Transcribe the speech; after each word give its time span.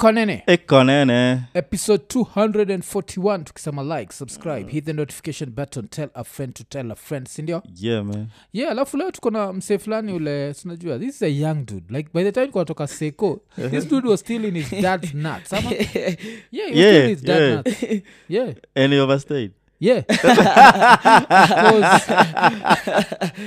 ekonene 0.00 0.42
ekonene 0.46 1.42
episode 1.54 2.04
241 2.08 3.44
tukisema 3.44 3.98
like 3.98 4.12
subscribe 4.12 4.70
hit 4.72 4.84
the 4.84 4.92
notification 4.92 5.50
button 5.50 5.88
tell 5.88 6.08
a 6.14 6.24
friend 6.24 6.54
to 6.54 6.64
tell 6.64 6.92
a 6.92 6.94
friend 6.94 7.26
sindio 7.26 7.62
yeah 7.80 8.04
man. 8.04 8.26
Yeah 8.52 8.70
alafu 8.70 8.96
leo 8.96 9.10
tuko 9.10 9.30
na 9.30 9.52
msee 9.52 9.78
fulani 9.78 10.12
ule 10.12 10.54
sinajua 10.54 10.98
this 10.98 11.08
is 11.14 11.22
a 11.22 11.28
young 11.28 11.66
dude. 11.66 11.84
Like 11.96 12.10
by 12.14 12.24
the 12.24 12.32
time 12.32 12.46
kunatoka 12.46 12.86
seko 12.86 13.40
this 13.70 13.88
dude 13.88 14.08
was 14.08 14.20
still 14.20 14.44
in 14.44 14.54
his 14.62 14.82
dad's 14.82 15.14
nuts. 15.14 15.52
Ama 15.52 15.70
yeah, 16.52 16.70
he 16.70 16.70
was 16.70 16.72
still 16.72 17.02
in 17.02 17.08
his 17.08 17.22
dad's 17.22 17.40
Yeah, 17.40 17.54
nuts. 17.56 18.02
Yeah. 18.28 18.54
And 18.74 18.92
he 18.92 18.98
overstayed 19.00 19.50
yeah. 19.80 20.04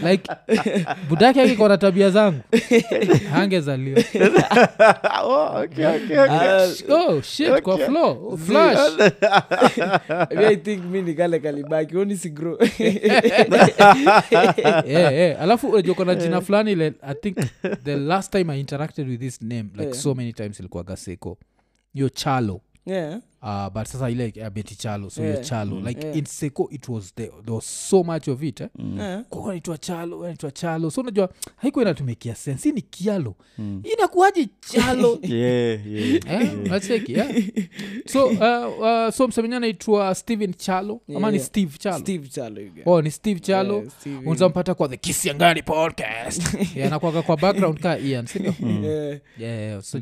Like 0.03 0.27
budaki 1.09 1.39
akikona 1.39 1.77
tabia 1.77 2.09
zangu 2.09 2.39
hangezaliwa. 3.31 4.03
Oh, 5.23 5.61
okay, 5.63 5.85
okay, 5.85 6.19
okay. 6.19 6.85
oh 6.89 7.21
shit 7.21 7.61
kwa 7.61 7.77
flow 7.77 8.37
flash. 8.37 8.79
I 10.49 10.55
think 10.55 10.83
mi 10.83 11.01
ni 11.01 11.13
kalibaki 11.13 11.97
oni 11.97 12.17
sigro 12.17 12.57
yeah, 14.85 15.13
yeah. 15.13 15.41
alafu 15.41 15.69
unajua 15.69 16.15
jina 16.15 16.41
fulani 16.41 16.71
ile 16.71 16.93
i 17.01 17.13
think 17.15 17.37
the 17.83 17.97
last 17.97 18.31
time 18.31 18.53
i 18.53 18.59
interacted 18.59 19.07
with 19.09 19.19
this 19.19 19.41
name 19.41 19.69
like 19.73 19.83
Yeah. 19.83 19.95
so 19.95 20.13
many 20.15 20.33
times 20.33 20.59
ilikuwa 20.59 20.83
gaseko 20.83 21.37
yo 21.93 22.09
chalo. 22.09 22.61
Yeah. 22.85 23.19
Uh, 23.43 23.69
but 23.73 23.85
sasa 23.87 24.09
ile 24.09 24.33
uh, 24.41 24.49
beti 24.49 24.75
chalo 24.75 25.09
so 25.09 25.23
Yeah. 25.23 25.41
chalo 25.41 25.79
like 25.79 26.05
Yeah. 26.07 26.17
in 26.17 26.25
seko 26.25 26.67
it 26.71 26.89
was 26.89 27.15
there, 27.15 27.31
there 27.45 27.55
was 27.55 27.89
so 27.89 28.03
much 28.03 28.27
of 28.27 28.43
it 28.43 28.61
eh? 28.61 28.67
Yeah. 28.97 29.23
naitwa 29.47 29.77
chalo 29.77 30.23
naitwa 30.23 30.51
chalo 30.51 30.91
so 30.91 31.01
unajua 31.01 31.29
haikuwa 31.55 31.83
inatumikia 31.85 32.35
sense 32.35 32.71
ni 32.71 32.81
kialo 32.81 33.35
Mm. 33.57 33.81
inakuaji 33.97 34.49
chalo 34.59 35.19
yeah, 35.21 35.87
yeah, 35.87 36.15
Eh, 36.27 36.51
yeah. 37.09 37.09
yeah. 37.09 37.31
so 38.05 38.25
uh, 38.25 38.79
uh, 38.79 39.09
so 39.13 39.27
msemenya 39.27 39.59
naitwa 39.59 40.15
stephen 40.15 40.53
chalo 40.53 41.01
ama 41.15 41.31
ni 41.31 41.37
Yeah. 41.37 41.47
steve 41.47 41.77
chalo 41.77 41.99
steve 41.99 42.27
chalo 42.27 42.61
oh 42.85 43.01
ni 43.01 43.11
steve 43.11 43.39
chalo 43.39 43.73
Yeah, 43.75 43.89
Steve, 43.99 44.29
unzampata 44.29 44.73
kwa 44.73 44.87
the 44.87 44.97
kisiangani 44.97 45.61
podcast 45.63 46.41
yeah, 46.75 46.89
nakwaga 46.89 47.21
kwa 47.21 47.37
background 47.37 47.79
ka 47.79 47.97
ian 47.99 48.25
sindio 48.25 48.53
yeah. 48.59 49.19
yeah, 49.39 49.59
yeah, 49.59 49.81
so 49.81 49.99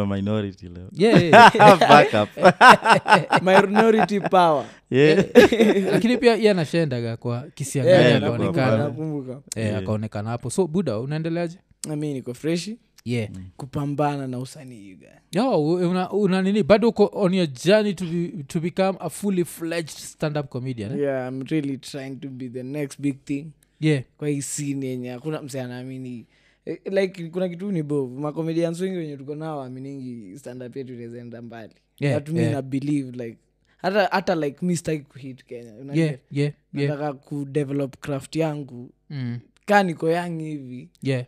wa 0.00 0.06
minority 0.06 0.68
leo 0.68 0.88
yeah, 0.92 1.22
yeah. 1.24 1.78
Backup. 1.78 2.28
minority 3.42 4.20
power. 4.20 4.64
Yeah. 4.90 5.24
lakini 5.92 6.16
pia 6.16 6.36
ian 6.36 6.58
anashendaga 6.58 7.16
kwa 7.16 7.42
kisiangani 7.54 8.04
Yeah, 8.04 8.16
akaonekana. 8.16 8.78
nakumbuka 8.78 9.40
eh, 9.56 9.76
akaonekana 9.76 10.30
hapo. 10.30 10.50
So 10.50 10.66
buda 10.66 10.98
unaendeleaje? 10.98 11.58
Nami 11.86 12.12
niko 12.14 12.34
freshi 12.34 12.78
yeah. 13.04 13.28
Kupambana 13.56 14.26
na 14.26 14.38
usanii 14.38 14.94
guy. 14.94 15.08
yo 15.32 15.62
una, 15.74 16.10
una 16.10 16.42
nini? 16.42 16.62
Bado 16.62 16.88
uko 16.88 17.10
on 17.12 17.34
your 17.34 17.46
journey 17.64 17.94
to, 17.94 18.04
be, 18.04 18.44
to 18.46 18.60
become 18.60 18.98
a 19.00 19.10
fully 19.10 19.44
fledged 19.44 19.90
stand-up 19.98 20.48
comedian 20.48 20.92
eh? 20.92 20.98
yeah 21.00 21.28
i'm 21.28 21.42
really 21.50 21.78
trying 21.78 22.16
to 22.16 22.28
be 22.28 22.48
the 22.48 22.62
next 22.62 23.00
big 23.00 23.24
thing. 23.24 23.46
Yeah. 23.80 24.02
Kwa 24.16 24.28
hii 24.28 24.42
scene 24.42 24.86
yenye 24.86 25.10
hakuna 25.10 25.42
mse 25.42 25.60
anaamini. 25.60 26.26
Eh, 26.66 26.78
like 26.90 27.24
kuna 27.28 27.48
kitu 27.48 27.72
ni 27.72 27.82
bovu. 27.82 28.20
Makomedians 28.20 28.80
wengi 28.80 28.96
wenye 28.96 29.16
tuko 29.16 29.34
nao 29.34 29.62
aminingi 29.62 30.38
standup 30.38 30.76
yetu 30.76 30.92
inawezaenda 30.92 31.42
mbali 31.42 31.72
Yeah, 32.00 32.62
believe 32.62 33.24
like 33.24 33.38
hata 33.76 34.06
hata 34.06 34.34
like 34.34 34.66
mistaki 34.66 35.02
kuhit 35.02 35.44
kenya 35.44 35.72
yeah 35.94 36.14
yeah 36.30 36.52
yeah. 36.72 36.90
Nataka 36.90 37.12
kudevelop 37.12 37.96
craft 38.00 38.36
yangu. 38.36 38.90
Mm. 39.10 39.40
kaa 39.66 39.82
niko 39.82 40.10
yang 40.10 40.38
hivi. 40.40 40.88
Yeah. 41.02 41.24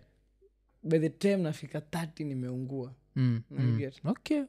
By 0.83 0.98
the 0.98 1.09
time 1.09 1.37
nafika 1.37 1.79
30 1.79 2.25
nimeungua. 2.25 2.92
Mm, 3.17 3.42
mm. 3.51 3.91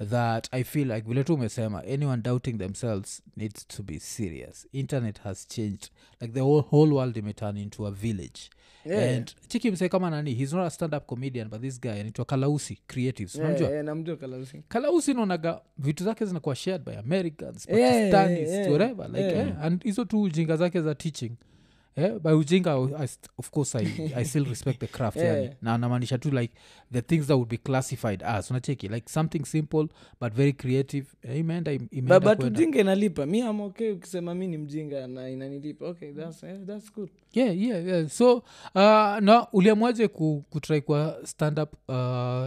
that 0.10 0.48
i 0.52 0.64
feel 0.64 0.92
like 0.92 1.08
vile 1.08 1.24
tu 1.24 1.34
umesema 1.34 1.84
anyone 1.84 2.22
doubting 2.22 2.58
themselves 2.58 3.22
needs 3.38 3.68
to 3.68 3.84
be 3.84 4.00
serious. 4.00 4.68
Internet 4.74 5.20
has 5.22 5.48
changed 5.48 5.90
like 6.22 6.34
the 6.34 6.40
whole, 6.40 6.62
whole 6.62 6.94
world 6.96 7.18
imeturn 7.18 7.58
into 7.58 7.88
a 7.88 7.92
village. 7.92 8.50
Yeah. 8.86 9.16
and 9.18 9.32
chiki 9.48 9.72
msee 9.72 9.90
kama 9.90 10.10
nani 10.10 10.34
he's 10.34 10.54
not 10.54 10.68
a 10.68 10.70
stand-up 10.70 11.06
comedian 11.08 11.50
but 11.50 11.62
this 11.62 11.82
guy 11.82 11.92
anaitwa 11.92 12.26
kalausi 12.26 12.80
creatives 12.88 13.36
Yeah, 13.36 13.50
unajua 13.50 13.70
yeah, 13.70 13.86
namjua 13.86 14.16
kalausi. 14.16 14.62
Kalausi 14.68 15.14
naonaga 15.14 15.62
vitu 15.78 16.04
zake 16.04 16.26
zinakuwa 16.26 16.56
shared 16.56 16.84
by 16.86 16.96
americans 16.98 17.68
Yeah, 17.70 17.80
yeah, 18.10 18.32
yeah, 18.50 18.72
whatever 18.72 19.08
like 19.08 19.22
yeah. 19.22 19.48
Yeah, 19.48 19.64
and 19.64 19.84
hizo 19.84 20.06
tu 20.06 20.22
ujinga 20.22 20.58
zake 20.58 20.82
za 20.82 20.96
teaching. 20.96 21.32
Yeah, 21.32 21.53
by 22.24 22.32
ujinga 22.34 22.72
I, 22.74 23.04
I, 23.04 23.08
of 23.38 23.50
course 23.52 23.76
I, 23.76 23.88
i 24.16 24.26
still 24.26 24.46
respect 24.46 24.80
the 24.80 24.88
craft 24.88 25.18
Yeah. 25.18 25.36
yani. 25.44 25.56
na 25.62 25.78
namaanisha 25.78 26.18
tu 26.18 26.32
like 26.32 26.54
the 26.94 27.02
things 27.02 27.28
that 27.28 27.36
would 27.36 27.50
be 27.50 27.58
classified 27.58 28.24
as 28.24 28.52
unacheki 28.52 28.88
like 28.88 29.10
something 29.10 29.46
simple 29.46 29.88
but 30.22 30.34
very 30.34 30.54
creative 30.54 31.08
eh, 31.24 31.38
imeenda 31.40 31.72
im- 31.72 31.88
imeenda 31.92 32.20
but 32.20 32.38
kwenda. 32.38 32.60
ujinga 32.60 32.80
inalipa 32.80 33.26
mi 33.26 33.42
am 33.42 33.62
okay 33.62 33.92
ukisema 33.92 34.36
mi 34.36 34.48
ni 34.48 34.58
mjinga 34.58 35.08
na 35.08 35.30
inanilipa 35.30 35.88
okay 35.88 36.12
that's, 36.14 36.44
yeah, 36.44 36.58
that's 36.66 36.94
good 36.94 37.10
yeah, 37.34 37.62
yeah, 37.62 37.86
yeah. 37.88 38.10
so 38.10 38.34
uh, 38.38 38.42
na 39.22 39.48
uliamwaje 39.54 40.08
ku, 40.08 40.44
kutrai 40.50 40.82
kwa 40.82 41.20
stand 41.24 41.60
up 41.60 41.74
uh, 41.90 41.96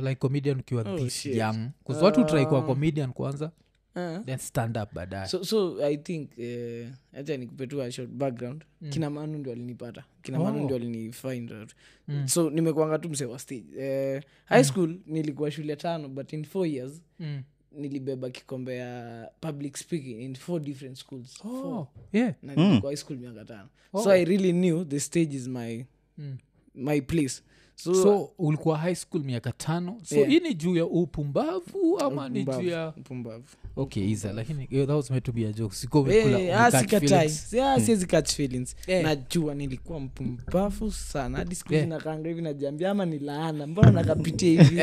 like 0.03 0.15
comedian 0.15 0.59
ukiwa 0.61 0.83
Oh, 0.87 0.99
this 0.99 1.27
young 1.27 1.71
bcause 1.85 2.05
watu 2.05 2.21
utrai 2.21 2.47
kwa 2.47 2.59
Um, 2.59 2.67
comedian 2.67 3.13
kwanza 3.13 3.51
uh, 3.97 4.25
then 4.25 4.39
stand 4.39 4.77
up 4.79 4.95
baadaye 4.95 5.29
so, 5.29 5.45
so 5.45 5.85
i 5.85 5.97
think 5.97 6.31
uh, 6.39 6.89
hacha 7.13 7.37
nikupetua 7.37 7.93
short 7.93 8.11
background 8.11 8.65
mm. 8.81 8.91
kina 8.91 9.11
manu 9.11 9.39
ndio 9.39 9.53
alinipata 9.53 10.05
kina 10.23 10.39
manu 10.39 10.61
Oh. 10.61 10.65
ndio 10.65 10.77
alinifind 10.77 11.53
out 11.53 11.73
Mm. 12.09 12.29
so 12.29 12.51
nimekuanga 12.51 12.99
tu 12.99 13.09
msewa 13.09 13.39
stage 13.39 13.65
uh, 13.77 14.23
high 14.45 14.65
school 14.65 14.99
nilikuwa 15.07 15.51
shule 15.51 15.77
tano 15.77 16.09
but 16.09 16.33
in 16.33 16.45
four 16.45 16.67
years 16.67 17.03
mm. 17.21 17.43
nilibeba 17.73 18.31
kikombe 18.31 18.77
ya 18.77 19.31
public 19.41 19.77
speaking 19.77 20.21
in 20.23 20.35
four 20.35 20.61
different 20.61 20.97
schools 20.99 21.35
four. 21.39 21.67
oh, 21.67 21.89
yeah. 22.13 22.35
na 22.43 22.55
nilikuwa 22.55 22.93
high 22.93 22.97
school 22.97 23.17
miaka 23.19 23.45
tano 23.45 23.69
Oh. 23.93 24.05
so 24.05 24.11
i 24.11 24.25
really 24.25 24.53
knew 24.53 24.85
the 24.85 25.01
stage 25.01 25.37
is 25.37 25.49
my 25.49 25.85
Mm. 26.19 26.37
my 26.75 27.01
place 27.01 27.43
so, 27.77 27.95
so 27.95 28.31
ulikuwa 28.39 28.79
high 28.79 28.95
school 28.95 29.25
miaka 29.25 29.53
tano. 29.53 29.99
So 30.03 30.17
Yeah. 30.17 30.29
hii 30.31 30.41
ni 30.41 30.55
juu 30.55 30.77
ya 30.77 30.87
upumbavu 30.87 31.99
ama 32.01 32.29
ni 32.29 32.45
juu 32.45 32.63
ya 32.63 32.93
okay 33.77 34.11
iza 34.11 34.33
lakini 34.33 34.69
eh, 34.71 34.87
that 34.87 34.97
was 34.97 35.11
meant 35.11 35.25
to 35.25 35.33
be 35.33 35.47
a 35.47 35.53
joke. 35.53 35.75
Siko 35.75 36.07
Eh, 36.11 36.61
ah, 36.61 36.71
catch 36.71 37.09
feelings. 37.09 38.35
Feelings. 38.35 38.77
Eh. 38.87 39.03
najua 39.03 39.55
nilikuwa 39.55 40.01
mpumbavu 40.01 40.93
sana. 40.93 41.39
Hadi 41.39 41.55
siku 41.55 41.75
nakanga 41.75 42.29
hivi 42.29 42.43
najiambia 42.43 42.91
ama 42.91 43.07
ni 43.07 43.19
laana? 43.19 43.67
Mbona 43.67 43.91
nakapitia 43.91 44.63
hivi? 44.63 44.81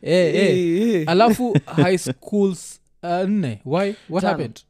Hey, 0.00 0.32
hey. 0.32 1.04
Alafu 1.06 1.56
high 1.66 1.98
schools 1.98 2.80
uh, 3.02 3.28
nne. 3.28 3.60
Why? 3.64 3.94
What 4.08 4.22
Tano. 4.22 4.28
happened? 4.28 4.60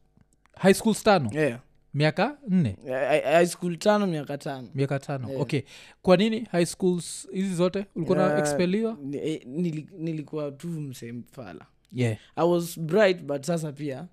High 0.58 0.74
schools 0.74 1.02
tano? 1.02 1.30
Yeah. 1.32 1.58
Miaka 1.94 2.38
nne? 2.48 2.76
Eh, 2.86 3.22
high 3.24 3.46
school 3.46 3.76
tano 3.76 4.06
miaka 4.06 4.38
tano. 4.38 4.68
Miaka 4.74 4.98
tano. 4.98 5.28
Yeah. 5.28 5.40
okay. 5.42 5.62
Kwa 6.02 6.16
nini 6.16 6.40
high 6.52 6.64
schools 6.66 7.28
hizi 7.32 7.54
zote 7.54 7.86
ulikuwa 7.96 8.18
na 8.18 8.32
Eh, 8.32 8.38
expeliwa 8.38 8.96
ni- 9.02 9.16
eh, 9.18 9.42
nili- 9.46 9.88
nilikuwa 9.98 10.50
tu 10.52 10.68
msemfala 10.68 11.66
yeah. 11.92 12.16
I 12.36 12.48
was 12.48 12.80
bright 12.80 13.22
but 13.22 13.42
sasa 13.46 13.72
pia 13.72 14.06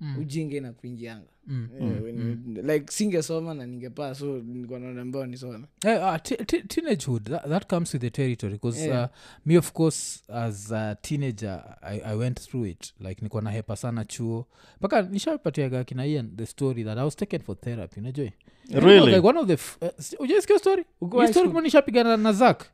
Mm. 0.00 0.18
ujinga 0.18 0.56
inakuingianga 0.56 1.26
Mm. 1.50 1.68
Eh, 1.80 2.14
mm. 2.14 2.56
like 2.70 2.92
singesoma 2.92 3.54
na 3.54 3.66
ningepaa 3.66 4.14
so 4.14 4.38
nilikuwa 4.38 4.78
naona 4.80 5.04
mbao 5.04 5.26
nisome 5.26 5.66
hey, 5.82 5.96
uh, 5.98 6.16
t- 6.22 6.36
t- 6.36 6.62
teenagehood 6.62 7.22
that, 7.30 7.48
that 7.48 7.66
comes 7.66 7.92
with 7.94 8.02
the 8.02 8.10
territory 8.10 8.52
because 8.52 8.86
Yeah. 8.86 9.04
uh, 9.04 9.16
me 9.46 9.58
of 9.58 9.72
course 9.72 10.22
as 10.28 10.72
a 10.72 10.94
teenager 10.94 11.76
I, 11.82 12.00
i 12.04 12.16
went 12.16 12.40
through 12.40 12.66
it 12.66 12.94
like 13.00 13.22
nikuwa 13.22 13.42
na 13.42 13.50
hepa 13.50 13.76
sana 13.76 14.04
chuo 14.04 14.46
mpaka 14.78 15.02
nishapatiaga 15.02 15.84
kina 15.84 16.06
ian 16.06 16.36
the 16.36 16.46
story 16.46 16.84
that 16.84 16.98
i 16.98 17.04
was 17.04 17.16
taken 17.16 17.40
for 17.40 17.60
therapy 17.60 18.00
unajoi 18.00 18.32
Really? 18.70 19.06
like 19.14 19.26
one 19.26 19.38
of 19.38 19.46
the 19.46 19.52
f- 19.52 19.76
uh, 19.82 20.20
ujaisikia 20.20 20.58
story 20.58 20.84
story 21.30 21.48
kuma 21.48 21.60
nishapigana 21.60 22.16
na 22.16 22.32
zak 22.32 22.66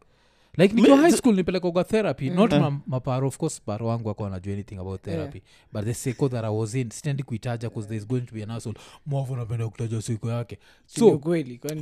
like 0.56 0.74
nikiwa 0.74 0.96
high 0.96 1.12
school 1.12 1.34
nipelekogwa 1.34 1.84
therapy. 1.84 2.30
Not 2.30 2.52
ma, 2.52 2.80
maparo 2.86 3.28
of 3.28 3.36
course 3.38 3.60
paro 3.60 3.86
wangu 3.86 4.10
ako 4.10 4.26
anajua 4.26 4.54
anything 4.54 4.78
about 4.78 5.02
therapy. 5.02 5.42
But 5.72 5.84
the 5.84 5.94
seco 5.94 6.28
that 6.28 6.44
i 6.44 6.50
was 6.50 6.74
in 6.74 6.90
sitendi 6.90 7.22
kuitaja 7.22 7.70
bcause 7.70 7.88
thereis 7.88 8.06
going 8.06 8.20
to 8.20 8.34
be 8.34 8.42
an 8.42 8.60
mwavu 9.06 9.36
napenda 9.36 9.68
kutaja 9.68 10.02
siko 10.02 10.30
yake. 10.30 10.58
So 10.86 11.20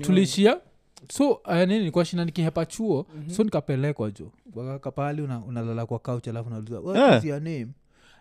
tulishia 0.00 0.60
so 1.08 1.30
uh, 1.30 1.54
nini 1.54 1.78
nilikuwa 1.78 2.04
shinda 2.04 2.24
nikihepa 2.24 2.66
chuo. 2.66 3.06
Mm-hmm. 3.14 3.30
so 3.30 3.44
nikapelekwa 3.44 4.10
jo. 4.10 4.32
Kapahali 4.80 5.22
unalala 5.22 5.72
una 5.72 5.86
kwa 5.86 5.98
couch 5.98 6.28
alafu 6.28 6.50
nauliza 6.50 6.80
what 6.80 6.96
yeah. 6.96 7.18
is 7.18 7.24
your 7.24 7.40
name 7.40 7.68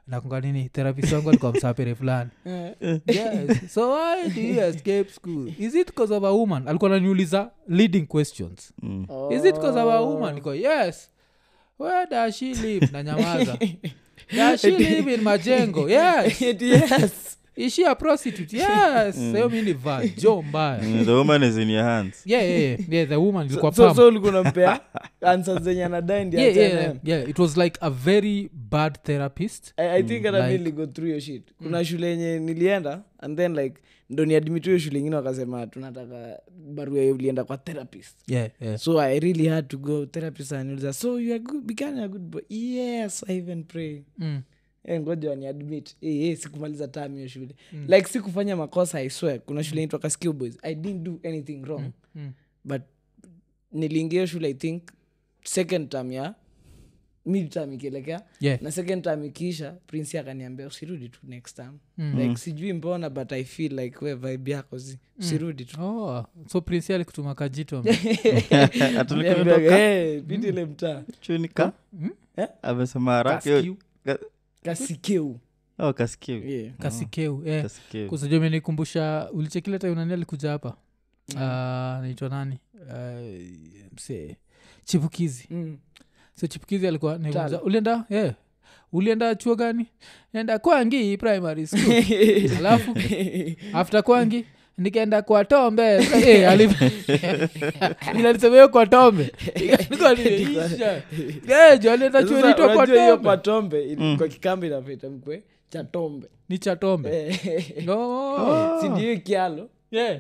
nakunga 0.08 0.42
nini? 0.42 0.70
Therapist 0.70 1.12
wangu 1.14 1.30
alikuwa 1.30 1.52
msapere 1.52 1.96
fulani. 1.96 2.30
Eh, 2.82 3.00
yes. 3.08 3.74
So 3.74 3.92
why 3.92 4.30
do 4.30 4.42
you 4.42 4.62
escape 4.62 5.10
school? 5.12 5.48
Is 5.60 5.76
it 5.76 5.88
because 5.88 6.14
of 6.14 6.24
a 6.24 6.32
woman? 6.32 6.68
Alikuwa 6.68 6.90
naniuliza 6.90 7.52
leading 7.68 8.06
questions. 8.08 8.74
Mm. 8.82 9.06
is 9.32 9.46
it 9.46 9.56
because 9.56 9.80
of 9.80 9.90
a 9.90 10.02
woman? 10.02 10.36
Niko 10.36 10.56
yes. 10.56 11.10
Where 11.80 12.08
does 12.10 12.36
she 12.36 12.54
live? 12.54 12.90
Na 12.92 13.04
nyamaza 13.04 13.58
does 14.36 14.62
she 14.62 14.72
live 14.72 15.14
in 15.14 15.22
majengo? 15.22 15.90
Yes. 15.90 16.42
Yes 16.42 17.38
is 17.56 17.74
she 17.74 17.96
prostitute 17.96 18.58
yes 18.58 19.16
sayo 19.16 19.50
mi 19.50 19.62
ni 19.62 19.74
vajo 19.74 20.42
mbaya 20.42 20.82
Mm, 20.84 21.06
the 21.06 21.12
woman 21.12 21.44
is 21.44 21.58
in 21.58 21.70
your 21.70 21.84
hands 21.84 22.24
yeah, 22.26 22.44
yeah, 22.50 22.62
yeah. 22.62 22.80
yeah 22.94 23.10
the 23.10 23.16
woman 23.16 23.48
ilikuwa 23.48 23.74
so, 23.74 23.94
pam. 23.94 24.06
ulikuwa 24.08 24.32
unampea 24.40 24.80
answers 25.22 25.64
zenye 25.64 25.86
anadai 25.86 26.26
ndi 26.26 26.38
yeah, 26.38 26.50
achane. 26.52 26.70
yeah, 26.82 26.96
yeah. 27.04 27.30
it 27.30 27.40
was 27.40 27.58
like 27.58 27.78
a 27.82 27.90
very 27.90 28.50
bad 28.54 28.98
therapist 29.04 29.74
I, 29.78 29.88
i 29.90 30.04
think 30.04 30.26
hata 30.26 30.48
mi 30.48 30.58
niligo 30.58 30.86
through 30.86 31.08
hiyo 31.08 31.20
shit 31.20 31.44
kuna 31.58 31.86
shule 31.86 32.08
yenye 32.08 32.40
nilienda 32.40 33.02
and 33.20 33.38
then 33.38 33.56
like 33.56 33.82
ndo 34.10 34.26
niadmit 34.26 34.66
hiyo 34.66 34.80
shule 34.80 35.00
ingine 35.00 35.16
wakasema 35.16 35.68
tunataka 35.68 36.40
barua 36.76 37.00
ya 37.02 37.14
ulienda 37.14 37.44
kwa 37.44 37.58
therapist 37.58 38.18
yeah, 38.28 38.50
yeah. 38.62 38.78
so 38.78 39.02
i 39.02 39.20
really 39.20 39.48
had 39.48 39.68
to 39.68 39.78
go 39.78 40.06
therapist 40.06 40.52
aniuliza 40.54 40.94
so 40.94 41.20
you 41.20 41.32
are 41.34 41.40
good, 41.40 41.64
becoming 41.64 42.00
a 42.02 42.08
good 42.08 42.22
boy 42.22 42.42
yes 42.50 43.26
i 43.28 43.38
even 43.38 43.64
pray 43.64 44.02
Mm. 44.18 44.42
Eh, 44.86 45.02
ngoja 45.02 45.30
waniadmit 45.30 45.96
eh, 46.02 46.22
eh, 46.30 46.38
sikumaliza 46.38 46.88
tam 46.88 47.16
hiyo 47.16 47.28
shule. 47.28 47.56
Like 47.88 48.08
sikufanya 48.10 48.56
makosa 48.56 49.02
i 49.02 49.10
swear. 49.10 49.40
Kuna 49.40 49.64
shule 49.64 49.84
inaitwa 49.84 50.10
Skill 50.10 50.34
boys. 50.34 50.58
I 50.62 50.76
didn't 50.76 51.04
do 51.04 51.20
anything 51.24 51.62
wrong. 51.64 51.92
Mm. 52.16 52.32
but 52.64 52.82
niliingia 53.72 54.28
shule 54.28 54.48
i 54.48 54.54
think 54.54 54.84
second 55.44 55.90
term 55.90 56.12
ya 56.12 56.36
mid 57.26 57.56
ikielekea. 57.74 58.22
Yeah. 58.40 58.62
na 58.62 58.72
second 58.72 59.04
term 59.04 59.24
ikiisha 59.26 59.72
prince 59.88 60.20
akaniambia 60.20 60.68
usirudi 60.68 61.10
tu 61.10 61.20
next 61.24 61.56
time 61.56 61.72
Mm. 61.98 62.20
like 62.20 62.36
sijui 62.38 62.74
mbona 62.74 63.10
but 63.10 63.32
i 63.32 63.44
feel 63.44 63.80
like 63.80 64.06
we 64.06 64.16
vibe 64.16 64.52
yako 64.52 64.78
zi. 64.78 65.00
Usirudi 65.20 65.66
tu. 65.66 65.82
Oh, 65.82 66.26
so 66.48 66.62
prince 66.62 66.96
alikutuma 66.96 67.36
kajito 67.36 67.84
Atulikuwa 69.00 69.62
Eh, 69.62 70.24
pindi 70.28 70.48
ile 70.48 70.66
mtaa. 70.66 71.04
Chunika 71.22 71.74
Eh? 72.38 72.48
amesema 72.62 73.12
haraka 73.12 73.64
kasikeu. 74.64 75.40
Oh, 75.80 75.94
kasikio 75.94 76.36
yeah. 76.36 76.74
kasikeu 76.78 77.44
eh. 77.46 77.66
menikumbusha 78.40 79.30
ulichekileta 79.34 79.88
alikuja 80.14 80.50
hapa? 80.52 80.78
Ah, 81.38 82.00
naitwa 82.02 82.30
nani? 82.30 82.60
Uh, 82.74 83.94
msee 83.94 84.38
chipukizi. 84.86 85.48
Mm. 85.52 85.78
so 86.36 86.48
chipukizi 86.48 86.88
alikuwa 86.88 87.20
ulienda 87.64 88.06
yeah. 88.10 88.34
ulienda 88.92 89.36
chuo 89.36 89.56
gani? 89.56 89.88
Enda 90.34 90.60
kwangi 90.60 91.18
primary 91.18 91.68
school. 91.68 92.04
Alafu 92.58 92.96
after 93.74 94.04
kwangi 94.04 94.46
nikaenda 94.82 95.22
kwa 95.22 95.46
tombe 95.46 95.84
Eh, 96.26 96.50
alisema 96.50 98.54
hiyo 98.56 98.70
kwa 98.70 98.86
tombe. 98.88 99.32
Nilikuwa 99.90 100.14
nimeisha. 100.16 101.02
Eh, 101.48 101.80
kwa 103.18 103.38
tombe. 103.38 103.84
ili- 103.84 104.18
kwa 104.18 104.28
kikambi 104.28 104.68
inapita 104.68 105.10
mkwe 105.10 105.44
cha 105.70 105.84
tombe. 105.84 106.28
Ni 106.50 106.58
cha 106.58 106.76
tombe. 106.76 107.28
Eh, 107.28 107.90
Oh. 107.90 108.78
sindio 108.82 109.18
kialo? 109.18 109.70
Yeah. 109.92 110.20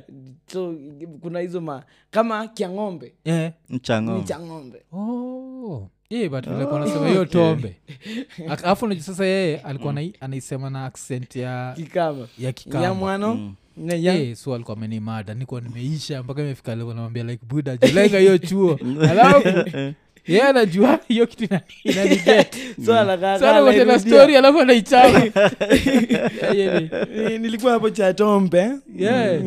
so 0.53 0.75
kuna 1.21 1.39
hizo 1.39 1.61
ma 1.61 1.83
kama 2.11 2.47
kiang'ombe 2.47 3.13
Yeah. 3.25 3.51
ni 3.69 3.75
mchango 3.75 4.23
cha 4.23 4.39
ng'ombe. 4.39 4.81
Oh. 4.93 5.87
Yeah, 6.09 6.29
but 6.29 6.47
alikuwa 6.47 6.81
anasema 6.81 7.09
hiyo 7.09 7.25
tombe. 7.25 7.75
Ak- 8.47 8.63
alafu 8.63 8.85
unajua 8.85 9.03
sasa 9.03 9.25
yeye 9.25 9.59
alikuwa 9.59 9.93
anai- 9.93 10.13
anaisema 10.19 10.69
na 10.69 10.85
accent 10.85 11.35
ya 11.35 11.73
kikama 11.75 12.27
ya 12.39 12.51
kikamba 12.51 12.81
nyamwano. 12.87 13.33
Mm. 13.35 13.41
na 13.41 13.47
ya- 13.47 13.53
yeah, 13.77 14.35
so 14.35 14.55
alikuwa 14.55 14.77
amenimada 14.77 15.33
nikuwa 15.33 15.61
nimeisha 15.61 16.23
mpaka 16.23 16.41
imefika 16.41 16.75
levo 16.75 16.93
namwambia 16.93 17.23
like 17.23 17.45
buda 17.45 17.77
julenga 17.77 18.19
hiyo 18.19 18.37
chuo 18.37 18.79
alafu 19.11 19.47
ye 20.27 20.41
anajua 20.41 20.99
hiyo 21.07 21.27
kitu 21.27 21.43
ina- 21.43 21.61
inaniget 21.83 22.55
so 22.85 22.95
anakaa 22.99 23.39
So 23.39 23.45
kaa 23.45 23.51
anakuja 23.51 23.85
na 23.85 23.93
anairudia. 23.93 23.99
story 23.99 24.35
alafu 24.37 24.59
anaichama 24.59 25.19
Yeah, 26.41 26.55
yeah, 26.57 26.83
yeah. 27.15 27.39
Nilikuwa 27.41 27.71
hapo 27.73 27.89
cha 27.89 28.13
tombe 28.13 28.71
Yeah. 28.97 29.33
Eh, 29.33 29.41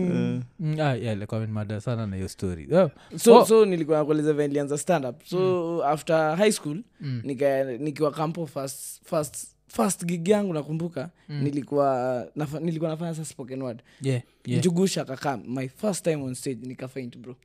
Mm, 0.61 0.81
ah, 0.81 0.95
yeah, 0.95 1.81
sana 1.81 2.07
na 2.07 2.17
hiyo 2.17 2.29
story 2.29 2.69
Oh, 2.75 2.91
so, 3.19 3.35
Oh. 3.37 3.47
so 3.47 3.65
nilikuwa 3.65 3.99
nakueleza 3.99 4.33
vile 4.33 4.49
nilianza 4.49 4.79
stand 4.79 5.05
up 5.05 5.23
so 5.25 5.85
after 5.87 6.37
high 6.37 6.53
school 6.53 6.79
Mm. 7.01 7.21
nika, 7.25 7.65
nikiwa 7.65 8.11
kampo 8.11 8.47
first, 8.47 9.01
first, 9.05 9.47
first 9.77 10.05
gig 10.05 10.29
yangu 10.29 10.53
nakumbuka 10.55 11.11
nilikuwa 11.29 12.29
nafa, 12.37 12.61
nilikuwa 12.61 12.91
nafanya 12.91 13.15
sasa 13.15 13.31
spoken 13.31 13.63
word 13.63 13.83
yeah, 14.03 14.23
yeah. 14.47 14.59
njugusha 14.61 15.05
kaka 15.05 15.37
my 15.37 15.69
first 15.69 16.05
time 16.05 16.17
on 16.23 16.35
stage 16.35 16.67
nikafaint 16.67 17.19
bro 17.19 17.37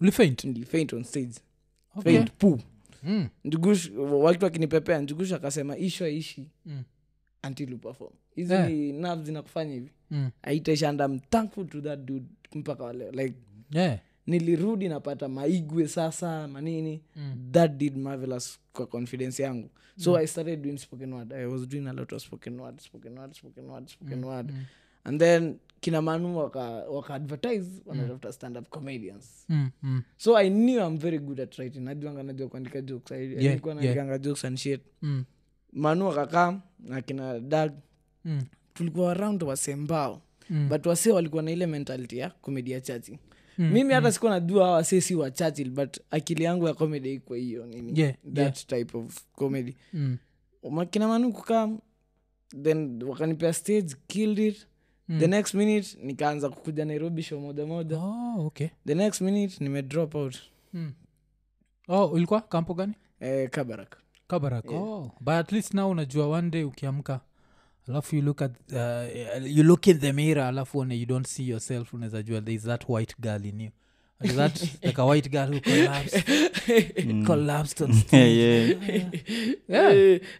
ulifaint 0.00 0.44
nilifaint 0.44 0.92
on 0.92 1.04
stage 1.04 1.34
Okay. 1.96 2.12
faint 2.14 2.30
pu 2.38 2.60
Mm, 3.04 3.28
njugush 3.44 3.90
watu 3.96 4.44
wakinipepea 4.44 5.00
njugush 5.00 5.32
akasema 5.32 5.76
isho 5.78 6.04
aishi 6.04 6.48
Mm. 6.66 6.82
until 7.46 7.74
uperform 7.74 8.10
perform 8.10 8.12
hizi 8.34 8.52
Yeah. 8.52 9.00
nerves 9.00 9.24
zinakufanya 9.26 9.74
hivi 9.74 9.90
mm. 10.10 10.30
aitaisha 10.42 10.88
and 10.88 11.00
I'm 11.00 11.18
thankful 11.20 11.66
to 11.66 11.80
that 11.80 11.98
dude 12.00 12.26
mpaka 12.54 12.84
waleo 12.84 13.10
like 13.10 13.34
Yeah. 13.70 13.98
Nilirudi 14.26 14.88
napata 14.88 15.28
maigwe 15.28 15.88
sasa 15.88 16.48
manini. 16.48 17.02
Mm. 17.16 17.48
that 17.52 17.72
did 17.76 17.96
marvelous 17.96 18.58
kwa 18.72 18.86
confidence 18.86 19.42
yangu. 19.42 19.70
So 19.96 20.16
i 20.16 20.26
started 20.26 20.62
doing 20.62 20.78
spoken 20.78 21.12
word. 21.12 21.32
I 21.32 21.46
was 21.46 21.68
doing 21.68 21.86
a 21.88 21.92
lot 21.92 22.14
of 22.16 22.22
spoken 22.22 22.60
word 22.60 22.80
spoken 22.80 23.18
word 23.18 23.32
spoken 23.34 23.64
word 23.70 23.88
spoken 23.88 24.24
word. 24.24 24.50
mm. 24.50 24.64
and 25.04 25.20
then 25.20 25.58
kina 25.80 26.02
manu 26.02 26.38
waka, 26.38 26.60
waka 26.90 27.12
wanatafuta 27.12 28.28
mm. 28.28 28.32
standup 28.32 28.68
comedians. 28.68 29.44
Mm, 29.48 29.70
mm, 29.82 30.02
so 30.16 30.36
i 30.36 30.48
knew 30.50 30.80
i'm 30.86 30.98
very 30.98 31.18
good 31.18 31.40
at 31.40 31.58
writing. 31.58 31.80
Najuanga 31.80 32.22
najua 32.22 32.48
kuandika 32.48 32.80
jokes. 32.80 33.12
I- 33.12 33.14
Yeah, 33.32 33.42
nilikuwa 33.42 33.84
yeah. 33.84 34.20
jokes 34.20 34.44
and 34.44 34.58
shit. 34.58 34.80
Mm, 35.02 35.24
manu 35.72 36.06
wakakaa 36.06 36.60
na 36.80 37.02
kina 37.02 37.40
dag 37.40 37.72
mm, 38.24 38.42
tulikuwa 38.74 39.10
around 39.10 39.42
wasembao. 39.42 40.22
Mm. 40.50 40.68
but 40.68 40.86
wasee 40.86 41.10
walikuwa 41.12 41.42
na 41.42 41.50
ile 41.50 41.66
mentality 41.66 42.18
ya 42.18 42.30
komedia 42.30 42.80
chachi. 42.80 43.12
Mm, 43.12 43.18
mimi 43.58 43.94
hata 43.94 44.12
sikuwa 44.12 44.32
najua 44.32 44.64
hawa 44.66 44.84
si 44.84 45.14
wa 45.14 45.30
churchill 45.30 45.70
but 45.70 45.98
akili 46.10 46.44
yangu 46.44 46.66
ya 46.68 46.74
comedy 46.74 47.14
iko 47.14 47.34
hiyo 47.34 47.66
nini 47.66 48.00
Yeah, 48.00 48.14
that 48.34 48.66
type 48.66 48.98
of 48.98 49.18
comedy. 49.36 49.76
Mm, 49.92 50.18
makina 50.70 51.08
manu 51.08 51.32
kukaa 51.32 51.68
then 52.62 53.02
wakanipea 53.02 53.52
stage 53.52 53.94
killed 54.06 54.38
it. 54.38 54.66
Mm. 55.08 55.18
the 55.20 55.26
next 55.26 55.54
minute 55.54 55.98
nikaanza 56.02 56.48
kukuja 56.48 56.84
nairobi 56.84 57.22
show 57.22 57.40
moja 57.40 57.66
moja. 57.66 57.98
Oh, 57.98 58.46
okay. 58.46 58.68
The 58.86 58.94
next 58.94 59.20
minute 59.20 59.64
nime 59.64 59.82
drop 59.82 60.14
out. 60.14 60.36
Mm. 60.72 60.92
oh 61.88 62.06
ulikuwa 62.06 62.40
kampo 62.40 62.74
gani? 62.74 62.94
Eh, 63.20 63.50
kabarak. 63.50 63.98
Kabarak. 64.28 64.70
Oh. 64.70 65.10
but 65.20 65.34
at 65.34 65.52
least 65.52 65.74
now 65.74 65.90
unajua 65.90 66.26
one 66.28 66.50
day 66.50 66.64
ukiamka 66.64 67.20
alafu 67.88 68.16
you 68.16 68.22
look 68.22 68.42
at 68.42 68.52
uh, 68.72 69.46
you 69.56 69.62
look 69.62 69.86
in 69.86 69.98
the 69.98 70.12
mirror 70.12 70.44
alafu 70.44 70.78
one 70.78 70.94
you 71.00 71.06
don't 71.06 71.26
see 71.26 71.48
yourself 71.48 71.94
unaweza 71.94 72.22
jua 72.22 72.40
there 72.40 72.56
is 72.56 72.62
that 72.62 72.88
white 72.88 73.14
girl 73.20 73.46
in 73.46 73.60
you 73.60 73.70
Is 74.24 74.36
that 74.36 74.62
like 74.82 75.00
a 75.00 75.04
white 75.04 75.28
girl 75.30 75.48
who 75.48 75.60
collapsed, 75.60 76.24
collapsed 77.26 77.82
on 77.82 77.92
stage. 78.02 78.36
Yeah, 78.36 78.88
yeah. 78.88 79.10
Yeah. 79.68 79.92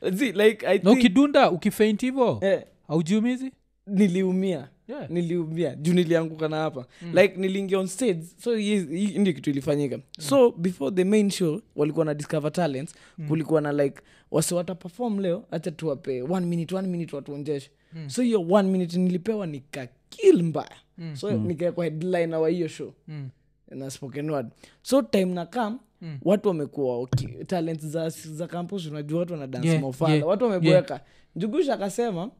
yeah. 0.02 0.16
see, 0.16 0.32
like, 0.32 0.64
I 0.66 0.78
na 0.78 0.82
think, 0.84 0.98
ukidunda 0.98 1.50
ukifaint 1.50 2.00
hivo 2.00 2.38
yeah. 2.42 2.62
aujiumizi 2.88 3.52
niliumia 3.86 4.68
yeah. 4.92 5.10
niliumia 5.10 5.74
juu 5.74 5.92
nilianguka 5.92 6.48
na 6.48 6.56
hapa 6.56 6.86
mm. 7.02 7.18
like 7.18 7.36
niliingia 7.36 7.78
on 7.78 7.86
stage 7.86 8.22
so 8.44 8.54
hii 8.56 8.78
ndio 9.18 9.32
kitu 9.32 9.50
ilifanyika 9.50 9.96
mm. 9.96 10.02
so 10.18 10.50
before 10.52 10.96
the 10.96 11.04
main 11.04 11.30
show 11.30 11.60
walikuwa 11.76 12.04
na 12.04 12.14
discover 12.14 12.52
talents 12.52 12.94
mm. 13.18 13.28
kulikuwa 13.28 13.60
na 13.60 13.72
like 13.72 14.02
wasi 14.30 14.54
wataperform 14.54 15.20
leo 15.20 15.44
hacha 15.50 15.70
tuwape 15.70 16.22
one 16.22 16.46
minute 16.46 16.74
one 16.76 16.88
minute 16.88 17.16
watuonjeshe 17.16 17.70
mm. 17.92 18.10
so 18.10 18.22
hiyo 18.22 18.46
one 18.50 18.68
minute 18.70 18.98
nilipewa 18.98 19.46
nikakil 19.46 20.42
mbaya 20.42 20.76
mm. 20.98 21.16
so 21.16 21.30
mm. 21.30 21.46
nikaekwa 21.46 21.84
headline 21.84 22.36
wa 22.36 22.48
hiyo 22.48 22.68
show 22.68 22.92
Mm. 23.08 23.28
na 23.70 23.90
spoken 23.90 24.30
word 24.30 24.46
so 24.82 25.02
time 25.02 25.24
na 25.34 25.46
kam 25.46 25.78
Mm. 26.04 26.18
watu 26.22 26.48
wamekuwa 26.48 26.96
okay. 26.98 27.44
talent 27.44 27.80
za, 27.86 28.08
za 28.10 28.46
campus 28.46 28.86
unajua 28.86 29.18
watu 29.20 29.32
wanadansmofala 29.32 30.08
Yeah, 30.10 30.18
yeah, 30.18 30.28
watu 30.28 30.44
wameboeka 30.44 31.00
njugusha 31.36 31.74
akasema 31.74 32.30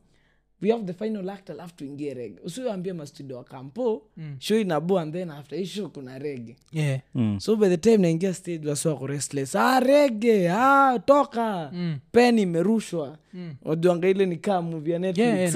we 0.63 0.71
have 0.71 0.85
the 0.85 0.93
final 0.93 1.31
act 1.31 1.51
alafu 1.51 1.75
tuingie 1.77 2.15
rege 2.15 2.41
usiwambie 2.45 2.93
mastudio 2.93 3.37
wakampo 3.37 4.03
Mm. 4.17 4.37
show 4.39 4.59
inabu 4.59 4.99
and 4.99 5.13
then 5.13 5.31
after 5.31 5.59
hii 5.59 5.67
show 5.67 5.89
kuna 5.89 6.19
rege 6.19 6.57
Yeah. 6.73 7.01
Mm. 7.15 7.41
so 7.41 7.57
by 7.57 7.69
the 7.69 7.77
time 7.77 7.97
naingia 7.97 8.35
stage 8.35 8.69
wasi 8.69 8.89
wako 8.89 9.07
restless 9.07 9.57
ah, 9.57 9.81
rege 9.81 10.51
ah, 10.51 10.99
toka 11.07 11.71
Mm. 11.73 11.99
pen 12.13 12.39
imerushwa 12.39 13.19
Mm. 13.35 13.55
wajuanga 13.63 14.09
ile 14.09 14.27
ni 14.27 14.37
kaa 14.37 14.63
ya 14.91 14.99
netflix 14.99 15.27
Yeah, 15.27 15.39
yeah, 15.39 15.53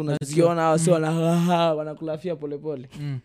unaziona 0.00 0.68
wasi 0.68 0.90
wana 0.90 1.10
wanakulafia 1.74 2.36
polepole 2.36 2.88
Mm. 3.00 3.18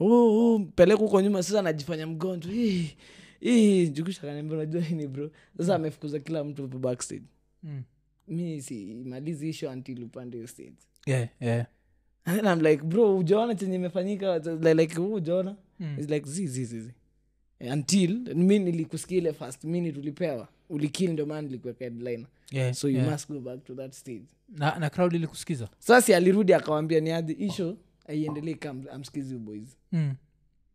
oh, 0.00 0.54
oh, 0.54 0.58
peleka 0.76 0.98
huko 1.00 1.20
nyuma 1.20 1.42
sasa 1.42 1.58
anajifanya 1.58 2.06
mgonjwa 2.06 2.52
jugusha 3.92 4.20
kaniambia 4.20 4.56
unajua 4.58 4.82
bro 5.08 5.30
sasa 5.58 5.74
amefukuza 5.74 6.18
kila 6.18 6.44
mtu 6.44 6.62
hapo 6.62 6.78
backstage 6.78 7.22
Mm. 7.62 7.82
Mi 8.28 8.62
simalizi 8.62 9.66
until 9.66 10.04
upande 10.04 10.46
stage. 10.46 10.76
Yeah, 11.06 11.28
yeah. 11.40 11.66
and 12.24 12.36
then 12.40 12.46
I'm 12.46 12.60
like 12.60 12.82
bro 12.84 13.18
ujaona 13.18 13.54
chenye 13.54 13.74
imefanyika? 13.76 14.38
Like, 14.38 14.74
like 14.74 15.00
"Oh, 15.00 15.12
ujaona 15.14 15.56
Mm. 15.80 15.96
It's 15.98 16.10
like 16.10 16.28
zi 16.28 16.46
zi 16.46 16.64
zi 16.64 16.80
zi. 16.80 16.92
Until 17.72 18.34
mi 18.34 18.58
nilikusikia 18.58 19.18
ile 19.18 19.32
first 19.32 19.64
minute 19.64 19.98
ulipewa 20.00 20.48
ulikili 20.68 21.12
ndio 21.12 21.26
maana 21.26 21.42
nilikuweka 21.42 21.84
headline. 21.84 22.26
Yeah, 22.50 22.74
so 22.74 22.88
you 22.88 22.96
yeah. 22.96 23.10
must 23.10 23.28
go 23.28 23.40
back 23.40 23.64
to 23.64 23.74
that 23.74 23.92
stage. 23.94 24.24
Na, 24.48 24.78
na 24.78 24.90
crowd 24.90 25.14
ilikusikiza? 25.14 25.68
Sasi 25.78 26.14
alirudi 26.14 26.54
akawambia 26.54 27.00
ni 27.00 27.10
adhi 27.10 27.32
isho 27.32 27.76
aiendelee 28.06 28.54
kam 28.54 28.84
amsikizi 28.92 29.36
boys. 29.36 29.76
Mm. 29.92 30.14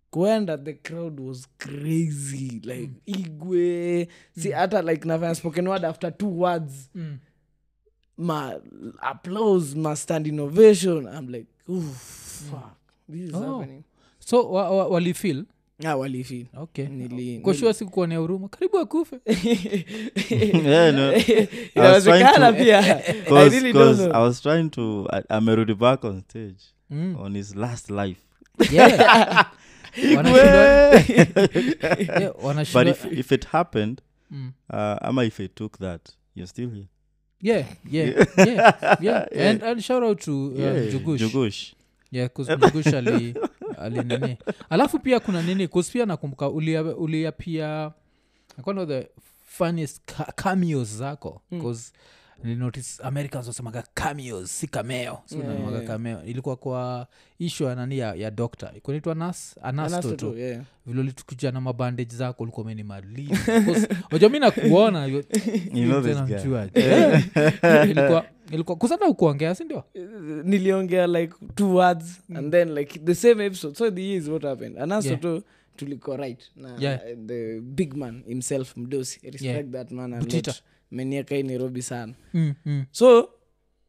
kuenda 0.09 0.57
the 0.57 0.73
crowd 0.73 1.19
was 1.19 1.47
crazy. 1.57 2.61
Like 2.63 2.91
igwe. 3.05 4.07
Si 4.39 4.51
hata 4.51 4.81
like 4.81 5.07
nafanya 5.07 5.35
spoken 5.35 5.67
word 5.67 5.85
after 5.85 6.17
two 6.17 6.39
words. 6.39 6.89
Mm. 6.95 7.17
Ma 8.17 8.53
applause 9.01 9.75
ma 9.77 9.95
stand 9.95 10.27
innovation 10.27 11.07
i'm 11.07 11.29
like 11.29 11.45
Oof, 11.69 12.47
fuck. 12.51 12.75
This 13.09 13.29
is 13.29 13.33
Oh. 13.35 13.59
happening. 13.59 13.83
So 14.19 14.49
wa, 14.51 14.69
wa, 14.71 14.87
walifil 14.87 15.45
ah 15.85 15.95
walifeel 15.95 16.45
okay. 16.57 16.85
Nili- 16.85 17.41
koshua 17.41 17.73
sikukuonea 17.73 18.17
huruma. 18.17 18.47
Karibu 18.47 18.79
akufe. 18.79 19.19
Yeah, 20.65 20.95
no. 20.95 21.11
I 21.11 21.47
was 21.75 22.03
trying 22.03 22.19
inawezekana 22.21 22.51
to- 22.51 22.57
pia. 22.63 22.79
I 23.07 23.13
Cause, 23.29 23.55
really 23.55 23.73
don't 23.73 23.97
'cause 23.97 24.05
know. 24.07 24.15
I 24.15 24.19
was 24.23 24.41
trying 24.41 24.69
to 24.69 25.07
I, 25.13 25.21
amerudi 25.29 25.73
back 25.73 26.05
on 26.05 26.21
stage 26.21 26.63
mm. 26.91 27.19
on 27.19 27.35
his 27.35 27.55
last 27.55 27.89
life. 27.89 28.19
Yeah. 28.71 29.43
Yeah, 29.95 30.23
but 32.73 32.87
if, 32.87 33.05
if 33.05 33.31
it 33.31 33.45
happened 33.45 34.01
Mm. 34.31 34.53
uh, 34.71 34.97
ama 35.01 35.23
if 35.25 35.39
i 35.39 35.45
took 35.47 35.77
that 35.77 36.09
you're 36.33 36.47
still 36.47 36.69
here 36.71 36.87
yeah, 37.43 37.65
yeah, 37.91 38.25
yeah, 38.37 38.97
yeah. 39.01 39.25
And, 39.49 39.63
and 39.63 39.81
shout 39.83 40.03
out 40.03 40.19
to 40.21 40.53
uh, 40.55 40.59
Yeah, 40.61 40.91
Jugush. 40.91 41.19
Jugush. 41.19 41.73
Yeah, 42.11 42.27
'cause 42.29 42.47
Jugush 42.55 42.93
ali, 42.93 43.35
ali 43.77 44.03
nini 44.03 44.37
alafu 44.69 44.99
pia 44.99 45.19
kuna 45.19 45.41
nini 45.41 45.67
'cause 45.67 45.91
pia 45.91 46.05
nakumbuka 46.05 46.49
ulia, 46.49 46.81
ulia 46.83 47.31
pia 47.31 47.91
one 48.65 48.81
of 48.81 48.87
the 48.87 49.07
funniest 49.45 50.01
ca- 50.05 50.31
cameos 50.35 50.87
zako 50.97 51.41
bcause 51.51 51.91
nilinotice 52.43 53.03
americans 53.03 53.47
wasemaga 53.47 53.83
cameos 53.93 54.59
si 54.59 54.67
cameo 54.67 55.19
si 55.25 55.37
Yeah, 55.37 55.71
yeah. 55.71 55.83
cameo 55.87 56.23
ilikuwa 56.25 56.55
kwa 56.55 57.07
ishu 57.39 57.63
ya 57.63 57.75
nani 57.75 57.97
ya, 57.97 58.15
ya 58.15 58.31
doctorikunaitwa 58.31 59.15
nas 59.15 59.55
anasto 59.61 59.95
Anasto 59.97 60.15
tu 60.15 60.37
yeah. 60.37 60.61
vilolitukuja 60.85 61.51
na 61.51 61.61
mabandage 61.61 62.15
zako 62.15 62.43
ulikuwa 62.43 62.63
umenimaliza 62.63 63.37
waja 64.11 64.29
mi 64.29 64.39
nakuona 64.39 65.05
you- 65.05 65.23
You 65.73 65.85
know 65.85 66.01
this 66.01 66.11
tena 66.15 66.25
guy. 66.25 66.35
mjuaji. 66.35 66.79
Yeah. 66.79 67.23
ilikuwa 67.89 68.25
ilikuwa 68.51 68.77
kusata 68.77 69.05
ukuongea 69.05 69.55
sindio 69.55 69.83
niliongea 70.43 71.07
like 71.07 71.33
two 71.55 71.75
words 71.75 72.21
and 72.35 72.51
then 72.51 72.73
like 72.73 72.99
the 72.99 73.15
same 73.15 73.45
episode 73.45 73.75
so 73.75 73.91
the 73.91 74.13
is 74.15 74.27
what 74.27 74.43
happened 74.43 74.79
anaso 74.79 75.07
Yeah. 75.07 75.19
tu 75.19 75.43
right 76.17 76.39
na 76.55 76.75
Yeah. 76.79 76.99
the 77.27 77.59
big 77.61 77.93
man 77.93 78.23
himself 78.27 78.77
mdosi 78.77 79.19
I 79.23 79.25
respect 79.31 79.41
Yeah. 79.43 79.69
that 79.71 79.91
man 79.91 80.13
a 80.13 80.19
Butita. 80.19 80.51
lot. 80.51 80.61
Menieka 80.93 81.35
hii 81.35 81.43
nairobi 81.43 81.81
sana. 81.81 82.13
Mm, 82.33 82.53
mm. 82.65 82.85
so 82.91 83.29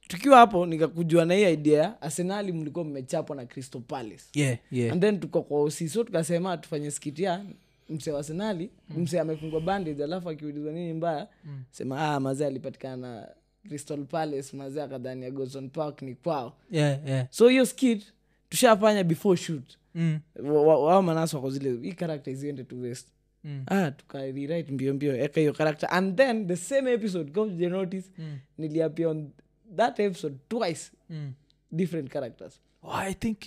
tukiwa 0.09 0.39
hapo 0.39 0.67
nikakujua 0.67 1.25
na 1.25 1.35
hii 1.35 1.53
idea 1.53 1.83
ya 1.83 2.03
arsenali 2.03 2.53
mlikuwa 2.53 2.85
mmechapwa 2.85 3.37
na 3.37 3.47
crystal 3.47 3.81
palace. 3.83 4.25
Yeah, 4.35 4.59
yeah. 4.71 4.93
and 4.93 5.01
then 5.03 5.21
tuko 5.21 5.43
kwa 5.43 5.61
osi 5.61 5.89
so 5.89 6.05
tukasema 6.05 6.57
tufanye 6.57 6.91
skitia 6.91 7.45
mse 7.89 8.11
wa 8.13 8.19
arsenali 8.19 8.71
mse 8.97 9.21
amefungwa 9.21 9.61
bandage 9.61 10.05
alafu 10.05 10.29
akiulizwa 10.31 10.73
nini 10.73 10.93
mbaya 10.93 11.29
sema 11.71 12.01
ah, 12.15 12.21
mazee 12.21 12.47
alipatikana 12.47 12.97
na 12.97 13.29
crystal 13.69 14.05
palace 14.05 14.57
mazee 14.57 14.83
akadhani 14.83 15.23
ya 15.25 15.31
Goodson 15.31 15.69
park 15.71 16.03
ni 16.03 16.15
kwao. 16.15 16.57
Yeah, 16.71 16.99
yeah. 17.09 17.27
so 17.31 17.49
hiyo 17.49 17.67
skit 17.67 18.03
tushafanya 18.49 19.05
before 19.05 19.37
shoot. 19.37 19.65
Mm, 19.95 20.19
Wa- 20.45 20.63
wa- 20.63 20.85
wao 20.85 21.03
manasi 21.03 21.37
wako 21.37 21.51
zile 21.51 21.77
hii 21.83 21.93
karakta 21.93 22.31
isiende 22.31 22.65
to 22.65 22.77
west 22.77 23.09
mm. 23.45 23.63
ah 23.67 23.91
tukarewrite 23.91 24.73
mbio 24.73 24.95
mbio 24.95 25.17
eka 25.25 25.41
hiyo 25.41 25.53
character 25.53 25.89
and 25.93 26.17
then 26.17 26.47
the 26.47 26.57
same 26.57 26.93
episode 26.93 27.31
come 27.33 27.57
the 27.59 27.69
notice 27.69 28.11
Mm. 28.19 28.39
niliapia 28.59 29.09
on 29.09 29.31
that 29.77 30.01
episode 30.01 30.37
twice 30.49 30.91
Mm. 31.11 31.33
different 31.73 32.11
characters 32.11 32.61
Oh, 32.83 32.93
i 32.97 33.15
think 33.15 33.39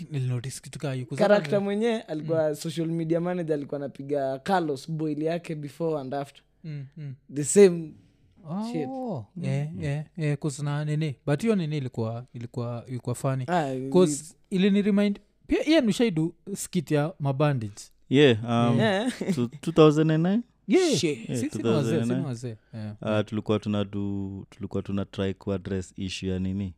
karakta 1.15 1.59
mwenyewe 1.59 2.01
alikuwa 2.01 2.55
social 2.55 2.87
media 2.87 3.19
manager 3.21 3.53
alikuwa 3.53 3.79
anapiga 3.79 4.39
carlos 4.39 4.91
boil 4.91 5.23
yake 5.23 5.55
before 5.55 5.99
and 6.01 6.13
after 6.13 6.43
Mm, 6.63 6.85
mm. 6.97 7.15
the 7.33 7.43
same 7.43 7.91
Shit. 8.71 8.87
Oh, 8.89 9.25
yeah, 9.41 9.67
yeah, 9.79 10.05
yeah, 10.17 10.37
'cause 10.37 10.63
nini 10.85 11.15
but 11.25 11.41
hiyo 11.41 11.55
nini 11.55 11.77
ilikuwa 11.77 12.25
ilikuwa 12.33 12.83
ilikuwa 12.87 13.15
fani 13.15 13.43
ah, 13.47 13.75
bcause 13.75 14.35
ilini 14.49 14.81
remind 14.81 15.19
pia 15.47 15.65
iye 15.67 15.81
nushaidu 15.81 16.35
skit 16.55 16.91
ya 16.91 17.13
mabandage 17.19 17.81
yeah 18.09 18.37
um, 18.43 18.79
yeah. 18.79 19.11
to 19.35 19.49
2009 19.71 20.43
yeah. 20.67 20.89
Yeah, 20.89 20.97
Si- 20.99 21.49
si 21.49 21.57
ni 21.63 21.69
wazee, 21.69 22.03
si 22.03 22.13
ni 22.13 22.25
wazee. 22.25 22.55
Yeah. 22.73 22.95
uh, 23.01 23.25
tulikuwa 23.25 23.59
tunadu 23.59 24.45
tulikuwa 24.49 24.83
tuna 24.83 25.05
try 25.05 25.33
kuaddress 25.33 25.93
issue 25.97 26.29
ya 26.29 26.39
nini 26.39 26.73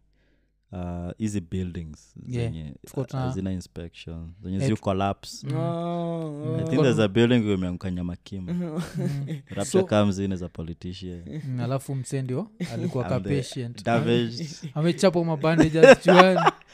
uh, 0.72 1.12
hizi 1.18 1.42
buildings 1.42 2.16
Yeah, 2.28 2.52
zenye 2.52 2.74
uh, 2.98 3.06
tuna- 3.06 3.52
inspection 3.54 4.32
zenye 4.44 4.60
ziu 4.60 4.78
collapse. 4.78 5.48
Oh, 5.48 6.56
i 6.60 6.64
oh. 6.64 6.68
think 6.70 6.82
there's 6.82 7.00
a 7.00 7.08
building 7.08 7.54
imeanguka 7.54 7.92
nyamakimu 7.92 8.54
Mm. 8.98 9.66
So- 9.66 9.84
comes 9.84 10.20
in 10.20 10.32
as 10.32 10.42
a 10.42 10.50
politician. 10.50 11.24
Mm, 11.48 11.60
alafu 11.60 11.96
msendio 11.96 12.48
alikuwa 12.74 13.04
ka 13.04 13.16
I'm 13.18 13.24
the 13.24 13.36
patient. 13.38 13.86
damaged. 13.86 14.48
Amechapa 14.76 15.20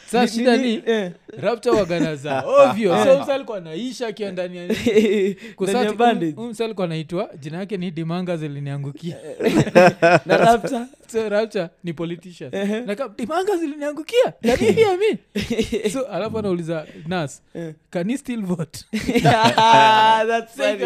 saa 0.06 0.28
shida 0.28 0.58
ni 0.58 0.82
Eh. 0.86 1.12
rapta 1.38 1.72
wagana 1.72 2.16
za. 2.16 2.44
Ovyo 2.46 3.04
so 3.06 3.24
msa 3.24 3.34
alikuwa 3.36 3.60
naisha 3.60 4.08
akiwa 4.08 4.32
ndani 4.32 4.58
ya 4.58 4.66
Ndani 5.60 5.86
ya 5.86 5.94
bandage. 5.94 6.42
msa 6.42 6.66
alikuwa 6.66 6.88
naitwa 6.88 7.30
jina 7.40 7.58
yake 7.58 7.78
ni 7.78 7.92
dimanga 7.92 8.38
ziliniangukia 8.38 9.18
na 10.26 10.38
rapta 10.38 10.88
so 11.08 11.30
rapture 11.30 11.70
ni 11.84 11.94
politician. 11.94 12.52
Dimanga 13.18 13.58
ziliniangukia 13.58 13.85
You 13.90 14.74
hear 14.74 14.98
me 14.98 15.20
so 15.90 16.08
alafu 16.08 16.40
anauliza 16.40 16.88
nas 17.08 17.42
can 17.92 18.10
you 18.10 18.18
still 18.18 18.42
vote 18.42 18.80
Ah, 19.58 20.24
that's 20.28 20.56
funny. 20.56 20.84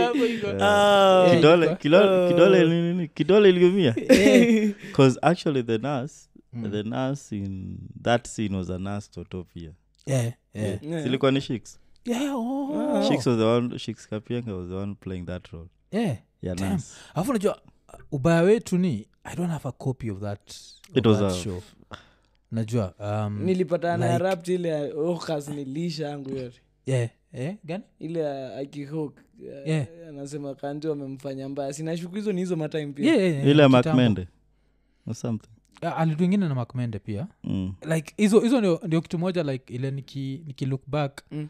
Ah. 0.61 1.27
Kidole 1.35 1.75
kidole 1.75 2.27
kidole 2.27 2.63
Oh. 3.03 3.07
kidole 3.13 3.49
iliumia 3.49 3.93
because 4.87 5.19
actually 5.21 5.63
the 5.63 5.77
nurse 5.77 6.29
the 6.71 6.83
nurse 6.83 7.35
in 7.35 7.77
that 8.03 8.27
scene 8.27 8.57
was 8.57 8.69
a 8.69 8.77
nurse 8.79 9.09
totopia 9.11 9.71
Yeah, 10.05 10.31
yeah. 10.53 10.83
Yeah. 10.83 11.03
silikuwa 11.03 11.31
ni 11.31 11.41
shiks 11.41 11.79
Yeah, 12.05 12.35
oh. 12.35 13.03
shiks 13.09 13.25
was 13.27 13.37
the 13.37 13.43
one 13.45 13.79
shiks 13.79 14.07
kapienga 14.07 14.53
was 14.55 14.69
the 14.69 14.75
one 14.75 14.95
playing 14.95 15.25
that 15.25 15.47
role 15.47 15.67
Yeah. 15.91 16.17
yeah 16.41 16.55
Damn. 16.57 16.71
nurse 16.71 16.93
alafu 17.13 17.33
najua 17.33 17.61
ubaya 18.11 18.41
wetu 18.41 18.77
ni 18.77 19.07
i 19.23 19.35
don't 19.35 19.51
have 19.51 19.69
a 19.69 19.71
copy 19.71 20.11
of 20.11 20.19
that, 20.19 20.51
It 20.95 21.05
was 21.05 21.19
that 21.19 21.31
a- 21.31 21.43
show 21.43 21.61
najua 22.51 22.93
um, 23.27 23.43
nilipatana 23.43 23.97
na 24.07 24.13
Like- 24.17 24.23
rapt 24.23 24.47
ile 24.47 24.93
okas 24.93 25.47
nilisha 25.49 26.07
yangu 26.09 26.29
yote 26.29 26.61
yeah, 26.85 27.09
yeah, 27.33 27.55
gani 27.63 27.83
ile 27.99 28.27
akihok 28.57 29.19
Yeah. 29.65 29.87
anasema 30.09 30.55
kanti 30.55 30.87
wamemfanya 30.87 31.49
mbaya 31.49 31.73
sinashuku 31.73 32.15
hizo 32.15 32.31
ni 32.31 32.39
hizo 32.41 32.55
matime 32.55 32.93
pia 32.93 33.05
yeah, 33.05 33.19
yeah, 33.23 33.33
yeah, 33.35 33.47
ile 33.47 33.67
macmende 33.67 34.27
something 35.13 35.49
Ah, 35.81 35.95
alitu 35.95 36.23
ingine 36.23 36.47
na 36.47 36.55
macmende 36.55 36.99
pia 36.99 37.27
mm. 37.43 37.73
like 37.95 38.13
hizo 38.17 38.39
hizo 38.39 38.59
ndio, 38.59 38.81
ndio 38.83 39.01
kitu 39.01 39.19
moja 39.19 39.43
like 39.43 39.73
ile 39.73 39.91
niki, 39.91 40.43
niki 40.47 40.65
look 40.65 40.81
back 40.87 41.21
Mm. 41.31 41.47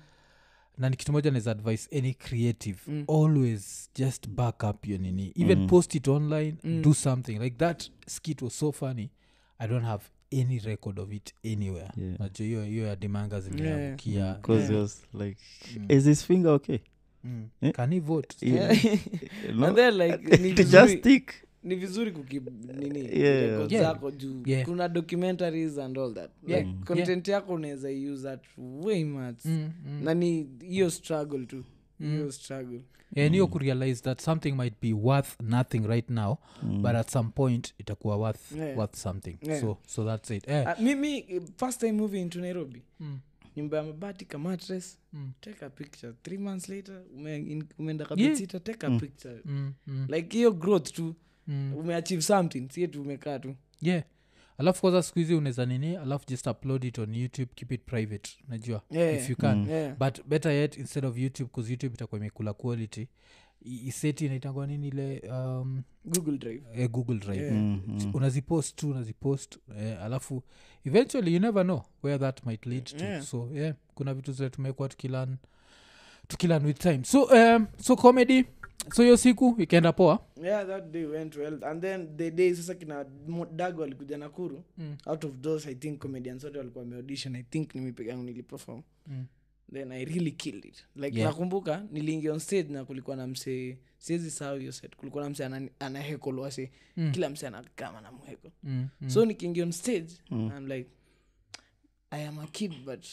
na 0.77 0.89
ni 0.89 0.95
kitu 0.95 1.11
moja 1.11 1.31
naweza 1.31 1.51
advice 1.51 1.97
any 1.97 2.13
creative 2.13 2.79
Mm. 2.87 3.05
always 3.07 3.89
just 3.95 4.27
back 4.27 4.63
up 4.63 4.87
your 4.87 4.99
nini 4.99 5.33
even 5.35 5.59
Mm. 5.59 5.67
post 5.67 5.95
it 5.95 6.07
online 6.07 6.55
Mm. 6.63 6.81
do 6.81 6.93
something 6.93 7.39
like 7.39 7.55
that 7.57 7.91
skit 8.07 8.41
was 8.41 8.59
so 8.59 8.71
funny 8.71 9.09
i 9.57 9.67
don't 9.67 9.85
have 9.85 10.03
any 10.31 10.59
record 10.59 10.99
of 10.99 11.13
it 11.13 11.33
anywhere 11.45 11.89
Yeah. 11.97 12.19
najua 12.19 12.45
hiyo 12.47 12.63
hiyo 12.63 12.85
ya 12.87 12.95
dimanga 12.95 13.41
ziliangukia 13.41 14.33
because 14.33 14.73
Yeah. 14.73 14.89
like 15.13 15.37
Mm. 15.77 15.85
is 15.97 16.03
his 16.05 16.25
finger 16.25 16.51
okay 16.51 16.77
Mm. 17.23 17.47
Eh? 17.61 17.71
can 17.73 17.93
he 17.93 17.99
vote 17.99 18.35
Yeah. 18.45 18.77
no? 19.55 19.71
Then, 19.73 19.93
like, 19.97 20.37
ni 20.43 20.53
vizuri- 20.53 20.71
just 20.87 20.99
stick 20.99 21.31
ni 21.63 21.75
vizuri 21.75 22.11
kuki 22.11 22.41
nini 22.79 22.99
Yeah. 23.19 23.49
records 23.49 23.71
Yeah. 23.71 23.85
zako 23.93 24.11
juu 24.11 24.43
kuna 24.65 24.87
documentaries 24.89 25.77
and 25.77 25.97
all 25.97 26.13
that 26.13 26.31
Yeah. 26.47 26.61
like 26.61 26.73
Mm. 26.77 26.83
content 26.83 27.27
yako 27.27 27.53
unaweza 27.53 27.89
use 27.89 28.23
that 28.23 28.43
way 28.57 29.03
much 29.03 29.45
Mm, 29.45 29.71
mm. 29.85 30.03
na 30.03 30.13
ni 30.13 30.47
hiyo 30.67 30.89
struggle 30.89 31.45
tu 31.45 31.55
Mm. 31.55 31.63
Hiyo 31.99 32.31
struggle 32.31 32.81
niyo 33.29 33.47
kurealize 33.47 34.01
that 34.03 34.21
something 34.21 34.51
might 34.51 34.73
be 34.81 34.93
worth 34.93 35.41
nothing 35.41 35.79
right 35.87 36.09
now 36.09 36.37
Mm. 36.63 36.81
but 36.81 36.91
at 36.95 37.09
some 37.09 37.29
point 37.29 37.73
itakuwa 37.77 38.17
worth, 38.17 38.51
Yeah. 38.51 38.77
worth 38.77 38.95
something 38.95 39.37
Yeah. 39.41 39.61
so, 39.61 39.77
so 39.87 40.05
that's 40.05 40.31
it 40.31 40.47
eh. 40.47 40.67
uh, 40.67 40.79
mimi 40.83 41.17
eh, 41.17 41.41
first 41.57 41.79
time 41.79 41.91
moving 41.91 42.21
into 42.21 42.39
nairobi 42.41 42.81
mm. 42.99 43.19
nyumba 43.55 43.77
ya 43.77 43.83
mabati 43.83 44.25
kamatres 44.25 44.97
Mm. 45.13 45.31
take 45.41 45.65
a 45.65 45.69
picture 45.69 46.13
three 46.23 46.37
months 46.37 46.69
later 46.69 47.01
umeenda 47.79 48.05
kabisita 48.05 48.57
Yeah. 48.57 48.63
take 48.65 48.85
a 48.85 48.89
Mm. 48.89 48.99
picture 48.99 49.41
Mm, 49.45 49.73
mm, 49.87 50.07
like 50.09 50.37
hiyo 50.37 50.51
growth 50.51 50.91
tu 50.93 51.15
mm. 51.47 51.73
umeachieve 51.77 52.21
something 52.21 52.67
sie 52.71 52.87
tu 52.87 53.01
umekaa 53.01 53.39
tu 53.39 53.55
yeah 53.81 54.03
alafu 54.59 54.81
kwanza 54.81 55.03
siku 55.03 55.19
hizi 55.19 55.35
unaweza 55.35 55.65
nini 55.65 55.95
alafu 55.95 56.25
just 56.27 56.47
upload 56.47 56.83
it 56.83 56.99
on 56.99 57.15
youtube 57.15 57.51
keep 57.55 57.71
it 57.71 57.81
private 57.85 58.29
najua 58.47 58.81
Yeah. 58.91 59.15
if 59.15 59.29
you 59.29 59.35
can 59.37 59.57
Mm. 59.59 59.69
yeah. 59.69 59.97
but 59.97 60.25
better 60.27 60.51
yet 60.51 60.77
instead 60.77 61.05
of 61.05 61.17
youtube 61.17 61.49
bcause 61.53 61.71
youtube 61.71 61.93
itakuwa 61.93 62.19
imekula 62.19 62.53
quality 62.53 63.07
iseti 63.61 64.25
inaitangwa 64.25 64.67
nini 64.67 64.87
ile 64.87 65.19
um, 65.31 65.81
google 66.05 66.37
drive 66.37 66.63
eh, 66.75 66.89
google 66.89 67.17
drive 67.19 67.41
Yeah. 67.43 67.55
Mm-hmm. 67.55 68.15
unazipost 68.15 68.75
tu 68.75 68.89
unazipost 68.89 69.57
eh, 69.79 70.03
alafu 70.03 70.43
eventually 70.85 71.33
you 71.33 71.39
never 71.39 71.63
know 71.63 71.81
where 72.03 72.19
that 72.19 72.45
might 72.45 72.65
lead 72.65 72.83
to 72.83 73.05
Yeah. 73.05 73.21
so 73.23 73.49
yeah 73.53 73.75
kuna 73.95 74.13
vitu 74.13 74.31
zile 74.31 74.49
tumekuwa 74.49 74.89
tukilan 74.89 75.37
tukilan 76.27 76.65
with 76.65 76.77
time 76.79 77.03
so 77.03 77.23
um, 77.23 77.67
so 77.81 77.95
comedy 77.95 78.43
so 78.93 79.03
hiyo 79.03 79.17
siku 79.17 79.55
ikaenda 79.57 79.93
poa 79.93 80.25
yeah 80.43 80.67
that 80.67 80.91
day 80.91 81.05
went 81.05 81.35
well 81.35 81.63
and 81.63 81.81
then 81.81 82.17
the 82.17 82.31
day 82.31 82.55
sasa 82.55 82.75
kina 82.75 83.03
dag 83.03 83.79
walikuja 83.79 83.83
alikuja 83.83 84.17
nakuru 84.17 84.63
Mm. 84.77 84.97
out 85.05 85.23
of 85.25 85.31
those 85.41 85.69
i 85.71 85.75
think 85.75 85.99
comedians 85.99 86.43
wote 86.43 86.57
walikuwa 86.57 86.83
wameaudition 86.83 87.35
i 87.35 87.43
think 87.43 87.75
nimipegangu 87.75 88.23
niliperform 88.23 88.81
Mm. 89.07 89.25
then 89.73 89.91
i 89.91 90.05
really 90.05 90.31
killed 90.31 90.65
it 90.65 90.85
like 90.95 91.17
Yeah. 91.19 91.31
nakumbuka 91.31 91.87
niliingia 91.91 92.33
on 92.33 92.39
stage 92.39 92.73
na 92.73 92.85
kulikuwa 92.85 93.15
na 93.15 93.27
msee 93.27 93.77
siwezi 93.97 94.31
sahau 94.31 94.57
hiyo 94.57 94.71
set 94.71 94.95
kulikuwa 94.95 95.23
na 95.23 95.29
msee 95.29 95.45
ana- 95.45 95.69
anahekolwase 95.79 96.71
Mm. 96.97 97.11
kila 97.11 97.29
msee 97.29 97.47
anakama 97.47 98.01
na 98.01 98.11
mheko 98.11 98.51
mm, 98.63 98.87
mm. 99.01 99.09
so 99.09 99.25
nikiingia 99.25 99.63
on 99.63 99.71
stage 99.71 100.13
Mm. 100.31 100.51
i'm 100.57 100.67
like 100.67 100.89
i 102.11 102.25
am 102.27 102.39
a 102.39 102.47
kid 102.47 102.73
but 102.85 103.05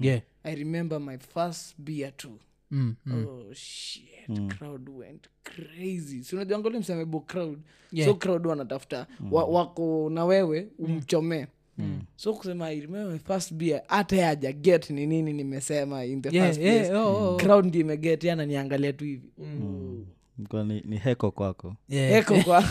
yeah 0.00 0.20
i 0.44 0.54
remember 0.54 1.00
my 1.00 1.18
first 1.18 1.74
beer 1.78 2.16
too 2.16 2.38
mm, 2.72 2.94
mm. 3.06 3.26
oh 3.28 3.54
shit 3.54 4.12
Mm. 4.28 4.48
crowd 4.48 4.88
went 4.88 5.28
crazy. 5.44 6.24
Si 6.24 6.36
msemebo 6.80 7.20
crowd. 7.20 7.58
Yeah. 7.92 8.08
so 8.08 8.14
crowd 8.14 8.46
wanatafuta. 8.46 9.06
Wa, 9.30 9.44
wako 9.44 10.10
na 10.10 10.24
wewe 10.24 10.68
umchomee. 10.78 11.46
So 12.16 12.34
kusema 12.34 12.66
I 12.66 12.80
remember 12.80 13.18
first 13.18 13.54
beer 13.54 13.82
hata 13.86 14.16
yaja 14.16 14.52
get 14.52 14.90
ni 14.90 15.06
nini 15.06 15.32
nimesema 15.32 16.04
in 16.04 16.22
the 16.22 16.36
Yeah, 16.36 16.46
first 16.46 16.60
yeah, 16.60 16.78
place. 16.80 16.98
oh, 16.98 17.06
oh, 17.06 17.34
oh. 17.34 17.36
crowd 17.36 17.66
ndi 17.66 17.80
imeget 17.80 18.24
yana 18.24 18.46
niangalia 18.46 18.92
tu 18.92 19.04
hivi. 19.04 19.28
Ilikuwa 20.38 20.64
ni, 20.64 20.82
ni 20.84 20.96
heko 20.96 21.30
kwako. 21.30 21.76
Yeah, 21.88 22.18
eko 22.18 22.42
kwa 22.42 22.62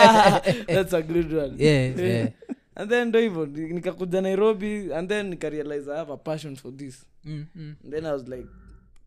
that's 0.74 0.94
a 0.94 1.02
good 1.02 1.32
one. 1.32 1.64
Yeah, 1.64 1.98
yeah. 1.98 2.28
and 2.74 2.90
then 2.90 3.08
ndo 3.08 3.18
hivyo 3.20 3.46
nikakuja 3.46 4.20
nairobi 4.20 4.92
and 4.94 5.08
then 5.08 5.28
nikarealize 5.28 5.92
i 5.92 5.96
have 5.96 6.12
a 6.12 6.16
passion 6.16 6.56
for 6.56 6.76
this. 6.76 7.06
Mm, 7.24 7.46
mm. 7.54 7.74
and 7.84 7.92
then 7.92 8.06
i 8.06 8.12
was 8.12 8.28
like 8.28 8.46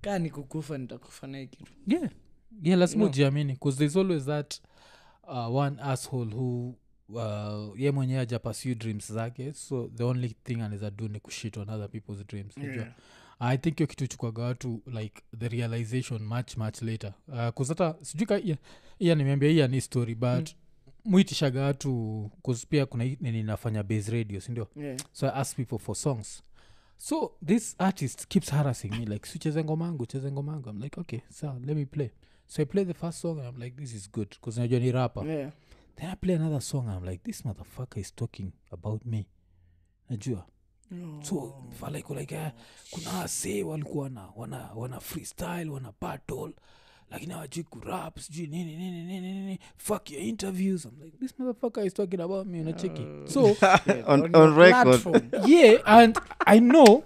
kaa 0.01 0.20
nikukufa 0.20 0.77
nitakufa 0.77 1.27
naye 1.27 1.48
kitu 1.48 1.72
yeah 1.88 2.10
yeah 2.63 2.79
lazima 2.79 3.03
No. 3.03 3.10
ujiamini 3.10 3.53
bcause 3.53 3.77
there's 3.77 3.96
always 3.98 4.25
that 4.25 4.56
uh, 5.27 5.56
one 5.56 5.82
asshole 5.82 6.36
who 6.36 6.75
uh, 7.10 7.79
ye 7.79 7.91
mwenyewe 7.91 8.20
aja 8.20 8.39
pursue 8.39 8.75
dreams 8.75 9.12
zake 9.13 9.53
so 9.53 9.91
the 9.96 10.03
only 10.03 10.29
thing 10.44 10.53
anaweza 10.56 10.91
do 10.91 11.08
ni 11.08 11.20
kushit 11.20 11.58
on 11.58 11.70
other 11.70 11.89
people's 11.89 12.27
dreams. 12.27 12.58
Yeah. 12.58 12.91
i 13.39 13.58
think 13.58 13.77
hiyo 13.77 13.88
kitu 13.88 14.08
chukwaga 14.08 14.44
watu 14.44 14.82
like 14.86 15.22
the 15.39 15.48
realization 15.48 16.24
much 16.24 16.58
much 16.58 16.82
later 16.82 17.13
uh, 17.27 17.50
kuzata 17.50 17.96
sijui 18.01 18.25
ka 18.27 18.39
iya- 19.00 19.15
nimeambia 19.15 19.50
iya 19.50 19.68
ni 19.68 19.82
story 19.82 20.15
but 20.15 20.29
mm. 20.50 20.56
mwitishaga 21.06 21.62
watu 21.62 22.32
pia 22.70 22.86
kuna 22.86 23.03
nini 23.03 23.44
nafanya 23.44 23.84
base 23.84 24.12
radio 24.12 24.41
sindio 24.41 24.68
Yeah. 24.75 24.98
so 25.12 25.27
i 25.27 25.32
ask 25.36 25.56
people 25.56 25.77
for 25.79 25.96
songs 25.96 26.44
so 27.01 27.32
this 27.46 27.75
artist 27.79 28.27
keeps 28.27 28.50
harassing 28.51 28.89
me 28.91 29.06
like 29.06 29.27
sicheze 29.29 29.63
ngomangu 29.63 30.06
cheze 30.06 30.32
ngomangu 30.32 30.70
i'm 30.70 30.82
like 30.82 31.00
okay 31.00 31.20
so 31.29 31.53
let 31.65 31.75
me 31.77 31.86
play. 31.86 32.10
So 32.48 32.62
i 32.62 32.65
play 32.65 32.86
the 32.86 32.94
first 32.94 33.20
song 33.22 33.39
and 33.39 33.48
i'm 33.48 33.62
like 33.63 33.75
this 33.82 33.94
is 33.94 34.12
good 34.12 34.29
because 34.29 34.60
najua 34.62 34.79
ni 34.79 34.91
rapa 34.91 35.25
Yeah. 35.25 35.51
then 35.96 36.10
i 36.10 36.15
play 36.15 36.36
another 36.36 36.62
song 36.62 36.88
and 36.88 36.98
i'm 36.98 37.10
like 37.10 37.24
this 37.24 37.46
motherfucker 37.46 38.00
is 38.00 38.15
talking 38.15 38.51
about 38.72 39.06
me. 39.06 39.25
Najua 40.10 40.44
so 41.22 41.53
falaiko 41.79 42.15
like 42.15 42.36
uh, 42.38 42.48
kuna 42.91 43.10
wase 43.13 43.64
walikuwa 43.64 44.03
wana, 44.03 44.29
wana, 44.35 44.70
wana 44.75 45.00
freestyle 45.00 45.70
wana 45.70 45.94
battle 46.01 46.51
lakini 47.11 47.33
hawajui 47.33 47.63
kurap 47.63 48.19
sijui 48.19 48.48
nini 48.48 48.75
nini 48.77 49.03
nini 49.03 49.33
nini. 49.33 49.59
Fuck 49.77 50.11
your 50.11 50.22
interviews. 50.24 50.85
I'm 50.85 51.03
like 51.03 51.17
this 51.17 51.33
motherfucker 51.39 51.85
is 51.85 51.93
talking 51.93 52.19
about 52.22 52.48
me 52.48 52.61
unacheki. 52.61 53.05
So 53.25 53.43
on, 54.07 54.22
On 54.24 54.35
on 54.35 54.55
record. 54.57 55.24
yeah 55.48 55.81
and 55.85 56.19
i 56.45 56.59
know 56.59 57.03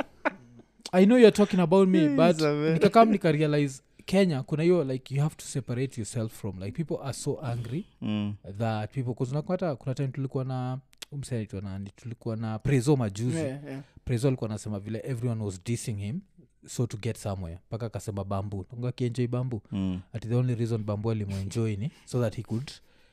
i 0.91 1.05
know 1.05 1.17
you're 1.17 1.31
talking 1.31 1.59
about 1.59 1.87
me 1.89 2.07
but 2.09 2.41
nikakam 2.73 3.09
nikarealize 3.11 3.81
kenya 4.05 4.43
kuna 4.43 4.63
hiyo 4.63 4.83
like 4.83 5.15
you 5.15 5.21
have 5.21 5.35
to 5.35 5.45
separate 5.45 6.01
yourself 6.01 6.33
from 6.33 6.59
like 6.63 6.83
people 6.83 7.03
are 7.03 7.13
so 7.13 7.39
angry 7.43 7.85
mm. 8.01 8.33
that 8.57 8.91
people 8.93 9.13
kuznakwata 9.13 9.75
kuna 9.75 9.95
time 9.95 10.07
tulikuwa 10.07 10.43
na 10.43 10.79
umsenitwa 11.11 11.61
nani 11.61 11.91
tulikuwa 11.95 12.35
na 12.35 12.59
prezo 12.59 12.95
majuzi. 12.95 13.37
Yeah, 13.37 13.63
yeah. 13.65 13.81
prezo 14.05 14.27
alikuwa 14.27 14.49
anasema 14.49 14.79
vile 14.79 15.01
everyone 15.05 15.43
was 15.43 15.63
dissing 15.63 15.93
him 15.95 16.19
so 16.67 16.85
to 16.87 16.97
get 16.97 17.17
somewhere. 17.17 17.59
Mpaka 17.67 17.85
akasema 17.85 18.23
bambu 18.23 18.65
akienjoi 18.87 19.27
bambu 19.27 19.61
Mm. 19.71 19.99
at 20.13 20.27
the 20.27 20.35
only 20.35 20.55
reason 20.55 20.83
bambu 20.83 21.11
alimwenjoi 21.11 21.77
ni 21.77 21.91
so 22.05 22.21
that 22.21 22.35
he 22.35 22.43
could 22.43 22.71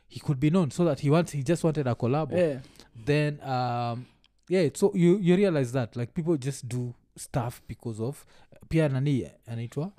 he 0.09 0.21
could 0.21 0.39
be 0.41 0.51
known. 0.51 0.71
So 0.71 0.85
that 0.85 1.01
he 1.01 1.11
wants 1.11 1.33
he 1.33 1.43
just 1.43 1.65
wanted 1.65 1.89
a 1.89 1.95
collabo. 1.95 2.37
Yeah. 2.37 2.61
then 3.05 3.41
um 3.43 4.05
yeah 4.49 4.71
so 4.75 4.93
you, 4.95 5.19
you 5.23 5.37
realize 5.37 5.73
that 5.73 5.97
like 5.97 6.13
people 6.13 6.37
just 6.39 6.67
do 6.67 6.93
stuff 7.17 7.61
because 7.69 8.03
of 8.03 8.25
pia 8.69 8.89
nani 8.89 9.27
anaitwa 9.47 9.93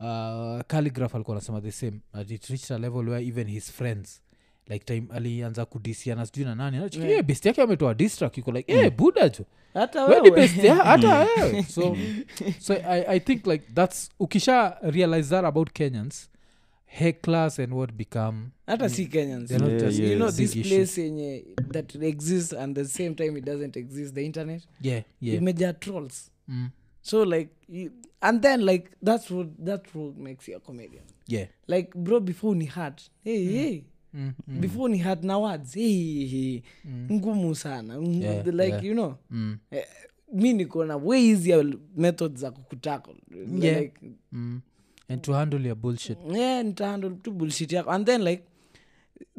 uh, 0.00 0.60
calligraph 0.66 1.14
alikuwa 1.14 1.36
anasema 1.36 1.60
the 1.60 1.72
same. 1.72 2.00
That 2.12 2.30
it 2.30 2.46
reached 2.46 2.70
a 2.70 2.78
level 2.78 3.08
where 3.08 3.26
even 3.28 3.48
his 3.48 3.70
friends 3.72 4.20
like 4.68 4.84
time 4.84 5.06
alianza 5.10 5.64
kudisiana 5.64 6.26
sijui 6.26 6.44
na 6.44 6.54
nani. 6.54 6.78
Nachukia 6.78 7.08
Yeah. 7.08 7.22
best 7.24 7.46
yake 7.46 7.62
ametoa 7.62 7.94
distract 7.94 8.38
iko 8.38 8.52
like 8.52 8.72
hey, 8.72 8.90
buda 8.90 9.28
jo. 9.28 9.44
Hata 9.74 10.04
Wewe 10.04 10.30
wewe. 10.30 11.62
so 11.68 11.96
so 12.60 12.74
I, 12.74 13.04
i 13.08 13.20
think 13.20 13.46
like 13.46 13.64
that's 13.74 14.10
ukisha 14.18 14.76
realize 14.82 15.28
that 15.28 15.44
about 15.44 15.72
kenyans 15.72 16.30
hecklers 16.86 17.58
and 17.58 17.72
what 17.74 17.92
become 17.92 18.38
hata 18.66 18.88
si 18.88 19.06
kenyans. 19.06 19.50
yeah, 19.50 19.60
not 19.62 19.70
just 19.80 19.98
yeah, 19.98 20.10
you 20.10 20.16
know 20.16 20.30
this 20.30 20.52
place 20.56 21.00
yenye 21.00 21.44
that 21.72 21.94
exists 21.94 22.52
and 22.52 22.76
the 22.76 22.84
same 22.84 23.14
time 23.14 23.36
it 23.38 23.44
doesn't 23.44 23.76
exist 23.76 24.14
the 24.14 24.24
internet? 24.26 24.62
Yeah 24.80 25.02
yeah. 25.20 25.36
Imeja 25.42 25.72
trolls. 25.72 26.30
Mm, 26.48 26.68
so 27.02 27.22
like 27.24 27.50
you, 27.68 27.90
and 28.20 28.42
then 28.42 28.60
like 28.64 28.90
that's 29.02 29.30
what 29.30 29.48
that 29.64 29.94
role 29.94 30.14
makes 30.18 30.48
you 30.48 30.56
a 30.56 30.60
comedian. 30.60 31.02
Yeah. 31.26 31.46
Like 31.66 31.90
bro 31.94 32.20
before 32.20 32.56
ni 32.56 32.66
hard. 32.66 33.02
Hey, 33.24 33.44
hey. 33.44 33.84
Mm, 34.14 34.32
before 34.60 34.88
ni 34.92 34.98
had 34.98 35.24
na 35.26 35.38
words 35.38 35.74
hey, 35.74 36.26
hey. 36.26 36.62
Mm. 36.84 37.08
ngumu 37.12 37.54
sana 37.54 37.94
Yeah, 37.94 38.46
like 38.46 38.62
yeah. 38.68 38.84
you 38.84 38.92
know 38.92 39.14
mm, 39.30 39.58
eh, 39.70 39.84
mi 40.32 40.52
niko 40.52 40.84
na 40.84 40.96
way 40.96 41.30
easier 41.30 41.74
methods 41.96 42.40
za 42.40 42.50
kukutackle 42.50 43.14
Yeah. 43.58 43.80
like 43.80 44.00
mm. 44.32 44.60
and 45.08 45.22
to 45.22 45.32
handle 45.32 45.66
your 45.66 45.76
bullshit 45.76 46.18
yeah 46.34 46.64
nitahandle 46.64 47.10
tu 47.10 47.32
bullshit 47.32 47.72
yako 47.72 47.90
and 47.90 48.06
then 48.06 48.22
like 48.22 48.42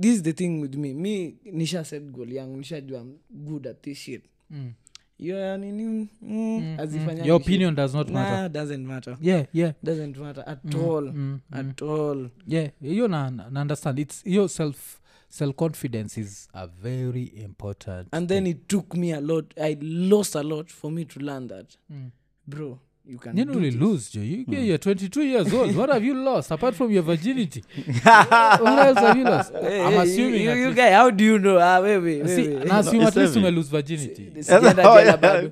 this 0.02 0.16
is 0.16 0.24
the 0.24 0.34
thing 0.34 0.62
with 0.62 0.76
me 0.76 0.94
mi 0.94 1.36
nisha 1.52 1.86
set 1.86 2.04
goal 2.04 2.34
yangu 2.34 2.58
nishajua 2.58 3.06
good 3.30 3.68
at 3.68 3.82
this 3.82 3.98
shit 3.98 4.24
mm. 4.50 4.72
Ya 5.20 5.58
nini? 5.58 6.10
Mm, 6.22 7.26
your 7.26 7.38
opinion 7.42 7.76
does 7.76 7.94
not 7.94 8.10
matter. 8.10 8.42
nah, 8.42 8.48
doesn't 8.48 8.86
matter. 8.88 9.18
Yeah 9.22 9.46
yeah. 9.54 9.72
Doesn't 9.84 10.18
matter 10.18 10.44
at 10.48 10.60
all 10.76 11.02
mm, 11.04 11.40
mm. 11.52 11.70
at 11.70 11.82
all. 11.82 12.30
Yeah 12.48 12.70
hiyo 12.82 13.08
na, 13.08 13.30
na 13.30 13.62
understand. 13.62 14.00
Its 14.00 14.24
hiyo 14.24 14.48
self 14.48 15.00
self 15.30 15.56
confidence 15.56 16.18
is 16.22 16.48
a 16.54 16.68
very 16.68 17.24
important 17.44 18.08
and 18.12 18.28
then 18.30 18.48
it 18.48 18.68
took 18.68 18.94
me 18.96 19.12
a 19.14 19.20
lot 19.22 19.46
i 19.60 19.78
lost 19.82 20.36
a 20.36 20.44
lot 20.44 20.70
for 20.72 20.92
me 20.92 21.06
to 21.06 21.20
learn 21.20 21.48
that. 21.48 21.78
Mm. 21.92 22.12
bro 22.48 22.80
you 23.08 23.18
can 23.20 23.38
you 23.38 23.46
do 23.46 23.54
really 23.54 23.70
this. 23.70 23.80
lose 23.80 24.16
you, 24.16 24.46
you're 24.48 24.78
22 24.78 25.22
years 25.24 25.54
old. 25.54 25.76
What 25.76 25.90
have 25.90 26.04
you 26.04 26.14
lost 26.16 26.52
apart 26.52 26.76
from 26.76 26.92
your 26.92 27.04
virginity? 27.04 27.64
What 28.04 28.80
else 28.88 29.00
have 29.00 29.18
you 29.18 29.24
lost? 29.24 29.52
Hey, 29.54 29.82
i'm 29.86 29.94
assuming 30.00 30.42
you, 30.42 30.50
at 30.52 30.58
you 30.58 30.74
guy 30.74 30.92
how 30.92 31.10
do 31.12 31.24
you 31.24 31.38
know? 31.40 31.60
Ah 31.60 31.80
wewe 31.80 32.28
See, 32.28 32.48
wewe 32.48 32.66
na 32.66 32.78
assume 32.80 33.06
at 33.06 33.16
least 33.16 33.36
ume 33.36 33.52
lose 33.52 33.70
virginity. 33.70 34.32
Sijaenda 34.40 34.90
Oh, 34.92 34.98
jela 34.98 35.02
yeah, 35.06 35.18
bado. 35.18 35.52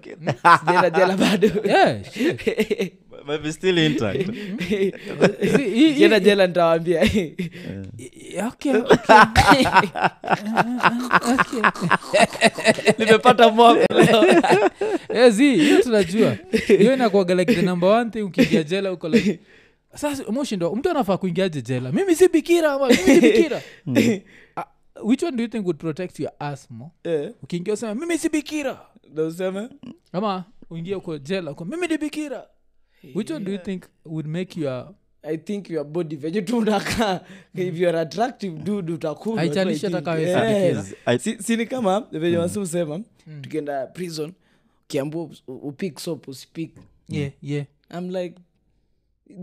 sijaenda 0.66 0.89
bado. 1.18 1.48
Yeah 1.66 2.04
shit. 2.12 2.94
But 3.26 3.46
still 3.54 3.78
intact. 3.78 4.26
See, 4.26 4.92
hii- 5.48 5.76
hii- 5.76 5.94
sijaenda 5.94 6.20
jela 6.20 6.48
nitawambia 6.48 7.02
nimepata 12.98 13.50
mwako 13.50 13.80
zi 15.30 15.56
hiyo 15.56 15.82
tunajua. 15.82 16.38
Hiyo 16.78 16.94
inakuaga 16.94 17.36
like 17.36 17.56
the 17.56 17.62
number 17.62 17.90
one 17.90 18.10
thing 18.10 18.22
ukiingia 18.22 18.64
jela 18.64 18.92
uko 18.92 19.10
like 19.10 19.40
sasa 19.96 20.32
moshindo 20.32 20.76
mtu 20.76 20.90
anafaa 20.90 21.18
kuingiaje 21.18 21.62
jela? 21.62 21.92
Mimi 21.92 22.16
si 22.16 22.28
bikira 22.28 22.72
ama 22.74 22.88
mimi 22.88 23.04
si 23.04 23.22
bikira. 23.22 23.62
Uh, 23.88 25.04
which 25.10 25.24
one 25.24 25.38
do 25.38 25.44
you 25.44 25.50
think 25.50 25.66
would 25.66 25.80
protect 25.80 26.20
your 26.20 26.32
ass 26.40 26.70
yeah. 27.04 27.32
ukiingia 27.44 27.74
usema 27.74 27.96
mimi 27.96 28.18
si 28.18 28.30
bikira. 28.30 28.80
Nausema 29.16 29.70
ama 30.12 30.44
uingia 30.70 30.98
uko 30.98 31.18
jela 31.18 31.52
uko 31.52 31.66
mimi 31.66 31.88
ni 31.88 31.98
bikira. 31.98 32.48
Which 33.16 33.32
one 33.32 33.46
do 33.46 33.52
you 33.52 33.58
think 33.58 33.84
would 34.06 34.28
make 34.28 34.60
your 34.62 34.94
i 35.24 35.38
think 35.38 35.70
your 35.70 35.86
body 35.86 36.16
venye 36.16 36.42
tu 36.42 36.58
unakaa 36.58 37.22
if 37.56 37.80
youare 37.80 38.00
attractive 38.00 38.58
dud 38.64 38.90
utakunwa 38.90 39.36
tu, 39.36 39.42
I 39.42 39.48
Haijalishi 39.48 39.80
think. 39.80 39.94
hata 41.06 41.66
kama 41.66 42.00
venye 42.12 42.38
wasi 42.38 42.60
usema 42.60 43.02
tukienda 43.42 43.88
prison 43.88 44.34
ukiambua 44.93 45.29
upik 45.47 45.99
sop 45.99 46.27
usipik. 46.27 46.75
Yeah 47.10 47.32
yeah. 47.41 47.65
I'm 47.91 48.10
like 48.10 48.36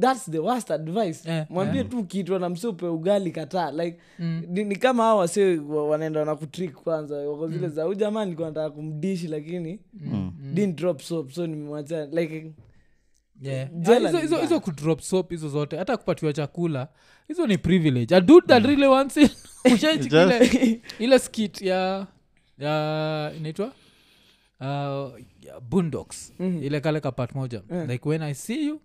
thats 0.01 0.31
the 0.31 0.39
worst 0.39 0.71
advice. 0.71 1.29
Yeah, 1.29 1.47
mwambie 1.51 1.85
tu 1.85 2.05
kitwa 2.05 2.39
na 2.39 2.49
msiupe 2.49 2.87
ugali 2.87 3.31
kataa. 3.31 3.71
Like 3.71 3.99
ni, 4.19 4.65
ni 4.65 4.77
kama 4.77 5.03
hao 5.03 5.19
wase 5.19 5.59
wanaenda 5.59 6.25
na 6.25 6.37
kutrik 6.37 6.73
kwanza. 6.73 7.17
Wako 7.17 7.49
zile 7.49 7.69
za 7.69 7.87
u 7.89 7.95
jamaa 7.95 8.25
nilikuwa 8.25 8.49
nataka 8.49 8.71
kumdishi 8.71 9.29
lakini 9.29 9.79
didn't 10.53 10.77
drop 10.79 11.01
soap 11.01 11.31
so 11.31 11.47
nimemwacha 11.47 12.07
like 12.07 12.53
Yeah. 13.43 13.69
Ah, 13.87 14.21
hizo- 14.21 14.61
kudrop 14.61 15.01
soap 15.01 15.31
hizo 15.31 15.49
zote 15.49 15.77
hata 15.77 15.97
kupatiwa 15.97 16.33
chakula 16.33 16.89
hizo 17.29 17.47
ni 17.47 17.59
privilege. 17.59 18.15
A 18.17 18.21
dude 18.21 18.47
that 18.47 18.65
really 18.65 18.87
wants 18.87 19.17
it. 19.17 19.37
Ile 20.99 21.19
skit 21.19 21.63
ya 21.63 22.07
ya 22.59 23.33
inaitwa? 23.37 23.73
Uh, 24.61 25.21
ya 25.43 25.61
boondocks. 25.61 26.33
Ile 26.41 26.81
kale 26.81 27.01
kapat 27.01 27.35
moja. 27.35 27.63
Like 27.89 28.09
when 28.09 28.23
i 28.23 28.35
see 28.35 28.67
you 28.67 28.81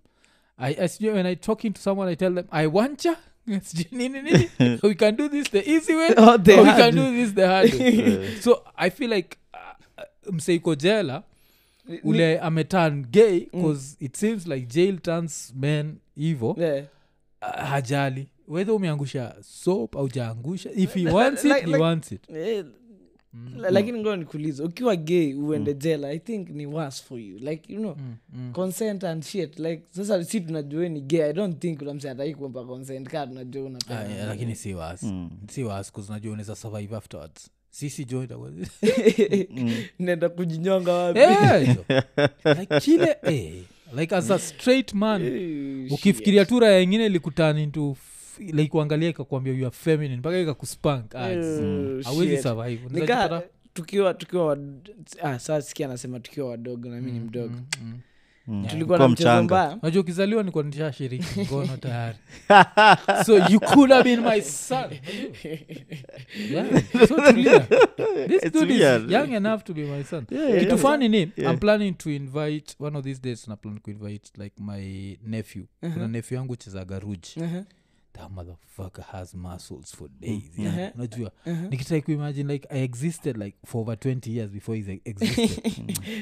I, 0.57 0.71
I 0.73 1.09
when 1.11 1.25
i 1.25 1.35
talking 1.35 1.73
to 1.73 1.81
someone 1.81 2.11
i 2.11 2.15
tell 2.15 2.33
them 2.35 2.45
i 2.51 2.67
want 2.67 3.05
ya. 3.05 3.15
Nini 3.91 4.21
nini. 4.21 4.49
We 4.83 4.95
can 4.95 5.15
do 5.15 5.29
this 5.29 5.49
the 5.51 5.69
easy 5.69 5.93
way 5.95 6.13
Oh, 6.17 6.37
the 6.37 6.53
or 6.59 6.63
we 6.63 6.69
can 6.71 6.95
do 6.95 7.11
this 7.11 7.33
the 7.33 7.47
hard 7.47 7.73
way. 7.73 8.35
So 8.41 8.63
i 8.75 8.89
feel 8.89 9.09
like 9.09 9.37
uh, 9.53 10.01
uh, 10.27 10.33
mseiko 10.33 10.75
jela 10.75 11.23
ule 12.03 12.39
ameturn 12.39 13.05
gay 13.11 13.39
bcause 13.53 13.97
it 13.99 14.15
seems 14.17 14.47
like 14.47 14.67
jail 14.67 14.97
turns 14.99 15.53
men 15.55 15.97
evil. 16.17 16.55
Yeah. 16.57 16.83
uh, 17.41 17.63
hajali. 17.65 18.27
Wedhe 18.47 18.71
umeangusha 18.71 19.35
soap 19.41 19.95
au 19.95 20.07
jaangusha 20.09 20.69
if 20.75 20.93
he 20.93 21.07
wants 21.07 21.45
it 21.45 21.51
like- 21.51 21.65
he 21.65 21.71
like- 21.71 21.81
wants 21.81 22.11
it. 22.11 22.29
Eh, 22.29 22.63
la- 23.57 23.69
lakini 23.71 23.99
ngoa 23.99 24.17
nikuuliza 24.17 24.63
ukiwa 24.63 24.95
gay 24.95 25.33
uende 25.33 25.73
jela 25.73 26.11
i 26.13 26.19
think 26.19 26.49
ni 26.49 26.65
worse 26.65 27.03
for 27.03 27.19
you. 27.19 27.37
Like 27.39 27.73
you 27.73 27.79
know 27.79 27.95
consent 28.53 29.03
and 29.03 29.23
shit 29.23 29.59
like 29.59 29.83
sasa 29.91 30.23
si 30.23 30.41
tunajua 30.41 30.89
ni 30.89 31.01
gay 31.01 31.23
i 31.29 31.33
don't 31.33 31.59
think 31.61 31.81
unamsi 31.81 32.07
atai 32.09 32.35
kuomba 32.35 32.63
consent 32.63 33.07
kaa 33.09 33.27
tunajua 33.27 33.71
Ah, 33.89 33.93
yeah, 34.03 34.27
lakini 34.27 34.55
si 34.55 34.73
was 34.73 35.05
si 35.51 35.63
was 35.63 35.91
kuzinajua 35.91 36.33
unaweza 36.33 36.55
survive 36.55 36.95
afterwards. 36.95 37.49
Sisi 37.69 38.05
jo 38.05 38.23
itakuwa- 38.23 38.51
naenda 39.99 40.29
kujinyonga 40.29 40.93
wapi? 40.93 41.19
Yeah, 41.25 41.77
like 42.59 42.79
kile 42.79 43.15
eh, 43.23 43.53
like 43.97 44.15
as 44.15 44.31
a 44.31 44.39
straight 44.39 44.93
man 44.93 45.21
Eh, 45.25 45.91
ukifikiria 45.93 46.45
tu 46.45 46.59
raya 46.59 46.81
ingine 46.81 47.05
ilikutani 47.05 47.63
into 47.63 47.91
f- 47.91 48.14
like 48.39 48.67
kuangalia 48.67 49.09
ikakwambia 49.09 49.53
you 49.53 49.65
are 49.67 49.75
feminine 49.75 50.17
mpaka 50.17 50.39
ikakuspank 50.39 51.15
awezi 51.15 52.41
survive 52.41 52.81
Nika- 52.89 52.89
Unaweza 52.89 53.27
jipata- 53.27 53.43
tukiwa 53.73 54.13
tukiwa 54.13 54.57
ah, 55.23 55.39
saa 55.39 55.61
sikia 55.61 55.85
anasema 55.87 56.19
tukiwa 56.19 56.49
wadogo 56.49 56.89
nami 56.89 57.11
ni 57.11 57.19
mdogo 57.19 57.55
mm. 57.81 57.99
Mm. 58.47 58.65
tulikuwa 58.69 58.97
na 58.99 59.07
mchezo 59.07 59.43
mbaya 59.43 59.77
najua 59.81 60.01
ukizaliwa 60.01 60.43
nikuwa 60.43 60.63
nishashiriki 60.63 61.39
ngono 61.51 61.77
tayari 61.77 62.17
so 63.25 63.37
you 63.49 63.59
could 63.59 63.91
have 63.91 64.03
been 64.03 64.19
my 64.21 64.41
son 64.41 64.91
yeah. 66.51 66.83
so 67.07 67.15
tulia. 67.31 67.59
this 68.27 68.43
It's 68.43 68.51
dude 68.51 68.73
is 68.75 69.11
young 69.11 69.33
enough 69.33 69.63
to 69.63 69.73
be 69.73 69.83
my 69.85 70.03
son 70.03 70.25
Yeah, 70.31 70.47
kitu 70.59 70.65
yeah. 70.65 70.77
fani 70.77 71.09
ni 71.09 71.17
Yeah. 71.17 71.53
i'm 71.53 71.57
planning 71.59 71.93
to 71.97 72.09
invite 72.11 72.75
one 72.79 72.97
of 72.97 73.03
these 73.03 73.21
days 73.21 73.47
na 73.47 73.55
plan 73.55 73.79
kuinvite 73.79 74.43
like 74.43 74.55
my 74.63 75.17
nephew 75.23 75.63
kuna 75.93 76.07
nephew 76.07 76.37
yangu 76.37 76.55
chezaga 76.55 76.99
ruji 76.99 77.33
Uh-huh. 77.37 77.63
That 78.15 78.31
motherfucker 78.31 79.03
has 79.03 79.33
muscles 79.33 79.95
for 79.95 80.09
days 80.19 80.51
yeah. 80.57 80.73
uh-huh. 80.73 80.91
unajua 80.95 81.31
nikitrai 81.69 82.01
kuimagine 82.01 82.53
like 82.53 82.67
i 82.71 82.83
existed 82.83 83.37
like 83.37 83.57
for 83.65 83.81
over 83.81 83.95
20 83.95 84.31
years 84.35 84.51
before 84.51 84.77
he 84.77 84.83
existed. 85.05 85.71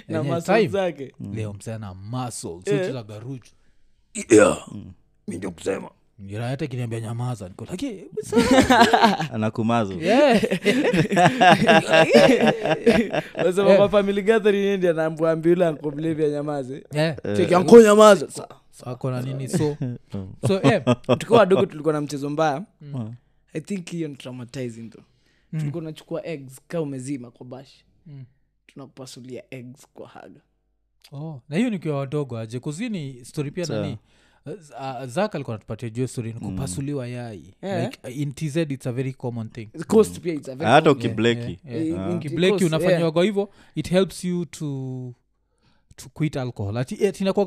Na 0.07 0.17
Yenye 0.17 0.31
muscle 0.31 0.67
time, 0.67 1.11
leo 1.33 1.53
msana 1.53 1.93
muscles. 1.93 2.67
Yeah. 2.67 2.79
sochezaga 2.79 3.19
ruji 3.19 3.51
yeah. 4.29 4.67
mi 5.27 5.37
ndio 5.37 5.51
kusema 5.51 5.89
hata 6.47 6.67
kiniambia 6.67 6.99
nyamaza 6.99 7.49
niko 7.49 7.65
like 7.71 8.05
anakumazo 9.33 9.93
yeah. 9.93 10.41
gathering 14.23 14.65
nyamaze. 16.29 16.83
Nyamaza 17.83 18.27
ako 18.85 19.11
na 19.11 19.21
nini 19.21 19.47
so 19.49 19.77
so 20.47 20.61
eh, 20.61 20.83
tukiwa 21.19 21.39
wadogo 21.39 21.65
tulikuwa 21.65 21.93
na 21.93 22.01
mchezo 22.01 22.29
mbaya 22.29 22.65
Mm. 22.81 23.13
i 23.53 23.61
think 23.61 23.89
hiyo 23.89 24.07
ni 24.07 24.15
traumatizing 24.15 24.89
tho 24.89 25.01
tulikuwa 25.51 25.81
unachukua 25.81 26.25
eggs 26.25 26.61
ka 26.67 26.81
umezima 26.81 27.31
kwa 27.31 27.45
bash 27.45 27.83
Mm. 28.07 28.25
tunakupasulia 28.67 29.43
eggs 29.51 29.87
kwa 29.93 30.07
haga 30.07 30.41
oh. 31.11 31.41
na 31.49 31.57
hiyo 31.57 31.69
nikiwa 31.69 31.97
wadogo 31.97 32.37
aje 32.37 32.59
kuzini 32.59 33.25
story 33.25 33.51
pia 33.51 33.65
Sawa. 33.65 33.81
nani 33.81 33.97
uh, 34.45 35.05
zak 35.05 35.35
alikuwa 35.35 35.55
natupatia 35.57 35.89
juu 35.89 36.07
story 36.07 36.33
ni 36.33 36.39
kupasuliwa 36.39 37.07
yai 37.07 37.53
Yeah. 37.61 37.83
like, 37.83 37.99
uh, 38.07 38.17
in 38.17 38.33
tz 38.33 38.55
it's 38.57 38.87
a 38.87 38.91
very 38.91 39.13
common 39.13 39.49
thing 39.49 39.65
coast 39.87 40.19
pia 40.19 40.33
it's 40.33 40.49
a 40.49 40.55
very 40.55 40.71
hata 40.71 40.89
common- 40.89 40.93
ukibleki. 40.97 41.59
Eh, 41.69 41.87
in 41.87 42.19
kibleki 42.19 42.51
coast, 42.51 42.65
unafanyiwa 42.65 42.99
yeah. 42.99 43.11
kwa 43.13 43.23
hivyo 43.23 43.49
it 43.75 43.89
helps 43.89 44.23
you 44.23 44.45
to 44.45 45.13
to 45.95 46.09
quit 46.13 46.35
alcohol. 46.37 46.77
Ati- 46.77 46.95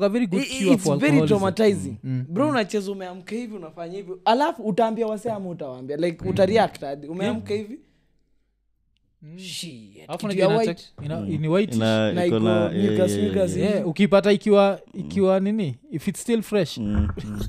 very 0.09 0.27
good 0.27 0.41
I- 0.43 0.45
i- 0.45 0.63
cure 0.63 0.77
for 0.77 0.97
very 0.97 1.11
alcoholism. 1.19 1.27
traumatizing. 1.27 1.97
Mm, 2.03 2.25
bro 2.29 2.49
unacheza 2.49 2.91
umeamka 2.91 3.35
hivi 3.35 3.55
unafanya 3.55 3.97
hivi. 3.97 4.11
Alafu 4.25 4.63
utaambia 4.63 5.07
wase 5.07 5.31
ama 5.31 5.49
utawaambia? 5.49 5.97
Like 5.97 6.29
utareact 6.29 6.81
hadi. 6.81 7.07
Umeamka 7.07 7.53
hivi? 7.53 7.79
Yeah, 13.57 13.87
ukipata 13.87 14.31
ikiwa 14.31 14.81
ikiwa 14.93 15.39
nini? 15.39 15.75
If 15.91 16.07
it's 16.07 16.21
still 16.21 16.41
fresh. 16.41 16.77
Mm, 16.77 17.07
mm. 17.25 17.39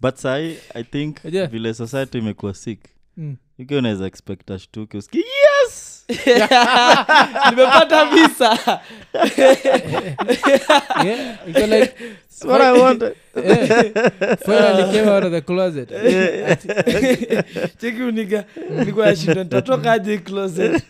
but 0.00 0.14
sai 0.16 0.56
i 0.74 0.84
think 0.84 1.16
Yeah. 1.32 1.50
vile 1.50 1.74
society 1.74 2.18
imekuwa 2.18 2.54
sick. 2.54 2.80
Mm. 3.16 3.36
ikiwa 3.58 3.78
unaweza 3.78 4.06
expect 4.06 4.50
ashtuke 4.50 4.98
uski 4.98 5.18
yes 5.18 5.99
nimepata 7.50 8.04
visa 8.04 8.80
That's 12.40 12.44
what 12.44 12.60
i 12.60 12.72
wanted 12.80 13.14
eh, 13.36 14.36
finally 14.44 14.92
came 14.92 15.08
out 15.08 15.24
of 15.24 15.32
the 15.32 15.40
closet. 15.40 15.88
Cheki 17.80 18.02
uniga 18.02 18.44
nilikuwa 18.78 19.06
yashinda 19.06 19.44
nitatokaje 19.44 20.18
closet. 20.18 20.82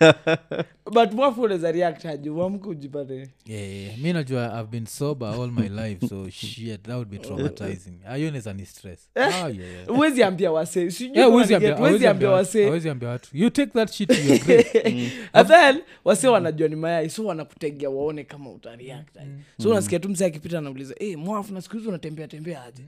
But 0.93 1.13
mwafu 1.13 1.43
unaweza 1.43 1.73
react 1.73 2.05
aje 2.07 2.31
uamke 2.31 2.69
ujipate. 2.69 3.29
Yeah, 3.47 3.73
yeah. 3.73 3.99
mi 3.99 4.13
najua 4.13 4.61
i've 4.61 4.71
been 4.71 4.87
sober 4.87 5.29
all 5.29 5.51
my 5.51 5.69
life 5.69 6.09
so 6.09 6.31
shit 6.31 6.83
that 6.83 6.95
would 6.95 7.09
be 7.09 7.19
traumatizing. 7.19 7.93
Ayoneza 8.09 8.53
ni 8.53 8.67
stress. 8.67 9.09
Oh, 9.17 9.21
yeah, 9.23 9.57
yeah. 9.59 9.87
huwezi 9.89 10.23
ambia 10.23 10.53
wase 10.53 10.91
sijui 10.91 11.19
Yeah, 11.19 11.31
kama 11.31 11.43
ambia- 11.43 11.59
get- 11.59 11.79
huwezi 11.79 12.07
ambia 12.07 12.29
watu- 12.29 12.39
wase 12.39 12.65
hawezi 12.65 12.89
ambia 12.89 13.09
watu. 13.09 13.29
You 13.33 13.51
take 13.51 13.71
that 13.73 13.91
shit 13.93 14.09
to 14.09 14.15
your 14.29 14.39
grave. 14.39 15.13
And 15.33 15.49
then 15.49 15.83
wase 16.05 16.29
wanajua 16.29 16.69
ni 16.69 16.77
mayai 16.77 17.11
so 17.11 17.25
wanakutegea 17.25 17.91
waone 17.91 18.25
kama 18.25 18.51
utareact. 18.51 19.17
So 19.63 19.71
unasikia 19.71 19.99
tu 19.99 20.09
msee 20.09 20.27
akipita 20.27 20.59
anauliza 20.59 20.95
hey, 20.99 21.17
mwafu 21.40 21.55
na 21.55 21.61
siku 21.62 21.76
hizi 21.76 21.88
unatembea 21.88 22.29
tembea 22.29 22.64
aje? 22.64 22.83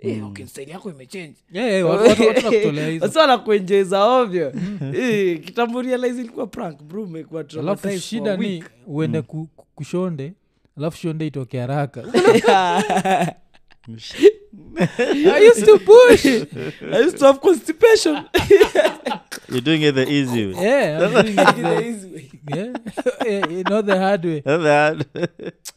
Eh, 0.00 0.26
okay, 0.26 0.46
yako 0.70 0.90
imechange. 0.90 1.34
Yeah, 1.52 1.68
yeah, 1.70 1.86
watu- 1.88 2.08
watu- 2.10 2.26
watu 2.26 2.42
nakutolea 2.42 2.88
hizo. 2.88 3.04
Wasi 3.04 3.18
wanakuenjeza 3.18 4.04
ovyo. 4.04 4.52
Eh, 4.94 5.40
kitambo 5.44 5.82
realize 5.82 6.22
prank 6.46 6.82
bro 6.82 7.06
alafu 7.60 7.82
shida 8.00 8.36
ni 8.36 8.64
uende 8.86 9.22
ku, 9.22 9.48
ku- 9.56 9.66
kushonde 9.74 10.32
alafu 10.76 10.96
shonde 10.98 11.26
itoke 11.26 11.58
haraka 11.60 12.02
I 14.98 15.38
used 15.50 15.64
to 15.64 15.78
push. 15.78 16.26
I 16.26 16.98
used 17.04 17.18
to 17.18 17.26
have 17.26 17.40
constipation. 17.40 18.14
You're 19.48 19.60
doing 19.60 19.82
it 19.82 19.94
the 19.94 20.06
easy 20.08 20.46
way. 20.46 20.54
Yeah, 20.64 21.00
I'm 21.06 21.12
doing 21.12 21.38
it 21.38 21.56
The 21.56 21.62
the- 21.62 21.86
easy 21.88 22.10
way. 22.14 22.30
yeah. 22.56 22.72
Eh, 23.26 23.62
not 23.68 23.86
the 23.86 23.98
hard 23.98 24.24
way. 24.24 24.40
That's 24.40 24.62
hard. 24.64 25.06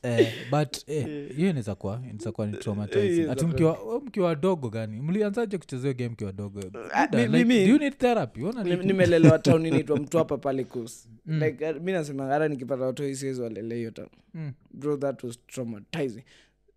eh, 0.03 0.27
but 0.51 0.83
eh, 0.87 1.05
hiyo 1.35 1.49
inaweza 1.49 1.75
kuwa 1.75 1.99
inaweza 2.03 2.31
kuwa 2.31 2.47
ni 2.47 2.57
traumatizing. 2.57 3.07
inaweza 3.07 3.31
ati 3.31 3.45
mkiwa 3.45 4.01
mkiwa 4.05 4.35
dogo 4.35 4.69
gani? 4.69 5.01
Mlianzaje 5.01 5.57
kuchezea 5.57 5.93
game 5.93 6.09
mkiwa 6.09 6.31
dogo? 6.31 6.59
Ah, 6.93 7.07
Buda, 7.07 7.17
mi- 7.17 7.37
like, 7.37 7.45
mimi- 7.45 7.65
do 7.65 7.71
you 7.71 7.77
need 7.79 7.97
therapy? 7.97 8.43
Ona 8.43 8.63
Ni- 8.63 8.75
ni- 8.75 8.85
nimelelewa 8.85 9.39
town 9.39 9.65
inaitwa 9.65 9.97
mtwapa 9.97 10.37
pale 10.37 10.63
kus 10.63 11.07
Mm. 11.25 11.43
like 11.43 11.69
uh, 11.69 11.81
mi 11.81 11.91
nasema 11.91 12.25
hata 12.25 12.47
nikipata 12.47 12.83
watu 12.83 13.15
siwezi 13.15 13.41
walele 13.41 13.75
hiyo 13.75 13.91
town. 13.91 14.07
Mm. 14.33 14.51
bro 14.71 14.97
that 14.97 15.23
was 15.23 15.39
traumatizing 15.47 16.23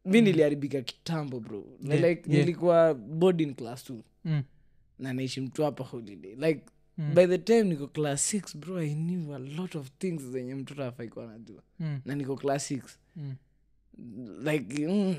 mi 0.04 0.20
niliharibika 0.22 0.82
kitambo 0.82 1.40
bro 1.40 1.64
Na 1.80 1.94
Yeah, 1.94 2.08
like 2.08 2.30
yeah. 2.30 2.40
nilikuwa 2.40 2.94
boarding 2.94 3.54
class 3.54 3.84
tu 3.84 4.04
Mm. 4.24 4.42
na 4.98 5.12
naishi 5.12 5.40
mtu 5.40 5.62
hapa 5.62 5.84
holiday 5.84 6.34
like 6.34 6.60
Mm. 6.98 7.14
by 7.14 7.26
the 7.26 7.38
time 7.38 7.62
niko 7.62 7.86
class 7.88 8.28
six 8.30 8.56
bro 8.56 8.78
i 8.82 8.94
knew 8.94 9.34
a 9.34 9.38
lot 9.38 9.78
of 9.78 9.90
things 9.98 10.22
zenye 10.22 10.54
mtoto 10.54 10.84
afaikuwa 10.84 11.26
najua 11.26 11.62
Mm. 11.80 12.00
na 12.04 12.14
niko 12.14 12.36
class 12.36 12.66
six 12.68 12.82
Mm. 13.16 13.34
like 14.44 14.86
mm, 14.88 15.14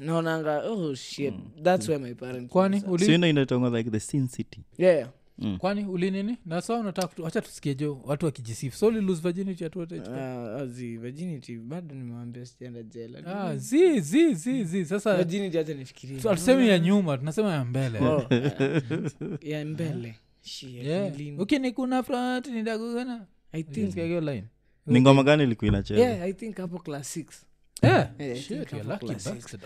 naonanga 0.00 0.70
oh 0.70 0.94
shit 0.94 1.34
that's 1.62 1.88
where 1.88 2.04
my 2.04 2.14
parents 2.14 2.52
kwani 2.52 2.82
was 2.86 3.02
at. 3.02 3.08
ina 3.08 3.28
inaitangwa 3.28 3.70
like 3.78 3.90
the 3.90 4.00
sin 4.00 4.28
city 4.28 4.60
yeah. 4.78 5.10
Mm. 5.38 5.58
kwani 5.58 5.84
ulinini 5.84 6.38
nasa 6.46 6.74
unataka 6.74 7.22
wacha 7.22 7.40
tusikie 7.40 7.74
jo 7.74 8.00
watu 8.04 8.26
wakijisifu 8.26 8.76
so 8.76 8.86
uli 8.86 9.00
lose 9.00 9.22
virginity 9.22 9.64
at 9.64 9.76
what 9.76 9.92
age? 9.92 10.10
Ah, 10.10 10.56
azi 10.56 10.96
virginity 10.96 11.56
bado 11.58 11.94
nimewambia 11.94 12.46
sijaenda 12.46 12.82
jela. 12.82 13.26
Ah, 13.26 13.56
zi 13.56 14.00
zi 14.00 14.34
zi 14.34 14.64
zi. 14.64 14.84
Sasa 14.84 15.16
virginity 15.16 15.56
hata 15.58 15.74
nifikirie. 15.74 16.20
hatusemi 16.20 16.68
ya 16.68 16.78
nyuma 16.78 17.18
tunasema 17.18 17.52
ya 17.52 17.64
mbele. 17.64 17.98
Oh, 17.98 18.26
ah, 18.30 19.38
ya 19.42 19.64
mbele. 19.64 20.14
Yeah. 20.62 21.12
ukinikuna 21.38 22.02
front 22.02 22.46
nidagugana 22.46 23.26
I 23.52 23.62
line. 23.62 24.44
Ni 24.86 25.00
ngoma 25.00 25.22
gani 25.22 25.42
ilikuwa 25.42 25.68
inacheza? 25.68 26.00
Yeah, 26.00 26.22
i 26.22 26.32
think 26.32 26.56
hapo 26.56 26.78
class 26.78 27.12
six. 27.12 27.46
Yeah. 27.82 28.10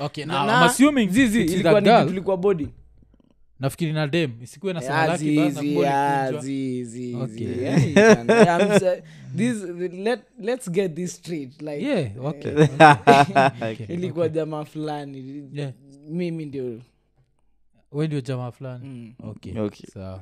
Okay, 0.00 0.24
Na- 0.24 0.32
now 0.46 0.56
I'm 0.56 0.62
assuming 0.62 1.08
zizi 1.08 1.40
ilikuwa 1.40 1.72
that 1.74 1.82
ni 1.82 1.90
girl. 1.90 2.06
tulikuwa 2.06 2.36
bodi 2.36 2.68
nafikiri 3.64 3.92
na 3.92 4.06
dem 4.06 4.32
isikuwe 4.42 4.72
na 4.72 4.80
sema 4.82 4.94
Ah, 5.02 5.06
lucky 5.06 5.18
zi- 5.24 5.36
basi 5.36 5.54
na 5.54 5.60
zi- 5.62 5.74
kubali 5.74 5.88
ah, 5.88 6.18
kukunjwa. 6.26 6.42
zi- 6.42 6.84
zi- 6.84 7.14
Okay. 7.14 7.46
zi. 7.54 7.62
Yeah, 7.62 7.88
you 7.88 7.94
can- 7.94 8.30
I'm 8.60 8.78
sa- 8.80 9.02
this- 9.36 9.92
let, 10.04 10.20
let's 10.40 10.70
get 10.70 10.94
this 10.94 11.14
straight 11.16 11.62
like 11.62 11.84
Yeah, 11.84 12.24
okay. 12.24 12.52
Okay, 13.72 13.86
ilikuwa 13.88 14.26
okay. 14.26 14.34
jamaa 14.34 14.64
fulani 14.64 15.48
Yeah. 15.52 15.72
mimi 16.08 16.46
ndio 16.46 16.80
we 17.92 18.06
ndio 18.06 18.20
jamaa 18.20 18.50
fulani 18.50 18.88
mm. 18.88 19.14
okay 19.28 19.58
Okay. 19.58 19.86
sawa 19.90 20.20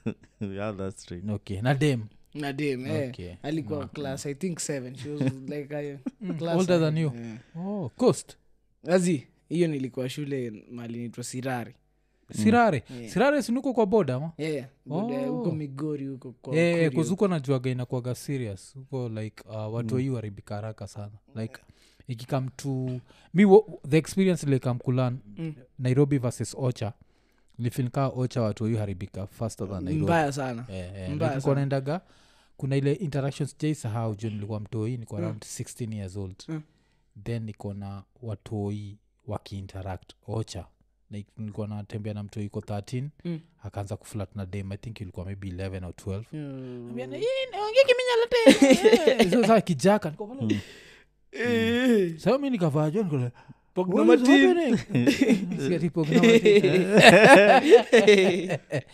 yeah, 0.54 0.92
okay 1.34 1.60
na 1.60 1.74
dem 1.74 2.00
na 2.34 2.52
dem 2.52 2.86
eh. 2.86 3.08
Okay. 3.08 3.32
alikuwa 3.42 3.88
class 3.88 4.26
i 4.26 4.34
think 4.34 4.58
seven 4.58 4.96
she 4.96 5.10
was 5.10 5.32
like 5.48 5.76
I, 5.76 5.98
class 6.38 6.56
older 6.58 6.80
than 6.80 6.98
you 6.98 7.12
yeah. 7.14 7.38
oh 7.66 7.88
coast 7.96 8.36
azi 8.88 9.26
hiyo 9.48 9.68
nilikuwa 9.68 10.08
shule 10.08 10.52
mali 10.70 10.98
naitwa 10.98 11.24
sirari 11.24 11.74
sirare 12.32 12.82
Yeah. 12.98 13.12
sirare 13.12 13.42
sinuko 13.42 13.72
kwa 13.72 13.86
boda 13.86 14.20
ma 14.20 14.32
yeah. 14.38 14.66
Bude- 14.86 15.28
Oh. 15.28 15.32
huko 15.36 15.50
migori 15.50 16.06
huko 16.06 16.32
kwa 16.42 16.56
yeah, 16.56 16.92
kuzuko 16.92 17.28
najuaga 17.28 17.70
inakuaga 17.70 18.14
serious 18.14 18.74
huko 18.74 19.08
like 19.08 19.44
uh, 19.48 19.74
watu 19.74 19.98
mm. 19.98 20.14
waribika 20.14 20.54
haraka 20.54 20.86
sana 20.86 21.12
like 21.34 21.60
ikikam 22.08 22.48
to 22.56 23.00
mi 23.34 23.44
wo- 23.44 23.80
the 23.88 23.96
experience 23.96 24.46
likam 24.46 24.78
kulan 24.78 25.18
Mm. 25.38 25.54
nairobi 25.78 26.18
versus 26.18 26.54
ocha 26.58 26.92
nilifilkaa 27.58 28.08
ocha 28.08 28.42
watu 28.42 28.64
wayu 28.64 28.78
haribika 28.78 29.26
faster 29.26 29.68
than 29.68 29.84
nairobi 29.84 30.04
mbaya 30.04 30.32
sana 30.32 30.66
Mbaya 31.14 31.40
sana. 31.40 31.54
naendaga 31.54 32.00
kuna 32.56 32.76
ile 32.76 32.92
interactions 32.92 33.58
jaisahau 33.58 34.14
jo 34.14 34.30
nilikuwa 34.30 34.60
mtoi 34.60 34.96
niko 34.96 35.16
around 35.16 35.42
16 35.42 35.94
years 35.94 36.16
old 36.16 36.34
Mm. 36.48 36.62
then 37.24 37.42
niko 37.42 37.74
na 37.74 38.02
watoi 38.22 38.98
wakiinteract 39.26 40.12
ocha 40.26 40.66
like 41.14 41.30
nilikuwa 41.38 41.68
natembea 41.68 42.14
na 42.14 42.22
mtu 42.22 42.40
iko 42.40 42.60
13 42.60 43.04
Mm. 43.24 43.40
akaanza 43.62 43.96
kuflat 43.96 44.36
na 44.36 44.46
dem 44.46 44.72
i 44.72 44.76
think 44.76 45.00
ilikuwa 45.00 45.26
maybe 45.26 45.48
11 45.48 45.84
or 45.84 45.92
12 45.94 46.22
Mm. 46.32 46.94
Kijaka 49.64 50.14
Eh, 51.32 52.14
sasa 52.18 52.38
mi 52.38 52.50
nikavaa 52.50 52.90
jo 52.90 53.02
niko 53.02 53.16
like, 53.16 53.30
Pogna 53.74 54.02
"What 54.02 54.20
is 54.20 54.28
Martin." 54.28 54.48
happening?" 54.48 54.78
Nasikia 55.50 55.76
ati 55.76 55.90
Pogna 55.90 56.22
Martin. 56.22 56.64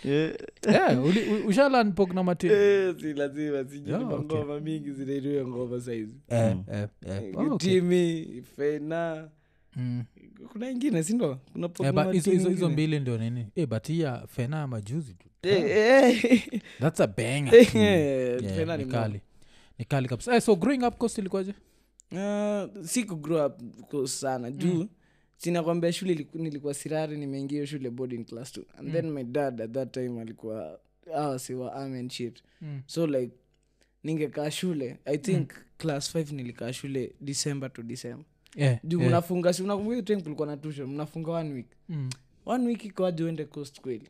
Yeah. 0.05 0.35
Yeah, 0.69 1.05
uli- 1.05 1.29
u- 1.31 1.47
ushalan 1.49 1.93
Pogna 1.93 2.23
Martin? 2.23 2.51
Eh, 2.51 2.95
si 3.01 3.13
lazima 3.13 3.65
sijui 3.65 3.91
Yeah, 3.91 4.03
ni 4.09 4.15
okay. 4.15 4.37
mangoma 4.39 4.61
mingi 4.61 4.93
zinairiwe 4.93 5.47
ngoma 5.47 5.81
saizi 5.81 6.15
Eh, 6.29 6.57
eh, 6.73 6.89
eh. 7.07 7.35
Timi 7.59 8.43
fena 8.57 9.29
Mm. 9.77 10.05
kuna 10.53 10.71
ingine 10.71 11.03
sindo 11.03 11.39
kuna 11.53 11.67
Eh, 11.67 11.73
mbili 12.69 13.01
ndio 13.01 13.19
nini? 13.19 13.47
Hey, 13.55 13.67
but 13.67 13.87
hii 13.89 14.01
ya 14.01 14.27
majuzi 14.67 15.15
tu. 15.15 15.29
Eh, 15.43 15.65
eh, 15.71 16.61
thats 16.81 17.01
a 17.01 17.07
banger. 17.07 17.55
Eh, 17.55 17.75
Yeah, 17.75 18.43
ni 18.43 18.85
ni 18.85 18.91
kali. 18.93 19.21
ni 19.79 19.85
kali 19.85 20.09
kabisa. 20.09 20.31
Hey, 20.33 20.41
so 20.41 20.57
growing 20.57 20.83
up 20.87 20.99
cost 20.99 21.19
ilikuwaje 21.19 21.55
Uh, 22.13 22.85
si 22.85 23.05
kugrow 23.05 23.47
up 23.47 23.61
sana. 24.07 24.51
Juu 24.51 24.87
sinakwambia 25.37 25.93
shule 25.93 26.13
iliku- 26.15 26.39
nilikuwa 26.39 26.75
sirari 26.75 27.17
nimeingia 27.17 27.67
shule 27.67 27.91
boarding 27.91 28.25
class 28.25 28.53
two. 28.53 28.65
And 28.79 28.93
then 28.93 29.11
my 29.11 29.25
dad 29.25 29.61
at 29.63 29.73
that 29.73 29.93
time 29.93 30.21
alikuwa 30.21 30.81
awasiwa 31.15 31.75
amen 31.75 32.09
shit. 32.11 32.43
Mm. 32.61 32.83
so 32.87 33.07
like 33.07 33.33
ningekaa 34.05 34.51
shule. 34.51 34.97
I 35.05 35.19
think 35.19 35.51
class 35.79 36.15
5 36.15 36.33
nilikaa 36.35 36.73
shule 36.73 37.13
december 37.21 37.73
to 37.73 37.83
december 37.83 38.25
yeah, 38.57 38.79
juu 38.85 38.99
yeah. 38.99 39.11
mnafunga 39.11 39.53
si 39.53 39.63
unakumbuka 39.63 40.03
time 40.03 40.23
kulikuwa 40.23 40.47
na 40.49 40.57
tuition 40.57 40.89
mnafunga 40.91 41.31
one 41.33 41.53
week 41.53 41.67
Mm. 41.89 42.11
one 42.47 42.67
week 42.67 42.85
ikoaje 42.85 43.25
uende 43.25 43.45
coast 43.45 43.81
kweli 43.81 44.09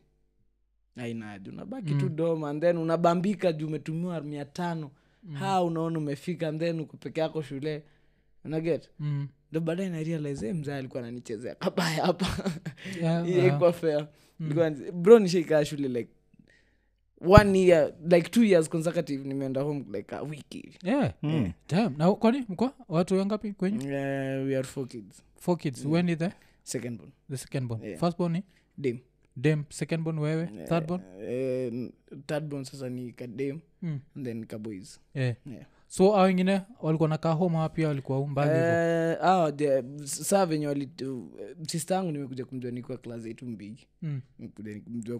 ainaji 0.95 1.49
unabaki 1.49 1.93
Mm. 1.93 1.99
tu 1.99 2.09
doma 2.09 2.49
and 2.49 2.61
then 2.61 2.77
unabambika 2.77 3.51
juu 3.53 3.67
umetumiwa 3.67 4.21
mia 4.21 4.45
tano 4.45 4.91
mm. 5.23 5.35
ha 5.35 5.63
unaona 5.63 5.97
umefika 5.99 6.47
and 6.47 6.59
then 6.59 6.79
uko 6.79 6.97
peke 6.97 7.19
yako 7.21 7.41
shule 7.41 7.83
unaget 8.45 8.89
Mm. 8.99 9.27
ndo 9.51 9.59
baadaye 9.61 9.89
narealize 9.89 10.53
mzaa 10.53 10.75
alikuwa 10.77 11.03
ananichezea 11.03 11.55
kabaya 11.55 12.05
hapa 12.05 12.51
Yeah, 13.01 13.27
yeah. 13.29 13.41
haikuwa 13.49 13.73
fair 13.73 14.07
mm. 14.39 14.75
bro 14.93 15.19
nishaikaa 15.19 15.65
shule 15.65 15.87
like 15.87 16.09
one 17.25 17.59
year 17.59 17.93
like 18.09 18.29
two 18.29 18.43
years 18.43 18.69
consecutive 18.69 19.27
nimeenda 19.27 19.61
home 19.61 19.85
like 19.91 20.15
a 20.15 20.23
week 20.23 20.49
hivi. 20.49 20.77
Yeah, 20.83 21.13
yeah. 21.21 21.51
Damn. 21.69 21.97
na 21.97 22.11
kwani 22.11 22.45
mkwa 22.49 22.73
watu 22.89 23.17
wangapi 23.17 23.53
kwenyu? 23.53 23.79
Uh, 23.79 24.47
we 24.47 24.55
are 24.57 24.63
four 24.63 24.87
kids. 24.87 25.23
Four 25.39 25.57
kids. 25.57 25.85
When 25.85 26.09
is 26.09 26.17
the? 26.17 26.31
Second 26.63 26.97
born. 26.97 27.11
The 27.29 27.37
second 27.37 27.67
born. 27.67 27.83
Yeah. 27.83 27.99
first 27.99 28.17
born 28.17 28.31
ni? 28.31 28.43
Dem. 28.77 28.99
Dem. 29.35 29.65
Second 29.69 30.03
born 30.03 30.19
wewe? 30.19 30.47
Third 30.67 30.87
born? 30.87 31.01
Uh, 31.01 31.89
third 32.27 32.49
born 32.49 32.65
sasa 32.65 32.89
ni 32.89 33.11
kadem 33.11 33.61
mm. 33.81 33.99
and 34.15 34.25
then 34.25 34.45
kaboys 34.45 34.99
yeah. 35.13 35.35
Yeah. 35.45 35.65
So 35.93 36.15
a 36.17 36.21
wengine 36.21 36.61
walikuwa 36.81 37.09
nakaa 37.09 37.31
home 37.31 37.57
ama 37.57 37.69
pia 37.69 37.87
walikuwa 37.87 38.19
umbali 38.19 38.51
hivo 38.51 38.65
Eh, 38.65 39.17
ah, 39.21 39.51
venye 40.45 40.67
sista 41.67 41.95
yangu 41.95 42.11
nimekuja 42.11 42.45
kumjua 42.45 42.71
nikuwa 42.71 42.97
klas 42.97 43.25
yetu 43.25 43.45
mbigi 43.45 43.87
mm. 44.01 44.21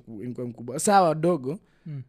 Nikuwa 0.08 0.48
mkubwa 0.48 0.80
saa 0.80 1.02
wadogo 1.02 1.60
Mm. 1.86 2.02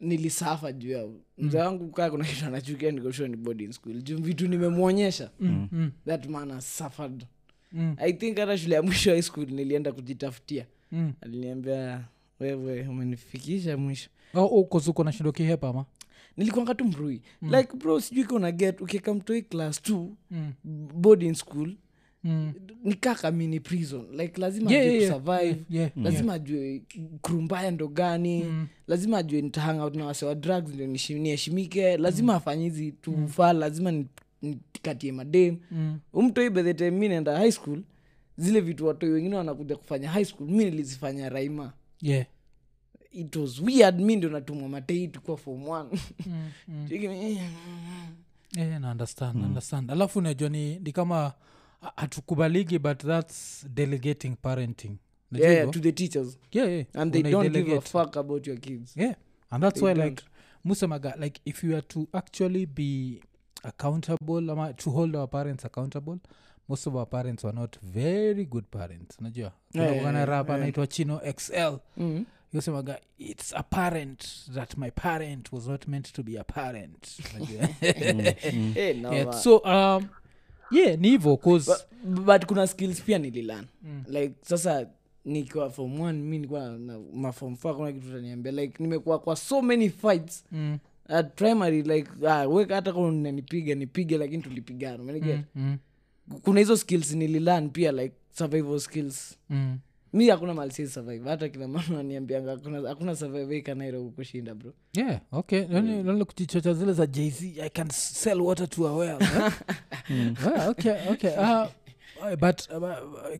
nilisafa 0.00 0.72
juu 0.72 0.90
yao 0.90 1.14
mzee 1.38 1.58
wangu 1.58 1.90
kaa 1.90 2.10
kuna 2.10 2.24
kitu 2.24 2.46
anachukia 2.46 2.90
nikoshua 2.90 3.28
ni 3.28 3.36
boarding 3.36 3.72
school 3.72 4.02
juu 4.02 4.18
vitu 4.18 4.48
nimemwonyesha 4.48 5.30
Mm. 5.40 5.68
Mm. 5.72 5.90
that 6.06 6.26
man 6.26 6.50
has 6.50 6.78
suffered 6.78 7.26
Mm. 7.72 7.94
i 7.98 8.12
think 8.12 8.38
hata 8.38 8.58
shule 8.58 8.74
ya 8.74 8.82
mwisho 8.82 9.10
high 9.10 9.22
school 9.22 9.46
nilienda 9.46 9.92
kujitafutia 9.92 10.66
Mm. 10.92 11.12
aliniambia 11.20 12.04
wewe 12.40 12.88
umenifikisha 12.88 13.76
mwisho 13.76 14.10
Oh, 14.34 14.44
oh, 14.60 14.64
'cause 14.70 14.90
na 15.04 15.12
shindo 15.12 15.32
kihepa 15.32 15.68
ama 15.68 15.84
nilikuanga 16.36 16.74
tu 16.74 16.84
mrui 16.84 17.20
mm. 17.42 17.54
like 17.54 17.76
bro 17.76 18.00
sijui 18.00 18.24
kona 18.24 18.52
get 18.52 18.80
ukieka 18.80 19.14
mtoi 19.14 19.42
class 19.42 19.82
t 19.82 19.92
mm. 20.30 20.52
boarding 20.94 21.34
school 21.34 21.74
Mm. 22.24 22.52
nikaka 22.84 23.30
mini 23.30 23.60
prison 23.60 24.06
like 24.16 24.40
lazima 24.40 24.70
Yeah, 24.72 24.82
ajue 24.84 24.94
yeah, 24.98 25.02
yeah. 25.10 25.20
kusurvive 25.22 25.64
Yeah, 25.70 25.90
lazima 25.96 26.32
ajue 26.34 26.82
krumbaya 27.22 27.70
ndo 27.70 27.88
gani 27.88 28.44
Mm. 28.44 28.66
lazima 28.88 29.18
ajue 29.18 29.42
nitahangout 29.42 29.96
na 29.96 30.06
wasewa 30.06 30.34
drugs 30.34 30.74
ndio 30.74 30.86
niheshimike 31.18 31.96
lazima 31.96 32.34
afanye 32.34 32.64
hizi 32.64 32.92
tufaa 32.92 33.52
lazima 33.52 33.90
ni- 33.92 34.06
nikatie 34.42 35.12
madem 35.12 35.56
Mm. 35.70 35.98
umtoi 36.12 36.74
time 36.74 36.90
mi 36.90 37.08
naenda 37.08 37.38
high 37.38 37.50
school 37.52 37.82
zile 38.36 38.60
vitu 38.60 38.86
watoi 38.86 39.10
wengine 39.10 39.36
wanakuja 39.36 39.76
kufanya 39.76 40.10
high 40.10 40.24
school 40.24 40.48
mi 40.50 40.64
nilizifanya 40.64 41.28
raima 41.28 41.72
Yeah. 42.02 42.26
It 43.12 43.36
was 43.36 43.60
weird 43.60 44.00
mi 44.00 44.16
ndio 44.16 44.30
natumwa 44.30 44.68
matei 44.68 45.08
tukua 45.08 45.36
form 45.36 45.68
one 45.68 45.88
Mm. 46.26 46.50
Mm. 46.68 47.38
Yeah, 48.56 48.80
na 48.80 48.90
understand, 48.90 49.36
na 49.36 49.46
understand 49.46 49.90
alafu 49.90 50.18
unajua 50.18 50.48
ni, 50.48 50.78
ni 50.78 50.92
kama 50.92 51.16
ha- 51.80 51.92
hatukubaligi 51.96 52.78
but 52.78 52.98
thats 53.06 53.66
delegating 53.68 54.36
parenting 54.42 54.96
yeah, 55.32 55.52
yeah, 55.54 55.70
to 55.70 55.80
the 55.80 55.92
teachers 55.92 56.38
yeah, 56.52 56.70
yeah. 56.70 56.84
and 56.94 57.12
they 57.12 57.22
don't 57.22 57.52
give 57.52 57.76
a 57.76 57.80
fuck 57.80 58.16
about 58.16 58.46
your 58.46 58.58
kids 58.60 58.96
yeah 58.96 59.14
and 59.50 59.62
that's 59.62 59.80
They 59.80 59.88
why 59.88 59.94
don't. 59.94 60.10
like 60.10 60.22
musemaga 60.64 61.14
like 61.20 61.40
if 61.44 61.64
you 61.64 61.72
are 61.76 61.82
to 61.86 62.08
actually 62.12 62.66
be 62.66 63.20
accountable 63.62 64.50
ama 64.50 64.72
to 64.74 64.90
hold 64.90 65.16
our 65.16 65.28
parents 65.28 65.64
accountable 65.64 66.18
most 66.68 66.86
of 66.86 66.94
our 66.96 67.06
parents 67.06 67.44
were 67.44 67.58
not 67.60 67.76
very 67.82 68.44
good 68.46 68.64
parents 68.70 69.18
unajua 69.18 69.52
Yeah, 69.74 69.98
kuna 69.98 70.18
yeah, 70.18 70.28
rapa 70.28 70.52
yeah. 70.52 70.62
anaitwa 70.62 70.86
chino 70.86 71.20
xl 71.36 71.76
mm. 71.96 72.24
Yosemaga 72.52 73.00
it's 73.18 73.52
apparent 73.56 74.26
that 74.54 74.76
my 74.76 74.90
parent 74.90 75.52
was 75.52 75.66
not 75.68 75.88
meant 75.88 76.12
to 76.12 76.22
be 76.22 76.38
apparent 76.38 77.08
parent. 77.32 77.76
Hey, 78.74 78.94
no, 78.94 79.12
yeah, 79.12 79.26
uh, 79.28 79.32
so 79.32 79.58
um, 79.64 80.08
yeah 80.70 80.98
ni 80.98 81.08
hivo 81.10 81.36
cause 81.36 81.66
but, 82.04 82.24
but 82.24 82.46
kuna 82.46 82.66
skills 82.66 83.02
pia 83.02 83.18
nililan 83.18 83.64
Mm. 83.84 84.04
like 84.08 84.34
sasa 84.42 84.86
nikiwa 85.24 85.70
form 85.70 86.00
one 86.00 86.18
mi 86.22 86.38
nikuwa 86.38 86.78
mafom 87.14 87.56
fa 87.56 87.74
kuna 87.74 87.92
kitu 87.92 88.12
taniambia 88.12 88.52
like 88.52 88.82
nimekuwa 88.82 89.18
kwa 89.18 89.36
so 89.36 89.62
many 89.62 89.88
fights. 89.90 90.44
Mm, 90.52 90.78
at 91.08 91.34
primary 91.34 91.82
like 91.82 92.10
ah, 92.28 92.46
weka 92.48 92.74
hata 92.74 92.92
kama 92.92 93.10
nanipiga 93.12 93.74
nipige 93.74 94.18
lakini 94.18 94.42
tulipigana. 94.42 95.02
Umeniget 95.02 95.36
mm, 95.54 95.78
mm, 96.28 96.38
kuna 96.40 96.60
hizo 96.60 96.76
skills 96.76 97.12
nililan 97.12 97.70
pia 97.70 97.92
like 97.92 98.14
survival 98.38 98.80
skills. 98.80 99.38
Mm. 99.50 99.78
Mi 100.12 100.28
hakuna 100.28 100.54
mali 100.54 100.72
si 100.72 100.86
survive. 100.88 101.28
Hata 101.28 101.48
kila 101.48 101.68
mama 101.68 101.98
aniambianga 102.00 102.50
hakuna 102.50 102.88
hakuna 102.88 103.16
survive 103.16 103.58
ikanairo 103.58 104.04
kushinda 104.04 104.54
bro. 104.54 104.72
Yeah 104.92 105.20
okay. 105.32 105.66
Yani 105.70 106.02
nalo 106.02 106.24
kujichocha 106.24 106.74
zile 106.74 106.92
za 106.92 107.06
jz 107.06 107.42
i 107.42 107.70
can 107.70 107.90
sell 107.90 108.40
water 108.40 108.68
to 108.68 108.88
a 108.88 108.92
well 108.96 109.18
eh? 109.22 109.52
well, 110.46 110.68
okay 110.70 111.08
okay. 111.10 111.30
Uh, 111.36 111.66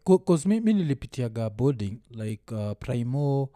uh, 0.07 0.19
cause 0.25 0.49
mi, 0.49 0.61
mi 0.61 0.75
nilipitiaga 0.75 1.51
boarding 1.51 1.99
like 2.11 2.55
uh, 2.55 2.73
primo 2.79 3.49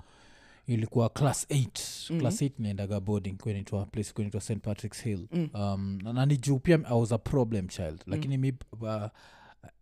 ilikuwa 0.66 1.08
class 1.08 1.46
8 1.50 1.56
mm-hmm. 1.56 2.20
class 2.20 2.42
8 2.42 2.50
niendaga 2.58 3.00
boarding 3.00 3.32
kwenitwa 3.32 3.86
place 3.86 4.12
kwenitwa 4.12 4.40
st 4.40 4.58
patrick's 4.62 5.02
hill. 5.02 5.26
Mm. 5.32 5.48
um, 5.54 5.98
na- 6.02 6.12
na 6.12 6.26
juu 6.26 6.58
pia 6.58 6.80
i 6.84 7.00
was 7.00 7.12
a 7.12 7.18
problem 7.18 7.68
child. 7.68 8.00
Lakini 8.06 8.38
mi 8.38 8.52
uh, 8.80 9.02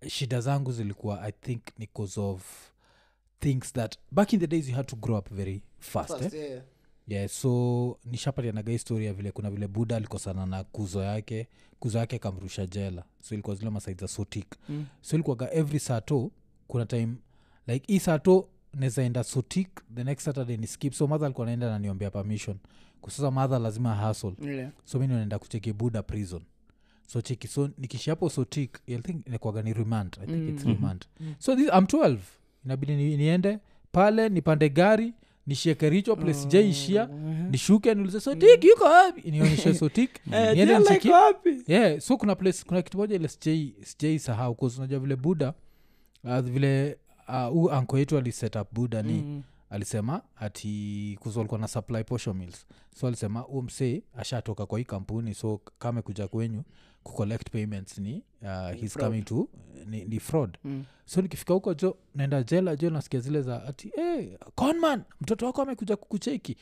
shida 0.09 0.41
zangu 0.41 0.73
zilikuwa 0.73 1.23
i 1.23 1.33
think 1.33 1.61
ni 1.79 1.87
cause 1.87 2.21
of 2.21 2.72
things 3.43 3.73
that 3.73 3.97
back 4.11 4.33
in 4.33 4.41
the 4.41 4.47
days 4.47 4.69
you 4.69 4.75
had 4.75 4.87
to 4.89 4.97
grow 4.97 5.19
up 5.19 5.29
very 5.31 5.63
fast, 5.79 6.09
fast 6.19 6.35
eh? 6.35 6.51
yeah 6.51 6.63
yeah. 7.09 7.29
So 7.29 7.99
nishapatianaga 8.05 8.73
histori 8.73 9.07
ya 9.07 9.13
vile 9.13 9.33
kuna 9.33 9.51
vile 9.51 9.69
buda 9.69 9.97
alikosana 9.97 10.47
na 10.47 10.65
kuzo 10.65 11.03
yake 11.03 11.49
kuzo 11.81 11.99
yake 11.99 12.17
akamrusha 12.17 12.67
jela. 12.67 13.05
So 13.23 13.35
ilikuwa 13.35 13.57
zile 13.57 13.71
masaid 13.71 14.01
za 14.01 14.09
sotik. 14.09 14.47
Mm. 14.69 14.87
so 15.01 15.17
ilikuwaga 15.17 15.53
every 15.53 15.79
sato 15.81 16.31
kuna 16.69 16.87
time 16.87 17.15
like 17.67 17.93
hii 17.93 17.99
sato 18.01 18.49
nezaenda 18.75 19.25
sotik 19.25 19.69
the 19.95 20.05
next 20.05 20.25
saturday 20.25 20.57
ni 20.57 20.67
skip. 20.67 20.93
So 20.93 21.07
madha 21.07 21.27
alikuwa 21.27 21.47
naenda 21.47 21.71
naniombea 21.71 22.11
permission. 22.11 22.57
Kusasa 23.01 23.31
madha 23.31 23.59
lazima 23.59 23.95
hasl 23.95 24.33
Yeah. 24.43 24.71
so 24.85 24.99
mi 24.99 25.07
naenda 25.07 25.39
kucheki 25.39 25.73
buda 25.73 26.03
prison. 26.03 26.43
So 27.07 27.21
cheki 27.21 27.49
so 27.49 27.71
nikishapo 27.79 28.31
sotik 28.31 28.79
i 28.87 28.99
think 28.99 29.27
inakwaga 29.27 29.63
ni 29.63 29.73
remand. 29.73 30.17
I 30.23 30.27
think 30.27 30.39
mm. 30.39 30.49
it's 30.49 30.65
remand. 30.65 31.07
Mm. 31.21 31.35
so 31.39 31.57
this, 31.57 31.67
i'm 31.69 31.85
12 31.85 32.17
inabidi 32.65 32.95
ni, 32.97 33.17
niende 33.17 33.59
pale 33.93 34.29
nipande 34.29 34.69
gari 34.69 35.13
nishieke 35.47 35.91
richo 35.91 36.17
place 36.17 36.45
jaishia 36.49 37.07
nishuke 37.51 37.95
niulize 37.95 38.21
sotik 38.21 38.65
yuko 38.65 38.85
wapi? 38.85 39.31
Nionyeshe 39.31 39.75
sotik 39.75 40.11
Eh, 40.33 40.55
niende 40.55 41.11
wapi? 41.13 41.63
Yeah 41.67 42.01
so 42.01 42.17
kuna 42.17 42.35
place 42.35 42.65
kuna 42.67 42.83
kitu 42.83 42.99
moja 42.99 43.17
ile 43.17 43.29
sijai 43.29 43.75
sijai 43.83 44.19
sahau 44.19 44.55
'cause 44.55 44.79
unajua 44.79 44.99
vile 44.99 45.17
buda 45.17 45.55
uh, 46.25 46.39
vile 46.39 46.99
uh, 47.53 47.73
anko 47.75 47.99
yetu 47.99 48.19
aliset 48.19 48.57
up 48.57 48.69
buda 48.73 49.03
ni 49.03 49.13
Mm. 49.13 49.43
alisema 49.71 50.23
ati 50.37 51.19
alikuwa 51.37 51.61
na 51.61 51.69
supply 51.69 52.05
posho 52.05 52.35
mills 52.35 52.67
so 53.01 53.07
alisema 53.07 53.41
huu 53.41 53.63
msee 53.63 54.03
ashatoka 54.17 54.67
kwa 54.67 54.79
hii 54.79 54.85
kampuni 54.85 55.35
so 55.35 55.61
kame 55.79 56.03
kuja 56.03 56.29
kwenyu 56.29 56.63
kucollect 57.03 57.51
payments 57.51 57.99
ni 57.99 58.23
uh, 58.43 58.71
he's 58.81 58.93
fraud. 58.93 59.07
coming 59.09 59.23
to 59.23 59.49
ni, 59.87 60.05
ni 60.05 60.21
fraud 60.21 60.59
Mm. 60.65 60.85
so 61.05 61.23
nikifika 61.23 61.55
huko 61.55 61.75
jo 61.75 61.97
naenda 62.15 62.43
jela 62.43 62.77
jo 62.77 62.91
nasikia 62.91 63.21
zile 63.21 63.43
za 63.43 63.65
ati 63.65 63.89
hey, 63.89 64.29
conman 64.55 65.03
mtoto 65.21 65.47
wako 65.47 65.63
amekuja 65.63 65.97
kukucheki 65.97 66.57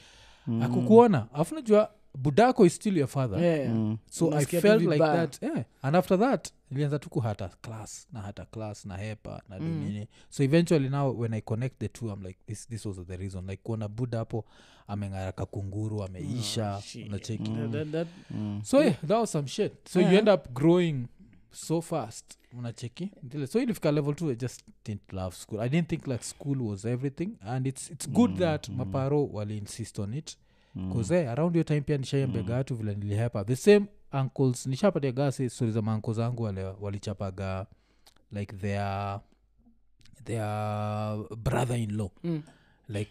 mm. 0.47 0.63
akukuona 0.63 1.27
afu 1.35 1.55
najua 1.55 1.91
budako 2.19 2.67
is 2.67 2.75
still 2.75 2.97
your 2.99 3.09
father 3.09 3.39
Yeah. 3.45 3.73
Mm. 3.73 3.99
so 4.11 4.35
i 4.37 4.45
tu 4.45 4.61
felt 4.61 4.83
like 4.83 4.93
vibaya. 5.03 5.17
that 5.27 5.43
yeah. 5.43 5.65
and 5.83 5.97
after 5.97 6.19
that 6.19 6.49
ilianza 6.71 6.99
tu 6.99 7.11
kuhata 7.11 7.49
class 7.49 8.09
na 8.13 8.21
hata 8.21 8.45
class 8.45 8.87
na 8.87 8.97
hepa 8.97 9.43
na 9.49 9.59
Mm. 9.59 10.07
so 10.29 10.43
eventually 10.45 10.89
now 10.89 11.21
when 11.21 11.35
i 11.35 11.41
connect 11.41 11.79
the 11.79 11.89
two 11.89 12.07
i'm 12.13 12.23
like 12.23 12.39
this, 12.47 12.69
this 12.69 12.87
was 12.87 12.97
the 13.07 13.17
reason 13.17 13.47
like 13.47 13.63
kuona 13.63 13.89
buda 13.89 14.19
hapo 14.19 14.45
ameng'araka 14.89 15.47
kunguru 15.47 16.03
ameisha 16.03 16.77
oh, 16.77 17.07
unacheki 17.07 17.51
mm. 17.51 17.73
that- 17.73 17.91
that- 17.91 18.09
Mm. 18.31 18.61
so 18.65 18.83
yeah 18.85 18.95
that 19.01 19.19
was 19.21 19.33
some 19.33 19.49
shit 19.49 19.73
so 19.89 20.01
you 20.01 20.07
end 20.19 20.29
up 20.29 20.49
growing 20.53 21.07
so 21.53 21.81
fast 21.83 22.25
unacheki 22.59 23.11
so 23.53 23.61
ilifika 23.61 23.93
level 23.93 24.15
two 24.15 24.31
i 24.31 24.35
just 24.35 24.61
didn't 24.85 25.13
love 25.13 25.37
school 25.37 25.61
i 25.61 25.69
didn't 25.69 25.89
think 25.89 26.07
like 26.07 26.25
school 26.25 26.63
was 26.63 26.85
everything 26.85 27.29
and 27.47 27.67
it's, 27.67 27.91
it's 27.91 28.09
good 28.11 28.37
that 28.39 28.69
maparo 28.69 29.27
wali 29.33 29.59
insist 29.59 29.99
on 29.99 30.15
it 30.15 30.37
bcause 30.75 31.17
eh, 31.21 31.31
around 31.31 31.57
your 31.57 31.65
time 31.67 31.81
pia 31.81 31.99
nishaiambega 31.99 32.55
watu 32.55 32.75
vile 32.77 32.95
nilihepa 32.95 33.45
the 33.45 33.57
same 33.57 33.87
uncles 34.13 34.67
nishapatia 34.67 35.13
gasi 35.13 35.51
stori 35.51 35.71
za 35.73 35.83
maanko 35.83 36.13
zangu 36.13 36.43
walichapaga 36.43 36.77
walichapaga 36.81 37.67
like 38.33 38.57
their 38.57 39.21
their 40.25 40.47
brother 41.37 41.77
in 41.79 41.97
law 41.97 42.11
Mm. 42.25 42.43
like 42.89 43.11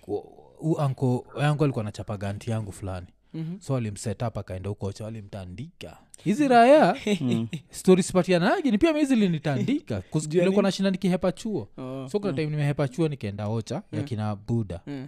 u 0.62 0.76
anko 0.80 1.26
yangu 1.42 1.64
alikuwa 1.64 1.86
nachapaga 1.86 2.28
ganti 2.28 2.52
yangu 2.52 2.72
fulani 2.72 3.08
Mhm. 3.34 3.60
so 3.60 3.76
alimset 3.76 4.22
up 4.22 4.38
akaenda 4.38 4.70
ukocha 4.70 5.04
walimtandika 5.04 5.98
hizi 6.24 6.48
raya 6.48 6.96
stori 7.70 8.04
sipatianagi 8.04 8.72
ni 8.72 8.78
pia 8.78 8.94
mizi 8.94 9.16
linitandika 9.16 9.96
Juu 10.14 10.20
ya 10.20 10.20
kulikuwa 10.20 10.46
nini? 10.52 10.62
nashinda 10.62 10.92
nikihepa 10.92 11.32
chuo 11.32 11.68
Oh. 11.78 12.08
so 12.12 12.20
kuna 12.20 12.34
time 12.34 12.46
nimehepa 12.48 12.88
chuo 12.88 13.08
nikaenda 13.08 13.48
ocha 13.48 13.76
yeah. 13.76 13.86
yakina 13.94 14.36
buda 14.36 14.82
Mm. 14.88 15.08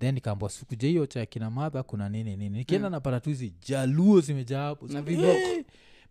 Then 0.00 0.14
nikaambwa 0.14 0.48
sikuja 0.50 0.88
hiyo 0.88 1.06
cha 1.06 1.26
kina 1.26 1.50
madha 1.50 1.82
kuna 1.82 2.08
nini 2.08 2.36
nini? 2.36 2.58
Nikienda 2.58 2.90
napata 2.90 3.20
tu 3.20 3.28
hizi 3.30 3.52
jaluo 3.68 4.20
zimejaa 4.20 4.62
hapo 4.64 4.86
Na 4.86 5.02
viboko. 5.02 5.28
"Eh, 5.28 5.64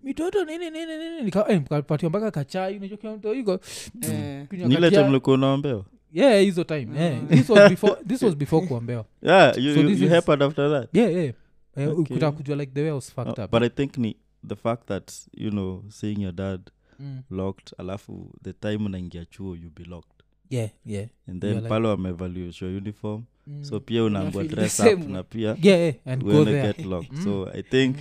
mitoto 0.04 0.46
nini 0.46 0.70
nini 0.70 0.98
nini? 0.98 1.22
Nika- 1.32 1.46
eh, 1.52 1.62
mpaka 2.10 2.32
kachai 2.32 2.78
unachokiamtoiko 2.78 3.60
Eh. 4.02 4.48
nile 4.52 4.92
temlikuwa 4.92 5.34
unaombewa? 5.36 5.86
Yeah 6.14 6.42
hizo 6.44 6.64
time 6.64 7.00
yeah. 7.00 7.28
this, 7.28 7.50
was 7.50 7.70
before, 7.70 7.96
this 8.08 8.22
was 8.22 8.36
before 8.36 8.66
kuombewa. 8.68 9.06
Yeah 9.22 9.58
you, 9.58 9.74
So 9.74 9.80
you, 9.82 9.90
you 9.90 9.96
is- 10.06 10.10
happened 10.10 10.44
after 10.44 10.70
that? 10.72 10.96
Yeah 10.96 11.14
yeah. 11.14 11.34
Eh, 11.76 11.88
Okay. 11.90 11.94
ukitaka 12.02 12.32
kujua 12.32 12.56
like 12.56 12.72
the 12.72 12.82
way 12.82 12.90
i 12.90 12.94
was 12.94 13.14
fucked 13.14 13.38
Uh, 13.40 13.46
up. 13.46 13.52
but 13.52 13.64
i 13.64 13.70
think 13.70 13.98
ni 13.98 14.16
the 14.48 14.56
fact 14.56 14.88
that 14.88 15.12
you 15.34 15.50
know 15.52 15.84
seeing 15.90 16.22
your 16.22 16.32
dad 16.34 16.62
mm. 17.00 17.22
locked 17.30 17.74
alafu 17.78 18.32
the 18.44 18.54
time 18.54 18.86
unaingia 18.86 19.26
chuo 19.26 19.56
you 19.56 19.70
be 19.76 19.84
locked 19.84 20.19
yeah 20.50 20.70
yeah. 20.86 21.08
And 21.28 21.42
then 21.42 21.56
like- 21.56 21.70
pale 21.70 21.88
wamevaluesha 21.88 22.66
uniform. 22.66 23.24
Mm. 23.48 23.64
so 23.64 23.80
pia 23.80 24.04
unaambua 24.04 24.44
dress 24.44 24.80
up 24.80 25.08
na 25.10 25.24
pia 25.24 25.58
yeah, 25.62 25.80
yeah 25.80 25.94
and 26.06 26.24
go 26.24 26.46
there. 26.46 26.74
get 26.74 26.86
locked 26.86 27.18
so 27.24 27.50
i 27.54 27.64
think 27.64 27.96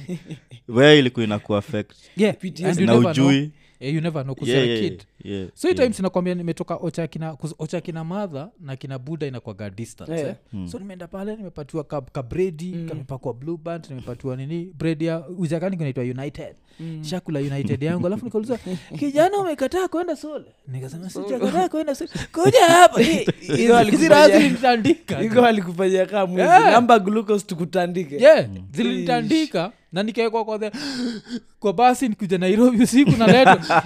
where 0.68 0.98
ilikuwa 0.98 1.24
inakuaffect 1.24 1.92
yeah 2.16 2.37
and 2.64 2.80
na 2.80 2.94
ujui 2.96 3.38
know. 3.40 3.50
Eh, 3.81 3.95
you 3.95 4.01
never 4.01 4.25
know 4.25 4.37
yeah, 4.43 4.67
yeah, 4.69 4.81
kid 4.81 5.03
yeah, 5.25 5.49
so 5.55 5.69
hii 5.69 5.75
yeah. 5.75 5.85
times 5.87 6.01
nakwambia 6.01 6.35
nimetoka 6.35 6.75
ocha 6.77 7.07
kina 7.07 7.37
ocha 7.59 7.81
kina 7.81 8.05
madha 8.05 8.49
na 8.61 8.77
kina 8.77 8.99
buda 8.99 9.27
inakwaga 9.27 9.71
distance 9.71 10.12
Yeah. 10.12 10.29
eh? 10.29 10.35
Mm. 10.53 10.69
so 10.69 10.79
nimeenda 10.79 11.07
pale 11.07 11.37
nimepatiwa 11.37 11.85
ka, 11.85 12.01
ka 12.01 12.23
bredi 12.23 12.73
Mm. 12.75 12.88
kamepakwa 12.88 13.35
blue 13.35 13.57
band 13.57 13.87
nimepatiwa 13.88 14.37
nini 14.37 14.73
bredi 14.79 15.05
ya 15.05 15.29
ujakani 15.29 15.77
kinaitwa 15.77 16.05
united 16.05 16.55
Mm. 16.81 17.05
shakula 17.05 17.41
united 17.41 17.83
yangu 17.83 18.07
alafu 18.07 18.25
nikauliza 18.25 18.59
kijana 18.99 19.38
umekataa 19.38 19.88
kwenda 19.88 20.17
sole 20.17 20.45
nikasema 20.69 21.11
sijakataa 21.11 21.69
kwenda 21.69 21.95
sole 21.95 22.11
kuja 22.33 22.64
hapa 22.67 23.01
Eh, 23.03 23.27
hizi 23.41 23.73
alikupatia- 23.73 24.09
raha 24.09 24.29
zilinitandika 24.38 25.23
iko 25.23 25.45
alikufanyia 25.45 26.07
kaa 26.07 26.27
namba 26.71 26.99
glucose 26.99 27.47
tukutandike 27.47 28.17
yeah 28.17 28.47
zilinitandika 28.73 29.73
na 29.92 30.03
nikaekwa 30.03 30.44
kwa 30.44 30.59
the 30.59 30.70
kwa 31.61 31.72
basi 31.72 32.09
nikuja 32.09 32.38
nairobi 32.38 32.83
usiku 32.83 33.11
naletwa 33.11 33.83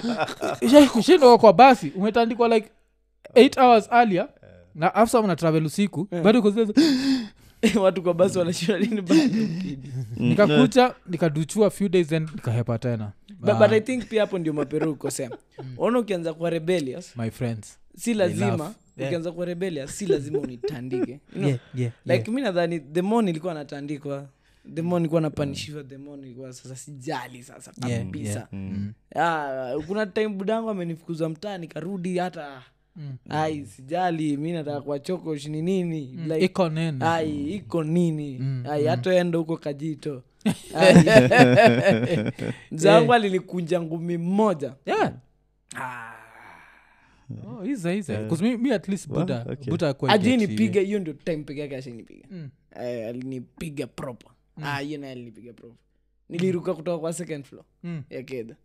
shindwa 1.02 1.38
kwa 1.38 1.52
basi. 1.52 1.92
Umetandikwa 1.96 2.48
like 2.48 2.70
8 3.34 3.60
hours 3.62 3.88
earlier 3.92 4.28
na 4.74 4.94
afsa 4.94 5.22
mna 5.22 5.36
travel 5.36 5.64
usiku. 5.66 6.08
Bado 6.24 6.38
uko 6.38 6.52
watu 7.82 8.02
kwa 8.02 8.14
basi 8.14 8.38
nini 8.38 9.00
bado 9.00 9.22
kid. 9.62 9.78
Mm, 10.16 10.28
nikakucha 10.28 10.94
nikaduchua 11.06 11.70
few 11.70 11.88
days 11.88 12.06
then 12.08 12.22
nikahepa 12.34 12.78
tena. 12.78 13.12
But, 13.40 13.50
Ah, 13.50 13.54
but 13.54 13.72
i 13.72 13.80
think 13.80 14.04
pia 14.08 14.20
hapo 14.20 14.38
ndio 14.38 14.52
maperu 14.52 14.90
ukosea 14.92 15.30
ona 15.78 15.98
ukianza 15.98 16.34
kuwa 16.34 16.50
rebellious 16.50 17.16
my 17.16 17.30
friends. 17.30 17.78
si 17.96 18.14
lazima. 18.14 18.74
Yeah. 18.96 19.08
ukianza 19.08 19.32
kuwa 19.32 19.46
rebellious 19.46 19.98
si 19.98 20.06
lazima 20.06 20.38
unitandike 20.38 21.12
you 21.12 21.18
know? 21.32 21.46
yeah, 21.48 21.60
yeah, 21.74 21.92
like 22.04 22.30
mi 22.30 22.40
nadhani 22.42 22.80
the 22.80 23.02
more 23.02 23.26
nilikuwa 23.26 23.54
natandikwa 23.54 24.26
the 24.74 24.82
more 24.82 25.00
nilikuwa 25.00 25.20
napanishiwa 25.20 25.84
the 25.84 25.96
more 25.98 26.22
sasa 26.52 26.76
sijali 26.76 27.42
sasa 27.42 27.72
Yeah, 27.88 28.02
kabisa. 28.04 28.30
yeah. 28.38 28.48
Mm. 28.52 28.92
Ah, 29.16 29.74
kuna 29.86 30.06
time 30.06 30.28
budangu 30.28 30.70
amenifukuza 30.70 31.28
mtaa 31.28 31.58
nikarudi 31.58 32.18
hata 32.18 32.62
Mm. 32.96 33.16
ai 33.28 33.66
sijali 33.66 34.36
mi 34.36 34.52
nataka 34.52 34.80
kwa 34.80 34.98
chokosh 34.98 35.46
ni 35.46 35.62
nini 35.62 36.14
Mm. 36.16 36.24
like, 36.32 36.44
iko 36.44 36.68
nini 36.68 36.98
ai 37.00 37.50
iko 37.54 37.84
nini 37.84 38.38
Mm, 38.38 38.64
ai 38.70 38.86
hatoenda 38.86 39.38
huko 39.38 39.56
kajito. 39.56 40.22
Zangu 40.72 42.32
mzangu 42.70 43.12
alinikunja 43.14 43.82
ngumi 43.82 44.18
mmoja 44.18 44.74
yeah. 44.86 45.12
Ah. 45.76 46.12
oh, 47.46 47.64
iza 47.66 47.94
iza 47.94 48.18
mi, 48.42 48.72
at 48.72 48.88
least 48.88 49.10
okay. 49.10 49.20
buda 49.20 49.44
hiyo 50.80 50.98
ndio 50.98 51.12
time 51.12 51.42
peke 51.44 51.60
yake 51.60 51.76
ashinipiga 51.76 52.26
Mm. 52.30 52.50
Eh, 52.82 53.08
alinipiga 53.08 53.86
proper 53.86 54.30
Ah, 54.62 54.78
hiyo 54.78 54.98
naye 54.98 55.12
alinipiga 55.12 55.52
proper 55.52 55.76
niliruka 56.28 56.74
kutoka 56.74 56.98
kwa 56.98 57.12
second 57.12 57.44
floor 57.44 57.64
Mm. 57.84 58.02
ya 58.10 58.22
kedha 58.22 58.56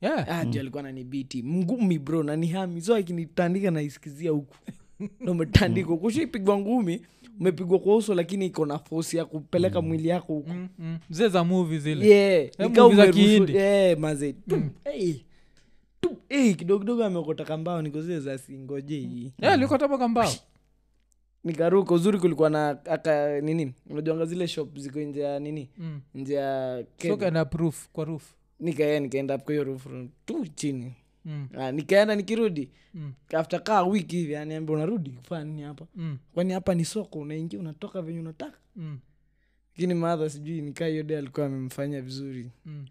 yeah. 0.00 0.28
Ah, 0.28 0.44
juu 0.44 0.60
alikuwa 0.60 0.82
nanibiti 0.82 1.42
mgumi 1.42 1.98
bro 1.98 2.22
nanihami. 2.22 2.80
So 2.80 2.94
akinitandika 2.94 3.70
naisikizia 3.70 4.30
huku. 4.30 4.56
Na 5.20 5.30
umetandikwa 5.32 5.96
kushaipigwa 5.98 6.58
ngumi 6.58 7.02
umepigwa 7.40 7.78
kwa 7.78 7.96
uso 7.96 8.14
lakini 8.14 8.46
iko 8.46 8.66
na 8.66 8.78
fosi 8.78 9.16
ya 9.16 9.24
kupeleka 9.24 9.82
mwili 9.82 10.08
yako 10.08 10.32
huku. 10.34 10.50
Mm, 10.50 10.68
mm. 10.78 10.98
zile 11.10 11.28
za 11.28 11.44
movie 11.44 11.78
zile. 11.78 12.08
Yeah, 12.08 12.50
yeah, 13.54 13.98
maze. 13.98 14.34
Mm. 14.46 14.70
hey. 14.84 15.14
Hey, 16.28 16.54
kidogo 16.54 16.80
kidogo 16.80 17.04
ameokota 17.04 17.44
kambao 17.44 17.82
niko 17.82 18.02
zile 18.02 18.20
za 18.20 18.38
singoje 18.38 19.32
yeah, 19.42 19.58
liko 19.58 19.78
tapaka 19.78 20.08
mbao 20.08 20.32
nikaruka 21.46 21.94
uzuri 21.94 22.18
kulikuwa 22.18 22.50
na 22.50 22.68
aka 22.84 23.40
nini? 23.40 23.74
Unajuanga 23.90 24.24
zile 24.24 24.48
shop 24.48 24.78
ziko 24.78 25.00
nje 25.00 25.20
ya 25.20 25.38
nini? 25.38 25.70
Mm. 25.78 26.00
nje 26.14 26.34
ya 26.34 26.84
So 27.02 27.44
proof 27.44 27.88
kwa 27.92 28.04
roof. 28.04 28.34
Nikae 28.60 29.00
nikaenda 29.00 29.38
kwa 29.38 29.52
hiyo 29.52 29.64
roof 29.64 29.86
tu 30.26 30.46
chini. 30.54 30.94
Mm. 31.24 31.48
Ah, 31.58 31.72
nikaenda 31.72 32.16
nikirudi. 32.16 32.70
Mm. 32.94 33.12
after 33.34 33.62
kaa 33.62 33.82
wiki 33.82 34.16
hivi 34.16 34.36
aniambia 34.36 34.76
unarudi 34.76 35.10
kufanya 35.10 35.44
nini 35.44 35.62
hapa. 35.62 35.86
Mm. 35.96 36.18
kwani 36.34 36.52
hapa 36.52 36.74
ni 36.74 36.84
soko 36.84 37.18
unaingia 37.18 37.60
unatoka 37.60 38.02
venye 38.02 38.20
unataka. 38.20 38.58
Mm. 38.76 38.98
lakini 39.76 39.94
madha 39.94 40.30
sijui 40.30 40.60
nikaa 40.60 40.86
hiyo 40.86 41.02
de 41.02 41.18
alikuwa 41.18 41.46
amemfanya 41.46 42.00
vizuri. 42.00 42.50
Mm. 42.66 42.86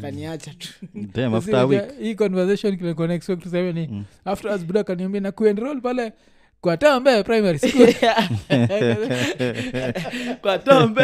kaniacha 0.00 0.54
tu. 0.54 0.68
Damn, 0.94 1.34
after 1.38 1.56
a 1.56 1.66
week. 1.66 1.98
Hii 2.00 2.14
conversation 2.14 2.76
kilikuwa 2.76 3.14
expect 3.14 3.42
tuseme 3.42 3.72
ni 3.72 4.04
afterwards 4.24 4.64
buda 4.66 4.84
kaniambia 4.84 5.20
na 5.20 5.32
kuenroll 5.32 5.80
pale 5.80 6.12
kwa 6.66 6.76
tambe 6.76 7.22
primary 7.22 7.58
school. 7.58 7.94
Kwa 10.42 10.58
tombe 10.58 11.02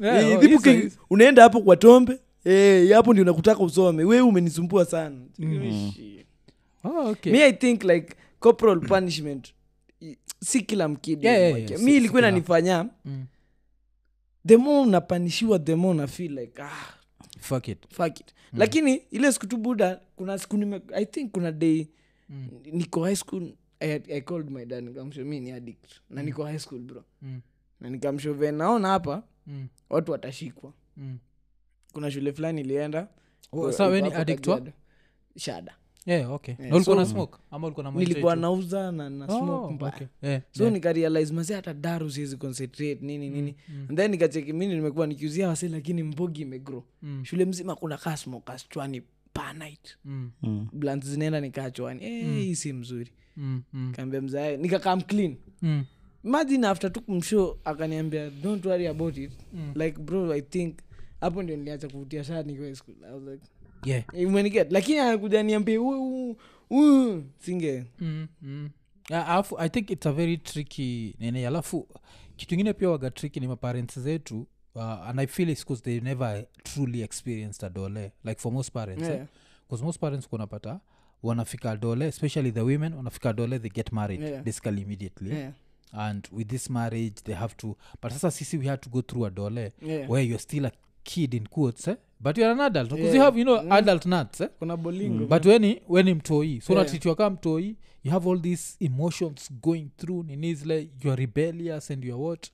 Yeah, 0.00 0.30
Eh, 0.30 0.38
oh, 0.38 0.40
hizo- 0.40 0.90
unaenda 1.10 1.42
hapo 1.42 1.60
kwa 1.60 1.76
tombe? 1.76 2.18
Eh, 2.44 2.92
hapo 2.92 3.12
ndio 3.12 3.24
nakutaka 3.24 3.62
usome. 3.62 4.04
We 4.04 4.20
umenisumbua 4.20 4.84
sana. 4.84 5.16
Mm. 5.38 5.92
Oh, 6.84 7.08
okay. 7.10 7.32
me 7.32 7.44
i 7.44 7.52
think 7.52 7.84
like 7.84 8.14
corporal 8.40 8.80
punishment 8.80 9.54
si 10.40 10.60
kila 10.60 10.88
mkidi 10.88 11.26
Yeah, 11.26 11.40
yeah, 11.40 11.70
yeah, 11.70 11.80
mi 11.82 11.96
ilikuwa 11.96 12.20
inanifanya 12.22 12.86
Mm. 13.04 13.24
the 14.46 14.56
more 14.56 14.80
unapanishiwa 14.88 15.58
the 15.58 15.74
more 15.74 15.98
na 15.98 16.06
feel 16.06 16.38
like 16.38 16.62
ah, 16.62 16.70
Fuck 17.40 17.68
it. 17.68 17.78
fuck 17.94 18.20
it. 18.20 18.26
Lakini 18.52 18.94
ile 19.10 19.32
siku 19.32 19.46
tu 19.46 19.56
buda 19.56 20.00
kuna 20.16 20.38
siku 20.38 20.56
nime, 20.56 20.80
i 20.94 21.06
think 21.06 21.32
kuna 21.32 21.52
day 21.52 21.86
Mm. 22.28 22.48
niko 22.72 23.04
high 23.04 23.16
school 23.16 23.52
I, 23.80 23.90
i 23.92 24.20
called 24.20 24.50
my 24.50 24.64
dad 24.64 24.84
nikamsho 24.84 25.24
mi 25.24 25.40
ni 25.40 25.52
addict 25.52 25.90
na 26.10 26.22
niko 26.22 26.44
high 26.44 26.58
school 26.58 26.80
bro 26.80 27.04
Mm. 27.22 27.40
na 27.80 27.90
nikamsho 27.90 28.34
ve 28.34 28.52
naona 28.52 28.88
hapa 28.88 29.22
Mm. 29.46 29.68
watu 29.90 30.12
watashikwa 30.12 30.72
Mm. 30.96 31.18
kuna 31.92 32.10
shule 32.10 32.32
fulani 32.32 32.60
ilienda 32.60 33.08
Oh, 33.52 33.72
addict 34.14 34.46
wa? 34.46 34.62
Shada 35.36 35.74
Yeah, 36.06 36.32
okay. 36.32 36.54
Yeah, 36.58 36.82
so- 36.82 36.94
na 36.94 37.06
smoke 37.06 37.38
ama 37.50 37.70
na 37.82 37.90
nilikuwa 37.90 38.36
nauza 38.36 38.92
na, 38.92 39.10
na 39.10 39.24
Oh, 39.24 39.38
smoke 39.38 39.74
mbaya 39.74 39.94
okay. 39.94 40.06
Yeah, 40.22 40.42
so 40.50 40.62
yeah. 40.62 40.72
nikarealize 40.74 41.32
mazi 41.34 41.52
hata 41.52 41.74
daru 41.74 42.10
siwezi 42.10 42.36
concentrate 42.36 42.98
nini 43.00 43.30
nini 43.30 43.54
mm. 43.68 43.86
And 43.88 43.98
then 43.98 44.10
nikacheki 44.10 44.52
mini 44.52 44.74
nimekuwa 44.74 45.06
nikiuzia 45.06 45.48
wase 45.48 45.68
lakini 45.68 46.02
mbogi 46.02 46.42
imegro 46.42 46.84
Mm. 47.02 47.24
shule 47.24 47.44
mzima 47.44 47.74
kuna 47.74 47.96
kaa 47.98 48.16
smokers 48.16 48.68
chwani 49.40 49.78
Mm. 50.04 50.30
Mm. 50.42 50.68
zinaenda 51.04 51.40
nikachwani 51.40 52.04
Eh, 52.04 52.24
hii 52.34 52.54
si 52.54 52.72
mzuri 52.72 53.10
Mm. 53.36 53.62
Mm. 53.72 53.92
kaambia 53.96 54.20
mzae 54.20 54.56
nikakam 54.56 55.00
clean 55.00 55.36
Mm. 55.62 55.84
imagine 56.24 56.66
after 56.66 56.92
tu 56.92 57.00
kumsho 57.02 57.58
akaniambia 57.64 58.30
don't 58.30 58.66
worry 58.66 58.86
about 58.86 59.16
it 59.16 59.32
Mm. 59.52 59.72
like 59.74 59.98
bro 60.00 60.32
i 60.34 60.42
think 60.42 60.78
hapo 61.20 61.42
ndio 61.42 61.56
niliacha 61.56 61.88
kuvutia 61.88 62.24
shaa 62.24 62.42
nikiwa 62.42 62.74
school 62.74 62.96
i 63.08 63.12
was 63.12 63.22
like 63.22 63.44
Yeah. 63.84 64.04
"Eh, 64.12 64.28
umeniget 64.28 64.72
lakini 64.72 64.98
anakuja 64.98 65.42
niambie 65.42 65.76
singe 67.38 67.84
Mm, 68.00 68.26
mm. 68.42 68.70
Ah, 69.10 69.26
alafu 69.26 69.58
i 69.58 69.68
think 69.68 69.90
it's 69.90 70.06
a 70.06 70.12
very 70.12 70.36
tricky 70.38 71.14
nene 71.20 71.46
alafu 71.46 71.88
kitu 72.36 72.54
ingine 72.54 72.72
pia 72.72 72.90
waga 72.90 73.10
tricky 73.10 73.40
ni 73.40 73.46
maparents 73.48 73.98
zetu 74.00 74.46
uh, 74.76 75.08
and 75.08 75.20
i 75.20 75.26
feel 75.26 75.48
it's 75.50 75.64
because 75.64 75.82
they 75.82 76.00
never 76.00 76.44
truly 76.64 77.02
experienced 77.02 77.62
a 77.64 77.68
dole 77.70 78.10
like 78.24 78.40
for 78.40 78.52
most 78.52 78.72
parents 78.72 79.02
Yeah. 79.08 79.20
eh? 79.20 79.26
because 79.68 79.84
most 79.84 80.00
parents 80.00 80.28
kunapata 80.28 80.80
wanafika 81.22 81.76
dole 81.76 82.06
especially 82.06 82.52
the 82.52 82.60
women 82.60 82.94
wanafika 82.94 83.32
dole 83.32 83.58
they 83.58 83.70
get 83.70 83.92
married 83.92 84.20
Yeah. 84.22 84.42
basically 84.42 84.82
immediately 84.82 85.30
Yeah, 85.36 85.52
and 85.92 86.28
with 86.32 86.48
this 86.48 86.70
marriage 86.70 87.22
they 87.24 87.34
have 87.34 87.54
to 87.56 87.76
but 88.02 88.12
sasa 88.12 88.30
sisi 88.30 88.58
we 88.58 88.66
had 88.66 88.80
to 88.80 88.90
go 88.90 89.02
through 89.02 89.26
a 89.26 89.30
dole 89.30 89.70
yeah. 89.82 90.10
where 90.10 90.22
you're 90.28 90.42
still 90.42 90.66
a 90.66 90.72
kid 91.04 91.34
in 91.34 91.46
quotes 91.46 91.88
eh? 91.88 91.96
but 92.20 92.38
you're 92.38 92.52
an 92.52 92.60
adult 92.60 92.90
because 92.90 93.14
you 93.16 93.20
have 93.22 93.38
you 93.38 93.44
know 93.44 93.62
Mm. 93.62 93.72
adult 93.72 94.06
nuts 94.06 94.40
eh? 94.40 94.48
kuna 94.58 94.76
bolingo 94.76 95.26
but 95.26 95.44
weni 95.46 95.82
weni 95.88 96.14
mtoi 96.14 96.60
so 96.60 96.72
Yeah. 96.72 96.82
unatitiwa 96.82 97.14
kaa 97.16 97.30
mtoi 97.30 97.76
you 98.04 98.12
have 98.12 98.30
all 98.30 98.40
these 98.42 98.76
emotions 98.80 99.52
going 99.62 99.88
through 99.96 100.26
ninizle 100.26 100.88
youare 101.04 101.16
rebellious 101.20 101.90
and 101.90 102.04
youare 102.04 102.22
what 102.22 102.46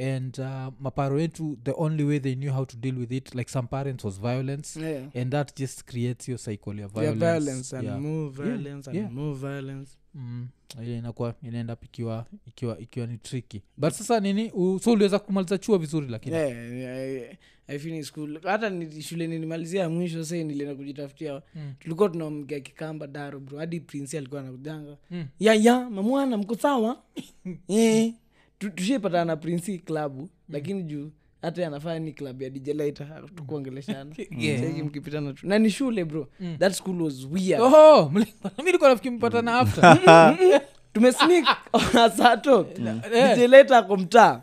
and 0.00 0.38
uh, 0.38 0.72
maparo 0.80 1.16
wetu 1.16 1.58
the 1.64 1.72
only 1.76 2.04
way 2.04 2.20
they 2.20 2.34
knew 2.34 2.52
how 2.52 2.64
to 2.66 2.76
deal 2.76 2.98
with 2.98 3.12
it 3.12 3.34
like 3.34 3.50
some 3.50 3.68
parents 3.68 4.04
was 4.04 4.20
violence 4.20 4.80
yeah. 4.80 5.16
and 5.22 5.32
that 5.32 5.58
just 5.58 5.84
creates 5.84 6.28
your 6.28 6.38
cycle 6.38 6.72
ya 6.74 6.80
Yeah, 6.80 7.14
violence, 7.14 7.24
violence 7.24 7.76
and 7.76 7.84
yeah. 7.84 8.00
more 8.00 8.48
Yeah, 8.48 8.74
and 8.88 8.96
yeah. 8.96 9.10
more 9.12 9.34
violence 9.38 9.90
Mm, 10.14 10.48
inakuwa 10.86 11.34
inaenda 11.42 11.76
ikiwa 11.82 12.26
ikiwa 12.46 12.78
ikiwa 12.78 13.06
ni 13.06 13.18
tricky 13.18 13.62
but 13.76 13.92
sasa 13.92 14.20
nini 14.20 14.50
u, 14.54 14.78
so 14.78 14.92
uliweza 14.92 15.18
kumaliza 15.18 15.58
chuo 15.58 15.78
vizuri 15.78 16.08
lakini 16.08 16.36
yeah, 16.36 16.72
yeah, 16.72 17.12
yeah. 17.12 18.04
School 18.04 18.40
hata 18.42 18.70
ni 18.70 19.02
shule 19.02 19.26
nilimalizia 19.26 19.88
mwisho 19.88 20.24
sai 20.24 20.44
nilienda 20.44 20.74
kujitafutia 20.74 21.42
Mm. 21.54 21.72
tulikuwa 21.78 22.08
kikamba 22.60 23.06
daro 23.06 23.40
bro 23.40 23.58
hadi 23.58 23.80
prince 23.80 24.18
alikuwa 24.18 24.40
anakujanga 24.40 24.96
Mm. 25.10 25.26
ya 25.40 25.54
ya 25.54 25.90
mamwana 25.90 26.36
mko 26.36 26.56
sawa 26.56 27.02
eh. 27.68 28.14
Tu- 28.60 28.70
tushaipatana 28.70 29.24
na 29.24 29.36
prinsi 29.36 29.78
klabu 29.78 30.28
lakini 30.48 30.82
juu 30.82 31.10
hata 31.42 31.66
anafanya 31.66 31.98
ni 31.98 32.12
klabu 32.12 32.42
ya 32.42 32.50
dijelaita 32.50 33.04
tukuongeleshana 33.36 34.14
Yeah. 34.38 34.76
Mkipitana 34.84 35.32
tu. 35.32 35.46
Na 35.46 35.58
ni 35.58 35.70
shule 35.70 36.04
bro. 36.04 36.28
Mm. 36.40 36.56
that 36.58 36.72
school 36.72 37.02
was 37.02 37.26
weird. 37.32 37.60
Oh, 37.62 38.12
mpatana 39.10 39.58
after. 39.60 39.98
Tumesnik 40.92 41.44
asato 41.98 42.66
Yeah. 43.12 43.34
dijelaita 43.34 43.78
ako 43.78 43.96
mtaa. 43.96 44.40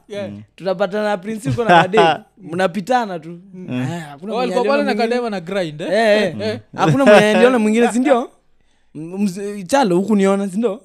Tunapatana 0.56 1.04
na 1.04 1.18
prinsi 1.18 1.50
uko 1.50 1.64
na 1.64 1.70
kadei 1.82 2.06
mnapitana 2.38 3.20
tu. 3.20 3.40
Eh, 3.70 3.88
hakuna 4.10 4.34
Oh, 4.34 4.38
mwenye 4.38 4.54
alikuwa 4.54 4.78
pale 4.78 4.92
aliona 4.92 5.30
na 5.30 5.40
mwingine. 5.40 5.42
grind 5.42 5.82
eh? 5.82 5.90
Eh, 5.92 6.36
eh. 6.42 6.60
hakuna 6.76 7.06
mwenye 7.06 7.58
mwingine 7.58 7.92
sindio 7.92 8.32
chalo 9.68 9.96
huku 9.98 10.16
niona 10.16 10.50
sindio 10.50 10.82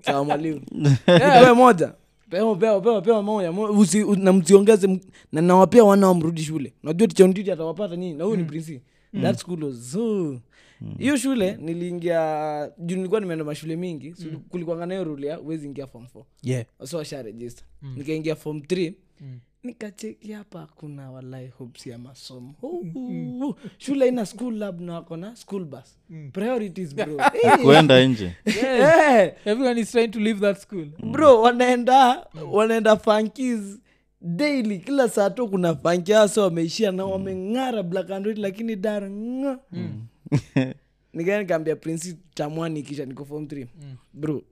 sawa 0.00 0.24
mwalimu. 0.24 0.60
Moja 1.56 1.92
pewa 2.30 2.56
pewa 2.56 2.80
pewa 2.80 3.02
pewa 3.02 3.22
usi- 3.70 4.16
na 4.16 4.32
msiongeze 4.32 5.00
na 5.32 5.40
nawapea 5.42 5.84
wana 5.84 6.06
wamrudi 6.08 6.42
shule. 6.42 6.72
Najua 6.82 7.08
tichonditi 7.08 7.50
atawapata 7.50 7.96
nyinyi 7.96 8.14
na 8.14 8.24
huyu 8.24 8.36
ni 8.36 8.44
prinsi. 8.44 8.80
That 9.22 9.38
school 9.38 9.64
was 9.64 9.92
so. 9.92 10.40
Hiyo 10.98 11.16
shule 11.16 11.56
niliingia 11.56 12.70
juu 12.78 12.96
nilikuwa 12.96 13.20
nimeenda 13.20 13.44
mashule 13.44 13.76
mingi 13.76 14.14
so 14.14 14.24
kulikwanga 14.48 14.86
nayo 14.86 15.04
rulia 15.04 15.40
uwezi 15.40 15.66
ingia 15.66 15.86
form 15.86 16.06
four. 16.06 16.24
Yeah. 16.42 16.64
so 16.84 16.96
washa 16.96 17.24
mm. 17.82 17.94
nikaingia 17.96 18.36
form 18.36 18.60
three. 18.60 18.94
Mm. 19.20 19.38
Nikacheki 19.62 20.32
hapa 20.32 20.68
kuna 20.74 21.10
walai 21.10 21.48
hopes 21.48 21.86
ya 21.86 21.98
masomo. 21.98 22.54
Huu, 22.60 23.54
shule 23.78 24.08
ina 24.08 24.26
school 24.26 24.54
lab 24.58 24.80
na 24.80 24.94
wako 24.94 25.16
na 25.16 25.36
school 25.36 25.64
bus. 25.64 25.98
Priorities 26.32 26.94
bro. 26.94 27.16
Kuenda 27.62 28.04
nje. 28.06 28.32
Everyone 29.44 29.80
is 29.80 29.90
trying 29.90 30.08
to 30.08 30.20
leave 30.20 30.40
that 30.40 30.58
school. 30.60 30.86
Bro 31.10 31.40
wanaenda 31.42 32.26
wanaenda 32.52 32.96
funkis 32.96 33.78
daily. 34.20 34.78
Kila 34.78 35.08
saa 35.08 35.30
tu 35.30 35.48
kuna 35.48 35.74
fanki 35.74 36.14
asa 36.14 36.42
wameishia 36.42 36.92
na 36.92 37.04
wameng'ara 37.04 37.82
black 37.82 38.10
and 38.10 38.26
white 38.26 38.40
lakini 38.40 38.76
dar 38.76 39.10
ng'a. 39.10 39.58
nikaa 41.12 41.38
nikaambia 41.38 41.76
prinsi 41.76 42.16
tamwani 42.34 42.82
kisha 42.82 43.04
niko 43.06 43.24
form 43.24 43.44
3 43.44 43.66
bro 44.14 44.42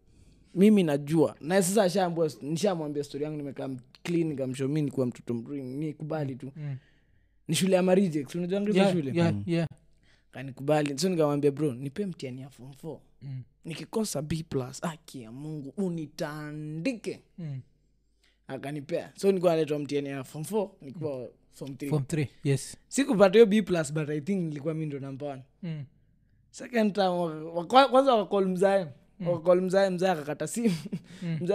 mimi 0.55 0.83
najua. 0.83 1.35
Na 1.41 1.63
sasa 1.63 1.83
ashaambua 1.83 2.31
nishamwambia 2.43 3.05
stori 3.05 3.25
yangu 3.25 3.37
nimekaa 3.37 3.69
clean 4.07 4.29
nikamsho 4.29 4.69
mi 4.69 4.83
nikuwa 4.83 5.07
mtoto 5.07 5.35
mzuri 5.35 5.63
nikubali 5.63 6.37
tu. 6.37 6.53
Mm. 6.57 6.77
ni 7.49 7.55
shule 7.55 7.77
ya 7.77 7.83
marijex 7.83 8.35
unajua 8.35 8.61
yeah, 8.75 8.93
shule 8.93 9.13
yeah, 9.15 9.35
yeah. 9.47 9.69
kanikubali. 10.31 10.99
So 10.99 11.09
nikamwambia 11.09 11.51
bro 11.51 11.75
nipe 11.75 12.07
mtiani 12.07 12.41
ya 12.41 12.51
form 12.51 12.71
4 12.83 12.99
Mm. 13.23 13.43
nikikosa 13.65 14.23
b 14.23 14.43
plus 14.49 14.85
aki 14.85 15.23
ya 15.23 15.33
mungu 15.33 15.73
unitandike. 15.77 17.21
Mm. 17.39 17.61
akanipea. 18.49 19.13
So 19.17 19.33
nikuwa 19.33 19.53
naletwa 19.53 19.79
mtiani 19.79 20.09
ya 20.09 20.25
form 20.25 20.45
4 20.45 20.71
nikuwa 20.81 21.29
form 21.53 21.73
3 21.73 21.89
form 21.91 22.05
three 22.05 22.29
yes. 22.45 22.77
Sikupata 22.89 23.33
hiyo 23.33 23.47
b 23.47 23.63
plus 23.63 23.93
but 23.93 24.09
i 24.11 24.21
think 24.21 24.43
nilikuwa 24.49 24.75
mi 24.75 24.87
ndo 24.87 24.99
namba 25.01 25.27
one. 25.27 25.43
Mm. 25.63 25.85
second 26.51 26.95
time 26.95 27.07
waka- 27.07 27.77
waka- 27.77 28.27
kwanza 28.29 28.89
mzae 29.61 29.91
mzae 29.91 30.11
akakata 30.11 30.47
simu. 30.47 30.75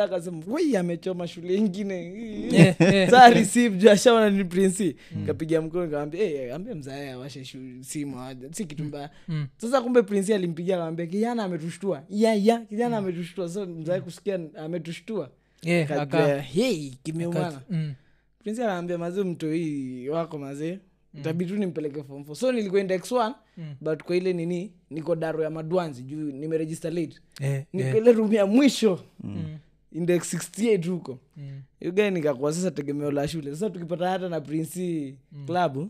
Akasema 0.03 0.43
wei 0.47 0.75
amechoma 0.77 1.27
shule 1.27 1.55
ingine. 1.55 2.75
Saa 3.11 3.29
receive 3.29 3.77
juu 3.77 3.89
ashaona 3.89 4.29
ni 4.29 4.43
prinsi 4.45 4.95
kapiga 5.27 5.61
mkono 5.61 5.87
kawambia 5.87 6.21
hey, 6.27 6.53
ambia 6.53 6.75
mzae 6.75 7.11
awashe 7.11 7.45
simu 7.81 8.17
si 8.51 8.65
kitu 8.65 8.83
mbaya. 8.83 9.09
Mm. 9.27 9.47
sasa 9.57 9.81
kumbe 9.81 10.01
prinsi 10.01 10.33
alimpigia 10.33 10.77
kawambia 10.77 11.05
kijana 11.05 11.43
ametushtua. 11.43 12.03
Ya 12.09 12.33
ya 12.35 12.59
kijana 12.59 12.97
ametushtua. 12.97 13.49
So 13.49 13.65
mzae 13.65 14.01
kusikia 14.01 14.39
ametushtua. 14.57 15.29
Yeah, 15.63 15.87
kajua 15.87 16.37
hei 16.39 16.97
kimeumana. 17.03 17.61
Mm. 17.69 17.93
prinsi 18.39 18.63
anaambia 18.63 18.97
mazee 18.97 19.23
mtoi 19.23 20.09
wako 20.09 20.37
mazee 20.37 20.79
itabidi 21.17 21.51
tu 21.51 21.57
nimpeleke 21.57 22.03
form 22.03 22.23
four. 22.25 22.35
so 22.35 22.51
nilikuwa 22.51 22.81
index 22.81 23.11
one 23.11 23.35
Mm. 23.57 23.75
but 23.81 24.03
kwa 24.03 24.15
ile 24.15 24.33
nini 24.33 24.73
niko 24.89 25.15
daro 25.15 25.43
ya 25.43 25.49
madwanzi 25.49 26.03
juu 26.03 26.31
nimeregister 26.31 26.93
late. 26.93 27.17
Eh, 27.41 27.63
niko 27.73 27.89
eh, 27.89 27.95
ile 27.97 28.11
room 28.11 28.33
ya 28.33 28.45
mwisho. 28.45 28.99
Mm, 29.23 29.57
index 29.91 30.33
68 30.33 30.89
huko. 30.89 31.19
Mm. 31.37 31.61
yugae 31.81 32.11
nikakuwa? 32.11 32.53
Sasa 32.53 32.71
tegemeo 32.71 33.11
la 33.11 33.27
shule. 33.27 33.51
Sasa 33.51 33.69
tukipata 33.69 34.09
hata 34.09 34.29
na 34.29 34.41
prinsi 34.41 35.15
klabu 35.47 35.89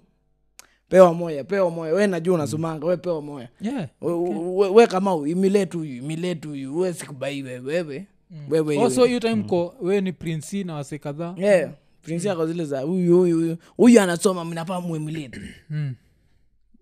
pewa 0.90 1.14
moya 1.14 1.44
pewa 1.44 1.72
moya 1.72 1.94
we 1.94 2.08
najua 2.08 2.36
unasomanga 2.36 2.88
we 2.88 2.98
pewa 2.98 3.22
moya 3.22 3.50
Yeah. 3.62 3.88
we, 4.02 4.14
we, 4.14 4.70
we 4.70 4.88
kama 4.88 5.14
imiletu 5.30 5.78
huyu 5.78 5.96
imiletu 5.98 6.50
huyu. 6.50 6.78
We 6.80 6.94
sikubai 6.94 7.44
we 7.44 7.60
wewe. 7.60 8.08
Wewe 8.50 8.78
Oh, 8.78 8.90
so 8.90 9.06
hiyo. 9.06 9.20
time 9.20 9.44
ko 9.44 9.76
we 9.82 10.02
ni 10.02 10.12
prince 10.14 10.64
na 10.64 10.74
wase 10.76 10.98
kadhaa? 10.98 11.36
Yeah 11.38 11.72
prinsi 12.02 12.30
ako 12.30 12.48
zile 12.48 12.66
za 12.66 12.82
huyu 12.82 13.58
huyu 13.78 14.02
anasoma 14.02 14.46
mnapaa 14.46 14.82
muemiletu 14.82 15.40
Mm. 15.70 15.96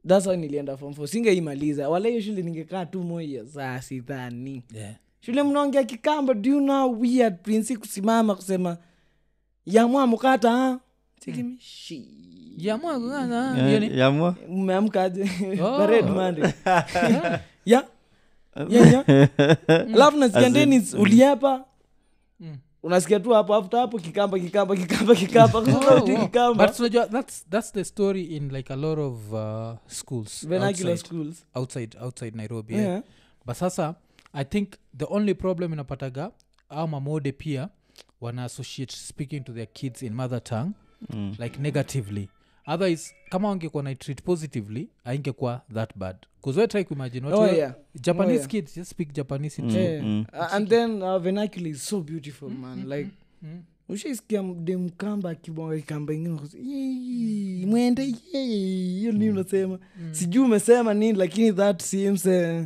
thats 0.08 0.28
why 0.28 0.38
nilienda 0.38 0.78
form 0.78 0.94
four. 0.94 1.08
Singeimaliza. 1.08 1.90
Wala 1.90 2.10
hiyo 2.10 2.22
shule 2.22 2.42
ningekaa 2.42 2.86
tu 2.86 3.04
moja 3.04 3.46
saa 3.46 3.82
sidhani. 3.82 4.64
Yeah. 4.76 4.96
shule 5.22 5.44
mnaongea 5.44 5.84
kikamba 5.84 6.34
do 6.34 6.50
you 6.50 6.60
know 6.60 7.02
weird 7.02 7.36
prinsi 7.42 7.78
kusimama 7.78 8.36
kusema 8.36 8.78
yamwa 9.66 10.08
mukata 10.08 10.80
mmeamkaje. 14.50 15.30
Parade 15.58 16.02
Monday. 16.12 16.52
ya 17.66 17.84
ya 18.70 18.86
ya 18.92 19.06
alafu 19.94 20.18
nasikia 20.18 20.50
uliapa. 21.00 21.66
Unasikia 22.84 23.20
tu 23.20 23.30
hapo 23.30 23.56
after 23.56 23.80
hapo 23.80 24.00
kikamba 24.00 24.40
kikamba 24.40 24.76
kikamba 24.76 25.16
kikamba 25.16 25.62
But 26.68 26.80
unajua, 26.80 27.08
that's, 27.08 27.46
that's 27.50 27.72
the 27.74 27.84
story 27.86 28.24
in 28.24 28.50
like 28.50 28.74
a 28.74 28.76
lot 28.76 29.02
of 29.02 29.34
uh, 29.34 29.78
schools 29.88 30.48
vernacular 30.48 30.92
outside, 30.92 31.08
schools 31.08 31.46
outside, 31.56 31.98
outside 32.02 32.36
nairobi 32.38 32.74
yeah. 32.74 32.86
yeah. 32.88 33.02
but 33.46 33.56
sasa 33.56 33.96
i 34.34 34.46
think 34.46 34.70
the 34.98 35.06
only 35.10 35.34
problem 35.34 35.74
inapataga 35.74 36.32
au 36.70 36.88
mamode 36.88 37.32
pia 37.32 37.70
wana 38.22 38.44
associate 38.44 38.96
speaking 38.96 39.40
to 39.44 39.54
their 39.54 39.68
kids 39.74 40.02
in 40.04 40.14
mother 40.14 40.44
tongue 40.44 40.72
Mm. 41.10 41.36
like 41.40 41.60
negatively 41.62 42.30
otherwise 42.74 43.14
kama 43.30 43.48
wangekuwa 43.48 43.84
naitreat 43.84 44.22
positively 44.24 44.88
aingekuwa 45.06 45.62
that 45.74 45.90
bad 45.98 46.16
bcause 46.42 46.60
we 46.60 46.68
try 46.68 46.84
kuimagine 46.84 47.28
Oh, 47.28 47.48
yeah. 47.48 47.74
japanese 48.02 48.34
Oh, 48.34 48.38
yeah. 48.38 48.48
kids 48.48 48.76
just 48.76 48.92
speak 48.92 49.14
japanese 49.14 49.62
Mm, 49.62 49.70
Yeah. 49.70 50.04
mm. 50.04 50.26
Uh, 50.34 50.54
and 50.54 50.70
then 50.70 51.02
uh, 51.02 51.18
vernacular 51.18 51.72
is 51.72 51.86
so 51.86 52.02
beautiful 52.02 52.50
man 52.50 52.88
like 52.90 53.10
Mm. 53.42 53.62
ushaisikia 53.90 54.44
demkamba 54.44 55.30
akibonga 55.30 55.76
kikamba 55.78 56.14
ingine 56.14 57.66
mwende 57.66 58.04
hiyo 58.32 59.12
nini 59.12 59.30
unasema 59.30 59.80
sijui 60.12 60.44
umesema 60.44 60.94
nini 60.94 61.18
lakini 61.18 61.54
that 61.54 61.82
seems 61.82 62.26
uh, 62.26 62.62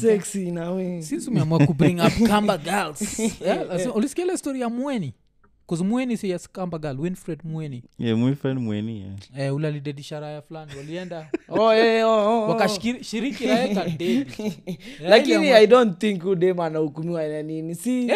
sexy 0.00 0.50
nawe 0.50 1.02
sisi 1.02 1.30
umeamua 1.30 1.66
kubring 1.66 2.00
up 2.00 2.12
kamba 2.28 2.58
girls 2.58 3.18
yeah, 3.40 3.66
lazima- 3.68 3.94
ulisikia 3.98 4.24
ile 4.24 4.36
story 4.36 4.60
ya 4.60 4.68
mweni 4.68 5.12
bcause 5.66 5.84
mweni 5.84 6.16
si 6.16 6.30
yes 6.30 6.48
kamba 6.52 6.78
winfred 7.00 7.40
mweni 7.44 7.82
Yeah, 7.98 8.18
mweni 8.58 9.00
yeah. 9.00 9.46
eh, 9.46 9.54
ule 9.54 9.68
alidedisha 9.68 10.20
fulani 10.42 10.72
walienda. 10.76 11.30
Oh, 11.48 11.70
hey, 11.72 12.02
oh, 12.02 12.08
oh, 12.08 12.44
oh. 12.44 12.48
wakashiriki 12.48 13.46
kadedi 13.74 14.26
lakini 15.10 15.48
i 15.50 15.66
don't 15.66 15.98
think 15.98 16.24
udem 16.24 16.60
anahukumiwa 16.60 17.28
na 17.28 17.42
nini. 17.42 17.74
Si 17.74 18.10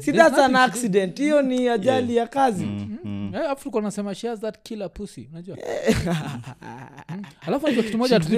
si 0.00 0.12
that's 0.12 0.38
an 0.38 0.56
accident. 0.56 1.18
Hiyo 1.18 1.42
ni 1.42 1.68
ajali 1.68 2.16
ya 2.16 2.26
kazi. 2.26 2.66
Afrika 3.50 3.80
nasema 3.80 4.14
she 4.14 4.28
that 4.40 4.58
killer 4.62 4.92
pussy 4.92 5.28
unajua? 5.32 5.56
Mm. 7.08 7.22
alafu 7.40 7.66
kitu 7.82 7.98
moja 7.98 8.22
She 8.22 8.28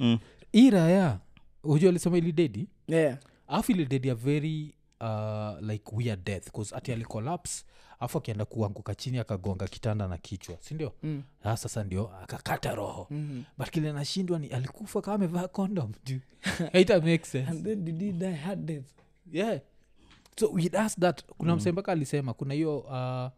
Mm. 0.00 0.18
hii 0.52 0.70
raya 0.70 1.18
hujua 1.62 1.90
alisema 1.90 2.18
ilidedi 2.18 2.66
yeah. 2.88 3.16
ilidedi 3.72 4.10
a 4.10 4.14
very 4.14 4.74
uh, 5.02 5.68
like 5.70 5.84
weird 5.96 6.24
death 6.24 6.48
bcause 6.50 6.76
ati 6.76 6.92
alicollapse 6.92 7.64
afu 8.00 8.18
akienda 8.18 8.44
kuanguka 8.44 8.94
chini 8.94 9.18
akagonga 9.18 9.66
kitanda 9.66 10.08
na 10.08 10.18
kichwa 10.18 10.56
sindio 10.60 10.92
Mm. 11.02 11.22
Ah, 11.42 11.56
sasa 11.56 11.84
ndio 11.84 12.08
akakata 12.22 12.74
roho 12.74 13.06
Mhm. 13.10 13.42
but 13.58 13.70
kile 13.70 13.92
nashindwa 13.92 14.38
ni 14.38 14.46
alikufa 14.48 15.00
kama 15.00 15.14
amevaa 15.14 15.48
condom 15.48 15.92
juu 16.04 16.18
haita 16.72 17.00
make 17.00 17.24
sense 17.24 17.50
and 17.50 17.64
then 17.64 17.84
did 17.84 18.00
he 18.00 18.12
die 18.12 18.32
hard 18.34 18.64
death 18.66 18.86
yeah 19.32 19.60
so 20.40 20.50
we'd 20.52 20.76
ask 20.76 20.98
that 21.00 21.24
kuna 21.26 21.52
mm. 21.52 21.58
msembaka 21.58 21.92
alisema 21.92 22.34
kuna 22.34 22.54
hiyo 22.54 22.78
uh, 22.78 23.30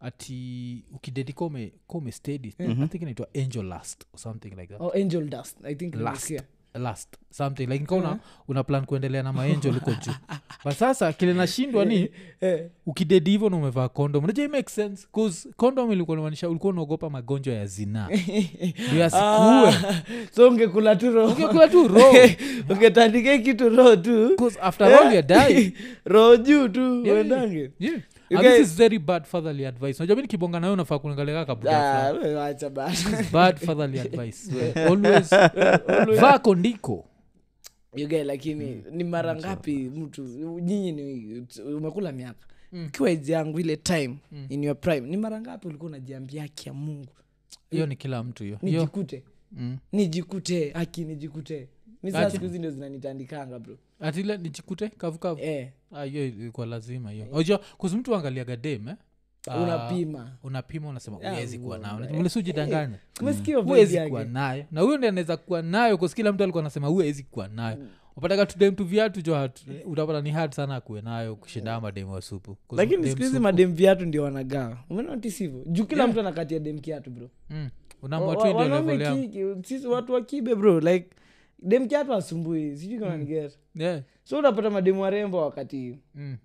ati 0.00 0.84
ukidedika 0.94 1.44
ume, 1.44 1.66
ka 1.88 1.94
umestedi 1.98 2.54
mm-hmm. 2.58 2.82
i 2.82 2.88
think 2.88 3.02
inaitwa 3.02 3.28
angel 3.34 3.64
last 3.64 4.04
or 4.12 4.18
something 4.20 4.48
like 4.48 4.66
that 4.66 4.80
oh 4.80 4.92
angel 4.94 5.28
dust 5.30 5.56
i 5.64 5.74
think 5.74 5.94
Last. 5.94 6.04
nimesikia. 6.30 6.42
Last 6.74 7.08
something 7.30 7.66
like 7.66 7.78
nikaona 7.78 8.18
una 8.48 8.64
plan 8.64 8.84
kuendelea 8.86 9.22
na 9.22 9.32
maenjo 9.32 9.72
liko 9.72 9.90
juu. 9.90 10.12
But 10.64 10.74
sasa 10.74 11.12
kile 11.12 11.34
nashindwa 11.34 11.84
ni 11.84 12.08
Eh. 12.40 12.66
ukidedi 12.86 13.30
hivyo 13.30 13.50
na 13.50 13.56
umevaa 13.56 13.88
kondom 13.88 14.24
unajua 14.24 14.44
it 14.44 14.50
makes 14.50 14.74
sense 14.74 15.06
bcause 15.12 15.48
kondom 15.56 15.92
ilikuwa 15.92 16.16
namaanisha 16.16 16.48
ulikuwa 16.48 16.72
unaogopa 16.72 17.10
magonjwa 17.10 17.54
ya 17.54 17.66
zinaa. 17.66 18.08
Ndio 18.88 18.98
yasikue. 19.00 19.22
Ah, 19.24 20.02
so 20.36 20.48
ungekula 20.48 20.96
tu 20.96 21.10
roho. 21.10 21.32
Ungekula 21.32 21.68
tu 21.68 21.88
roho. 21.88 22.16
Ungetandike 22.70 23.38
kitu 23.38 23.68
roho 23.68 23.96
tu. 23.96 24.36
After 24.62 24.86
all 24.86 25.12
yeah. 25.12 25.14
you 25.14 25.22
die 25.22 25.72
roho 26.04 26.36
juu 26.36 26.68
tu 26.68 27.04
Yeah. 27.04 27.16
uendange. 27.18 27.70
Yeah. 27.80 28.00
And 28.30 28.40
this 28.46 28.60
is 28.60 28.74
very 28.76 28.98
bad 28.98 29.24
fatherly 29.24 29.66
advice. 29.66 29.98
Unajua 29.98 30.16
mi 30.16 30.22
nikibonga 30.22 30.60
nayo 30.60 30.72
unafaa 30.72 30.98
kuangalia 30.98 31.44
kabuda 31.44 32.08
Ah, 32.10 33.54
fatherly 33.54 34.00
advice. 34.06 34.72
Always 34.74 35.30
vaa 36.20 36.38
kondiko. 36.38 37.04
Lakini 38.24 38.82
ni 38.90 39.04
mara 39.04 39.36
ngapi 39.36 39.76
mtu 39.76 40.22
nyinyi 40.60 40.92
ni 40.92 41.46
umekula 41.76 42.12
miaka? 42.12 42.46
Ukiwa 42.86 43.10
age 43.10 43.32
yangu 43.32 43.60
ile 43.60 43.76
time 43.76 44.16
in 44.48 44.64
your 44.64 44.80
prime 44.80 45.00
ni 45.08 45.16
mara 45.16 45.40
ngapi 45.40 45.68
ulikuwa 45.68 45.88
unajiambia 45.88 46.48
ya 46.64 46.72
mungu? 46.72 47.12
Hiyo 47.70 47.86
ni 47.86 47.96
kila 47.96 48.22
mtu 48.24 48.44
hiyo. 48.44 48.58
Hiyo 48.60 48.72
nijikute. 48.80 49.24
Mm. 49.52 49.78
nijikute. 49.92 50.70
Haki 50.70 51.04
nijikute. 51.04 51.68
Mi 52.02 52.12
saa 52.12 52.30
siku 52.30 52.44
hizi 52.44 52.58
ndio 52.58 52.70
zinanitandikanga 52.70 53.58
bro. 53.58 53.78
Atile 54.00 54.36
nijikute 54.36 54.88
kavukavu. 54.88 55.40
Eh, 55.40 55.68
Ah, 55.92 56.04
hiyo 56.04 56.26
ilikuwa 56.26 56.66
lazima 56.66 57.10
hiyo. 57.10 57.26
Unajua 57.32 57.58
kuzi 57.78 57.96
mtu 57.96 58.14
angaliaga 58.16 58.56
dem 58.56 58.88
eh? 58.88 58.94
Ah, 59.48 59.56
unapima. 59.60 60.32
unapima 60.42 60.88
unasema 60.88 61.18
Ah, 61.22 61.32
uwezi 61.32 61.58
kuwa 61.58 61.78
nayo. 61.78 61.96
Unajua, 61.96 62.18
umesikia 63.20 63.56
vibe 63.56 63.68
huwezi 63.68 63.96
yake? 63.96 64.08
kuwa 64.10 64.24
nayo. 64.24 64.64
Na 64.70 64.80
huyo 64.80 64.98
ndi 64.98 65.06
anaweza 65.06 65.36
kuwa 65.36 65.62
nayo 65.62 65.98
kasi 65.98 66.14
kila 66.16 66.32
mtu 66.32 66.42
alikuwa 66.42 66.62
anasema 66.62 66.86
huwezi 66.86 67.22
kuwa 67.22 67.48
nayo. 67.48 67.78
Upataka 68.16 68.46
tudem 68.46 68.74
tu 68.74 68.84
viatu 68.84 69.22
jo 69.22 69.34
hatu- 69.34 69.64
utapata 69.84 70.20
ni 70.20 70.30
hard 70.30 70.52
sana 70.52 70.76
akuwe 70.76 71.02
nayo 71.02 71.36
kushinda 71.36 71.80
mademu 71.80 72.12
wa 72.12 72.22
supu. 72.22 72.54
'Cause 72.68 72.82
lakini 72.82 73.02
dem 73.02 73.10
siku 73.10 73.22
hizi 73.22 73.34
supu- 73.36 73.42
madem 73.42 73.74
viatu 73.74 74.06
ndio 74.06 74.22
wanagawa. 74.22 74.78
Umenotis 74.90 75.38
hivyo? 75.38 75.62
Juu 75.66 75.84
kila 75.84 76.02
Yeah. 76.02 76.10
mtu 76.12 76.20
anakatia 76.20 76.58
dem 76.58 76.78
kiatu 76.78 77.10
bro. 77.10 77.30
Mm. 77.50 77.68
unaamua 78.02 78.36
tu 78.36 78.46
ndio 78.46 78.68
level 78.68 79.00
yangu. 79.00 79.64
sisi 79.64 79.86
watu 79.86 80.12
wakibe 80.12 80.54
bro. 80.54 80.80
Like 80.80 81.06
dem 81.62 81.88
kiatu 81.88 82.14
asumbui 82.14 82.76
sijui 82.76 82.98
kama 82.98 83.16
niget 83.16 83.58
Yeah. 83.74 84.02
so 84.24 84.38
unapata 84.38 84.70
mademu 84.70 85.02
warembo 85.02 85.38
wakati 85.42 85.98
Mm. 86.14 86.36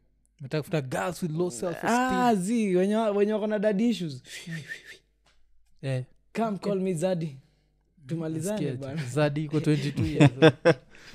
metafuta 0.41 0.81
girls 0.81 1.23
with 1.23 1.31
low 1.31 1.49
self 1.51 1.77
ah, 1.83 2.35
zi 2.35 2.75
wenye 2.75 2.95
wenye 2.95 3.33
wako 3.33 3.47
na 3.47 3.59
dad 3.59 3.81
issues 3.81 4.23
yeah. 5.81 6.03
come 6.33 6.57
call 6.57 6.79
me 6.79 6.93
zadi 6.93 7.37
tumalizane 8.07 8.71
bana 8.71 9.01
zadi 9.05 9.43
iko 9.43 9.57
22 9.67 10.05
years 10.05 10.31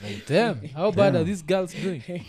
like, 0.08 0.32
damn, 0.34 0.56
how 0.74 0.92
bad 0.92 1.16
are 1.16 1.24
these 1.24 1.44
girls 1.46 1.74
doing 1.82 2.02
Mm, 2.08 2.20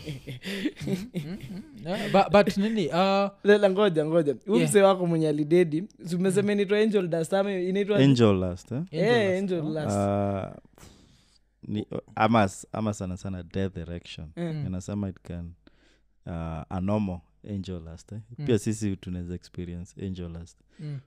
mm, 0.86 0.96
mm. 1.14 1.62
Yeah, 1.86 2.12
but, 2.12 2.32
but 2.32 2.56
nini 2.56 2.86
uh, 2.88 3.28
lela 3.44 3.70
ngoja 3.70 4.06
ngoja 4.06 4.34
Yeah. 4.46 4.74
wako 4.84 5.06
mwenye 5.06 5.28
alidedi 5.28 5.84
umesema 6.14 6.52
inaitwa 6.52 6.78
angel 6.78 7.08
dust 7.08 7.32
ama 7.32 7.52
inaitwa 7.52 7.98
angel 7.98 8.34
last 8.38 8.72
eh? 8.72 8.82
yeah, 8.90 9.38
Angel 9.38 9.58
angel 9.58 9.62
Lust, 9.62 9.74
lust. 9.86 9.96
uh, 9.96 10.89
ni, 11.62 11.86
ama, 12.14 12.50
ama 12.72 12.94
sana 12.94 13.16
sana 13.16 13.42
death 13.42 13.76
erection 13.76 14.28
Mm. 14.36 14.62
anasema 14.66 15.08
it 15.08 15.16
can 15.22 15.52
uh, 16.26 16.32
anomo 16.68 16.80
normal 16.80 17.20
angel 17.50 17.82
last 17.82 18.12
eh? 18.12 18.20
Mm. 18.38 18.46
pia 18.46 18.58
sisi 18.58 18.96
tunaweza 18.96 19.34
experience 19.34 20.06
angel 20.06 20.30
last 20.32 20.58
mm, 20.80 20.98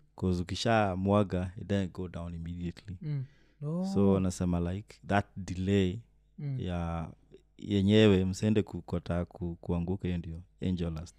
ukisha 0.41 0.95
mwaga 0.95 1.51
it 1.62 1.68
then 1.68 1.89
go 1.93 2.08
down 2.08 2.34
immediately 2.34 2.97
mm. 3.01 3.24
Oh, 3.66 3.86
so 3.93 4.18
anasema 4.18 4.74
like 4.74 4.95
that 5.08 5.26
delay 5.38 5.99
mm. 6.39 6.60
ya 6.60 7.10
yenyewe 7.58 8.26
msende 8.26 8.62
kukota 8.62 9.26
ku, 9.26 9.58
kuanguka 9.62 10.08
hiyo 10.08 10.18
ndio 10.18 10.41
angel 10.62 10.93
last 10.93 11.16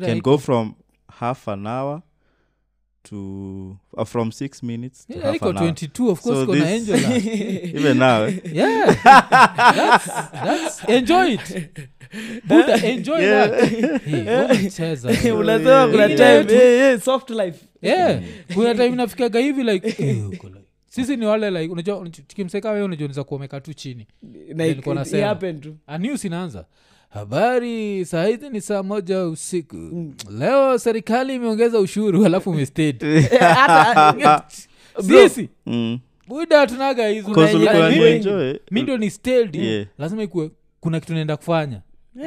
can 0.00 0.20
go 0.20 0.38
from 0.38 0.74
half 1.08 1.48
an 1.48 1.66
hour 1.66 2.02
to 3.08 3.76
uh, 3.96 4.04
from 4.04 4.32
six 4.32 4.62
minutes 4.62 5.06
to 5.06 5.12
Yeah, 5.18 5.32
half 5.32 5.42
an 5.42 5.56
hour. 5.56 5.72
22 5.72 6.10
of 6.10 6.20
course 6.22 6.46
So 6.46 6.54
this- 6.54 6.64
angel 6.64 6.98
even 7.80 7.98
now 7.98 8.24
eh? 8.24 8.40
yeah. 8.52 8.94
That's, 9.04 10.06
that's, 10.32 10.84
enjoy 10.88 11.26
it. 11.38 11.78
Buda 12.44 12.76
enjoy 12.94 13.18
Yeah. 13.20 13.48
that. 13.50 14.70
Hey, 15.22 15.32
unasema 15.32 15.88
kuna 15.88 16.08
time 16.08 16.24
yetu. 16.24 16.54
eh, 16.54 16.92
eh, 16.92 17.00
soft 17.00 17.30
life. 17.30 17.64
Yeah. 17.82 18.22
Kuna 18.54 18.74
time 18.74 18.86
inafikaga 18.86 19.38
hivi 19.40 19.62
like 19.62 20.04
eh, 20.04 20.24
sisi 20.88 21.16
ni 21.16 21.26
wale 21.26 21.50
like 21.50 21.72
unajua 21.72 22.08
tukimseka 22.08 22.70
wewe 22.70 22.84
unajua 22.84 23.08
niza 23.08 23.24
kuomeka 23.24 23.60
tu 23.60 23.74
chini. 23.74 24.06
Nasema. 24.94 25.34
inaanza 26.26 26.64
habari 27.16 28.04
saa 28.04 28.26
hizi 28.26 28.50
ni 28.50 28.60
saa 28.60 28.82
moja 28.82 29.24
usiku. 29.26 29.76
Leo 30.38 30.78
serikali 30.78 31.34
imeongeza 31.34 31.78
ushuru 31.80 32.26
alafu 32.26 32.50
umestate 32.50 33.16
Eh, 33.16 33.30
hata- 33.40 34.44
Bro, 35.06 35.28
sisi 35.28 35.48
Mm. 35.66 35.98
buda 36.28 36.66
tunaga 36.66 37.08
hizomi 37.08 37.34
ndio 38.82 38.98
ni 38.98 39.10
stalled. 39.10 39.54
Yeah. 39.56 39.86
lazima 39.98 40.22
ikuwe 40.22 40.50
kuna 40.80 41.00
kitu 41.00 41.14
naenda 41.14 41.36
kufanya. 41.36 41.80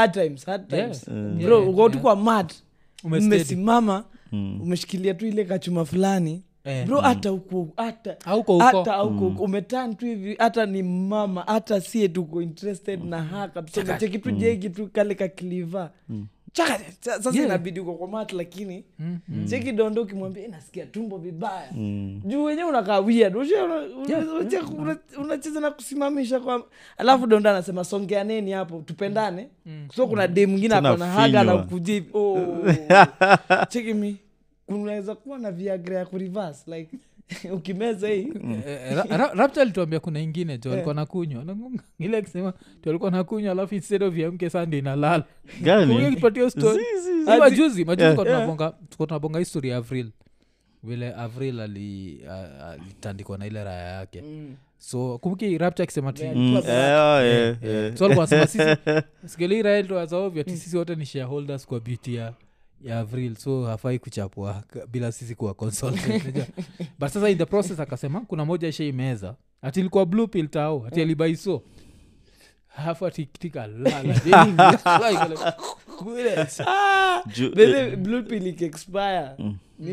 Yeah. 2.16 2.26
mat. 2.26 2.54
Mm. 4.32 4.62
umeshikilia 4.62 5.14
tu 5.14 5.28
ile 5.28 5.44
kachuma 5.46 5.86
fulani 5.86 6.44
Eh. 6.70 6.86
bro 6.86 7.00
hata 7.02 7.34
uko 7.34 7.68
hata 7.78 8.18
Hauko 8.26 8.60
huko. 9.14 9.44
umetan 9.44 9.96
tu 9.96 10.06
hivi 10.06 10.36
hata 10.40 10.66
ni 10.66 10.84
mama 10.84 11.44
hata 11.48 11.82
sie 11.82 12.08
tuko 12.10 12.42
interested 12.42 13.04
na 13.06 13.24
ha 13.24 13.48
kabisa. 13.48 13.82
Umecheki 13.82 14.20
tu 14.20 14.32
jegi 14.32 14.70
tu 14.70 14.88
kale 14.94 15.16
kakiliva 15.16 15.92
Chaka, 16.54 16.80
sasa 17.00 17.30
Yeah. 17.34 17.46
inabidi 17.46 17.80
uko 17.80 17.94
kwa 17.94 18.08
mat 18.08 18.34
lakini 18.34 18.84
Mm, 19.00 19.20
cheki 19.50 19.72
dondo 19.72 20.02
ukimwambia 20.02 20.46
inasikia 20.46 20.86
tumbo 20.86 21.18
vibaya. 21.18 21.70
Mm. 21.76 22.22
juu 22.26 22.44
wenyewe 22.44 22.70
unakaa 22.70 23.00
weird. 23.00 23.36
Una- 23.36 24.98
unacheza 25.22 25.60
na 25.60 25.72
kusimamisha 25.72 26.40
kwa 26.40 26.66
alafu 26.98 27.28
dondo 27.28 27.50
anasema 27.50 27.84
songeaneni 27.84 28.52
hapo? 28.52 28.84
Tupendane? 28.86 29.50
So 29.96 30.08
kuna 30.08 30.28
de 30.28 30.46
mwingine 30.48 30.76
akona 30.76 31.06
haga 31.08 31.44
na 31.44 31.64
finywa. 31.64 32.04
oh. 32.14 32.38
cheki 33.70 33.94
mi 33.94 34.18
unaweza 34.70 35.16
kuwa 35.16 35.40
na 35.40 35.52
viagra 35.52 35.98
ya 35.98 36.06
kurivas 36.06 36.68
like 36.68 36.98
ukimeza 37.54 38.08
hii. 38.10 38.28
Eh, 38.66 38.96
ra- 38.96 39.18
ra- 39.18 39.32
rapta 39.36 39.62
alituambia 39.62 40.00
kuna 40.00 40.20
ingine 40.20 40.58
jo 40.58 40.74
alikuwa 40.74 40.96
nakunywa 40.96 41.44
ile 42.00 42.18
akisema 42.18 42.52
tu 42.82 42.90
alikuwa 42.90 43.12
nakunywa 43.12 43.52
alafu 43.52 43.76
instead 43.76 44.04
of 44.04 44.18
yamke 44.18 44.50
saa 44.50 44.66
ndio 44.66 44.80
inalala. 44.80 45.24
Kipatio 46.16 46.50
majuzi 47.40 47.86
majuzi 47.86 47.86
Yeah. 48.04 48.16
tuko 48.90 49.06
tunabonga 49.06 49.40
history 49.40 49.70
ya 49.70 49.78
avril. 49.78 50.10
Vile 50.84 51.14
avril 51.14 51.60
alitandikwa 51.60 53.38
na 53.38 53.48
ile 53.48 53.64
raya 53.64 53.90
yake. 53.92 54.24
So 54.78 55.18
kumbuki 55.18 55.58
rapta 55.58 55.84
akisema 55.84 56.14
ti 56.14 56.24
Yeah. 56.24 56.36
Mm. 56.36 56.56
Eh, 56.56 57.00
oh, 57.00 57.22
Eh, 57.64 57.96
sisi 58.48 58.60
sikeli 59.26 59.60
ti 60.44 60.58
sisi 60.58 60.78
wote 60.78 60.96
ni 60.96 61.06
shareholders 61.06 61.66
kwa 61.66 61.80
beauty 61.80 62.16
ya 62.82 63.00
avril 63.00 63.36
so 63.36 63.66
hafai 63.66 64.00
kuchapwa 64.00 64.64
k- 64.74 64.86
bila 64.92 65.12
sisi 65.12 65.36
kuwa 65.36 65.54
unajua. 66.24 66.46
but 67.00 67.10
sasa 67.10 67.30
in 67.30 67.38
the 67.38 67.46
process 67.46 67.80
akasema 67.80 68.22
kuna 68.22 68.46
moja 68.46 68.68
ishaimeza 68.68 69.36
ati 69.62 69.80
ilikuwa 69.80 70.06
blue 70.06 70.28
pill 70.28 70.48
tao 70.48 70.86
ati 70.88 71.02
alibaiso 71.02 71.64
hafu 72.68 73.06
Ju- 77.36 77.56
Bebe, 77.56 77.96
blue 77.96 78.22
pill 78.24 78.44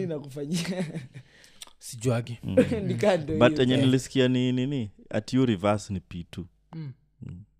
nakufanyia. 0.07 0.61
Sijuagi. 1.79 2.39
Nikando 2.87 3.37
but 3.39 3.59
enye 3.59 3.77
nilisikia 3.77 4.29
ni 4.29 4.53
nini 4.53 4.91
atu 5.11 5.47
reverse 5.47 5.93
ni 5.93 6.01
p2 6.11 6.45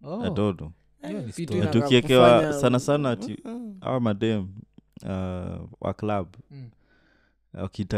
Oh, 0.05 0.23
adodo 0.25 0.73
hiyo 1.09 1.21
ni 1.21 1.27
Vitu 1.33 1.53
story. 1.53 1.69
tukiekewa 1.71 2.29
kufanya- 2.39 2.53
sana 2.61 2.79
sana 2.81 3.11
ati 3.11 3.37
awa 3.81 4.01
madem 4.01 4.49
uh, 5.03 5.69
wa 5.81 5.95
club 5.95 6.37
Mm. 6.51 6.71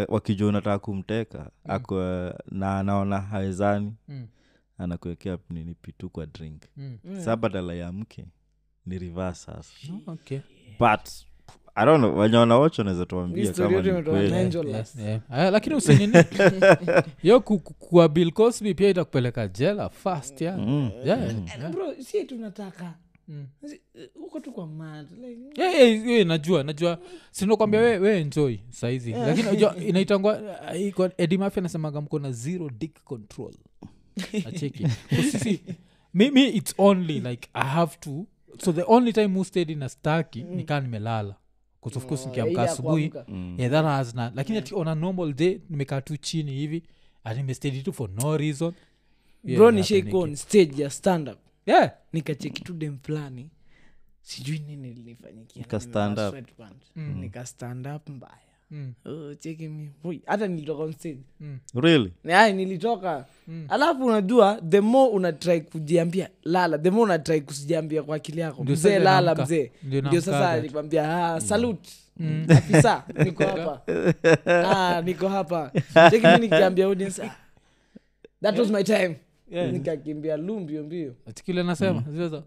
wakijua 0.08 0.48
unataka 0.48 0.78
kumteka 0.78 1.50
ako 1.68 1.96
na 2.50 2.78
anaona 2.78 3.20
hawezani 3.20 3.94
Mm, 4.08 4.26
anakuwekea 4.78 5.38
nini 5.50 5.74
pitu 5.74 6.10
kwa 6.10 6.26
drink 6.26 6.62
mm. 6.76 6.98
sa 7.24 7.36
badala 7.36 7.74
ya 7.74 7.92
mke 7.92 8.24
ni 8.86 8.98
reverse 8.98 9.46
sasa 9.46 9.72
Oh, 10.06 10.12
okay. 10.12 10.38
but 10.80 11.08
i 11.74 11.86
don't 11.86 11.98
know 11.98 12.18
wenye 12.18 12.32
tuambia 13.06 13.44
Yeah, 14.98 15.20
yeah. 15.30 15.52
Lakini 15.52 15.74
usinini 15.76 16.12
yo 17.22 17.40
ku- 17.40 17.58
ku- 17.58 17.74
kuwa 17.74 18.08
bill 18.08 18.32
cosby 18.32 18.74
pia 18.74 18.88
itakupeleka 18.88 19.48
jela 19.48 19.88
fast 19.88 20.40
ya 20.40 20.56
Mm. 20.58 20.90
Yeah, 21.04 21.18
mm. 21.34 21.46
yeah. 21.58 21.70
bro 21.72 21.94
si 22.02 22.24
tunataka 22.24 22.94
Mm. 23.28 23.46
Si- 23.66 23.80
eh, 23.94 24.08
uko 24.24 24.40
tu 24.40 24.52
kwa 24.52 24.66
mad 24.66 25.06
like, 25.10 25.60
Yeah, 25.62 25.74
yeah, 25.74 26.06
yeah, 26.06 26.26
najua 26.26 26.62
najua. 26.62 26.98
Sinakwambia 27.30 27.80
we, 27.80 27.98
we 27.98 28.20
enjoy 28.20 28.56
saizi. 28.70 29.12
Lakini 29.12 29.42
najua 29.46 29.76
inaitangwa 29.88 30.40
uh, 30.74 30.80
iko- 30.80 31.10
anasemaga 31.56 32.00
mko 32.00 32.18
na 32.18 32.32
zero 32.32 32.70
dick 32.70 33.04
control. 33.04 33.54
Acheki. 34.46 34.86
Sisi 35.30 35.60
mimi 36.14 36.48
its 36.48 36.74
only 36.78 37.20
like 37.20 37.48
i 37.54 37.68
have 37.68 37.96
to 38.00 38.26
so 38.58 38.72
the 38.72 38.84
only 38.86 39.12
time 39.12 39.26
mustedi 39.26 39.74
na 39.74 39.88
staki 39.88 40.44
mm. 40.44 40.54
nikaa 40.56 40.80
nimelala. 40.80 41.34
Of 41.82 42.06
course 42.06 42.22
oh, 42.24 42.28
nikiamka 42.28 42.62
asubuhi. 42.62 43.12
Mm. 43.28 43.54
yeah, 43.58 43.70
that 43.72 43.84
has 43.84 44.14
lakini 44.34 44.58
ati 44.58 44.74
on 44.74 44.88
a 44.88 44.94
normal 44.94 45.32
day 45.32 45.60
nimekaa 45.70 46.00
tu 46.00 46.16
chini 46.16 46.52
hivi 46.52 46.82
animestedi 47.24 47.82
tu 47.82 47.92
for 47.92 48.10
no 48.10 48.36
reason. 48.36 48.72
Yeah, 49.44 49.58
bro 49.58 49.70
ni 49.70 49.76
nishaiko 49.76 50.18
on 50.18 50.36
stage 50.36 50.82
ya 50.82 50.90
stand 50.90 51.28
up 51.28 51.38
yeah. 51.68 51.90
Nikacheki 52.12 52.64
tu 52.64 52.72
dem 52.72 52.98
fulani. 53.02 53.50
Sijui 54.22 54.58
nini 54.58 54.92
linifanyikia 54.92 55.62
Nika 55.62 55.80
stand 55.80 56.18
up. 56.18 56.34
Mm. 56.96 57.20
nika 57.20 57.46
stand 57.46 57.86
up 57.86 58.08
mbaya. 58.08 58.32
Mm. 58.70 58.92
oh, 59.04 59.34
cheki 59.34 59.68
mi. 59.68 59.90
Hui, 60.02 60.20
hata 60.26 60.46
nilitoka 60.46 60.82
on 60.82 60.92
stage. 60.92 61.18
Mm. 61.40 61.58
really? 61.74 62.12
Ay, 62.32 62.52
nilitoka. 62.52 63.24
Mm. 63.48 63.66
alafu 63.68 64.04
unajua 64.04 64.60
the 64.68 64.80
more 64.80 65.12
unatrai 65.12 65.60
kujiambia 65.60 66.30
lala 66.44 66.78
the 66.78 66.90
more 66.90 67.02
unatrai 67.02 67.40
kusijiambia 67.40 68.02
kwa 68.02 68.16
akili 68.16 68.40
yako. 68.40 68.62
Ndio 68.62 68.74
mzee 68.74 68.88
sasa 68.88 69.04
lala 69.04 69.20
inaamka. 69.22 69.42
mzee. 69.44 69.70
Ndio 69.82 70.00
ndio 70.00 70.20
sasa 70.20 70.50
alikwambia 70.50 71.34
ah, 71.34 71.40
salut 71.40 71.88
afisa 72.48 73.04
niko 73.24 73.44
hapa. 73.54 73.82
Ah, 74.46 75.02
niko 75.02 75.28
hapa. 75.28 75.72
Cheki 76.10 76.26
mi 76.26 76.38
nikiambia 76.38 76.84
audience 76.86 77.22
ah, 77.22 77.36
that 78.42 78.58
was 78.58 78.70
my 78.70 78.84
time 78.84 79.16
Yeah. 79.50 79.72
nikakimbia 79.72 80.36
lu 80.36 80.60
mbio 80.60 80.82
mbio. 80.82 81.14
Ati 81.26 81.44
kile 81.44 81.62
nasema 81.62 82.04
zile 82.12 82.28
za- 82.34 82.42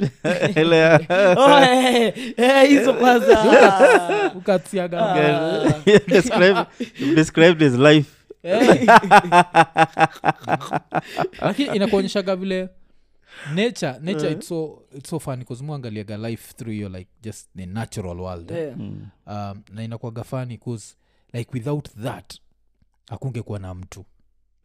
Oh, 1.36 1.58
eh, 1.60 2.14
eh, 2.36 2.68
hizo 2.68 2.94
kwanza. 3.00 4.32
Ukatsiaga 4.34 5.00
Ah. 5.14 5.64
Describe- 6.08 6.66
you've 7.00 7.14
described 7.14 7.60
his 7.62 7.74
life. 7.78 8.10
Lakini 11.40 11.76
inakuonyeshaga 11.76 12.36
vile 12.36 12.68
nature 13.54 13.94
nature 14.00 14.30
it's 14.32 14.48
so, 14.48 14.82
it's 14.96 15.10
so 15.10 15.18
funny 15.18 15.44
bcause 15.44 15.64
muangaliaga 15.64 16.16
life 16.16 16.54
through 16.56 16.74
your 16.74 16.90
like 16.90 17.10
just 17.22 17.48
the 17.56 17.66
natural 17.66 18.20
world. 18.20 18.50
Yeah. 18.50 18.76
mm. 18.76 19.06
um, 19.26 19.62
na 19.72 19.82
inakuaga 19.84 20.24
fani 20.24 20.58
cause 20.58 20.94
like 21.32 21.50
without 21.54 21.88
that 22.02 22.34
akungekuwa 23.10 23.58
na 23.58 23.74
mtu 23.74 24.04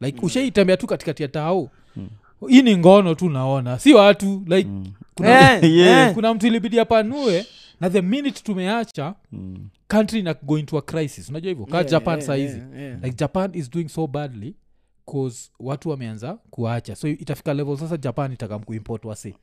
like 0.00 0.18
mm. 0.20 0.24
ushaitembea 0.26 0.76
tu 0.76 0.86
katikati 0.86 1.22
ya 1.22 1.28
tao 1.28 1.70
Mm. 1.96 2.08
hii 2.48 2.62
ni 2.62 2.76
ngono 2.76 3.14
tu 3.14 3.30
naona 3.30 3.78
si 3.78 3.94
watu 3.94 4.42
like 4.46 4.68
Mm. 4.68 4.86
kuna, 5.14 5.52
Eh, 5.62 5.74
Yeah. 5.76 6.08
eh. 6.08 6.14
kuna 6.14 6.34
mtu 6.34 6.46
ilibidi 6.46 6.80
apanue 6.80 7.46
na 7.80 7.90
the 7.90 8.02
minute 8.02 8.40
tumeacha 8.42 9.14
Mm. 9.32 9.68
country 9.88 10.22
na 10.22 10.34
go 10.42 10.58
into 10.58 10.78
a 10.78 10.82
crisis 10.82 11.28
unajua 11.28 11.48
hivyo 11.48 11.66
ka 11.66 11.76
Yeah, 11.76 11.90
japan 11.90 12.14
yeah, 12.14 12.26
saizi 12.26 12.58
yeah, 12.58 12.80
yeah. 12.80 13.02
like 13.02 13.16
japan 13.16 13.50
is 13.54 13.70
doing 13.70 13.88
so 13.88 14.06
badly 14.06 14.54
cause 15.12 15.50
watu 15.60 15.88
wameanza 15.90 16.38
kuacha 16.50 16.96
so 16.96 17.08
itafika 17.08 17.54
level 17.54 17.76
sasa 17.76 17.96
japan 17.96 18.32
itakam 18.32 18.62
kuimport 18.62 19.04
wasi 19.04 19.34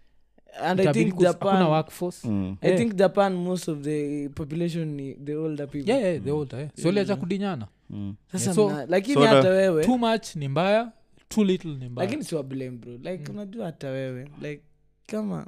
and 0.63 0.79
i 0.81 0.93
think 0.93 1.17
japan 1.17 1.63
workforce 1.63 2.27
Mm. 2.27 2.55
i 2.61 2.67
yeah. 2.67 2.79
think 2.79 2.95
japan 2.95 3.33
most 3.33 3.67
of 3.69 3.79
the 3.81 4.29
population 4.29 5.15
the 5.25 5.35
older 5.35 5.67
people 5.67 5.89
yeah, 5.91 6.03
yeah, 6.03 6.21
the 6.23 6.31
older, 6.31 6.59
yeah. 6.59 6.71
so 6.75 6.91
liacha 6.91 7.15
kudinyana 7.15 7.67
Mm. 7.93 8.15
sasa 8.31 8.53
so- 8.53 8.69
mna- 8.69 8.85
lakini 8.89 9.13
so 9.13 9.21
hata 9.21 9.49
wewe. 9.49 9.83
Too 9.85 9.97
much 9.97 10.35
ni 10.35 10.47
mbaya 10.47 10.91
too 11.29 11.43
little 11.43 11.71
ni 11.75 11.89
mbaya. 11.89 12.07
Lakini 12.09 12.23
siwa 12.23 12.43
blame 12.43 12.71
bro. 12.71 12.93
Like 13.11 13.31
unajua 13.31 13.65
hata 13.65 13.89
wewe. 13.89 14.27
Like 14.41 14.61
kama 15.07 15.45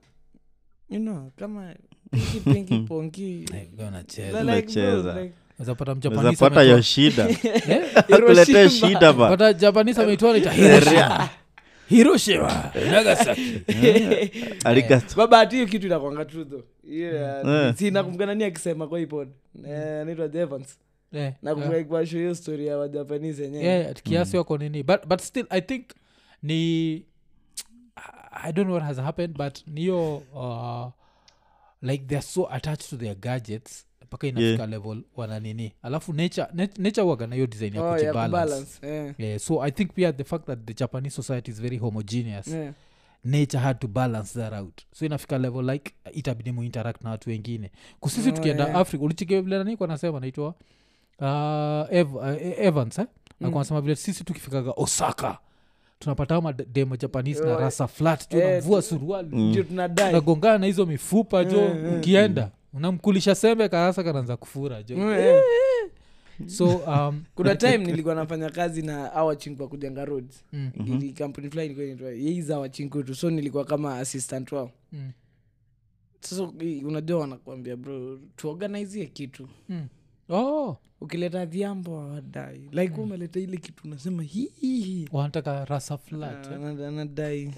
you 0.89 0.99
know 0.99 1.31
kama 1.35 1.73
pinki 2.11 2.39
pinki 2.39 2.79
ponki. 2.87 3.23
Like, 3.23 3.69
yo 6.63 6.81
shida. 6.81 7.27
Akuletee 7.95 8.69
shida 8.69 9.13
japanese 9.53 10.01
hiroshima. 11.89 12.71
Hiyo 15.55 15.67
kitu 15.67 15.85
inakwanga 15.87 16.25
trutho 16.25 16.63
yeah, 16.89 17.45
Eh. 17.47 17.73
akisema 18.45 18.87
kwa 18.87 18.99
Eh, 19.67 20.01
anaitwa 20.01 20.27
yeah. 21.15 21.33
kukaikuasho 21.55 22.17
hiyo 22.17 22.35
story 22.35 22.67
ya 22.67 22.77
wajapanese 22.77 23.43
yenyewe 23.43 23.63
yeah, 23.63 23.93
kiasi 23.93 24.37
wako 24.37 24.57
nini 24.57 24.83
but, 24.83 25.05
but 25.07 25.21
still 25.21 25.45
i 25.49 25.61
think 25.61 25.85
ni 26.43 26.93
i 28.31 28.53
don't 28.53 28.65
know 28.67 28.73
what 28.75 28.83
has 28.87 28.97
happened 28.97 29.37
but 29.37 29.67
niyo 29.67 30.17
uh, 30.17 30.87
like 31.81 32.05
theyare 32.05 32.25
so 32.25 32.47
attached 32.51 32.89
to 32.89 32.97
their 32.97 33.15
gadgets 33.15 33.85
mpaka 34.03 34.27
inafika 34.27 34.49
Yeah. 34.63 34.69
level 34.69 35.01
wana 35.15 35.39
nini 35.39 35.73
alafu 35.81 36.13
nature, 36.13 36.47
nat- 36.55 36.81
nature 36.81 37.07
waga 37.07 37.27
design 37.27 37.75
ya 37.75 37.81
Oh, 37.83 37.87
ya 37.87 37.93
kujibalance 37.93 38.27
kubalance, 38.27 38.87
yeah. 38.87 39.13
yeah, 39.17 39.39
so 39.39 39.63
i 39.63 39.71
think 39.71 39.93
pia 39.93 40.13
the 40.13 40.23
fact 40.23 40.45
that 40.45 40.59
the 40.65 40.73
japanese 40.73 41.15
society 41.15 41.51
is 41.51 41.61
very 41.61 41.77
homogeneous 41.77 42.47
Yeah. 42.47 42.73
nature 43.23 43.57
had 43.59 43.79
to 43.79 43.87
balance 43.87 44.39
that 44.39 44.53
out 44.53 44.81
so 44.91 45.05
inafika 45.05 45.37
level 45.37 45.69
like 45.69 45.91
itabidi 46.13 46.51
muinteract 46.51 47.01
na 47.03 47.09
watu 47.09 47.29
wengine 47.29 47.71
kusisi 47.99 48.29
Oh, 48.29 48.31
tukienda 48.31 48.63
yeah. 48.63 48.75
africa 48.75 49.01
ulichikevlenani 49.01 49.77
nasema 49.87 50.19
naitwa 50.19 50.55
uh, 51.19 51.95
Ev, 51.97 52.15
uh, 52.15 52.59
evans 52.65 52.99
eh? 52.99 53.05
Mm. 53.41 53.47
akanasema 53.47 53.81
vile 53.81 53.95
sisi 53.95 54.23
tukifikaga 54.23 54.71
osaka 54.71 55.37
tunapata 55.99 56.35
ama 56.35 56.53
demo 56.53 56.95
japanese 56.97 57.43
na 57.43 57.57
rasa 57.57 57.87
flat 57.87 58.31
jo 58.31 58.39
eh, 58.39 58.55
navua 58.55 58.81
suruali 58.81 59.29
Mm. 59.35 59.65
nagongana 60.11 60.57
na 60.57 60.65
hizo 60.65 60.85
mifupa 60.85 61.43
jo 61.45 61.61
Mm, 61.61 61.79
mm, 61.85 61.97
ukienda 61.97 62.51
unamkulisha 62.73 63.35
sembe 63.35 63.69
karasa 63.69 64.03
kanaanza 64.03 64.37
kufura 64.37 64.83
jo. 64.83 64.97
Mm, 64.97 65.09
yeah. 65.09 65.43
so 66.45 66.65
um, 66.75 67.23
kuna 67.35 67.55
time 67.55 67.77
nilikuwa 67.77 68.15
nafanya 68.15 68.49
kazi 68.49 68.81
na 68.81 69.13
awachingwa 69.13 69.67
kujenga 69.67 70.05
roads. 70.05 70.43
Mm, 70.53 70.71
ili 70.87 71.13
kampuni 71.13 71.49
fulani 71.49 71.65
ilikuwa 71.65 71.85
inaitwa 71.85 72.09
yeiza 72.11 72.55
awachinkutu 72.55 73.15
so 73.15 73.29
nilikuwa 73.29 73.65
kama 73.65 73.97
assistant 73.97 74.51
wao. 74.51 74.71
Mm, 74.91 75.11
sasa 76.19 76.35
so, 76.35 76.53
unajua 76.85 77.19
wanakuambia 77.19 77.75
bro 77.75 78.19
tuorganizie 78.35 79.05
kitu. 79.05 79.47
Mm. 79.69 79.87
Oh 80.29 80.77
ukileta 81.01 81.45
dhiambo 81.45 82.01
awadai 82.01 82.69
like 82.71 83.01
umeleta 83.01 83.39
ile 83.39 83.57
kitu 83.57 83.83
unasema 83.87 84.23
hihi 84.23 85.09
wanataka 85.11 85.65
rasa 85.65 85.97
flat 85.97 86.47
anadai 86.87 87.51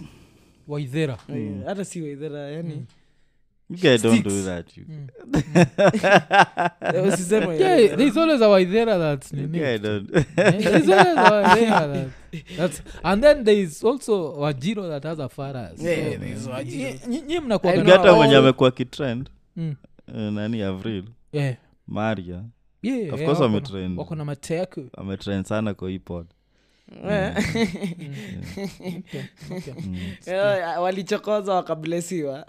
waidhera 0.68 1.18
hata 1.65 1.86
si 1.86 2.01
waidhera 2.01 2.39
yani 2.39 2.86
You 3.70 3.78
guys 3.78 4.01
don't 4.01 4.24
do 4.24 4.43
that. 4.45 4.78
You, 4.78 4.86
Mm. 4.88 5.07
Eh, 6.82 7.59
yeah, 7.59 7.95
there's 7.97 8.18
always 8.18 8.41
a 8.41 8.47
waidhera 8.49 8.97
that's 8.97 9.34
you 9.34 9.47
don't. 9.47 9.55
Eh, 10.15 10.24
there's 10.36 10.89
always 10.89 11.18
a 11.18 11.32
waidhera 11.32 11.88
that, 11.93 12.07
that's 12.57 12.82
and 13.03 13.24
then 13.24 13.43
there 13.43 13.59
is 13.61 13.84
also 13.84 14.34
wajiro 14.39 14.88
that 14.89 15.03
has 15.03 15.20
a 15.20 15.28
faras 15.30 15.82
Yeah, 15.84 16.13
So, 16.13 16.20
there's 16.20 16.47
Wajiro. 16.47 16.89
nyi- 16.89 16.99
nyi- 17.07 17.22
nyi 17.28 17.36
I 17.36 17.39
mnakuwaga 17.39 17.82
know. 17.82 17.88
na- 17.93 17.97
hata 18.01 18.15
mwenye 18.15 18.36
amekuwa 18.36 18.72
kitrend 18.72 19.30
Mm. 19.55 19.76
eh, 20.15 20.32
nani 20.34 20.61
avril 20.61 21.03
Yeah. 21.34 21.55
maria 21.88 22.43
Yeah, 22.84 23.13
Of 23.13 23.19
course 23.19 23.28
wako 23.28 23.39
na- 23.39 23.45
wametrend. 23.45 23.99
wako 23.99 24.15
na 24.15 24.25
mateku 24.25 24.89
ametrend 24.97 25.45
sana 25.45 25.73
kwa 25.73 25.89
hii 25.89 25.99
pod. 25.99 26.28
Okay, 27.03 27.34
okay. 29.51 29.73
Eh, 30.25 30.82
walichokoza 30.82 31.53
wakablesiwa. 31.53 32.45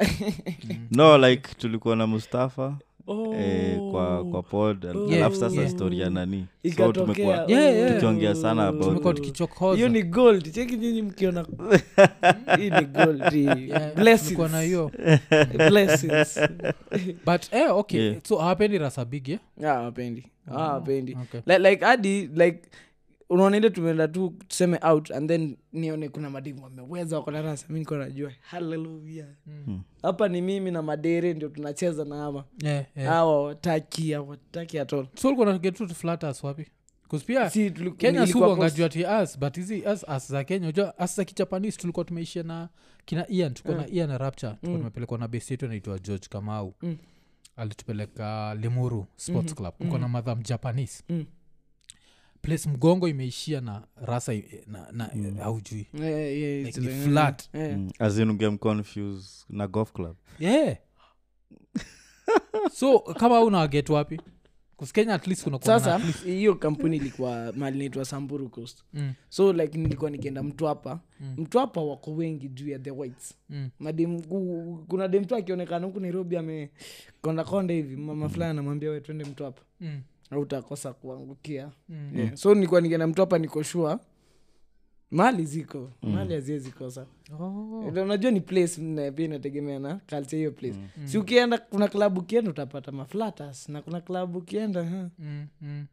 No 0.91 1.19
like 1.19 1.55
tulikuwa 1.55 1.97
na 1.97 2.07
mustafa 2.07 2.79
Oh. 3.11 3.35
eh, 3.35 3.79
kwa 3.91 4.25
kwa 4.25 4.43
pod 4.43 4.85
Oh. 4.85 5.09
alafu 5.13 5.37
sasa 5.37 5.57
Yeah. 5.61 5.71
story 5.71 6.01
ya 6.01 6.11
nani 6.11 6.47
so 6.77 6.93
tumekuwa 6.93 7.45
Yeah, 7.49 7.51
yeah. 7.77 7.95
tukiongea 7.95 8.35
sana 8.35 8.67
about 8.69 8.85
tumekuwa 8.85 9.75
hiyo 9.75 9.89
ni 9.89 10.03
gold 10.03 10.53
cheki 10.53 10.77
nyinyi 10.77 11.03
mkiona 11.03 11.47
hii 12.59 12.71
ni 12.71 12.85
gold 12.85 13.23
Blessings. 13.97 14.53
na 14.53 14.61
hiyo 14.61 14.91
Blessings. 15.69 16.41
but 17.27 17.53
eh, 17.53 17.77
okay 17.77 18.01
Yeah. 18.01 18.17
so 18.25 18.37
hawapendi 18.37 18.79
rasa 18.79 19.05
big 19.05 19.29
yeah? 19.29 19.41
Ah, 19.65 19.81
wapendi 19.83 20.27
Ah, 20.51 20.73
wapendi 20.73 21.17
okay. 21.23 21.41
like, 21.47 21.71
like 21.71 21.85
hadi 21.85 22.27
like 22.27 22.59
unaona 23.31 23.57
ile 23.57 23.71
tumeenda 23.71 24.09
tu 24.09 24.35
tuseme 24.49 24.79
out 24.83 25.11
and 25.11 25.29
then 25.31 25.57
nione 25.73 26.09
kuna 26.09 26.31
madimu 26.31 26.63
wameweza 26.65 27.17
wako 27.17 27.31
na 27.31 27.43
rasa 27.43 27.67
mi 27.69 27.79
niko 27.79 27.97
najua 27.97 28.33
haleluya 28.41 29.27
Mm. 29.47 29.81
hapa 30.03 30.29
ni 30.29 30.43
mimi 30.43 30.71
na 30.71 30.83
madere 30.83 31.35
ndio 31.35 31.49
tunacheza 31.49 32.05
na 32.05 32.17
hawa. 32.17 32.45
Yeah, 32.63 32.85
yeah. 32.97 33.13
awa 33.15 33.43
wataki 33.45 34.15
awataki 34.15 34.79
atol 34.79 35.07
so 35.15 35.29
ulikuwa 35.29 35.53
na 35.53 35.59
get 35.59 35.77
to 35.77 35.89
flat 35.89 36.25
us 36.25 36.45
wapi? 36.45 36.67
'Cause 37.11 37.51
si 37.51 37.71
tuli- 37.71 37.91
kenya 37.97 38.21
nilikuwa 38.21 38.49
sukuangajua 38.49 38.89
ti 38.89 39.07
as 39.07 39.39
but 39.39 39.57
hizi 39.57 39.87
as, 39.87 40.09
as 40.09 40.29
za 40.33 40.45
kenya 40.45 40.61
unajua 40.67 40.99
as 40.99 41.17
za 41.17 41.25
kijapanese 41.25 41.79
tulikuwa 41.81 42.05
tumeishia 42.05 42.43
na 42.43 42.69
kina 43.05 43.27
ian 43.31 43.55
tulikuwa 43.55 43.77
na 43.87 43.89
ian 43.93 44.09
na 44.09 44.19
rapture 44.19 44.51
tulikuwa 44.53 44.73
Mm. 44.73 44.79
tumepelekwa 44.79 45.19
na 45.19 45.29
besi 45.29 45.53
yetu 45.53 45.67
anaitwa 45.67 45.99
george 45.99 46.27
kamau. 46.31 46.75
Mm. 46.83 46.97
alitupeleka 47.57 48.55
limuru 48.55 49.07
sports 49.17 49.55
club. 49.55 49.75
Kulikuwa 49.75 50.01
na 50.01 50.09
madham 50.09 50.43
japanese. 50.43 51.05
Place 52.49 52.69
mgongo 52.69 53.09
imeishia 53.09 53.61
na 53.61 53.83
rasa 53.97 54.35
i- 54.35 54.65
na, 54.67 54.87
na 54.93 55.11
Mm. 55.15 55.37
haujui. 55.37 55.87
Yeah, 55.95 56.39
yeah, 56.39 56.65
Like 56.67 56.81
ni 56.81 56.89
flat. 56.89 57.49
Mm. 57.55 57.91
as 57.99 58.19
in 58.19 58.31
ungemconfuse 58.31 59.45
na 59.49 59.67
golf 59.67 59.93
club. 59.93 60.17
Yeah. 60.39 60.77
So 62.73 62.99
kama 62.99 63.41
una 63.41 63.59
waget 63.59 63.89
wapi? 63.91 64.21
'Cause 64.77 64.93
kenya 64.93 65.15
at 65.15 65.27
least 65.27 65.45
kuna 65.45 65.59
sasa 65.63 65.99
hiyo 66.25 66.55
kampuni 66.55 66.97
ilikuwa 66.97 67.53
mali 67.57 67.79
naitwa 67.79 68.05
samburu 68.05 68.49
coast. 68.49 68.85
Mm, 68.93 69.13
so 69.29 69.53
like 69.53 69.79
nilikuwa 69.79 70.11
nikienda 70.11 70.43
mtwapa. 70.43 71.01
Mm. 71.21 71.35
mtwapa 71.39 71.81
wako 71.81 72.15
wengi 72.15 72.49
juu 72.49 72.69
ya 72.69 72.79
the 72.79 72.91
whites. 72.91 73.35
Mm, 73.51 73.71
madem 73.79 74.23
ku- 74.23 74.85
kuna 74.89 75.09
demtu 75.09 75.37
akionekana 75.37 75.87
huku 75.87 76.01
nairobi 76.01 76.37
amekondakonda 76.37 77.75
hivi 77.75 77.97
mama 77.97 78.29
fulani 78.29 78.51
anamwambia 78.51 78.91
we 78.91 79.01
twende 79.01 79.25
mtwapa. 79.25 79.63
Mm, 79.81 80.01
au 80.31 80.41
utakosa 80.41 80.93
kuangukia. 80.93 81.71
Mm. 81.89 82.11
yeah. 82.19 82.37
so 82.37 82.55
nikuwa 82.55 82.81
nikienda 82.81 83.07
mtwapa 83.07 83.39
niko 83.39 83.63
shua 83.63 84.01
mali 85.11 85.45
ziko. 85.45 85.91
Mali 86.03 86.35
haziwezi 86.35 86.71
kosa. 86.71 87.07
Oh. 87.41 87.85
Ndio 87.91 88.03
unajua 88.03 88.31
ni 88.31 88.41
place 88.41 89.11
pia 89.13 89.25
inategemea 89.25 89.79
na 89.79 90.01
kalcha 90.07 90.37
hiyo 90.37 90.51
place. 90.53 90.79
Si 91.05 91.19
ukienda 91.19 91.59
kuna 91.59 91.89
klabu 91.89 92.21
ukienda 92.21 92.51
utapata 92.51 92.93
maflatas 92.93 93.69
na 93.69 93.83
kuna 93.83 94.01
klabu 94.01 94.39
ukienda 94.39 94.81
huh? 94.83 95.09
Mm, 95.19 95.47
mm. 95.61 95.87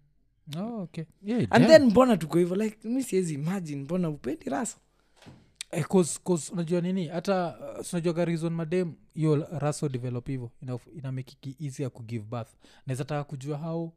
Oh, 0.59 0.81
okay. 0.81 1.03
Yeah, 1.23 1.47
and 1.49 1.67
then 1.67 1.83
mbona 1.85 2.17
tuko 2.17 2.37
hivyo? 2.37 2.55
Like 2.55 2.87
mi 2.87 3.03
siwezi 3.03 3.33
imagine 3.33 3.81
mbona 3.83 4.09
upendi 4.09 4.49
rasa 4.49 4.77
Eh, 5.71 5.85
'cause- 5.85 6.19
'cause 6.23 6.53
unajua 6.53 6.81
nini? 6.81 7.07
Hata 7.07 7.57
uh, 7.79 7.93
unajuaga 7.93 8.25
reason 8.25 8.53
madem 8.53 8.93
hiyo 9.13 9.35
raso 9.59 9.89
develop 9.89 10.27
hivo 10.27 10.51
ina, 10.61 10.79
ina 10.97 11.23
easy 11.59 11.83
ya 11.83 11.89
kugive 11.89 12.25
bath 12.29 12.49
naweza 12.87 13.03
taka 13.05 13.23
kujua 13.23 13.57
how 13.57 13.91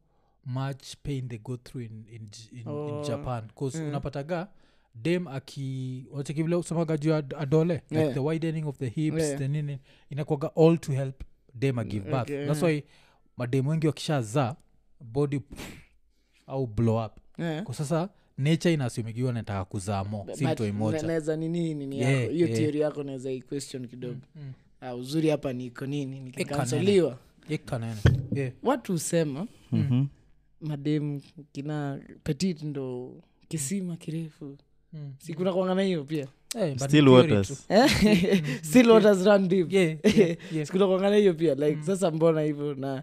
much 0.48 0.96
pain 1.02 1.28
they 1.28 1.38
go 1.38 1.56
through 1.56 1.84
in, 1.84 2.04
in, 2.12 2.28
J- 2.30 2.60
in, 2.60 2.68
Oh. 2.68 2.88
in 2.88 3.04
japan 3.06 3.44
bcause 3.48 3.78
Mm. 3.78 3.88
unapataga 3.88 4.48
dem 4.94 5.26
aki 5.28 6.06
unachekivile 6.10 6.56
usemaga 6.56 6.96
juu 6.96 7.14
adole 7.14 7.74
like 7.74 7.94
Yeah. 7.96 8.14
the 8.14 8.20
widening 8.20 8.66
of 8.66 8.78
the 8.78 8.88
hips 8.88 9.22
Yeah. 9.22 9.38
the 9.38 9.48
nini 9.48 9.78
inakwaga 10.10 10.50
all 10.56 10.78
to 10.78 10.92
help 10.92 11.22
dem 11.54 11.78
agive 11.78 12.04
give 12.04 12.16
Okay, 12.16 12.46
that's 12.46 12.62
why 12.62 12.82
madem 13.36 13.66
wengi 13.66 13.86
wakishaza 13.86 14.56
body 15.00 15.40
au 16.46 16.66
blow 16.66 17.04
up 17.06 17.12
yeah. 17.38 17.64
kwa 17.64 17.74
sasa 17.74 18.08
nature 18.38 18.74
inasumigiwa 18.74 19.32
nataka 19.32 19.64
kuzaa 19.64 20.04
mo 20.04 20.26
si 20.32 20.46
mtoi 20.46 20.72
nini 21.36 21.74
nini 21.74 21.98
Yeah, 22.00 22.12
yako 22.20 22.32
hiyo 22.32 22.46
yeah. 22.46 22.58
theory 22.58 22.80
yako 22.80 23.02
naweza 23.02 23.32
iquestion 23.32 23.88
kidogo 23.88 24.20
Mm. 24.36 24.52
ah, 24.80 24.94
uzuri 24.94 25.28
hapa 25.28 25.52
niko 25.52 25.86
nini 25.86 26.20
nikikansoliwa 26.20 27.18
ikanene 27.48 28.00
yeah. 28.34 28.52
watu 28.62 28.92
husema 28.92 29.46
Mhm. 29.72 30.06
Madem 30.60 31.20
kina 31.52 32.00
petit 32.24 32.62
ndo 32.62 33.14
kisima 33.48 33.96
kirefu 33.96 34.56
Mm. 34.92 35.12
sikuna 35.18 35.52
kwangana 35.52 35.82
hiyo 35.82 36.04
pia 36.04 36.28
Eh, 36.60 36.78
still 36.78 37.08
waters. 37.08 37.64
Eh? 37.68 37.90
still 38.62 38.90
waters 38.90 39.24
run 39.26 39.48
deep 39.48 39.72
Yeah, 39.72 39.96
yeah, 40.18 40.36
yeah. 40.52 40.66
sikuna 40.66 40.86
kwangana 40.86 41.16
hiyo 41.16 41.34
pia 41.34 41.54
like 41.54 41.82
sasa 41.82 42.10
mbona 42.10 42.40
hivyo 42.40 42.74
na 42.74 43.02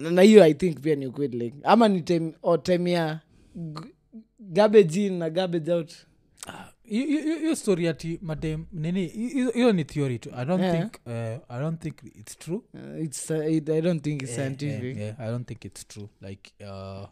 na- 0.00 0.10
na 0.10 0.22
hiyo 0.22 0.44
i 0.44 0.54
think 0.54 0.80
pia 0.80 0.94
ni 0.94 1.06
ukweli 1.06 1.38
like 1.38 1.56
ama 1.62 1.88
ni 1.88 2.02
tem, 2.02 2.32
or 2.42 2.62
time 2.62 2.90
ya 2.90 3.20
g- 3.56 3.92
garbage 4.40 5.06
in 5.06 5.12
na 5.18 5.30
garbage 5.30 5.72
out 5.72 5.92
Hiyo- 6.46 6.71
hiyo 6.84 7.56
story 7.56 7.88
ati 7.88 8.18
madem 8.22 8.64
nini 8.72 9.06
hiyo 9.54 9.72
ni 9.72 9.84
theory 9.84 10.18
tu. 10.18 10.30
I 10.36 10.44
don't 10.44 10.62
Yeah. 10.62 10.78
think 10.80 10.92
uh, 11.06 11.12
i 11.56 11.60
don't 11.60 11.80
think 11.82 11.96
it's 12.04 12.38
true. 12.38 12.62
Uh, 12.74 13.04
it's, 13.04 13.30
uh, 13.30 13.52
it, 13.52 13.68
i 13.68 13.80
don't 13.82 14.02
think 14.04 14.22
it's 14.22 14.30
yeah, 14.30 14.40
scientific. 14.44 14.96
yeah, 14.96 14.98
yeah, 14.98 15.20
i 15.20 15.30
don't 15.30 15.48
think 15.48 15.64
it's 15.64 15.88
true. 15.88 16.08
Like 16.20 16.50
uh, 16.60 16.66
uh, 16.68 17.08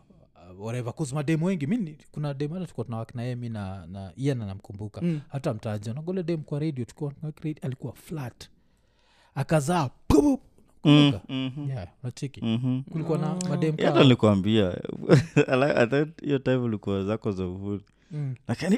whatever. 0.66 0.94
Cause 0.94 1.14
madem 1.14 1.42
wengi 1.42 1.66
mi 1.66 1.96
kuna 2.12 2.34
dem 2.34 2.50
hata 2.52 2.66
tukuwa 2.66 2.84
tunawak 2.84 3.14
naye 3.14 3.36
mi 3.36 3.48
na, 3.48 3.86
na 3.86 4.12
iana 4.16 4.46
namkumbuka 4.46 5.00
Mm. 5.00 5.20
hata 5.28 5.54
mtaja 5.54 5.94
nagole 5.94 6.22
dem 6.22 6.42
kwa 6.42 6.58
radio 6.60 6.84
tukuwa 6.84 7.12
alikuwa 7.62 7.92
flat. 7.92 8.48
Akazaa 9.34 9.88
pup, 10.08 10.40
Mm, 10.84 11.12
mhm, 11.28 11.70
yeah 11.70 11.88
mhm. 12.42 12.82
kulikuwa 12.82 13.18
na 13.18 13.34
like- 15.56 15.78
I 15.82 15.86
thought 15.86 16.22
hiyo 16.22 16.38
time 16.38 16.56
ulikuwa 16.56 17.04
zako 17.04 17.32
za 17.32 17.46
uhuru. 17.46 17.82
Mm. 18.10 18.34
like 18.48 18.66
i 18.66 18.70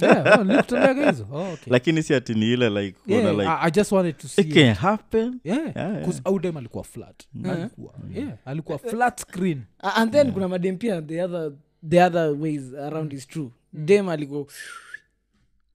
Yeah, 0.00 0.38
oh, 0.40 0.44
nilikutoleaga 0.44 1.10
hizo 1.10 1.26
oh, 1.32 1.52
okay. 1.52 1.72
lakini 1.72 2.02
si 2.02 2.14
ati 2.14 2.34
ni 2.34 2.52
ile 2.52 2.70
like 2.70 2.98
yeah, 3.06 3.32
like 3.32 3.46
I, 3.48 3.58
i 3.60 3.70
just 3.70 3.92
wanted 3.92 4.16
to 4.16 4.28
see 4.28 4.42
it 4.42 4.54
can 4.54 4.74
happen. 4.74 5.40
Yeah, 5.44 5.76
Yeah, 5.76 5.94
yeah. 5.94 6.20
audem 6.24 6.56
alikuwa 6.56 6.84
flat. 6.84 7.22
Alikuwa, 7.44 7.94
yeah, 8.14 8.32
alikuwa 8.44 8.78
flat 8.78 9.20
screen. 9.20 9.62
And 9.78 10.12
then 10.12 10.32
kuna 10.32 10.48
madem 10.48 10.76
pia 10.76 11.02
the 11.02 11.22
other 11.24 11.52
the 11.88 12.02
other 12.04 12.30
ways 12.30 12.74
around 12.74 13.12
is 13.12 13.26
true. 13.28 13.50
Dem 13.72 14.08
aliko 14.08 14.46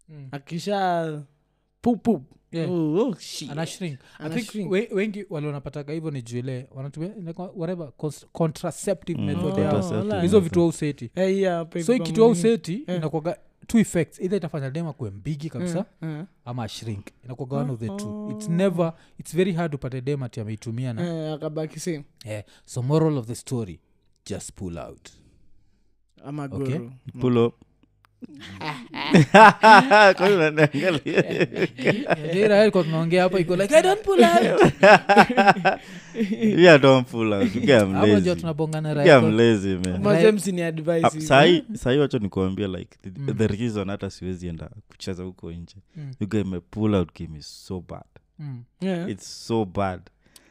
Mm. 0.09 0.27
akisha 0.31 1.21
pupup 1.81 2.23
Yeah. 2.51 2.71
oh, 2.71 2.95
oh, 3.07 3.15
shit. 3.19 3.51
ana 3.51 3.61
i 4.19 4.29
think 4.41 4.71
we, 4.71 4.89
wengi 4.91 5.25
walionapataga 5.29 5.93
hivyo 5.93 6.11
ni 6.11 6.21
juile 6.21 6.67
wanatumia 6.71 7.09
whatever 7.55 7.91
contraceptive 8.31 9.19
Mm, 9.19 9.25
method 9.25 9.43
Oh, 9.43 10.39
vitu 10.39 10.71
Eh, 11.15 11.37
yeah, 11.37 11.67
so 11.79 11.85
kwa 11.85 11.95
ikitu 11.95 12.23
au 12.23 12.29
mwingine. 12.29 12.49
seti 12.51 12.83
Eh. 12.87 12.95
inakwaga 12.97 13.37
two 13.67 13.79
effects. 13.79 14.19
Either 14.19 14.37
itafanya 14.37 14.69
dem 14.69 14.93
kuwe 14.93 15.09
mbigi 15.11 15.49
kabisa 15.49 15.85
mm, 16.01 16.09
mm. 16.09 16.25
ama 16.45 16.63
ashrink 16.63 17.07
inakuaga 17.25 17.57
one 17.57 17.71
of 17.71 17.79
the 17.79 17.87
two. 17.87 18.31
It's 18.31 18.49
never 18.49 18.93
it's 19.19 19.35
very 19.35 19.53
hard 19.53 19.75
upate 19.75 20.01
dem 20.01 20.23
ati 20.23 20.39
ameitumia 20.39 20.93
na 20.93 21.01
Eh, 21.27 21.33
akabaki 21.33 21.79
same. 21.79 22.03
Yeah. 22.25 22.43
so 22.65 22.81
moral 22.81 23.17
of 23.17 23.27
the 23.27 23.35
story 23.35 23.79
just 24.25 24.53
pull 24.53 24.77
out. 24.77 25.09
Ama 26.25 26.43
Okay. 26.51 26.79
pull 27.19 27.37
up 27.37 27.53
tunaongea 32.83 33.23
hapo 33.23 33.39
wacha 41.99 42.19
nikuambia 42.19 42.67
like 42.67 42.97
the, 43.01 43.09
Mm. 43.17 43.33
the 43.37 43.47
reason 43.47 43.87
hata 43.89 44.09
siwezi 44.09 44.47
enda 44.47 44.69
kucheza 44.87 45.23
huko 45.23 45.51
nje 45.51 45.75
Mm. 45.95 46.11
you 46.19 46.29
guy 46.29 46.43
pull 46.69 46.95
out 46.95 47.19
game 47.19 47.39
is 47.39 47.65
so 47.67 47.83
bad 47.89 48.03
Mm. 48.39 48.63
Yeah. 48.81 49.09
it's 49.09 49.47
so 49.47 49.65
bad 49.65 50.01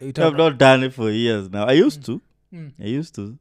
i've 0.00 0.36
not 0.36 0.56
done 0.58 0.86
it 0.86 0.92
for 0.92 1.12
years 1.12 1.50
now 1.52 1.68
i 1.68 1.82
used 1.82 2.02
to 2.04 2.20
Mm. 2.52 2.70
i 2.84 2.98
used 2.98 3.14
to 3.14 3.34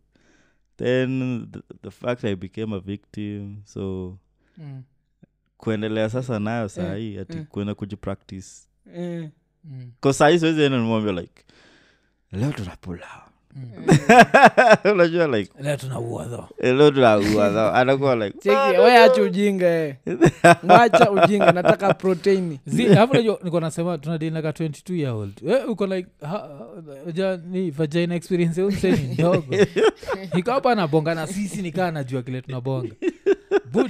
then 0.77 1.47
the, 1.51 1.59
the 1.81 1.91
fact 1.91 2.23
i 2.23 2.35
became 2.35 2.75
a 2.75 2.79
victim 2.79 3.57
so 3.65 4.17
Mm. 4.57 4.83
kuendelea 5.57 6.09
sasa 6.09 6.39
nayo 6.39 6.69
sahii 6.69 7.17
ati 7.17 7.37
mm. 7.37 7.45
kuenda 7.45 7.75
kujipractice 7.75 8.47
Eh. 8.95 9.29
Mm. 9.63 9.91
kasahii 10.01 10.39
siwezi 10.39 10.61
enda 10.61 10.77
nimwambia 10.77 11.11
like 11.21 11.43
leo 12.31 12.51
tunapula 12.51 13.07
Mm. 13.27 13.31
unajua 14.93 15.27
like 15.27 15.51
leo 15.61 15.75
tunaua 15.77 16.25
tho 16.25 16.49
leo 16.61 16.91
tunaua 16.91 17.73
anakuwa 17.75 18.15
like 18.15 18.37
cheki 18.39 18.55
ujinga 19.21 19.95
wacha 20.67 21.11
ujinga 21.11 21.51
nataka 21.51 21.93
proteini 21.93 22.59
zinajo 22.65 23.39
niko 23.43 23.59
nasema 23.59 23.97
tunadilinaga 23.97 24.49
22 24.49 24.93
year 24.95 25.13
old 25.13 25.33
we 25.41 25.63
uko 25.63 25.87
like 25.87 26.07
ja 27.13 27.37
ni 27.37 27.71
vagina 27.71 28.15
experience 28.15 28.61
ya 28.61 28.95
ndogo. 29.13 29.55
Ikapa 30.37 30.71
anabonga 30.71 31.15
na 31.15 31.27
sisi 31.27 31.61
nikaa 31.61 31.91
najua 31.91 32.21
kile 32.21 32.41
tunabonga. 32.41 32.95
Buda 33.71 33.89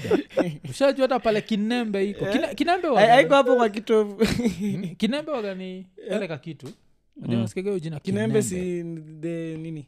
ushajua 0.70 1.02
hata 1.04 1.20
pale 1.20 1.42
kinembe 1.42 2.10
iko. 2.10 2.26
Kinembe 2.56 2.88
waga- 2.88 3.36
hapo 3.36 3.56
kwa 3.56 3.70
kitovu. 3.70 4.24
Mm, 4.62 4.96
kinembe 4.98 5.32
wagani 5.32 5.86
peleka 6.10 6.38
kitu 6.38 6.68
nasikegeo 7.22 7.80
jina 7.80 8.00
kinembe 8.00 8.42
si 8.42 8.84
the 9.22 9.58
nini? 9.58 9.88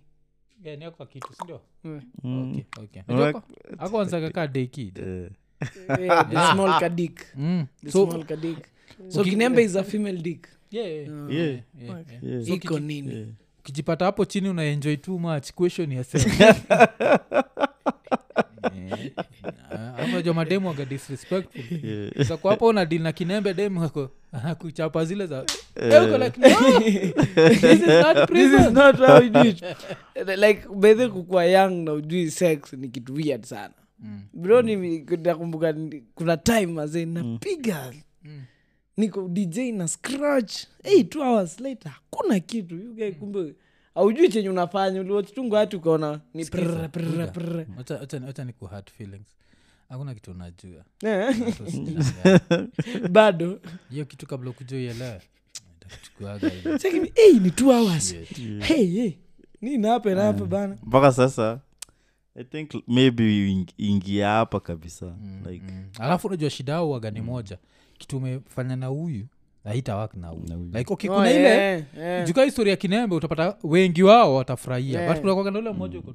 Yeah, 0.63 0.80
ni 0.80 0.86
kitu 1.09 1.34
sindio 1.34 1.61
Mm. 1.84 2.01
mm, 2.23 2.51
okay, 2.51 2.63
okay. 2.84 3.01
Like- 3.01 3.07
Najua 3.13 3.30
ako- 3.30 3.43
ako 3.78 4.01
anzaga 4.01 4.30
ka 4.30 4.47
day 4.47 4.67
kid. 4.67 4.93
The 4.93 5.30
small 6.53 6.80
kadik 6.80 7.25
Mm. 7.36 7.65
the 7.84 7.91
So- 7.91 8.05
small 8.11 8.25
kadik 8.25 8.57
so 9.09 9.21
Uki- 9.21 9.30
kinembe 9.30 9.63
is 9.63 9.75
a 9.75 9.84
female 9.84 10.17
dick. 10.17 10.47
Yeah, 10.71 10.88
yeah, 10.88 11.07
yeah, 11.07 11.32
Yeah. 11.32 11.59
yeah, 11.80 12.03
yeah. 12.11 12.23
yeah, 12.23 12.45
So 12.45 12.53
iko 12.53 12.80
nini? 12.80 13.15
Yeah. 13.15 13.28
ukijipata 13.59 14.05
hapo 14.05 14.25
chini 14.25 14.49
unaenjoy 14.49 14.97
too 14.97 15.19
much. 15.19 15.51
Question 15.51 15.91
yourself 15.91 16.25
amajwa 19.97 20.34
mademu 20.34 20.68
waga 20.68 20.86
disrespectful 20.86 21.63
Yeah. 21.89 22.39
hapo 22.43 22.68
una 22.68 22.86
dil 22.86 23.01
na 23.01 23.11
kinembe 23.11 23.53
demu 23.53 23.84
ako 23.84 24.09
anakuchapa 24.32 25.05
zile 25.05 25.28
za 25.28 25.45
Eh, 25.76 26.20
like, 26.20 26.39
no, 26.41 26.80
this 26.80 27.63
is 27.63 27.88
not 27.88 28.15
this 28.18 28.26
prison. 28.28 28.61
is 28.68 28.72
not 28.72 28.97
how 28.97 29.22
you 29.22 29.30
do 29.30 29.41
it 29.43 29.63
like 30.38 30.68
bedhe 30.76 31.07
kukua 31.07 31.45
young 31.45 31.84
na 31.86 31.93
ujui 31.93 32.32
sex 32.32 32.74
ni 32.74 32.89
kitu 32.89 33.13
weird 33.13 33.43
sana 33.45 33.74
Mm, 33.99 34.22
bro 34.34 34.63
mm. 34.63 35.05
nakumbuka 35.24 35.76
kuna 36.15 36.38
time 36.38 36.65
mazee 36.65 37.05
napiga 37.05 37.93
mm. 38.24 38.41
niko 38.97 39.28
dj 39.28 39.57
na 39.57 39.88
scratch 39.88 40.53
hey, 40.84 41.03
two 41.03 41.22
hours 41.24 41.59
later 41.59 41.91
hakuna 41.91 42.39
kitu 42.39 42.76
You 42.76 42.93
kumbe 42.93 43.11
kumbe 43.11 43.53
aujui 43.97 44.29
chenye 44.29 44.49
unafanya 44.49 45.01
uliwachitungu 45.01 45.55
hati 45.55 45.75
ukaona 45.75 46.19
ni 46.33 46.45
Wacha- 47.77 47.99
wacha 48.25 48.45
feelings. 48.91 49.27
Hakuna 49.89 50.13
kitu 50.13 50.31
unajua. 50.31 50.83
Eh, 51.03 51.35
bado. 53.11 53.59
Hiyo 53.89 54.05
kitu 54.05 54.27
kabla 54.27 54.49
ukuja 54.49 54.77
uielewe 54.77 55.21
hey, 57.15 57.33
ni 57.39 57.51
two 57.51 57.69
hours. 57.71 58.15
Hey, 58.59 58.85
hey. 58.87 59.11
hapa 59.89 60.09
na 60.09 60.23
hapa 60.23 60.45
bana. 60.45 60.77
Mpaka 60.83 61.11
sasa 61.11 61.59
i 62.35 62.43
think 62.43 62.71
maybe 62.87 63.65
ingia 63.77 64.27
hapa 64.27 64.59
kabisa. 64.59 65.05
Mm, 65.05 65.43
like 65.49 65.65
mm. 65.71 65.85
alafu 65.99 66.27
unajua 66.27 66.49
shida 66.49 66.75
au 66.75 66.91
waga 66.91 67.11
ni 67.11 67.21
moja. 67.21 67.57
Kitu 67.97 68.17
umefanya 68.17 68.75
na 68.75 68.87
huyu 68.87 69.25
haitawak 69.63 70.13
na 70.13 70.21
Na 70.21 70.27
huyu 70.27 70.57
huyu. 70.57 70.71
like 70.77 70.93
okay, 70.93 71.09
Oh, 71.09 71.25
ile 71.25 71.73
eh, 71.75 71.83
eh. 71.99 72.27
juka 72.27 72.43
historia 72.43 72.71
ya 72.71 72.77
kinembe 72.77 73.15
utapata 73.15 73.57
wengi 73.63 74.03
wao 74.03 74.35
watafurahia. 74.35 74.99
Yeah. 75.01 75.13
but 75.13 75.21
kuna 75.21 75.33
kwaga 75.35 75.59
ule 75.59 75.71
mmoja 75.71 75.99
uko 75.99 76.13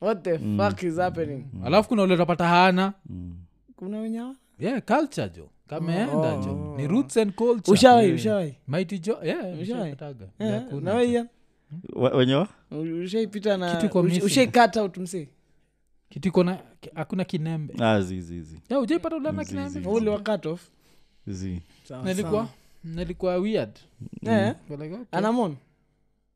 what 0.00 0.22
the 0.22 0.38
fuck 0.38 0.82
is 0.82 0.96
happening? 0.96 1.44
Alafu 1.64 1.88
kuna 1.88 2.02
ule 2.02 2.14
utapata 2.14 2.48
hana. 2.48 2.92
Mm. 3.06 3.34
kuna 3.76 3.98
wenye 3.98 4.22
yeah 4.58 4.82
culture 4.82 5.28
jo 5.36 5.48
kameenda 5.68 6.34
Oh. 6.34 6.42
jo 6.42 6.74
ni 6.76 6.86
roots 6.88 7.16
and 7.16 7.32
culture. 7.32 7.72
Ushawai 7.72 8.04
Yeah. 8.04 8.16
ushawai 8.16 8.54
mighty 8.68 8.98
jo 8.98 9.18
yeah 9.22 9.60
Ushawai? 9.62 9.90
Eh, 9.90 9.96
Yeah, 10.38 11.24
ushaipita 13.04 13.56
na 13.56 13.76
kitu 16.08 16.28
iko 16.28 16.44
na 16.44 16.58
hakuna 16.94 17.24
kinembe. 17.24 17.74
Ah, 17.78 18.00
zi 18.00 18.20
zi 18.20 18.40
zi. 18.42 18.60
Yeah, 18.70 18.82
ujaipata 18.82 19.16
ulana 19.16 19.44
kinembe? 19.44 19.88
ule 19.88 20.10
wa 20.10 20.18
cut 20.18 20.46
off? 20.46 20.68
Zi 21.26 21.62
nilikuwa 22.04 22.48
nilikuwa 22.84 23.36
weird. 23.36 23.70
Eh, 24.26 24.54
But 24.68 24.80
like, 24.80 24.94
okay. 24.94 25.06
anamon 25.12 25.56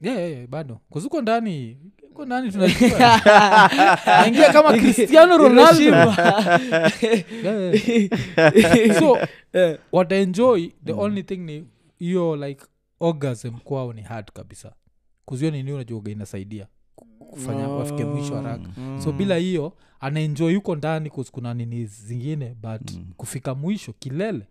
yeah, 0.00 0.18
yeah, 0.18 0.30
yeah, 0.32 0.46
bado. 0.46 0.80
Kuzuko 0.90 1.22
ndani 1.22 1.76
ko 2.14 2.24
ndani 2.26 2.52
tunaingia 2.52 4.52
kama 4.52 4.72
cristiano 4.78 5.36
ronaldo. 5.38 6.12
so 9.00 9.18
yeah. 9.52 9.78
wataenjoy 9.92 10.68
the 10.84 10.92
only 10.92 11.22
thing 11.22 11.36
ni 11.36 11.64
hiyo 11.98 12.36
like 12.36 12.64
orgasm 13.00 13.50
kwao 13.50 13.92
ni 13.92 14.02
hard 14.02 14.32
kabisa. 14.32 14.72
Kuzio 15.24 15.50
nini 15.50 15.72
unajuaga 15.72 16.12
inasaidia 16.12 16.66
kufanya 17.30 17.68
Oh. 17.68 17.78
wafike 17.78 18.04
mwisho 18.04 18.34
haraka. 18.36 18.68
Mm. 18.76 19.00
so 19.04 19.12
bila 19.12 19.36
hiyo 19.36 19.72
anaenjoy 20.00 20.54
huko 20.54 20.76
ndani 20.76 21.10
kuna 21.10 21.54
nini 21.54 21.86
zingine 21.86 22.54
but 22.62 22.90
Mm. 22.92 23.04
kufika 23.16 23.54
mwisho 23.54 23.92
kilele 23.92 24.46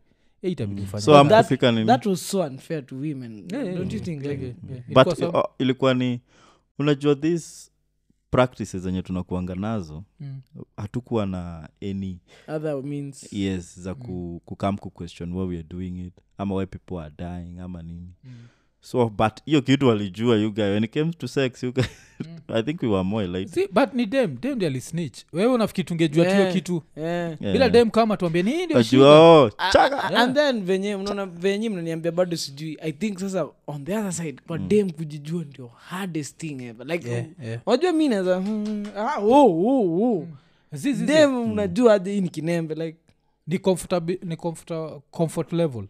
itabidi 0.51 0.87
so 0.87 0.97
That- 0.97 1.33
amkufika 1.33 1.71
nini 1.71 1.85
that 1.85 2.05
was 2.05 2.29
so 2.29 2.39
unfair 2.41 2.85
to 2.85 2.95
women 2.95 3.47
Yeah, 3.51 3.63
yeah, 3.65 3.77
don't 3.77 3.93
you 3.93 3.99
think 3.99 4.21
like 4.25 4.43
yeah, 4.43 4.55
yeah. 4.69 4.83
but 4.87 5.07
Ilikuwa 5.07 5.15
sawa. 5.15 5.43
uh, 5.43 5.51
ilikuwa 5.59 5.93
ni 5.93 6.21
unajua 6.79 7.15
this 7.15 7.71
practices 8.31 8.81
zenye 8.83 9.01
tunakuanga 9.01 9.55
nazo 9.55 10.03
Mm. 10.19 10.41
hatukuwa 10.77 11.25
na 11.25 11.69
any 11.81 12.17
other 12.47 12.83
means 12.83 13.33
yes 13.33 13.79
za 13.79 13.95
ku, 13.95 14.41
kukam 14.45 14.77
ku 14.77 14.89
question 14.89 15.33
why 15.33 15.47
we 15.47 15.55
are 15.55 15.67
doing 15.69 16.05
it 16.07 16.13
ama 16.37 16.55
why 16.55 16.65
people 16.65 16.97
are 16.99 17.13
dying 17.17 17.59
ama 17.59 17.81
nini 17.83 18.13
Mm. 18.23 18.31
So 18.85 19.09
but 19.09 19.33
hiyo 19.45 19.61
kitu 19.61 19.87
walijua 19.87 20.35
yuga 20.37 20.63
when 20.63 20.83
it 20.83 20.91
came 20.93 21.13
to 21.13 21.27
sex 21.27 21.63
you 21.63 21.73
mm. 21.77 21.83
i 22.55 22.63
think 22.63 22.81
we 22.83 22.87
were 22.89 23.03
more 23.03 23.27
like 23.27 23.51
See, 23.51 23.67
but 23.71 23.93
ni 23.93 24.05
dem 24.05 24.37
dem 24.41 24.55
ndi 24.55 24.65
alisnitch 24.65 25.19
wewe 25.33 25.53
unafikiri 25.53 25.85
tungejua 25.87 26.25
yeah. 26.25 26.39
Yeah. 26.39 26.53
kitu 26.53 26.83
Eh. 26.95 27.03
yeah. 27.03 27.37
bila 27.39 27.69
dem 27.69 27.89
kama 27.91 28.17
tuambie 28.17 28.43
ni 28.43 28.51
hii 28.51 28.65
ndio 28.65 28.77
Wajua, 28.77 28.83
shida 28.83 29.05
oh, 29.21 29.51
A- 29.57 29.71
chaka 29.71 30.03
a- 30.03 30.15
and 30.23 30.35
then 30.35 30.63
venye 30.65 30.95
unaona 30.95 31.25
venye 31.25 31.69
mnaniambia 31.69 32.11
bado 32.11 32.37
sijui 32.37 32.77
i 32.81 32.91
think 32.91 33.19
sasa 33.19 33.47
on 33.67 33.85
the 33.85 33.97
other 33.97 34.13
side 34.13 34.35
kwa 34.47 34.57
dem 34.57 34.89
kujijua 34.91 35.43
ndio 35.43 35.67
hardest 35.67 36.37
thing 36.37 36.63
ever 36.63 36.87
like 36.87 37.09
Yeah, 37.09 37.25
yeah. 37.43 37.59
unajua 37.65 37.93
mi 37.93 38.07
naza 38.07 38.35
hmm, 38.37 38.85
ah, 38.97 39.19
oh, 39.19 39.67
oh, 39.67 40.03
oh. 40.03 40.27
Zi. 40.71 40.93
dem 40.93 41.31
mnajua 41.47 41.91
hadi 41.91 42.11
hii 42.11 42.21
ni 42.21 42.29
kinembe 42.29 42.75
like 42.75 42.97
ni 43.47 43.57
comfortable 43.59 44.19
ni 44.23 44.35
comfort, 44.35 45.01
comfort 45.11 45.53
level 45.53 45.83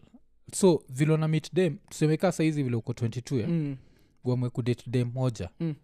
so 0.52 0.84
vile 0.88 1.12
una 1.12 1.28
meet 1.28 1.54
dem 1.54 1.76
tusemekaa 1.88 2.32
saizi 2.32 2.62
vile 2.62 2.76
uko 2.76 2.92
22 2.92 3.40
ya 3.40 3.48
mm. 3.48 3.76
uamwe 4.24 4.50
kudate 4.50 4.90
dem 4.90 5.10
moja. 5.14 5.48
Mm. 5.60 5.74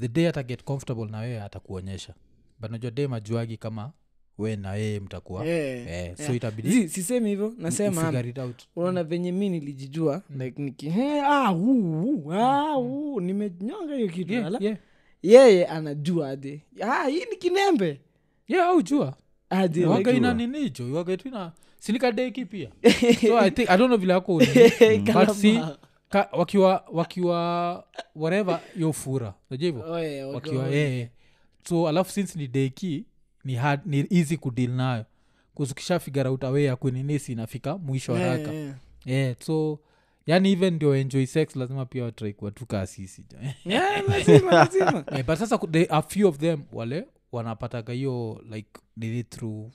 the 0.00 0.08
day 0.08 0.28
ataget 0.28 0.64
comfortable 0.64 1.04
na 1.06 1.18
wewe 1.18 1.42
atakuonyesha. 1.42 2.14
But 2.60 2.70
najua 2.70 2.90
dem 2.90 3.12
ajuagi 3.12 3.56
kama 3.56 3.92
we 4.38 4.56
na 4.56 4.74
yeye 4.74 5.00
mtakuwa. 5.00 5.44
Yeah, 5.46 5.86
yeah. 5.86 6.16
so 6.16 6.22
yeah. 6.22 6.36
itabidi 6.36 6.88
sisemi 6.88 7.28
hivyo 7.30 7.54
nasema 7.58 8.24
unaona 8.76 9.04
venye 9.04 9.32
mi 9.32 9.48
nilijijua 9.48 10.22
like 10.38 10.62
niki 10.62 10.90
"He, 10.90 11.20
ah, 11.20 11.52
uu, 11.52 12.02
uu, 12.02 12.32
ah, 12.32 12.78
uu, 12.78 13.20
nimenyonga 13.20 13.94
hiyo 13.94 14.08
kitu. 14.08 14.32
Yeah, 14.32 14.46
ala." 14.46 14.58
yeah. 14.62 14.76
yeye 15.22 15.66
anajua 15.66 16.28
ade 16.30 16.62
ah, 16.82 17.06
hii 17.06 17.24
ni 17.24 17.36
kinembe. 17.36 18.00
Yeah 18.48 18.66
au 18.68 18.82
jua 18.82 19.16
adewaga 19.50 20.12
ina 20.12 20.34
ninijo 20.34 20.92
waga 20.94 21.16
tu 21.16 21.28
ina 21.28 21.52
sinikadeki 21.80 22.44
pia. 22.44 22.70
So 23.20 23.38
i 23.38 23.50
think 23.50 23.70
i 23.70 23.76
don't 23.78 23.88
know 23.88 23.98
vile 23.98 24.14
ako 24.14 24.38
but 25.14 25.30
si 25.34 25.60
ka, 26.08 26.28
wakiwa 26.32 26.84
wakiwa 26.92 27.84
whatever 28.14 28.60
yo 28.76 28.92
fura. 28.92 29.34
Najua 29.50 29.66
hivyo? 29.66 29.92
Oye, 29.92 30.24
waka- 30.24 30.34
wakiwa 30.34 30.68
yeah. 30.68 31.08
so 31.68 31.88
alafu 31.88 32.12
since 32.12 32.38
ni 32.38 32.48
deki 32.48 33.04
ni 33.44 33.54
hard 33.54 33.80
ni 33.86 34.06
easy 34.10 34.36
kudeal 34.36 34.70
nayo. 34.70 35.04
Kuzukisha 35.54 35.98
figara 35.98 36.32
utawe 36.32 36.50
away 36.50 36.64
ya 36.64 36.76
kuninisi 36.76 37.32
inafika 37.32 37.78
mwisho 37.78 38.12
Eh, 38.16 38.20
haraka. 38.20 38.52
yeah, 38.52 38.74
yeah, 39.04 39.36
so 39.38 39.78
yani 40.26 40.52
even 40.52 40.74
ndio 40.74 40.96
enjoy 40.96 41.26
sex 41.26 41.56
lazima 41.56 41.86
pia 41.86 42.04
watrai 42.04 42.32
kuwatuka 42.32 42.86
sisi. 42.86 43.24
Yeah, 43.64 44.08
lazima 44.08 44.52
lazima. 44.52 45.04
Eh, 45.12 45.24
but 45.26 45.36
sasa 45.38 45.58
they, 45.58 45.86
a 45.90 46.02
few 46.02 46.28
of 46.28 46.38
them 46.38 46.62
wale 46.72 47.04
wanapataga 47.32 47.92
hiyo 47.92 48.42
like 48.50 48.68
nili 48.96 49.24
through 49.24 49.70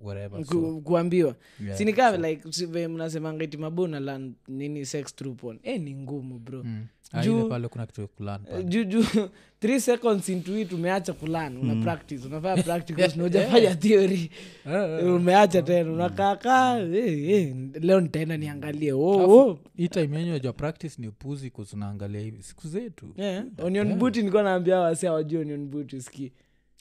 whatever 0.00 0.44
so, 0.44 0.80
kuambiwa. 0.80 1.34
yeah, 1.64 1.78
sinikaa 1.78 2.10
so, 2.16 2.16
like 2.28 2.66
ve 2.66 2.88
mnasemanga 2.88 3.44
iti 3.44 3.56
mabona 3.56 4.00
lan 4.00 4.34
nini 4.48 4.86
sex 4.86 5.14
trupon 5.16 5.36
porn. 5.36 5.58
Eh 5.62 5.80
ni 5.80 5.94
ngumu 5.94 6.38
bro. 6.38 6.62
Mm. 6.64 6.86
Ah, 7.12 7.22
Juu- 7.22 7.68
kuna 7.68 7.86
kitu 7.86 8.00
ya 8.00 8.06
kulan 8.06 8.40
juu 8.64 8.84
juu 8.84 9.04
three 9.60 9.80
seconds 9.80 10.28
into 10.28 10.58
it 10.58 10.72
umeacha 10.72 11.12
kulan 11.12 11.56
una 11.56 11.84
practice 11.84 12.26
unafanya 12.26 12.62
practice 12.62 13.12
unajafanya 13.16 13.74
theory. 13.84 14.30
Umeacha 15.16 15.62
tena 15.62 15.92
unakaakaa 15.92 16.78
eh, 16.78 17.30
eh, 17.30 17.56
leo 17.80 18.00
nitaenda 18.00 18.36
niangalie. 18.36 18.92
Oh, 18.92 19.38
oh. 19.38 19.58
hii 19.76 19.88
time 19.88 20.18
yenyu 20.18 20.38
ja 20.38 20.52
practice 20.52 20.94
ni 21.02 21.08
upuzi 21.08 21.50
kuzunaangalia 21.50 22.20
hivi 22.20 22.42
siku 22.42 22.68
zetu. 22.68 23.14
Yeah. 23.16 23.44
onion 23.58 23.94
buti 23.94 24.18
nilikuwa 24.18 24.42
naambia 24.42 24.78
wasi 24.78 25.06
awajui 25.06 25.40
onion 25.40 25.66
buti 25.66 25.96
uski 25.96 26.32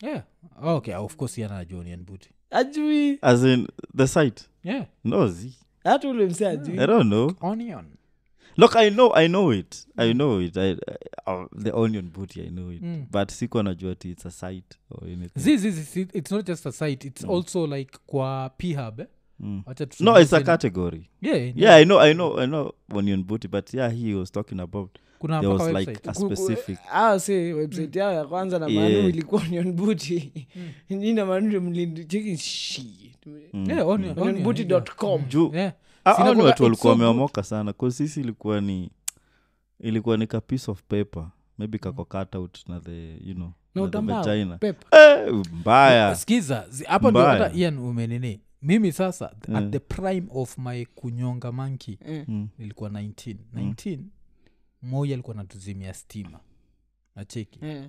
yeah. 0.01 0.23
okay 0.61 0.95
of 0.95 1.15
course 1.15 1.37
yanajua 1.37 1.79
onion 1.79 2.03
booty 2.05 2.29
ajui. 2.51 3.19
As 3.21 3.43
in 3.43 3.67
the 3.97 4.07
site? 4.07 4.41
Yeah. 4.63 4.85
No 5.03 5.27
z. 5.27 5.53
Hata 5.83 6.09
ule 6.09 6.25
mse 6.25 6.47
ajui. 6.47 6.73
I 6.79 6.87
don't 6.87 7.07
know. 7.09 7.31
Onion. 7.41 7.85
Look 8.57 8.75
i 8.75 8.89
know 8.89 9.11
i 9.15 9.27
know 9.27 9.53
it. 9.53 9.87
I 9.97 10.13
know 10.13 10.41
it. 10.41 10.57
I, 10.57 10.71
I, 10.71 10.75
uh, 11.27 11.45
the 11.63 11.71
onion 11.75 12.09
booty 12.09 12.41
i 12.41 12.49
know 12.49 12.71
it. 12.71 12.81
Mm. 12.81 13.05
but 13.11 13.29
siko 13.31 13.63
najua 13.63 13.95
ti 13.95 14.11
it's 14.11 14.25
a 14.25 14.31
site 14.31 14.77
or 14.89 15.07
anything. 15.07 15.41
Zi- 15.43 15.57
zi- 15.57 15.71
zi- 15.71 15.81
zi- 15.83 16.07
it's 16.13 16.31
not 16.31 16.45
just 16.47 16.65
a 16.65 16.71
site 16.71 17.07
it's 17.07 17.23
also 17.23 17.67
like 17.67 17.97
kwa 18.07 18.49
phub 18.57 18.99
eh? 18.99 19.05
Mm. 19.39 19.63
No 19.99 20.19
it's 20.19 20.33
a 20.33 20.41
category. 20.43 21.09
Yeah, 21.21 21.35
yeah, 21.37 21.51
yeah. 21.55 21.75
I 21.75 21.83
know 21.85 21.99
i 21.99 22.13
know 22.13 22.39
i 22.39 22.45
know 22.47 22.71
onion 22.95 23.23
booty 23.23 23.47
but 23.47 23.73
yeah 23.73 23.91
he 23.91 24.15
was 24.15 24.31
talking 24.31 24.59
about 24.59 24.97
kuna 25.19 25.39
there 25.39 25.53
was 25.53 25.61
like 25.73 26.09
a 26.09 26.13
Ku- 26.13 26.27
ku- 26.27 26.35
specific 26.35 26.79
ah, 26.91 27.19
si 27.19 27.53
website 27.53 27.95
yao 27.95 28.13
ya 28.13 28.25
kwanza 28.25 28.59
na 28.59 28.67
Yeah. 28.67 28.83
manu 28.93 29.09
ilikuwa 29.09 29.41
onion 29.41 29.71
buti. 29.71 30.47
Ni 30.89 31.13
na 31.13 31.25
manu 31.25 31.61
mlindicheki 31.61 32.37
Yeah, 33.53 33.87
onion- 33.87 35.27
juu 35.29 35.51
yeah. 35.55 35.73
Ah, 36.05 36.13
watu 36.23 36.63
walikuwa 36.63 36.75
so 36.77 36.89
wameomoka 36.89 37.43
sana. 37.43 37.73
Bcause 37.73 37.97
sisi 38.07 38.19
ilikuwa 38.19 38.61
ni 38.61 38.91
ilikuwa 39.79 40.17
ni 40.17 40.27
ka 40.27 40.41
piece 40.41 40.71
of 40.71 40.81
paper. 40.87 41.27
Maybe 41.57 41.77
kako 41.77 42.05
cut 42.05 42.35
out 42.35 42.59
na 42.67 42.79
the 42.79 43.17
you 43.25 43.35
know 43.35 43.51
eh, 44.91 45.33
mbaya. 45.53 46.15
Skiza 46.15 46.65
zi- 46.69 46.83
hapa 46.85 47.09
ndio 47.11 47.25
hata 47.25 47.53
ian 47.55 47.77
umenini 47.77 48.39
mimi 48.61 48.91
sasa 48.91 49.31
Mm. 49.47 49.55
at 49.55 49.71
the 49.71 49.79
prime 49.79 50.27
of 50.29 50.57
my 50.57 50.85
kunyonga 50.85 51.51
manki 51.51 51.99
Eh. 52.07 52.25
Mm. 52.27 52.47
nilikuwa 52.59 52.89
19 52.89 53.35
19 53.55 53.99
moja 54.81 55.13
alikuwa 55.13 55.35
natuzimia 55.35 55.93
stima. 55.93 56.39
Nacheki 57.15 57.65
yeah. 57.65 57.85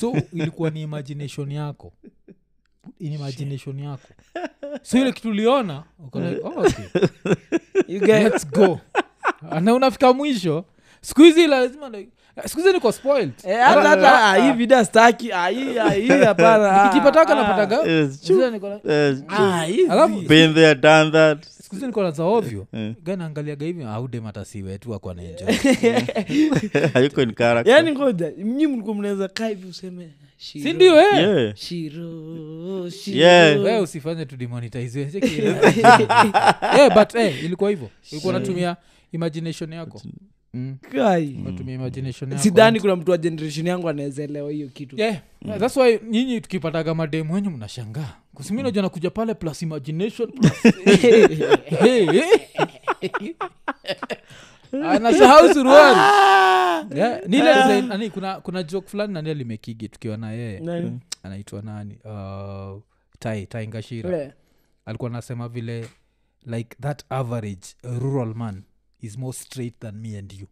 so 0.00 0.12
ilikuwa 0.32 0.70
ni 0.70 0.82
imagination 0.82 1.52
yako. 1.52 1.92
Ni 3.00 3.14
imagination 3.14 3.78
yako. 3.78 4.08
So 4.82 4.98
ile 4.98 5.12
kitu 5.12 5.28
uliona 5.28 5.84
like, 6.30 6.40
oh, 6.44 6.48
okay. 6.60 6.84
You 7.88 8.00
guys- 8.00 8.22
let's 8.22 8.50
go. 8.50 8.80
Na 9.60 9.74
unafika 9.74 10.12
mwisho. 10.12 10.64
Siku 11.00 11.22
hizi 11.22 11.46
lazima 11.46 11.88
like, 11.88 12.10
niko 12.72 12.92
spoiled. 12.92 13.32
Eh, 13.44 13.56
vida 14.52 14.84
staki 14.84 15.32
hapana. 16.26 16.88
Been 20.28 20.54
there 20.54 20.74
done 20.74 21.10
that 21.10 21.46
siku 21.74 21.92
hizi 21.92 22.10
za 22.10 22.24
ovyo 22.24 22.66
Eh. 22.72 22.94
ganaangaliaga 23.04 23.66
hivi 23.66 23.82
audematasiwetu 23.84 24.94
akwa 24.94 25.14
naenjoy 25.14 25.54
hayuko 26.94 27.22
in 27.22 27.34
character 27.34 27.74
yaani 27.74 27.92
ngoja 27.92 28.32
nyi 28.38 28.66
mlikuwa 28.66 28.94
mnaweza 28.94 29.28
kaa 29.28 29.48
hivi 29.48 29.68
useme 29.68 30.10
Shiro, 30.36 30.64
si 30.64 30.72
ndio 30.72 31.00
eh? 31.00 31.06
yeah 31.14 31.54
Shiro, 31.56 32.90
Shiro. 32.90 33.18
Yeah. 33.18 33.62
we 33.62 33.80
usifanye 33.80 34.24
but 36.94 37.14
eh, 37.14 37.44
ilikuwa 37.44 37.70
hivyo 37.70 37.90
ilikuwa 38.12 38.32
natumia 38.32 38.76
imagination 39.12 39.72
yako 39.72 40.02
mm. 40.54 40.76
Sidhani 42.38 42.80
kuna 42.80 42.96
mtu 42.96 43.10
wa 43.10 43.18
generation 43.18 43.66
yangu 43.66 43.88
anawezaelewa 43.88 44.50
hiyo 44.50 44.68
kitu. 44.68 44.96
Yeah. 45.00 45.16
yeah, 45.44 45.58
thats 45.60 45.76
why 45.76 45.98
nyinyi 46.10 46.40
tukipataga 46.40 46.94
mademu 46.94 47.34
wenyu 47.34 47.50
mnashangaa. 47.50 48.14
Kusimina 48.34 48.70
nakuja 48.70 49.10
pale 49.10 49.34
plus 49.34 49.62
imagination 49.62 50.32
plus 50.38 50.74
anasahau 54.72 55.54
suruali. 55.54 55.98
Yeah. 56.98 57.20
nile 57.28 57.52
ani, 57.90 58.10
kuna, 58.10 58.40
kuna 58.40 58.62
joke 58.62 58.88
fulani 58.88 59.12
nani 59.12 59.30
alimekigi 59.30 59.88
tukiwa 59.88 60.16
na 60.16 60.32
yeye. 60.32 60.62
Anaitwa 61.22 61.62
nani? 61.62 61.98
Uh, 62.04 62.82
tai 63.18 63.46
tai 63.46 63.68
ngashira. 63.68 64.16
Yeah. 64.16 64.32
alikuwa 64.86 65.10
anasema 65.10 65.48
vile 65.48 65.88
like 66.46 66.76
that 66.80 67.04
average 67.10 67.66
uh, 67.84 67.98
rural 67.98 68.34
man 68.34 68.62
is 69.04 69.18
more 69.18 69.32
straight 69.32 69.74
than 69.80 69.94
me 70.00 70.18
and 70.18 70.32
you. 70.32 70.46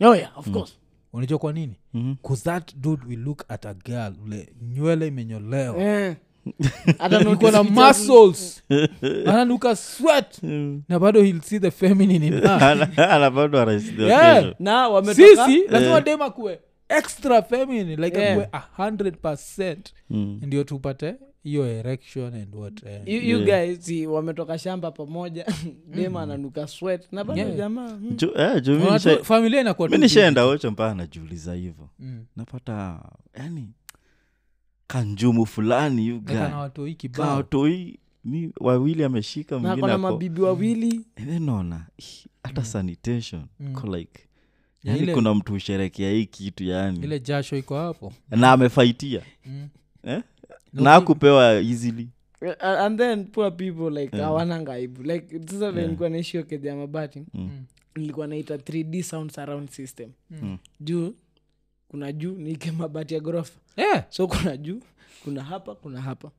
Oh, 0.00 0.14
yeah, 0.16 0.38
of 0.38 0.50
course. 0.50 0.78
unajua 1.12 1.38
kwa 1.38 1.52
nini? 1.52 1.76
Mhm. 1.94 2.14
bcause 2.22 2.42
that 2.44 2.74
dude 2.76 3.02
will 3.08 3.20
look 3.20 3.44
at 3.48 3.66
a 3.66 3.74
girl 3.74 4.12
ule 4.24 4.48
nywele 4.62 5.06
imenyolewa. 5.06 5.82
Yeah 6.98 7.50
na 7.50 7.62
muscles. 7.62 8.62
Ananuka 9.26 9.76
sweat. 9.76 10.42
Mm. 10.42 10.82
na 10.88 10.98
bado 10.98 11.22
he'll 11.22 11.40
see 11.42 11.58
the 11.58 11.70
feminine 11.70 12.26
in 12.26 12.32
her. 12.32 12.48
Ana- 12.64 13.10
ana 13.10 13.30
bado 13.30 13.60
Yeah. 14.08 14.54
na 14.58 14.88
wametoka. 14.88 15.46
Sisi 15.46 15.66
lazima 15.68 16.00
dem 16.00 16.22
akuwe 16.22 16.60
extra 16.88 17.42
feminine 17.42 17.96
like 17.96 18.18
Yeah. 18.18 18.32
akuwe 18.32 18.48
a 18.52 18.58
hundred 18.84 19.16
percent. 19.16 19.92
Mm. 20.10 20.40
ndio 20.42 20.64
tupate 20.64 21.14
hiyo 21.48 21.66
erection 21.66 22.34
and 22.34 22.54
what 22.54 22.82
eh. 22.86 23.00
you, 23.06 23.20
you 23.22 23.46
Yeah. 23.46 23.66
guys 23.76 24.06
wametoka 24.06 24.58
shamba 24.58 24.90
pamoja 24.90 25.46
dema 25.96 26.22
ananuka 26.22 26.66
sweat 26.66 27.12
na 27.12 27.24
bado 27.24 27.40
Yeah. 27.40 27.56
jamaa 27.56 27.88
mm. 27.96 28.16
Ju- 28.16 28.32
eh, 28.40 28.62
ju- 28.62 28.78
mi 29.18 29.24
familia 29.24 29.60
inakuwa 29.60 29.88
nishaenda 29.88 30.44
ocho 30.46 30.70
mpaka 30.70 30.94
najiuliza 30.94 31.54
hivo 31.54 31.90
Mm. 31.98 32.24
napata 32.36 33.02
yani 33.38 33.68
kanjumu 34.86 35.46
fulani 35.46 36.22
kaotoi 37.12 37.98
ni 38.24 38.52
wawili 38.60 39.04
ameshika 39.04 39.56
ako 39.72 39.98
mabibi 39.98 40.40
wawili 40.40 41.00
naona 41.40 41.86
hata 42.42 42.60
mm. 42.60 42.66
sanitation 42.66 43.44
Mm. 43.60 43.72
ko 43.72 43.96
like 43.96 44.20
yani 44.84 44.98
ile- 45.00 45.14
kuna 45.14 45.34
mtu 45.34 45.54
usherekea 45.54 46.10
hii 46.12 46.26
kitu 46.26 46.64
yani 46.64 46.98
ile 47.00 47.20
jasho 47.20 47.56
iko 47.56 47.76
hapo 47.76 48.12
na 48.30 48.52
amefaitia 48.52 49.22
mm. 49.46 49.68
eh? 50.04 50.22
Na 50.72 50.94
akupewa 50.94 51.52
easily 51.54 52.08
Uh, 52.42 52.54
and 52.62 52.98
then 52.98 53.24
poor 53.24 53.50
people 53.56 53.90
like 53.90 54.16
Yeah. 54.16 54.28
awananga 54.28 54.72
aibu 54.72 55.02
like 55.02 55.40
sasa 55.46 55.64
yeah. 55.64 55.74
Nilikuwa 55.76 56.08
naishio 56.08 56.44
ya 56.62 56.76
mabati 56.76 57.22
Mm. 57.34 57.50
nilikuwa 57.96 58.26
naita 58.26 58.56
3d 58.56 59.02
sound 59.02 59.30
surround 59.30 59.68
system 59.70 60.10
Mm. 60.30 60.58
juu 60.80 61.14
kuna 61.88 62.12
juu 62.12 62.32
niike 62.32 62.70
mabati 62.72 63.14
ya 63.14 63.20
ghorofa 63.20 63.58
yeah. 63.76 64.04
so 64.08 64.26
kuna 64.26 64.56
juu 64.56 64.80
kuna 65.24 65.42
hapa 65.44 65.74
kuna 65.74 66.00
hapa 66.00 66.30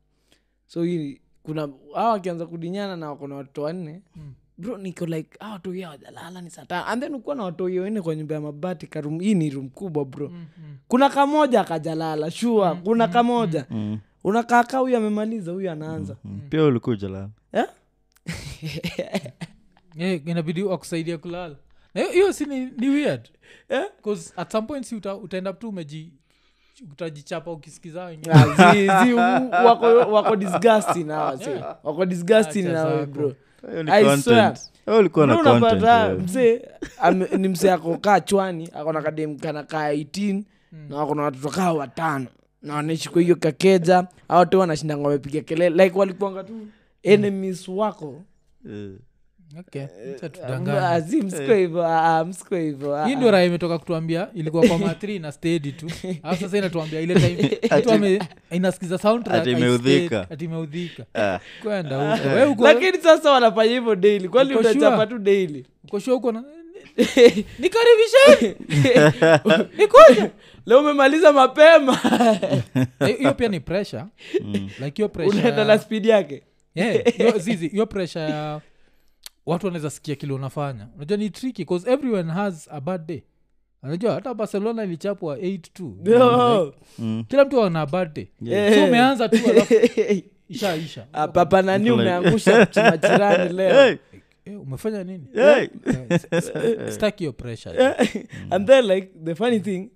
so 0.68 0.84
hii 0.84 1.20
kuna 1.44 1.62
hawa 1.96 2.12
wakianza 2.12 2.46
kudinyana 2.46 2.96
na 2.98 3.10
wako 3.10 3.28
na 3.28 3.36
watoto 3.36 3.62
wanne 3.62 4.02
Mm. 4.16 4.34
bro 4.58 4.78
niko 4.78 5.06
like 5.06 5.30
hawa 5.40 5.54
watoia 5.54 5.90
wajalala 5.90 6.42
ni 6.42 6.50
satana 6.50 6.88
and 6.88 7.04
then 7.04 7.14
ukuwa 7.16 7.36
na 7.36 7.44
watoia 7.44 7.82
wanne 7.82 8.02
kwa 8.02 8.16
nyumba 8.16 8.36
ya 8.36 8.42
mabati 8.42 8.88
karum 8.88 9.20
hii 9.20 9.34
ni 9.36 9.50
rum 9.50 9.70
kubwa 9.70 10.06
bro 10.06 10.30
mm-hmm. 10.30 10.78
kuna 10.88 11.10
kamoja 11.10 11.62
akajalala 11.62 12.32
shua 12.32 12.76
kuna 12.76 13.08
kamoja 13.08 13.66
Mm. 13.70 14.00
Unakaakaa 14.24 14.78
huyu 14.80 14.98
amemaliza 14.98 15.52
huyu 15.52 15.72
anaanza. 15.72 16.16
Mm. 16.26 16.42
pia 16.50 16.64
ulikuja 16.64 17.10
Eh? 17.54 17.66
Yeah, 19.96 20.22
inabidi 20.28 20.64
wakusaidia 20.64 21.18
kulala. 21.18 21.56
Na 21.96 22.02
hiyo- 22.02 22.34
si 22.34 22.46
ni, 22.46 22.66
ni 22.66 22.90
weird. 22.90 23.30
Yeah? 23.70 23.86
at 24.38 24.52
some 24.52 24.68
point 24.68 24.86
si 24.86 24.96
uta, 24.96 25.16
utaenda 25.16 25.54
tu 25.54 25.70
umeji 25.70 26.14
utajichapa 26.92 27.52
ukisikiza 27.52 28.04
Ah, 29.52 29.64
wako 29.66 29.86
wako 29.86 30.36
disgusting 30.36 31.08
hawa 31.08 31.38
si. 31.38 31.50
wako 31.84 32.06
disgusting 32.06 32.64
nawe 32.64 33.06
bro. 33.06 33.34
Ni 33.84 33.92
unapata 35.42 36.10
msee 36.10 36.62
ni 37.38 37.48
msee 37.48 37.72
ako 37.72 37.98
chwani 38.20 38.70
akona 38.74 39.02
kademkana 39.02 39.64
kaa 39.64 39.92
18 39.92 40.44
na 40.90 40.98
wakona 40.98 41.24
watoto 41.24 41.50
kaa 41.50 41.74
watano 41.74 42.28
na 42.62 42.76
wanaishi 42.76 43.10
kwa 43.10 43.22
hiyo 43.22 43.36
kakeja 43.36 44.08
au 44.28 44.46
tu 44.46 44.60
wanashindanga 44.60 45.04
wamepiga 45.08 45.42
kelele. 45.42 45.84
Like 45.84 46.00
walikuanga 46.00 46.44
tu 46.44 46.68
enemies 47.04 47.68
wako. 47.68 48.22
Okay. 49.60 49.86
hii 53.06 53.16
ndio 53.16 53.32
raha 53.32 53.44
imetoka 53.44 53.80
kutuambia 53.80 54.28
ilikuwa 54.34 54.68
kwa 54.68 54.78
matri 54.78 55.20
na 55.20 55.32
stedi 55.32 55.72
tu. 55.72 55.88
Alafu 56.24 56.42
sasa 56.42 56.58
inatuambia 56.58 57.02
ile 57.02 57.16
time 57.82 58.20
inasikiza 58.52 58.98
soundtrack, 58.98 59.48
imeudhika. 59.48 60.08
stayed, 60.08 60.34
ati 60.34 60.46
imeudhika. 60.46 61.06
Ah. 61.16 61.40
kwenda 61.64 62.46
huko. 62.46 62.64
Lakini 62.64 62.98
sasa 62.98 63.32
wanafanya 63.32 63.72
hivyo 63.72 63.96
daily. 63.96 64.30
Kwani 64.30 64.56
utachapa 64.56 65.08
tu 65.08 65.18
daily? 65.20 65.66
Ukoshua 65.84 66.14
huko 66.14 66.32
na 66.32 66.44
nikaribisheni 67.60 68.56
nikuja. 69.78 70.32
Leo 70.66 70.80
umemaliza 70.80 71.34
mapema. 71.34 72.00
Eh, 73.00 73.18
hiyo 73.18 73.34
pia 73.34 73.48
ni 73.48 73.60
pressure. 73.60 74.04
Like 74.80 74.92
hiyo 74.96 75.10
pressure 75.10 75.40
unaenda 75.40 75.66
na 75.66 75.80
speed 75.80 76.06
yake. 76.06 76.44
Yeah, 76.76 77.06
hiyo- 77.18 77.38
zizi 77.38 77.68
hiyo 77.68 77.86
pressure 77.86 78.24
ya 78.26 78.62
watu 79.46 79.66
wanaweza 79.66 79.90
sikia 79.90 80.16
kile 80.16 80.34
unafanya. 80.34 80.88
Unajua 80.96 81.18
ni 81.18 81.30
tricky 81.30 81.66
cause 81.66 81.92
everyone 81.92 82.32
has 82.32 82.68
a 82.72 82.82
bad 82.82 83.06
day. 83.08 83.22
Unajua 83.84 84.14
hata 84.14 84.34
barcelona 84.34 84.84
ilichapwa 84.84 85.38
8 85.38 86.20
No. 86.20 86.74
Mm. 87.00 87.24
kila 87.28 87.46
mtu 87.46 87.64
ana 87.64 87.86
bad 87.86 88.14
day. 88.14 88.28
Yeah. 88.42 88.74
so 88.74 88.84
umeanza 88.84 89.30
tu 89.30 89.38
alafu 89.50 89.74
ishaisha 90.50 91.06
Ah, 91.14 91.28
papa 91.28 91.62
nani 91.62 91.92
umeangusha 91.92 92.66
chimachirani 92.66 93.54
leo 93.54 93.98
Eh, 94.50 94.62
umefanya 94.62 95.04
nini 95.04 95.28
yeah. 95.34 95.68
yeah. 95.86 96.92
staki 96.92 97.20
hiyo 97.24 97.34
pressure 97.34 97.96
and 98.50 98.68
then 98.68 98.86
like 98.86 99.08
the 99.26 99.36
funny 99.36 99.60
thing 99.60 99.90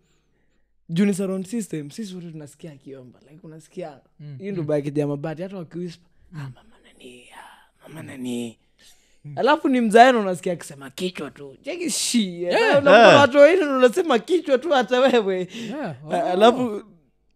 juu 0.89 1.13
surround 1.13 1.45
system 1.45 1.91
sisi 1.91 2.15
wote 2.15 2.31
tunasikia 2.31 2.71
akiomba 2.71 3.19
like 3.31 3.39
unasikia 3.47 3.99
Mm, 4.19 4.37
hiyo 4.39 4.51
ndo 4.51 4.63
bakija 4.63 5.07
mabati 5.07 5.41
hata 5.41 5.57
wakiwispa 5.57 6.07
ah, 6.33 6.37
mama 6.37 6.75
nani 6.85 7.25
ah, 7.33 7.87
mama 7.89 8.03
nani 8.03 8.57
alafu 9.35 9.69
ni 9.69 9.81
mzaeno 9.81 10.21
unasikia 10.21 10.53
akisema 10.53 10.89
kichwa 10.89 11.31
tu 11.31 11.57
cheki 11.61 11.89
shi 11.89 12.43
Yeah. 12.43 12.81
unakuwa 12.81 13.15
watu 13.19 13.37
wawili 13.37 13.61
na 13.65 13.77
unasema 13.77 14.19
kichwa 14.19 14.57
tu 14.57 14.69
hata 14.69 14.99
wewe 14.99 15.47
Yeah, 15.69 15.95
oh. 16.07 16.11
Alafu 16.13 16.83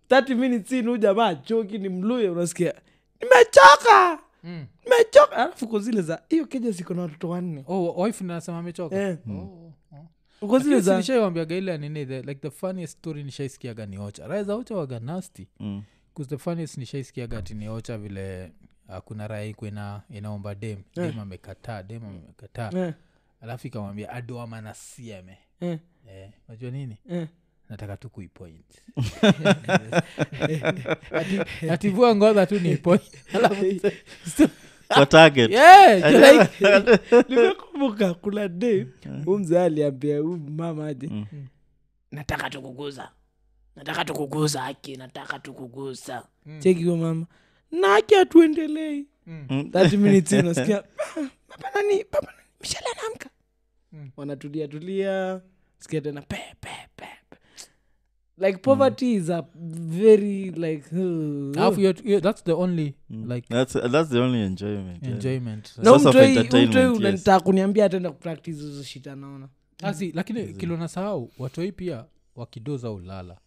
30 0.09 0.35
minutes 0.35 0.71
in 0.71 0.85
huyu 0.85 0.97
jamaa 0.97 1.35
choki 1.35 1.77
ni 1.77 1.89
mluye 1.89 2.29
unasikia 2.29 2.73
nimechoka 3.21 4.19
Mm. 4.47 4.65
nimechoka 4.83 5.35
alafu 5.37 5.67
ko 5.67 5.79
zile 5.79 6.01
za 6.01 6.21
hiyo 6.29 6.45
kenya 6.45 6.71
ziko 6.71 6.93
na 6.93 7.01
watoto 7.01 7.29
wanne. 7.29 7.63
Oh, 7.67 8.03
wife 8.03 8.23
nasema 8.23 8.57
amechoka? 8.59 8.95
Eh. 8.95 9.17
Oh, 9.29 9.33
oh. 9.33 9.73
uko 10.41 10.59
zile 10.59 10.79
za 10.79 10.97
nishaiwambiaga 10.97 11.55
ile 11.55 11.77
nini 11.77 12.05
the, 12.05 12.21
like 12.21 12.35
the 12.41 12.49
funniest 12.49 12.97
story 12.97 13.23
nishaisikiaga 13.23 13.85
ni 13.85 13.97
ocha. 13.97 14.27
Raya 14.27 14.43
za 14.43 14.55
ocha 14.55 14.75
waga 14.75 14.99
nasty. 14.99 15.47
Mm. 15.59 15.83
the 16.27 16.37
funniest 16.37 16.77
nishaisikiaga 16.77 17.37
ati 17.37 17.53
ni 17.53 17.69
ocha 17.69 17.97
vile 17.97 18.51
uh, 18.89 18.97
kuna 18.97 19.27
raya 19.27 19.45
iko 19.45 19.67
ina, 19.67 20.01
inaomba 20.09 20.55
dem. 20.55 20.79
Dem 20.95 21.19
amekataa 21.19 21.83
dem 21.83 22.05
amekataa. 22.05 22.93
Alafu 23.41 23.67
ikamwambia 23.67 24.09
adoama 24.09 24.61
sieme. 24.73 25.37
Najua 26.47 26.71
nini. 26.71 26.97
Nataka 27.69 27.97
tu 27.97 28.09
kuipoint 28.09 28.65
Ati- 31.11 31.41
ati 31.73 31.89
vua 31.89 32.15
ngodha 32.15 32.45
tu 32.45 32.59
ni 32.59 32.77
point 32.77 33.01
alafu 33.35 33.65
Kwa 34.87 35.05
target. 35.05 35.51
yeah, 35.51 35.99
you're 36.11 36.31
like, 36.33 36.49
nimekumbuka 37.29 38.13
kuna 38.13 38.47
de 38.47 38.87
huu 39.25 39.37
mzee 39.37 39.59
aliambia 39.59 40.19
huu 40.19 40.37
mama 40.37 40.87
aje 40.87 41.07
Mm. 41.07 41.25
nataka 42.11 42.49
tukuguza 42.49 43.11
nataka 43.75 44.05
tukuguza 44.05 44.63
aki 44.65 44.95
nataka 44.95 45.39
tukuguza 45.39 46.23
Mm. 46.45 46.59
cheki 46.59 46.83
mama 46.83 47.25
na 47.71 47.95
aki 47.95 48.15
hatuendelei 48.15 49.05
Mm. 49.27 49.45
30 49.71 49.97
minutes 49.97 50.31
unasikia 50.33 50.83
"Ah, 50.83 51.83
mishale 52.61 52.85
anaamka 52.97 53.29
Mm. 53.91 54.09
wanatulia 54.17 54.67
tulia 54.67 55.41
sikia 55.79 56.01
tena 56.01 56.21
pe 56.21 56.37
pe. 56.61 57.07
Like 58.37 58.57
poverty 58.61 59.13
is 59.13 59.29
a 59.29 59.45
very 59.55 60.51
like 60.51 60.85
uh, 60.93 61.53
Half, 61.61 61.77
you're- 61.77 62.01
you're- 62.03 62.21
that's 62.21 62.43
the 62.43 62.51
only 62.53 62.93
like 63.09 63.47
That's- 63.49 63.91
that's 63.91 64.09
the 64.09 64.19
only 64.19 64.41
enjoyment, 64.45 65.03
yeah. 65.03 65.11
enjoyment 65.13 65.77
na 65.77 65.99
Source 65.99 66.39
umtoi 66.39 66.85
unataka 66.87 67.39
kuniambia 67.39 67.85
atenda 67.85 68.11
kupractice 68.11 68.51
hizo 68.61 68.83
shit 68.83 69.07
anaona 69.07 69.49
asi 69.83 70.11
lakini 70.11 70.53
kilona 70.53 70.87
sahau 70.87 71.31
watoi 71.39 71.71
pia 71.71 72.05
wakidoza 72.35 72.91
ulala 72.91 73.37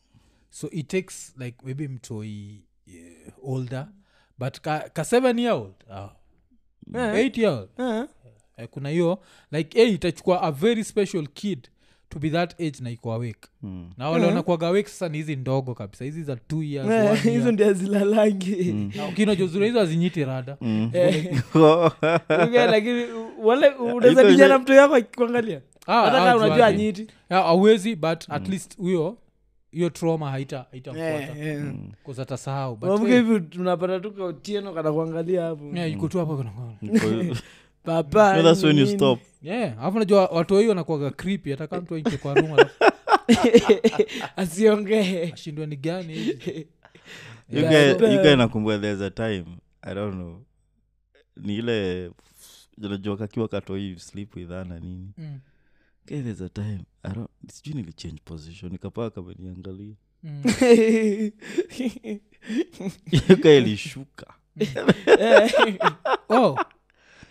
so 0.51 0.71
it 0.71 0.89
takes 0.89 1.35
like 1.39 1.57
maybe 1.65 1.89
mtoi 1.89 2.65
yeah, 2.87 3.33
older 3.43 3.89
but 4.39 4.61
ka, 4.61 4.79
ka 4.93 5.05
seven 5.05 5.39
year 5.39 5.53
old 5.55 5.75
oh. 5.97 6.11
mm. 6.87 6.97
eight 6.97 7.39
year 7.39 7.53
old 7.53 7.69
Eh. 7.79 8.05
eh, 8.57 8.69
kuna 8.71 8.89
hiyo 8.89 9.23
like 9.53 9.79
hey, 9.79 9.95
itachukua 9.95 10.43
a 10.43 10.51
very 10.51 10.85
special 10.85 11.27
kid 11.29 11.69
to 12.11 12.19
be 12.19 12.31
that 12.31 12.61
age 12.61 12.81
na 12.81 12.91
iko 12.91 13.13
awake. 13.13 13.49
Mm. 13.63 13.91
na 13.97 14.11
wale 14.11 14.27
wanakwaga 14.27 14.67
awake 14.67 14.89
sasa 14.89 15.09
ni 15.09 15.19
hizi 15.19 15.37
ndogo 15.37 15.75
kabisa. 15.75 16.05
Hizi 16.05 16.23
za 16.23 16.37
two 16.37 16.63
years 16.63 16.91
Eh, 16.91 17.23
hizo 17.23 17.53
ndio 17.53 17.69
azilalangi 17.69 18.73
Na 18.97 19.07
ukinojozura 19.09 19.67
hizo 19.67 19.81
azinyiti 19.81 20.25
rada. 20.25 20.57
Mm. 20.61 20.91
Lakini 22.71 23.05
wale 23.43 23.69
unaweza 23.69 24.25
kijana 24.31 24.59
mtu 24.59 24.73
yako 24.73 24.95
akikuangalia 24.95 25.61
Ah, 25.87 26.11
hata 26.11 26.37
unajua 26.37 26.67
anyiti 26.67 27.07
auwezi 27.31 27.97
but 27.97 28.25
at 28.29 28.49
least 28.49 28.77
huyo 28.77 29.17
hiyo 29.73 29.91
trauma 29.91 30.31
haita 30.31 30.67
haitamfuata 30.71 31.39
yeah, 31.39 31.75
atasahau 32.19 32.77
but 32.77 32.89
mavuke 32.89 33.13
hey, 33.13 33.23
hivi 33.23 33.41
tunapata 33.41 34.01
tu 34.01 34.13
kautieno 34.13 34.73
kana 34.73 34.93
kuangalia 34.93 35.43
hapo. 35.43 35.65
Hapo 36.19 36.45
papa 37.83 38.37
No, 38.37 38.43
that's 38.43 38.63
when 38.65 38.79
you 38.79 38.87
stop. 38.87 39.21
yeah 39.43 39.79
alafu 39.83 39.99
najua 39.99 40.27
watu 40.27 40.59
hii 40.59 40.67
wanakuaga 40.69 41.11
kripi 41.11 41.51
hata 41.53 41.81
mtu 41.81 41.95
aingie 41.95 42.17
kwa 42.19 42.35
room 42.35 42.57
asiongee. 44.37 45.33
ashindwa 45.33 45.67
ni 45.67 45.77
gani 45.77 46.15
hivi? 46.15 46.67
Nakumbuka 48.37 48.79
there's 48.79 49.01
a 49.01 49.11
time 49.11 49.45
i 49.83 49.95
don't 49.95 50.15
know 50.15 50.43
ni 51.37 51.57
ile 51.57 52.11
najua 52.79 53.17
kakiwa 53.17 53.49
katoi 53.49 53.97
sleep 53.99 54.37
with 54.37 54.51
ana 54.51 54.65
na 54.65 54.81
nini. 54.81 55.13
Mm, 55.19 55.41
okay, 56.05 56.23
there's 56.23 56.41
a 56.41 56.49
time 56.49 56.81
I 57.03 57.13
don't, 57.15 57.31
sijui 57.53 57.75
nilichange 57.75 58.21
position 58.25 58.73
nikapaa 58.73 59.11
kameniangalia. 59.11 59.95
Mm. 60.23 60.43
yuka 63.29 63.51
ilishuka. 63.53 64.27
Oh 66.29 66.37
Oh, 66.37 66.57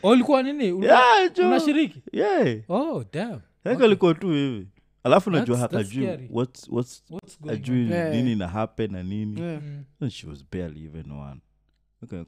ulikuwa 0.04 0.44
nini? 0.44 0.72
Ulikuwa- 0.72 1.00
Yeah, 1.00 1.32
unashiriki? 1.40 2.02
Yeah. 2.14 2.58
oh 2.70 3.04
damn. 3.14 3.40
Alikuwa 3.64 4.14
tu 4.14 4.30
hivi. 4.30 4.68
Alafu 5.04 5.32
najua 5.32 5.56
That's- 5.58 5.60
hata 5.60 5.78
that's 5.78 5.90
juu 5.90 6.04
scary. 6.04 6.28
what's, 6.32 6.70
what's 6.70 7.04
what's 7.10 7.38
ajui 7.50 7.86
nini 8.12 8.36
na 8.36 8.48
hape 8.48 8.88
na 8.88 9.04
nini. 9.04 9.42
Yeah. 9.42 9.62
Mm. 9.62 9.84
And 10.02 10.12
she 10.12 10.28
was 10.28 10.46
barely 10.52 10.86
even 10.86 11.12
one. 11.12 11.40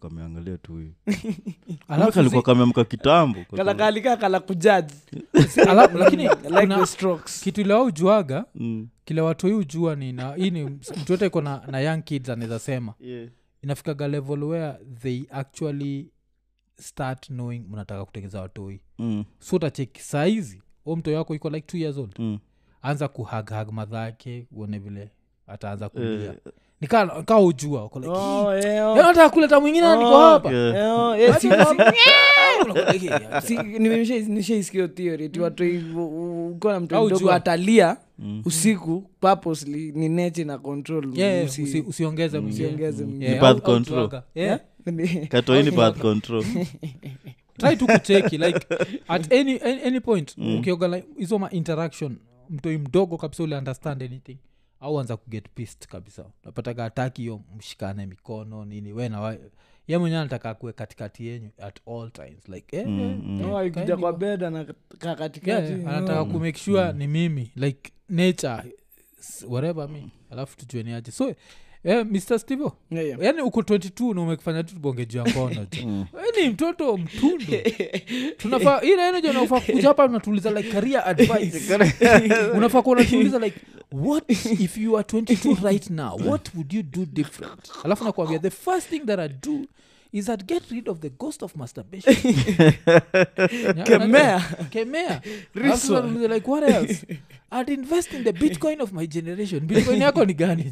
Kameangalia 0.01 0.57
tu 0.57 0.81
kameamka 2.41 2.83
kitambo 2.85 3.39
kalakalika 3.55 4.17
kala 4.17 4.39
kujaji 4.39 4.95
lakini 5.99 6.23
like 6.23 6.35
kuna 6.35 6.77
the 6.79 6.85
strokes. 6.85 7.41
kitu 7.43 7.61
ile 7.61 7.73
ujuaga 7.73 8.45
Mm. 8.55 8.87
kile 9.05 9.21
watu 9.21 9.47
hii 9.47 9.53
ujua 9.53 9.95
ni 9.95 10.11
na 10.13 10.33
hii 10.35 10.51
ni 10.51 10.63
mtu 10.63 11.11
yote 11.11 11.25
iko 11.25 11.41
na, 11.41 11.61
na 11.71 11.79
young 11.79 12.01
kids 12.03 12.29
anaweza 12.29 12.59
sema. 12.59 12.93
Yeah. 12.99 13.27
inafikaga 13.63 14.07
level 14.07 14.43
where 14.43 14.73
they 15.01 15.21
actually 15.31 16.07
start 16.81 17.27
knowing 17.27 17.59
mnataka 17.71 18.05
kutengeza 18.05 18.41
watoi. 18.41 18.79
Mm. 18.99 19.23
so 19.39 19.55
utacheki 19.55 20.01
saizi 20.01 20.61
o 20.85 20.95
mtoi 20.95 21.15
wako 21.15 21.35
iko 21.35 21.49
like 21.49 21.67
two 21.67 21.77
years 21.77 21.97
old. 21.97 22.15
Mm. 22.19 22.39
anza 22.81 23.07
kuhaghag 23.07 23.71
madhake 23.71 24.47
uone 24.51 24.79
vile 24.79 25.09
ataanza 25.47 25.89
kulia. 25.89 26.23
Eh, 26.31 26.33
nikaa 26.81 27.39
ujua 27.39 27.85
uko 27.85 27.99
like, 27.99 28.11
Oh, 28.11 28.51
"Hii, 28.55 28.67
yeah, 28.67 28.89
oh. 28.91 28.95
leo 28.95 29.03
nataka 29.05 29.29
kuleta 29.29 29.59
mwingine 29.59 29.95
niko 29.97 30.17
hapa. 30.19 30.51
yeah. 30.51 30.75
Eh, 30.75 30.99
oh, 30.99 31.15
eh, 31.15 31.33
si- 31.35 31.39
si- 31.41 31.47
Unakuwa 31.47 32.93
like, 32.93 33.07
"Hey, 33.09 33.41
si- 33.41 33.57
nimesha- 33.57 34.27
nishaisikia 34.29 34.87
theory 34.87 35.29
ti 35.29 35.39
na 36.73 36.79
mtu 36.79 36.95
mdogo 37.05 37.31
atalia 37.31 37.97
Mm. 38.19 38.41
usiku 38.45 39.03
purposely 39.19 39.91
ni 39.91 40.09
nechi 40.09 40.43
na 40.45 40.57
control 40.57 41.05
usiongeze 41.81 43.03
mwingine. 43.03 43.39
Katoini 45.29 45.71
birth 45.71 45.99
control. 46.01 46.43
Try 47.57 47.75
tu 47.77 47.87
kucheki 47.87 48.37
like 48.37 48.67
at 49.07 49.33
any, 49.33 49.59
any, 49.63 49.81
any 49.83 49.99
point 49.99 50.37
ukioga 50.37 50.87
like, 50.87 51.07
hizo 51.17 51.39
ma 51.39 51.49
interaction 51.49 52.17
mtoi 52.49 52.77
mdogo 52.77 53.17
kabisa 53.17 53.43
ule 53.43 53.55
understand 53.57 54.03
anything 54.03 54.37
au 54.79 54.99
anza 54.99 55.17
kuget 55.17 55.49
pist 55.55 55.87
kabisa. 55.87 56.25
Napataga 56.45 56.85
ataki 56.85 57.21
hiyo 57.21 57.41
mshikane 57.57 58.05
mikono 58.05 58.65
nini 58.65 58.93
we 58.93 59.09
na 59.09 59.37
ye 59.87 59.97
mwenyewe 59.97 60.21
anataka 60.21 60.53
kuwe 60.53 60.73
katikati 60.73 61.27
yenyu 61.27 61.49
at 61.57 61.79
all 61.87 62.11
times 62.11 62.49
like 62.49 62.77
eh, 62.77 62.87
Mm, 62.87 62.99
eh, 62.99 63.17
mm. 63.23 63.71
kaeni 63.71 63.97
kwa 63.97 64.13
bed 64.13 64.43
anakaa 64.43 65.15
katikati. 65.15 65.71
Yeah, 65.71 65.87
anataka 65.87 66.25
mm. 66.25 66.31
kumake 66.31 66.59
sure 66.59 66.93
ni 66.93 67.07
mimi 67.07 67.51
like 67.55 67.91
nature 68.09 68.63
whatever 69.47 69.89
me 69.89 70.09
alafu 70.31 70.57
tujueniaje 70.57 71.11
so 71.11 71.35
eh, 71.83 72.05
mr 72.05 72.39
stevo 72.39 72.73
Yeah, 72.91 73.07
yeah. 73.07 73.21
yaani 73.21 73.41
uko 73.41 73.61
22 73.61 74.15
na 74.15 74.21
umekufanya 74.21 74.63
tu 74.63 74.73
tubonge 74.73 75.05
juu 75.05 75.17
ya 75.17 75.25
ngono 75.25 75.65
ni 76.41 76.49
mtoto 76.49 76.97
mtundu. 76.97 77.45
Tunafaa 78.37 78.81
ile 78.81 79.07
energy 79.09 79.27
unafaa 79.27 79.59
kuja 79.59 79.87
hapa 79.87 80.05
unatuuliza 80.05 80.51
like 80.51 80.69
career 80.75 81.03
advice. 81.05 81.75
Unafaa 82.53 82.81
kuwa 82.81 82.95
unatuuliza 82.95 83.39
like 83.39 83.59
what 83.91 84.29
if 84.59 84.77
you 84.77 84.97
are 84.97 85.07
22 85.07 85.63
right 85.65 85.89
now? 85.89 86.19
What 86.27 86.49
would 86.55 86.73
you 86.73 86.83
do 86.83 87.05
different? 87.05 87.71
Alafu 87.83 88.03
nakwambia 88.03 88.39
the 88.39 88.49
first 88.49 88.89
thing 88.89 88.99
that 88.99 89.19
i 89.19 89.29
do 89.29 89.59
is 90.13 90.25
that 90.25 90.43
get 90.45 90.63
rid 90.71 90.89
of 90.89 90.99
the 90.99 91.09
ghost 91.09 91.43
of 91.43 91.55
masturbation. 91.55 92.15
Yeah, 92.15 93.83
Kemea. 93.83 94.41
kemea. 94.69 95.21
Like 96.29 96.51
what 96.51 96.63
else 96.69 97.05
i'd 97.51 97.69
invest 97.69 98.13
in 98.13 98.23
the 98.23 98.31
bitcoin 98.33 98.81
of 98.81 98.91
my 98.93 99.07
generation. 99.07 99.59
Bitcoin 99.67 100.01
yako 100.01 100.25
ni 100.25 100.33
gani? 100.33 100.71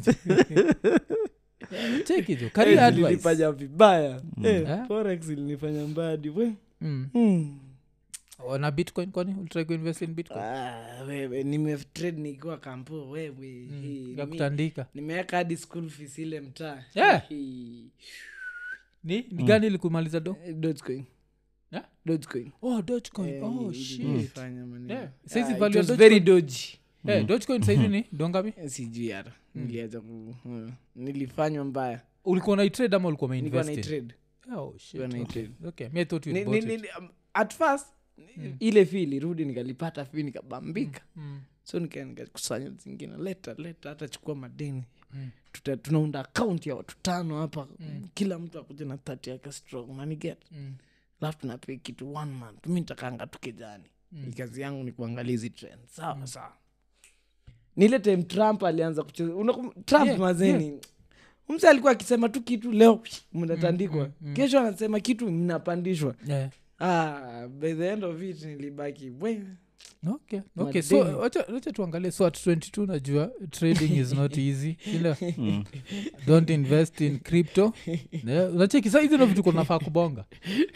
Cheki 2.04 2.36
jo 2.36 2.46
Eh, 2.46 3.52
vibaya. 3.52 4.20
Eh, 4.44 4.64
Eh? 4.68 4.86
forex 4.88 5.28
ilinifanya 5.28 5.86
mbadi 5.86 6.28
we. 6.28 6.52
Mm. 6.80 7.08
Hmm. 7.12 7.58
Oh, 8.46 8.58
na 8.58 8.70
bitcoin 8.70 9.10
kwani 9.10 9.34
ulitry 9.40 9.64
kuinvest 9.64 10.02
in 10.02 10.14
bitcoin? 10.14 10.40
Ah, 10.42 11.02
wewe 11.08 11.42
nimetrade 11.42 12.20
nikiwa 12.22 12.56
kampo 12.58 13.10
wewe. 13.10 13.48
Eh, 13.48 14.18
ya 14.18 14.26
mi- 14.26 14.32
kutandika. 14.32 14.86
nimeweka 14.94 15.36
hadi 15.36 15.56
school 15.56 15.88
fees 15.90 16.18
ile 16.18 16.40
mtaa. 16.40 16.84
Yeah. 16.94 17.22
Eh, 17.32 17.38
ni 19.04 19.26
ni 19.30 19.44
gani 19.44 19.66
ilikumaliza 19.66 20.20
do? 20.20 20.36
Eh, 20.46 20.54
Dogecoin. 20.54 21.04
Yeah? 21.72 21.84
Dogecoin. 22.06 22.52
oh 22.62 22.82
dogecoin 22.82 23.28
Eh, 23.34 23.44
oh 23.44 23.72
shit 23.72 24.00
ilifanya 24.00 24.66
maneno. 24.66 24.94
Yeah. 24.94 25.08
Saizi 25.26 25.48
Ah, 25.50 25.52
it 25.52 25.58
value 25.58 25.74
ya 25.76 25.80
was 25.80 25.88
Dogecoin- 25.90 25.96
very 25.98 26.20
dodgy. 26.20 26.78
Eh, 27.06 27.26
dogecoin 27.26 27.62
saizi 27.62 27.88
ni 27.88 28.04
dongapi 28.12 28.52
Eh, 28.56 28.70
sijui 28.70 29.10
hata 29.10 29.32
niliacha 29.54 30.00
ku 30.00 30.34
nilifanywa 30.96 31.64
mbaya 31.64 32.00
ulikuwa 32.24 32.56
naitrade 32.56 32.96
ama 32.96 33.08
ulikuwa 33.08 33.36
nilikuwa 33.36 33.62
umeinvest 33.62 33.88
naitrade 33.90 34.14
oh 34.56 34.74
shit 34.78 34.94
Nilikuwa 35.00 35.22
okay. 35.22 35.42
trade. 35.42 35.68
okay 35.68 35.88
me 35.88 36.00
i 36.00 36.04
thought 36.04 36.26
you 36.26 36.32
Ni- 36.32 36.38
had 36.38 36.50
bought 36.50 36.64
ni- 36.66 36.74
it 36.74 36.84
um, 36.98 37.08
at 37.34 37.54
first 37.54 37.86
ile 38.60 38.86
fi 38.86 39.02
ilirudi 39.02 39.44
nikalipata 39.44 40.04
fi 40.04 40.22
nikabambika 40.22 41.00
Mm. 41.16 41.40
so 41.64 41.78
nika- 41.78 42.04
nikakusanya 42.04 42.70
zingine 42.70 43.16
leta 43.16 43.54
leta 43.58 43.88
hata 43.88 44.08
chukua 44.08 44.34
madeni 44.34 44.84
Mm. 45.14 45.30
Tuta, 45.52 45.76
tunaunda 45.76 46.20
akaunti 46.20 46.68
ya 46.68 46.74
watu 46.74 46.96
tano 47.02 47.38
hapa 47.38 47.68
kila 48.14 48.38
mtu 48.38 48.58
akuja 48.58 48.84
na 48.84 48.98
tati 48.98 49.30
yake 49.30 49.52
strong 49.52 49.88
maniget 49.96 50.38
Mm. 50.52 50.74
Alafu 51.20 51.38
tunapea 51.38 51.76
kitu 51.76 52.14
one 52.14 52.32
month. 52.32 52.66
Mi 52.66 52.74
nitakanga 52.80 53.26
tu 53.26 53.38
mm. 54.12 54.32
kazi 54.36 54.60
yangu 54.60 54.84
ni 54.84 54.92
kuangalia 54.92 55.30
hizi 55.30 55.50
trend 55.50 55.78
sawa 55.86 56.26
sawa. 56.26 56.52
Nile 57.76 57.98
time 57.98 58.22
trump 58.22 58.62
alianza 58.64 59.02
kucheza 59.02 59.32
trump 59.84 60.06
Yeah, 60.06 60.18
mazeni 60.18 60.80
mse 61.48 61.68
alikuwa 61.68 61.92
akisema 61.92 62.28
tu 62.28 62.42
kitu 62.42 62.72
leo 62.72 63.02
mnatandikwa. 63.32 64.10
Kesho 64.34 64.60
anasema 64.60 65.00
kitu 65.00 65.30
mnapandishwa. 65.30 66.14
Yeah. 66.26 66.50
ah, 66.80 67.48
by 67.48 67.74
the 67.74 67.88
end 67.88 68.04
of 68.04 68.22
it 68.22 68.44
nilibaki 68.44 69.12
we 69.20 69.42
okay 70.06 70.40
okay 70.56 70.82
so 70.82 70.98
wacha 70.98 71.44
wacha 71.52 71.72
tuangalie 71.72 72.10
so 72.10 72.26
at 72.26 72.46
22 72.46 72.86
najua 72.86 73.30
trading 73.50 73.96
is 74.00 74.12
not 74.12 74.38
easy. 74.38 74.76
Ila 74.94 75.16
don't 76.26 76.50
invest 76.50 77.00
in 77.00 77.18
crypto. 77.18 77.72
Unacheki 78.54 78.90
sa 78.90 79.00
hizi 79.00 79.14
ndo 79.14 79.26
vitu 79.26 79.42
kunafaa 79.42 79.78
kubonga. 79.78 80.24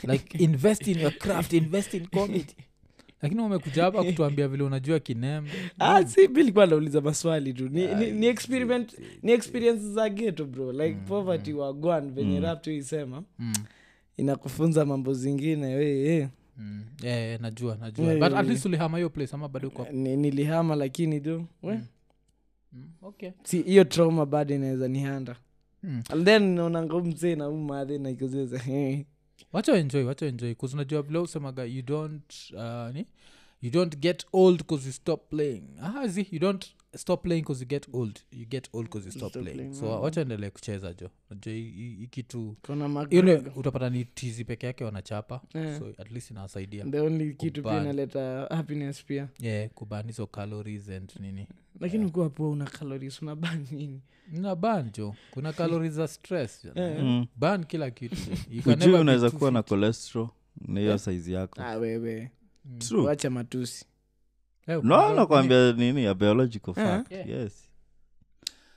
Like 0.03 0.39
invest 0.39 0.87
in 0.87 1.01
your 1.01 1.19
craft 1.19 1.53
invest 1.53 1.95
in 1.95 2.07
comedy 2.07 2.55
lakini 3.25 3.41
umekuja 3.43 3.83
hapa 3.85 4.05
kutuambia 4.05 4.49
vile 4.49 4.65
unajua 4.65 5.01
kinembe 5.01 5.51
ah, 5.79 6.07
si 6.07 6.29
bilikuwa 6.29 6.67
nauliza 6.67 7.01
maswali 7.01 7.53
tu. 7.55 7.69
Ni, 7.69 7.95
ni, 7.95 8.11
ni 8.11 8.27
experiment 8.27 8.99
ni 9.23 9.33
experience 9.33 9.93
za 9.93 10.09
geto 10.09 10.45
bro. 10.45 10.73
Like 10.73 10.95
poverty 11.09 11.53
wa 11.53 11.73
gwan 11.73 12.11
venye 12.13 12.41
mm, 12.41 12.57
tu 12.63 12.71
isema 12.71 13.23
mm. 13.39 13.53
inakufunza 14.17 14.85
mambo 14.85 15.15
zingine 15.15 15.75
we, 15.75 16.17
eh. 16.17 16.29
Mm. 16.59 16.85
Yeah, 17.03 17.19
yeah, 17.21 17.41
najua 17.41 17.77
najua. 17.77 18.05
Yeah, 18.07 18.19
but 18.19 18.29
yeah, 18.29 18.41
at 18.41 18.49
least 18.49 18.67
ulihama 18.67 18.97
hiyo 18.99 19.11
place 19.11 19.35
ama 19.35 19.49
bado 19.49 19.73
Ni- 19.93 20.17
nilihama 20.17 20.77
lakini 20.77 21.21
do 21.21 21.47
we? 21.63 21.81
Mm. 22.73 22.89
okay. 23.03 23.31
Si 23.43 23.63
hiyo 23.63 23.85
trauma 23.85 24.27
bado 24.27 24.55
inaweza 24.55 24.89
nihanda 24.89 25.37
Mm. 25.83 26.03
and 26.11 26.25
then 26.25 26.43
naonanga 26.55 26.99
mzee 27.01 27.35
na 27.37 27.49
umadhe 27.49 27.99
naikuzeza 27.99 28.61
wacha 29.53 29.77
enjoy 29.77 30.05
wacha 30.05 30.27
enjoy 30.27 30.55
bcause 30.55 30.75
unajua 30.75 31.03
vile 31.03 31.19
usemaga 31.19 31.65
you 31.65 31.83
don't 31.83 32.33
uh, 32.53 32.95
ni? 32.95 33.07
You 33.63 33.71
don't 33.71 33.97
get 33.99 34.27
old 34.33 34.59
because 34.59 34.87
you 34.87 34.93
stop 34.93 35.31
playing. 35.31 35.63
Ah, 35.83 36.07
zi 36.07 36.27
you 36.31 36.39
don't 36.39 36.67
stop 36.97 37.23
playing 37.23 37.43
because 37.43 37.61
you 37.65 37.69
get 37.69 37.87
old. 37.93 38.21
You 38.33 38.47
get 38.47 38.69
old 38.73 38.87
because 38.87 39.07
you 39.07 39.13
stop, 39.13 39.31
Stop 39.31 39.43
playing, 39.43 39.57
playing, 39.59 39.75
so 39.75 40.01
wacha 40.01 40.21
endelee 40.21 40.51
kucheza 40.51 40.93
jo. 40.95 41.11
Najua 41.31 41.55
ikitu 42.05 42.57
ile 43.11 43.43
utapata 43.57 43.91
ni 43.91 44.05
tizi 44.05 44.45
peke 44.45 44.67
yake 44.67 44.85
wanachapa. 44.85 45.41
Yeah. 45.55 45.79
so 45.79 45.87
at 45.99 46.11
least 46.11 46.31
inawasaidia 46.31 46.85
the 46.85 47.01
only 47.01 47.35
kitu 47.35 47.63
pia 47.63 47.81
inaleta 47.81 48.47
happiness 48.51 49.05
pia. 49.05 49.29
Yeah 49.41 49.71
kubani 49.71 50.13
so 50.13 50.27
calories 50.27 50.89
and 50.89 51.13
nini. 51.21 51.47
Lakini 51.81 52.05
ukiwa 52.05 52.31
poa 52.31 52.49
una 52.51 52.65
calories 52.65 53.23
una 53.23 53.37
ban 53.37 53.67
nini? 53.71 54.01
Na 54.33 54.57
ban 54.57 54.91
jo. 54.93 55.15
Kuna 55.31 55.53
calories 55.53 55.93
za 55.93 56.09
stress 56.09 56.65
yeah. 56.77 57.03
Mm. 57.03 57.27
ban 57.37 57.65
kila 57.65 57.91
kitu. 57.91 58.17
Ujui 58.67 58.95
unaweza 58.95 59.31
kuwa 59.31 59.51
na 59.51 59.63
cholesterol 59.63 60.29
na 60.69 60.81
hiyo 60.81 60.99
saizi 60.99 61.33
yako. 61.33 61.63
Ah, 61.63 61.77
wewe. 61.77 62.31
Mm. 62.65 63.05
wacha 63.05 63.31
matusi 63.31 63.85
no 64.67 64.81
kuna- 64.81 65.15
nakwambia 65.15 65.73
nini 65.73 66.05
ya 66.05 66.15
biological 66.15 66.75
Yeah. 66.77 66.97
fact 66.99 67.13
Yeah. 67.13 67.29
yes. 67.29 67.71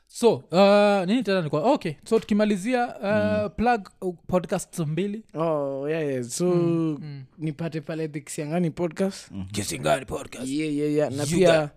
So 0.09 0.33
uh, 0.35 1.05
nini 1.07 1.23
tena 1.23 1.41
nikwa 1.41 1.61
okay 1.73 1.93
so 2.05 2.19
tukimalizia 2.19 2.87
uh, 2.87 3.55
plug 3.55 3.89
uh, 4.01 4.15
podcast 4.27 4.79
mbili. 4.79 5.23
Oh, 5.33 5.89
yeah, 5.89 6.07
yeah. 6.07 6.23
so 6.23 6.45
mm. 6.55 7.23
nipate 7.37 7.81
pale 7.81 8.07
the 8.07 8.19
kisiangani 8.21 8.71
podcast. 8.71 9.31
Kisingani 9.51 10.05
podcast. 10.05 10.47
Yeah, 10.47 10.75
yeah, 10.75 10.93
yeah. 10.93 11.11
na 11.11 11.23
You 11.23 11.37
pia 11.37 11.69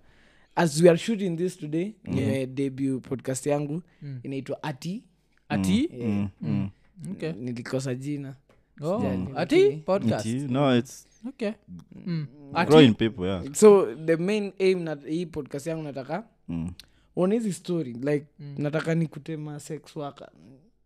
as 0.56 0.82
we 0.82 0.88
are 0.88 0.98
shooting 0.98 1.36
this 1.36 1.56
today 1.58 1.94
nime 2.04 2.46
debut 2.46 3.00
podcast 3.00 3.46
yangu. 3.46 3.82
Mm. 4.02 4.20
inaitwa 4.22 4.62
ati. 4.62 5.04
Ati? 5.48 5.90
Mm, 6.00 6.28
mm. 6.40 6.70
okay. 7.12 7.32
Nilikosa 7.32 7.94
jina. 7.94 8.34
Oh, 8.82 9.02
ati 9.36 9.70
podcast. 9.76 10.26
Iti- 10.26 10.52
no 10.52 10.76
it's 10.78 11.06
okay. 11.28 11.52
Mm. 12.06 12.26
ati 12.54 12.70
growing 12.70 12.94
people 12.94 13.24
yeah. 13.26 13.44
So 13.52 13.94
the 13.94 14.16
main 14.16 14.52
aim 14.58 14.82
na 14.82 14.94
hii 15.08 15.26
podcast 15.26 15.66
yangu 15.66 15.82
nataka 15.82 16.24
mm. 16.48 16.70
uone 17.16 17.34
hizi 17.34 17.52
story. 17.52 17.92
Like 17.92 18.26
nataka 18.58 18.94
nikutema 18.94 19.60
sex 19.60 19.96
waka 19.96 20.30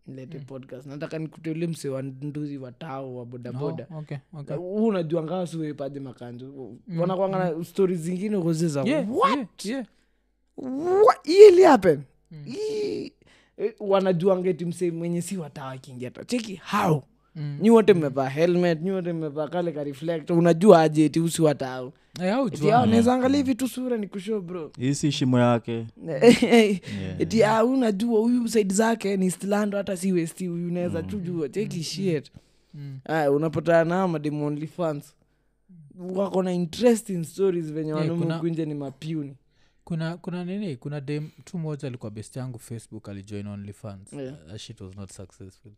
nilete 0.07 0.39
podcast. 0.39 0.85
Nataka 0.87 1.19
nikute 1.19 1.51
ule 1.51 1.67
mse 1.67 1.89
wa 1.89 2.01
nduzi 2.01 2.57
wa 2.57 2.71
tao 2.71 3.15
wa 3.15 3.25
bodaboda. 3.25 3.87
Oh, 3.91 3.97
okay 3.97 4.17
okay. 4.33 4.55
Huu 4.55 4.87
unajua 4.87 5.23
ngawa 5.23 5.47
siwepaje 5.47 5.99
makanjo? 5.99 6.73
Wanakwanga 6.99 7.39
na 7.39 7.63
stori 7.63 7.95
zingine 7.95 8.41
kozeza 8.41 8.83
yeah, 8.83 9.11
what? 9.17 9.65
yeah, 9.65 9.85
yeah. 10.57 11.15
Ili 11.23 11.63
happen? 11.63 12.01
Mm. 12.31 12.45
eh, 13.57 13.73
wanajuanga 13.79 14.49
eti 14.49 14.65
mse 14.65 14.91
mwenye 14.91 15.21
si 15.21 15.37
watawa 15.37 15.71
akiingia 15.71 16.11
ta 16.11 16.25
cheki 16.25 16.61
how. 16.71 16.95
Mm. 16.95 17.01
Nyi 17.61 17.69
wote 17.69 17.93
mmevaa 17.93 18.29
helmet 18.29 18.81
nyote 18.81 19.13
mmevaa 19.13 19.47
kale 19.47 19.71
ka 19.71 19.83
reflect. 19.83 20.29
Unajua 20.29 20.81
aje 20.81 21.05
eti 21.05 21.19
usi 21.19 21.41
watau 21.41 21.93
Eh, 22.21 22.35
au 22.35 22.47
eti 22.47 22.61
jua. 22.61 22.73
hao 22.75 22.85
naweza 22.85 23.13
angalia 23.13 23.37
hivi 23.37 23.55
tu 23.55 23.67
sura 23.67 23.97
ni 23.97 24.07
kusho 24.07 24.41
bro. 24.41 24.71
Hii 24.79 25.11
shimo 25.11 25.39
yake. 25.39 25.85
Eti 27.19 27.43
unajua 27.67 28.19
huyu 28.19 28.47
said 28.47 28.73
zake 28.73 29.17
ni 29.17 29.31
stlando 29.31 29.77
hata 29.77 29.97
si 29.97 30.11
westi 30.11 30.47
huyu 30.47 30.67
unaweza 30.67 31.03
tu 31.03 31.19
jua. 31.19 31.49
Cheki 31.49 31.83
shit. 31.83 32.31
Mm. 32.73 32.99
aya 33.05 33.31
unapatana 33.31 33.83
nao 33.83 34.07
madem 34.07 34.41
only 34.43 34.67
fans. 34.67 35.15
Wako 35.99 36.43
na 36.43 36.53
interesting 36.53 37.23
stories 37.23 37.73
venye 37.73 37.91
Yeah, 37.91 38.07
huku 38.09 38.47
ni 38.47 38.73
mapiuni 38.73 39.35
kuna 39.83 40.17
kuna 40.17 40.45
nini? 40.45 40.75
Kuna 40.75 41.01
dem 41.01 41.29
tu 41.43 41.57
moja 41.57 41.87
alikuwa 41.87 42.11
best 42.11 42.35
yangu 42.35 42.59
facebook 42.59 43.09
alijoin 43.09 43.47
onlyfans 43.47 44.13
Yeah. 44.13 44.33
uh, 44.51 44.55
shit 44.57 44.81
was 44.81 44.95
not 44.95 45.11
successful 45.11 45.71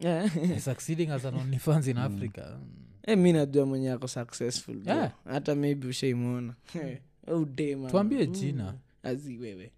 Yeah. 0.00 0.58
Succeeding 0.60 1.10
as 1.10 1.24
an 1.24 1.34
onlyfans 1.34 1.86
in 1.88 1.98
africa. 1.98 2.58
Mm. 2.58 2.60
Eh, 3.06 3.18
mi 3.18 3.32
najua 3.32 3.66
mwenye 3.66 3.90
ako 3.92 4.08
successful 4.08 4.74
bro. 4.74 4.94
Yeah. 4.94 5.12
hata 5.24 5.54
maybe 5.54 5.86
ushaimwona. 5.88 6.54
Udema 7.26 7.90
tuambie 7.90 8.26
jina. 8.26 8.74
azi 9.02 9.36
wewe. 9.38 9.72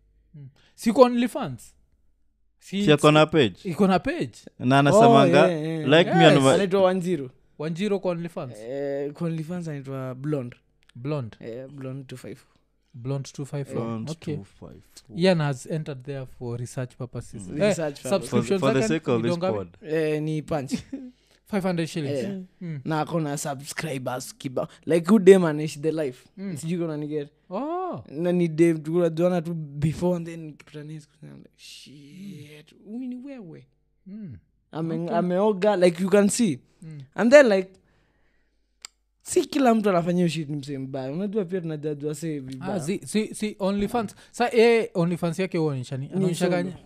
Siko 0.75 1.01
onlyfans? 1.03 1.75
Si- 2.59 2.83
si 2.85 2.97
page. 3.27 3.55
Iko 3.65 3.87
na 3.87 3.99
page? 3.99 4.33
Na 4.59 4.79
anasemanga 4.79 5.45
Oh, 5.45 5.49
yeah, 5.49 5.63
yeah. 5.63 5.89
like 5.89 6.11
Yes. 6.11 6.43
my- 6.43 6.51
anaitwa 6.55 6.83
wanjiru. 6.83 7.31
Wanjiro 7.59 7.99
kwa 7.99 8.11
onlyfans? 8.11 8.55
Eh, 8.59 9.13
kwa 9.13 9.27
OnlyFans 9.27 9.69
anaitwa 9.69 10.15
blond 10.15 10.55
blond 10.95 11.37
eh, 11.41 11.69
blond 11.69 12.07
25 12.13 12.37
blond 13.03 13.25
254 13.33 14.11
okay 14.11 14.35
254. 14.37 15.19
ian 15.19 15.41
has 15.41 15.67
entered 15.67 16.03
there 16.05 16.27
for 16.39 16.57
research 16.61 16.97
purposes 16.97 17.49
Mm. 17.49 17.61
eh, 17.63 17.69
Research 17.69 18.03
purpose. 18.03 18.29
For, 18.31 18.59
for 18.59 18.75
the 18.75 18.83
sake 18.89 19.09
of 19.11 19.23
this 19.23 19.39
pod. 19.39 19.69
eh, 19.83 20.23
ni 20.23 20.43
punch 20.43 20.73
500 21.53 21.87
shillings 21.87 22.19
Eh. 22.25 22.41
Mm. 22.61 22.81
na 22.85 23.01
akona 23.01 23.37
subscribers 23.39 24.35
kibao 24.35 24.69
like 24.87 25.07
who 25.11 25.19
dem 25.19 25.45
anaishi 25.45 25.79
the 25.81 25.93
life 25.93 26.29
Mm. 26.37 26.57
sijui 26.57 26.79
kona 26.79 26.97
niget 26.97 27.29
oh 27.51 28.05
na 28.11 28.33
ni 28.33 28.49
dem 28.49 28.79
tunajuana 28.79 29.43
tu 29.43 29.55
before 29.55 30.17
and 30.17 30.27
then 30.27 30.41
nikipatana 30.41 31.01
siku 31.01 31.13
zingine 31.21 31.33
I'm 31.33 31.39
like, 31.43 31.51
shit 31.57 32.75
huyu 32.85 33.09
ni 33.09 33.17
wewe 33.17 33.67
mm. 34.07 34.37
Ame- 34.73 34.95
Okay. 35.05 35.17
ameoga 35.17 35.77
like 35.77 36.03
you 36.03 36.11
can 36.11 36.29
see 36.29 36.59
Mm. 36.83 37.01
and 37.15 37.31
then 37.33 37.49
like 37.49 37.71
si 39.27 39.45
kila 39.47 39.75
mtu 39.75 39.91
anafanya 39.91 40.25
ni 40.45 40.57
msee 40.57 40.79
mbaya. 40.79 41.13
Unajua 41.13 41.45
pia 41.45 41.61
tunajajua 41.61 42.15
Ah, 42.61 42.81
si, 42.81 43.01
onlyfans. 43.59 44.15
Sa 44.31 44.51
onlyfans 44.95 45.39
yake 45.39 45.59
huonyeshani. 45.59 46.11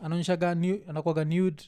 Anaonyeshaga 0.02 0.54
anakwaga 0.88 1.24
nude 1.24 1.62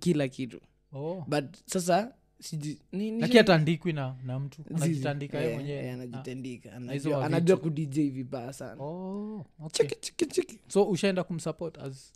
kila 0.00 0.28
kitu. 0.28 0.60
Oh. 0.92 1.24
But 1.28 1.44
sasa 1.66 2.12
siji- 2.42 2.78
ni- 2.92 3.10
ni- 3.10 3.20
laki 3.20 3.38
atandikwi 3.38 3.92
na, 3.92 4.14
na 4.24 4.38
mtu. 4.38 4.62
Anajitandika 4.74 5.38
ye 5.40 5.48
Eh, 5.50 5.54
mwenyewe. 5.54 5.78
yeah, 5.82 5.94
anajitandika. 5.94 6.72
Anajua, 6.72 7.24
anajua 7.26 7.56
kudj 7.56 7.98
vibaya 7.98 8.52
sana. 8.52 8.82
Oh, 8.82 9.46
okay. 9.60 9.86
chiki 9.88 10.00
chiki 10.00 10.26
chiki 10.26 10.58
so 10.68 10.84
ushaenda 10.84 11.24
kumsupport 11.24 11.78
as? 11.78 12.12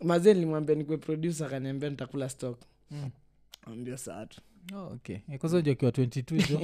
Mazee 0.00 0.34
nilimwambia 0.34 0.74
nikwe 0.74 0.96
producer 0.96 1.46
akaniambia 1.46 1.90
nitakula 1.90 2.28
stock. 2.28 2.58
Mm. 2.90 3.10
ambia 3.66 3.96
saa 3.98 4.26
tu 4.26 4.40
oh, 4.74 4.92
okay. 4.94 5.16
Eh, 5.32 5.38
kwanza 5.38 5.56
ujua 5.58 5.74
kiwa 5.74 5.90
22 5.90 6.48
jo 6.48 6.60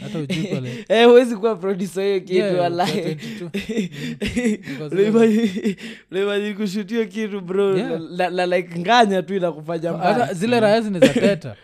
hata 0.00 0.18
pale 0.54 0.84
Eh, 0.88 1.08
kuwa 1.36 1.56
producer 1.56 2.04
hiyo 2.04 2.20
kitu 2.20 2.32
Yeah, 2.34 2.48
ukiwa 2.50 2.62
walahi 2.62 3.00
22. 3.00 4.58
Because 4.58 5.76
ulimaji 6.10 6.54
kushutio 6.54 7.06
kitu 7.06 7.40
bro. 7.40 7.76
Yeah. 7.76 8.00
la, 8.00 8.30
la, 8.30 8.46
like 8.46 8.78
nganya 8.78 9.22
tu 9.22 9.34
inakufanya 9.34 9.92
hata 9.92 10.34
zile 10.34 10.60
raya 10.60 10.80
zinezateta 10.80 11.56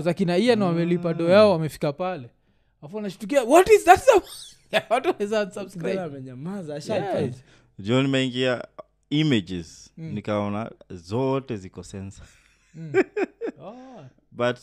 zakina 0.00 0.36
Eh? 0.36 0.44
Ian 0.44 0.62
wamelipa 0.62 1.14
do 1.14 1.28
yao 1.28 1.50
wamefika 1.52 1.92
pale. 1.92 2.30
Afu 2.82 2.96
wanashtukia 2.96 3.42
what 3.44 3.70
is 3.70 3.84
that 3.84 4.00
watu 4.90 5.14
ashaipa 6.76 7.36
jo 7.78 8.02
nimeingia 8.02 8.64
images. 9.10 9.90
Mm. 9.96 10.12
nikaona 10.12 10.70
zote 10.90 11.56
ziko 11.56 11.82
sensa 11.82 12.22
Mm. 12.76 12.92
Oh, 13.60 14.04
but 14.32 14.58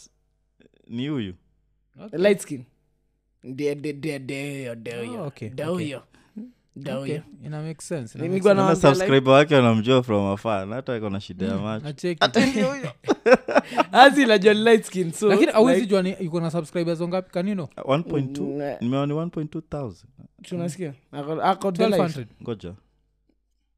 ni 0.92 1.08
huyu. 1.08 1.34
Okay. 2.06 2.20
light 2.20 2.40
skin. 2.40 2.64
Ndio 3.44 3.72
huyo. 5.02 5.32
wake 9.32 9.56
wanamjua 9.56 10.04
from 10.04 10.26
afar 10.34 10.68
na 10.68 10.76
hata 10.76 10.98
iko 10.98 11.10
na 11.10 11.20
shida 11.22 11.46
ya 11.46 11.52
sense. 11.52 11.64
macho. 11.64 11.88
Acheki. 11.88 12.24
Asi 13.92 14.26
najua 14.26 14.54
ni 14.54 14.64
light 14.64 14.84
skin 14.84 15.12
so 15.12 15.28
lakini 15.28 15.52
awezi 15.54 15.86
jua 15.86 16.04
iko 16.20 16.42
na 16.42 16.52
subscribers 16.52 17.00
wangapi 17.02 17.32
kanino 17.32 17.70
1.2 17.78 18.78
1.2 19.14 19.94
tunasikia. 20.42 20.94
Ako- 21.12 21.42
ako 21.42 21.72
the 21.72 21.88
life. 21.88 22.02
1200 22.02 22.26
ngoja. 22.44 22.74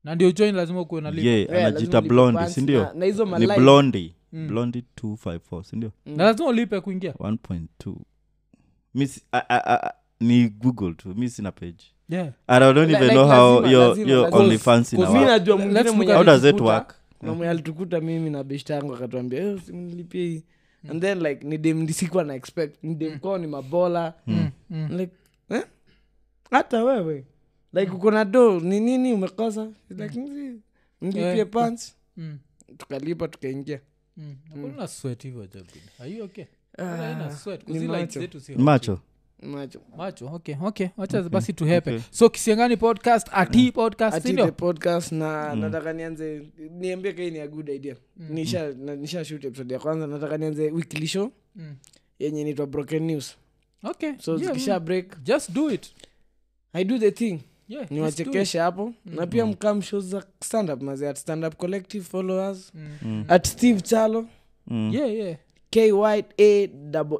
Na 0.03 0.15
ndio 0.15 0.31
join 0.31 0.55
lazima 0.55 0.81
ukuwe 0.81 1.01
na 1.01 1.11
link. 1.11 1.25
ye 1.25 1.31
Yeah, 1.37 1.49
lazima 1.49 1.67
anajita 1.67 2.01
blondi 2.01 2.47
sindio 2.51 2.81
na- 2.83 2.93
na 2.93 3.05
hizo 3.05 3.25
ni 3.25 3.47
blondi 3.47 4.15
Mm. 4.33 4.47
blondi 4.47 4.83
254 5.01 5.63
sindio? 5.63 5.91
Na 6.05 6.23
lazima 6.23 6.49
ulipe 6.49 6.81
kuingia. 6.81 7.11
1.2 7.11 7.95
mi 8.93 9.07
si- 9.07 9.21
a- 9.31 9.49
a- 9.49 9.87
a- 9.87 9.93
ni 10.19 10.49
google 10.49 10.93
tu 10.93 11.15
mi 11.15 11.29
sina 11.29 11.51
page. 11.51 11.83
Yeah. 12.09 12.33
and 12.47 12.63
i 12.63 12.73
don't 12.73 12.89
even 12.91 13.03
like 13.03 13.13
know 13.15 13.27
how 13.27 13.61
lazima- 13.61 13.71
your 13.71 13.89
lazima- 13.89 14.09
your 14.11 14.21
lazima. 14.23 14.43
onlyfans 14.43 14.93
ina 14.93 15.11
mi 15.11 15.19
najua 15.25 15.57
mwingine 15.57 15.91
mwenye 15.91 16.13
how 16.13 16.23
does 16.23 16.43
it 16.43 16.45
alitukuta- 16.55 16.63
work? 16.73 16.95
Na 17.21 17.33
mwenye 17.33 17.49
alitukuta 17.51 18.01
mimi 18.01 18.29
na 18.29 18.43
beshta 18.43 18.73
yangu 18.73 18.95
akatuambia 18.95 19.39
"Eh, 19.43 19.55
usinilipie 19.55 20.25
hii. 20.27 20.43
And 20.89 21.01
then 21.01 21.19
like 21.23 21.47
ni 21.47 21.57
dem 21.57 21.81
nisikwa 21.83 22.23
na 22.23 22.35
expect. 22.35 22.83
Ni 22.83 22.95
dem 22.95 23.19
kwao 23.19 23.37
ni 23.37 23.47
mabola. 23.47 24.13
Mm, 24.27 24.49
mm. 24.69 24.87
like 24.97 25.13
eh? 25.49 25.63
hata 26.51 26.83
wewe? 26.83 27.25
Like 27.73 27.91
uko 27.91 28.11
na 28.11 28.25
do 28.25 28.59
ni 28.59 28.79
nini 28.79 29.13
umekosa? 29.13 29.71
Like 29.89 30.19
"Mzi, 30.19 30.59
nilipie 31.01 31.21
Yeah. 31.21 31.47
pants. 31.49 31.95
Mm, 32.17 32.37
tukalipa 32.77 33.27
tukaingia 33.27 33.79
mm. 34.17 34.35
Hivyo 35.23 35.47
Jabin. 35.47 36.21
Okay? 36.23 36.45
Macho. 38.57 38.99
macho. 39.41 39.81
Macho. 39.97 40.25
Okay 40.27 40.55
okay. 40.61 40.87
Wacha 40.97 41.23
basi 41.23 41.53
tuhepe. 41.53 41.91
okay. 41.91 42.03
so 42.11 42.29
kisiangani 42.29 42.77
podcast 42.77 43.27
ati 43.31 43.71
podcast 43.71 44.17
ati 44.17 44.33
the 44.33 44.51
podcast 44.51 45.11
na 45.11 45.55
nataka 45.55 45.93
nianze 45.93 46.47
niambie 46.71 47.13
kai 47.13 47.31
ni 47.31 47.39
a 47.39 47.47
good 47.47 47.69
idea. 47.69 47.95
Nisha 48.17 48.73
na- 48.73 48.95
nisha 48.95 49.25
shoot 49.25 49.45
episode 49.45 49.73
ya 49.73 49.79
kwanza 49.79 50.07
nataka 50.07 50.37
nianze 50.37 50.71
weekly 50.71 51.07
show 51.07 51.31
Mm. 51.55 51.75
yenye 52.19 52.41
inaitwa 52.41 52.65
broken 52.65 53.03
news. 53.03 53.35
Okay. 53.83 54.11
So 54.19 54.31
yeah, 54.37 54.43
zikisha 54.53 54.79
mm. 54.79 54.85
break. 54.85 55.23
just 55.23 55.51
do 55.51 55.71
it. 55.71 55.93
I 56.73 56.83
do 56.83 56.97
the 56.99 57.11
thing 57.11 57.39
yeah, 57.69 57.91
niwachekeshe 57.91 58.59
hapo. 58.59 58.93
Na 59.05 59.27
pia 59.27 59.45
mkam 59.45 59.81
show 59.81 59.99
za 59.99 60.23
standup 60.43 60.81
mazi 60.81 61.05
at 61.05 61.17
standup 61.17 61.55
collective 61.55 62.03
followers. 62.05 62.71
Mm. 62.75 62.87
Mm. 63.01 63.25
at 63.27 63.47
steve 63.47 63.81
chalo. 63.81 64.27
Mm. 64.67 64.93
yeah 64.93 65.13
yeah. 65.13 65.37
K 65.69 65.91
y 65.91 66.23
a 66.37 66.69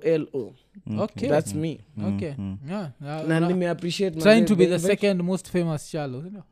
l 0.03 0.27
o. 0.33 0.53
Okay. 0.99 1.29
That's 1.29 1.53
me. 1.53 1.79
Okay. 2.07 2.27
Yeah, 2.67 2.91
yeah, 3.01 3.27
na 3.27 3.39
na- 3.39 3.47
nimeappreciate 3.47 4.19
trying 4.21 4.45
to 4.45 4.55
be 4.55 4.65
the 4.67 4.79
second 4.79 5.21
most 5.21 5.49
famous 5.49 5.91
chalo 5.91 6.21
sindio 6.23 6.43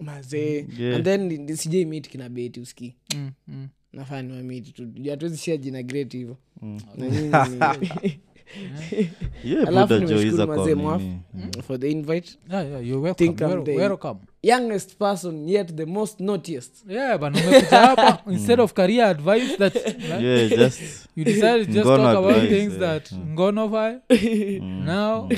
mazee 0.00 0.66
Yeah. 0.78 0.96
and 0.96 1.04
then 1.04 1.20
ni- 1.28 1.38
ni- 1.38 1.56
sijai 1.56 1.84
meet 1.84 2.08
kina 2.08 2.28
beti 2.28 2.60
uski. 2.60 2.94
Mm, 3.14 3.30
mm. 3.48 3.68
nafaa 3.92 4.22
niwamiti 4.22 4.72
tu. 4.72 4.88
Hatuwezi 5.10 5.36
share 5.38 5.58
jina 5.58 5.82
great 5.82 6.12
hivo. 6.12 6.36
Mm. 6.62 6.80
Alafu 9.66 9.94
nimeshukuru 9.94 10.46
mazee 10.46 10.74
mwaf. 10.74 11.00
nini. 11.02 11.18
Mm. 11.34 11.62
for 11.62 11.80
the 11.80 11.90
invite. 11.90 12.38
Yeah, 12.50 12.70
yeah, 12.70 12.86
you're 12.86 13.02
welcome. 13.02 13.26
Think 13.26 13.40
I'm 13.40 13.64
the- 13.64 13.76
welcome. 13.76 14.20
youngest 14.42 14.96
person 14.98 15.48
yet 15.48 15.76
the 15.76 15.86
most 15.86 16.20
notiest. 16.20 16.84
Yeah 16.88 17.18
but 17.18 17.36
hapa 17.70 18.18
instead 18.32 18.60
of 18.60 18.72
career 18.74 19.04
advice 19.06 19.56
that 19.56 19.74
Yeah, 20.22 20.48
just 20.48 20.80
you 21.16 21.24
decided 21.24 21.66
to 21.66 21.72
just 21.72 21.86
Ngono 21.86 21.96
talk 21.96 22.16
about 22.18 22.36
advice, 22.36 22.48
things 22.58 22.72
yeah. 22.72 22.80
that 22.80 23.12
Mm. 23.12 23.32
ngono 23.32 23.68
vi 23.68 24.60
now 24.60 25.28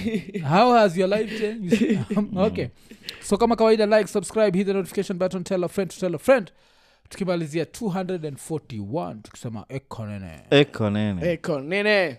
how 0.43 0.73
has 0.73 0.97
your 0.97 1.09
life 1.09 1.39
changed? 1.39 1.99
Okay. 2.37 2.69
So 3.23 3.37
kama 3.37 3.57
kawaida 3.57 3.87
like 3.87 4.09
subscribe 4.09 4.59
hit 4.59 4.67
the 4.67 4.73
notification 4.75 5.19
button 5.19 5.45
tell 5.45 5.65
a 5.65 5.69
friend 5.69 5.91
to 5.91 6.01
tell 6.01 6.15
a 6.15 6.19
friend. 6.19 6.51
Tukimalizia 7.09 7.65
241 7.65 9.15
tukisema 9.23 9.65
ekonene 9.69 10.41
eko 10.51 10.91
nene. 10.91 11.33
Eko 11.33 11.61
nene 11.61 12.17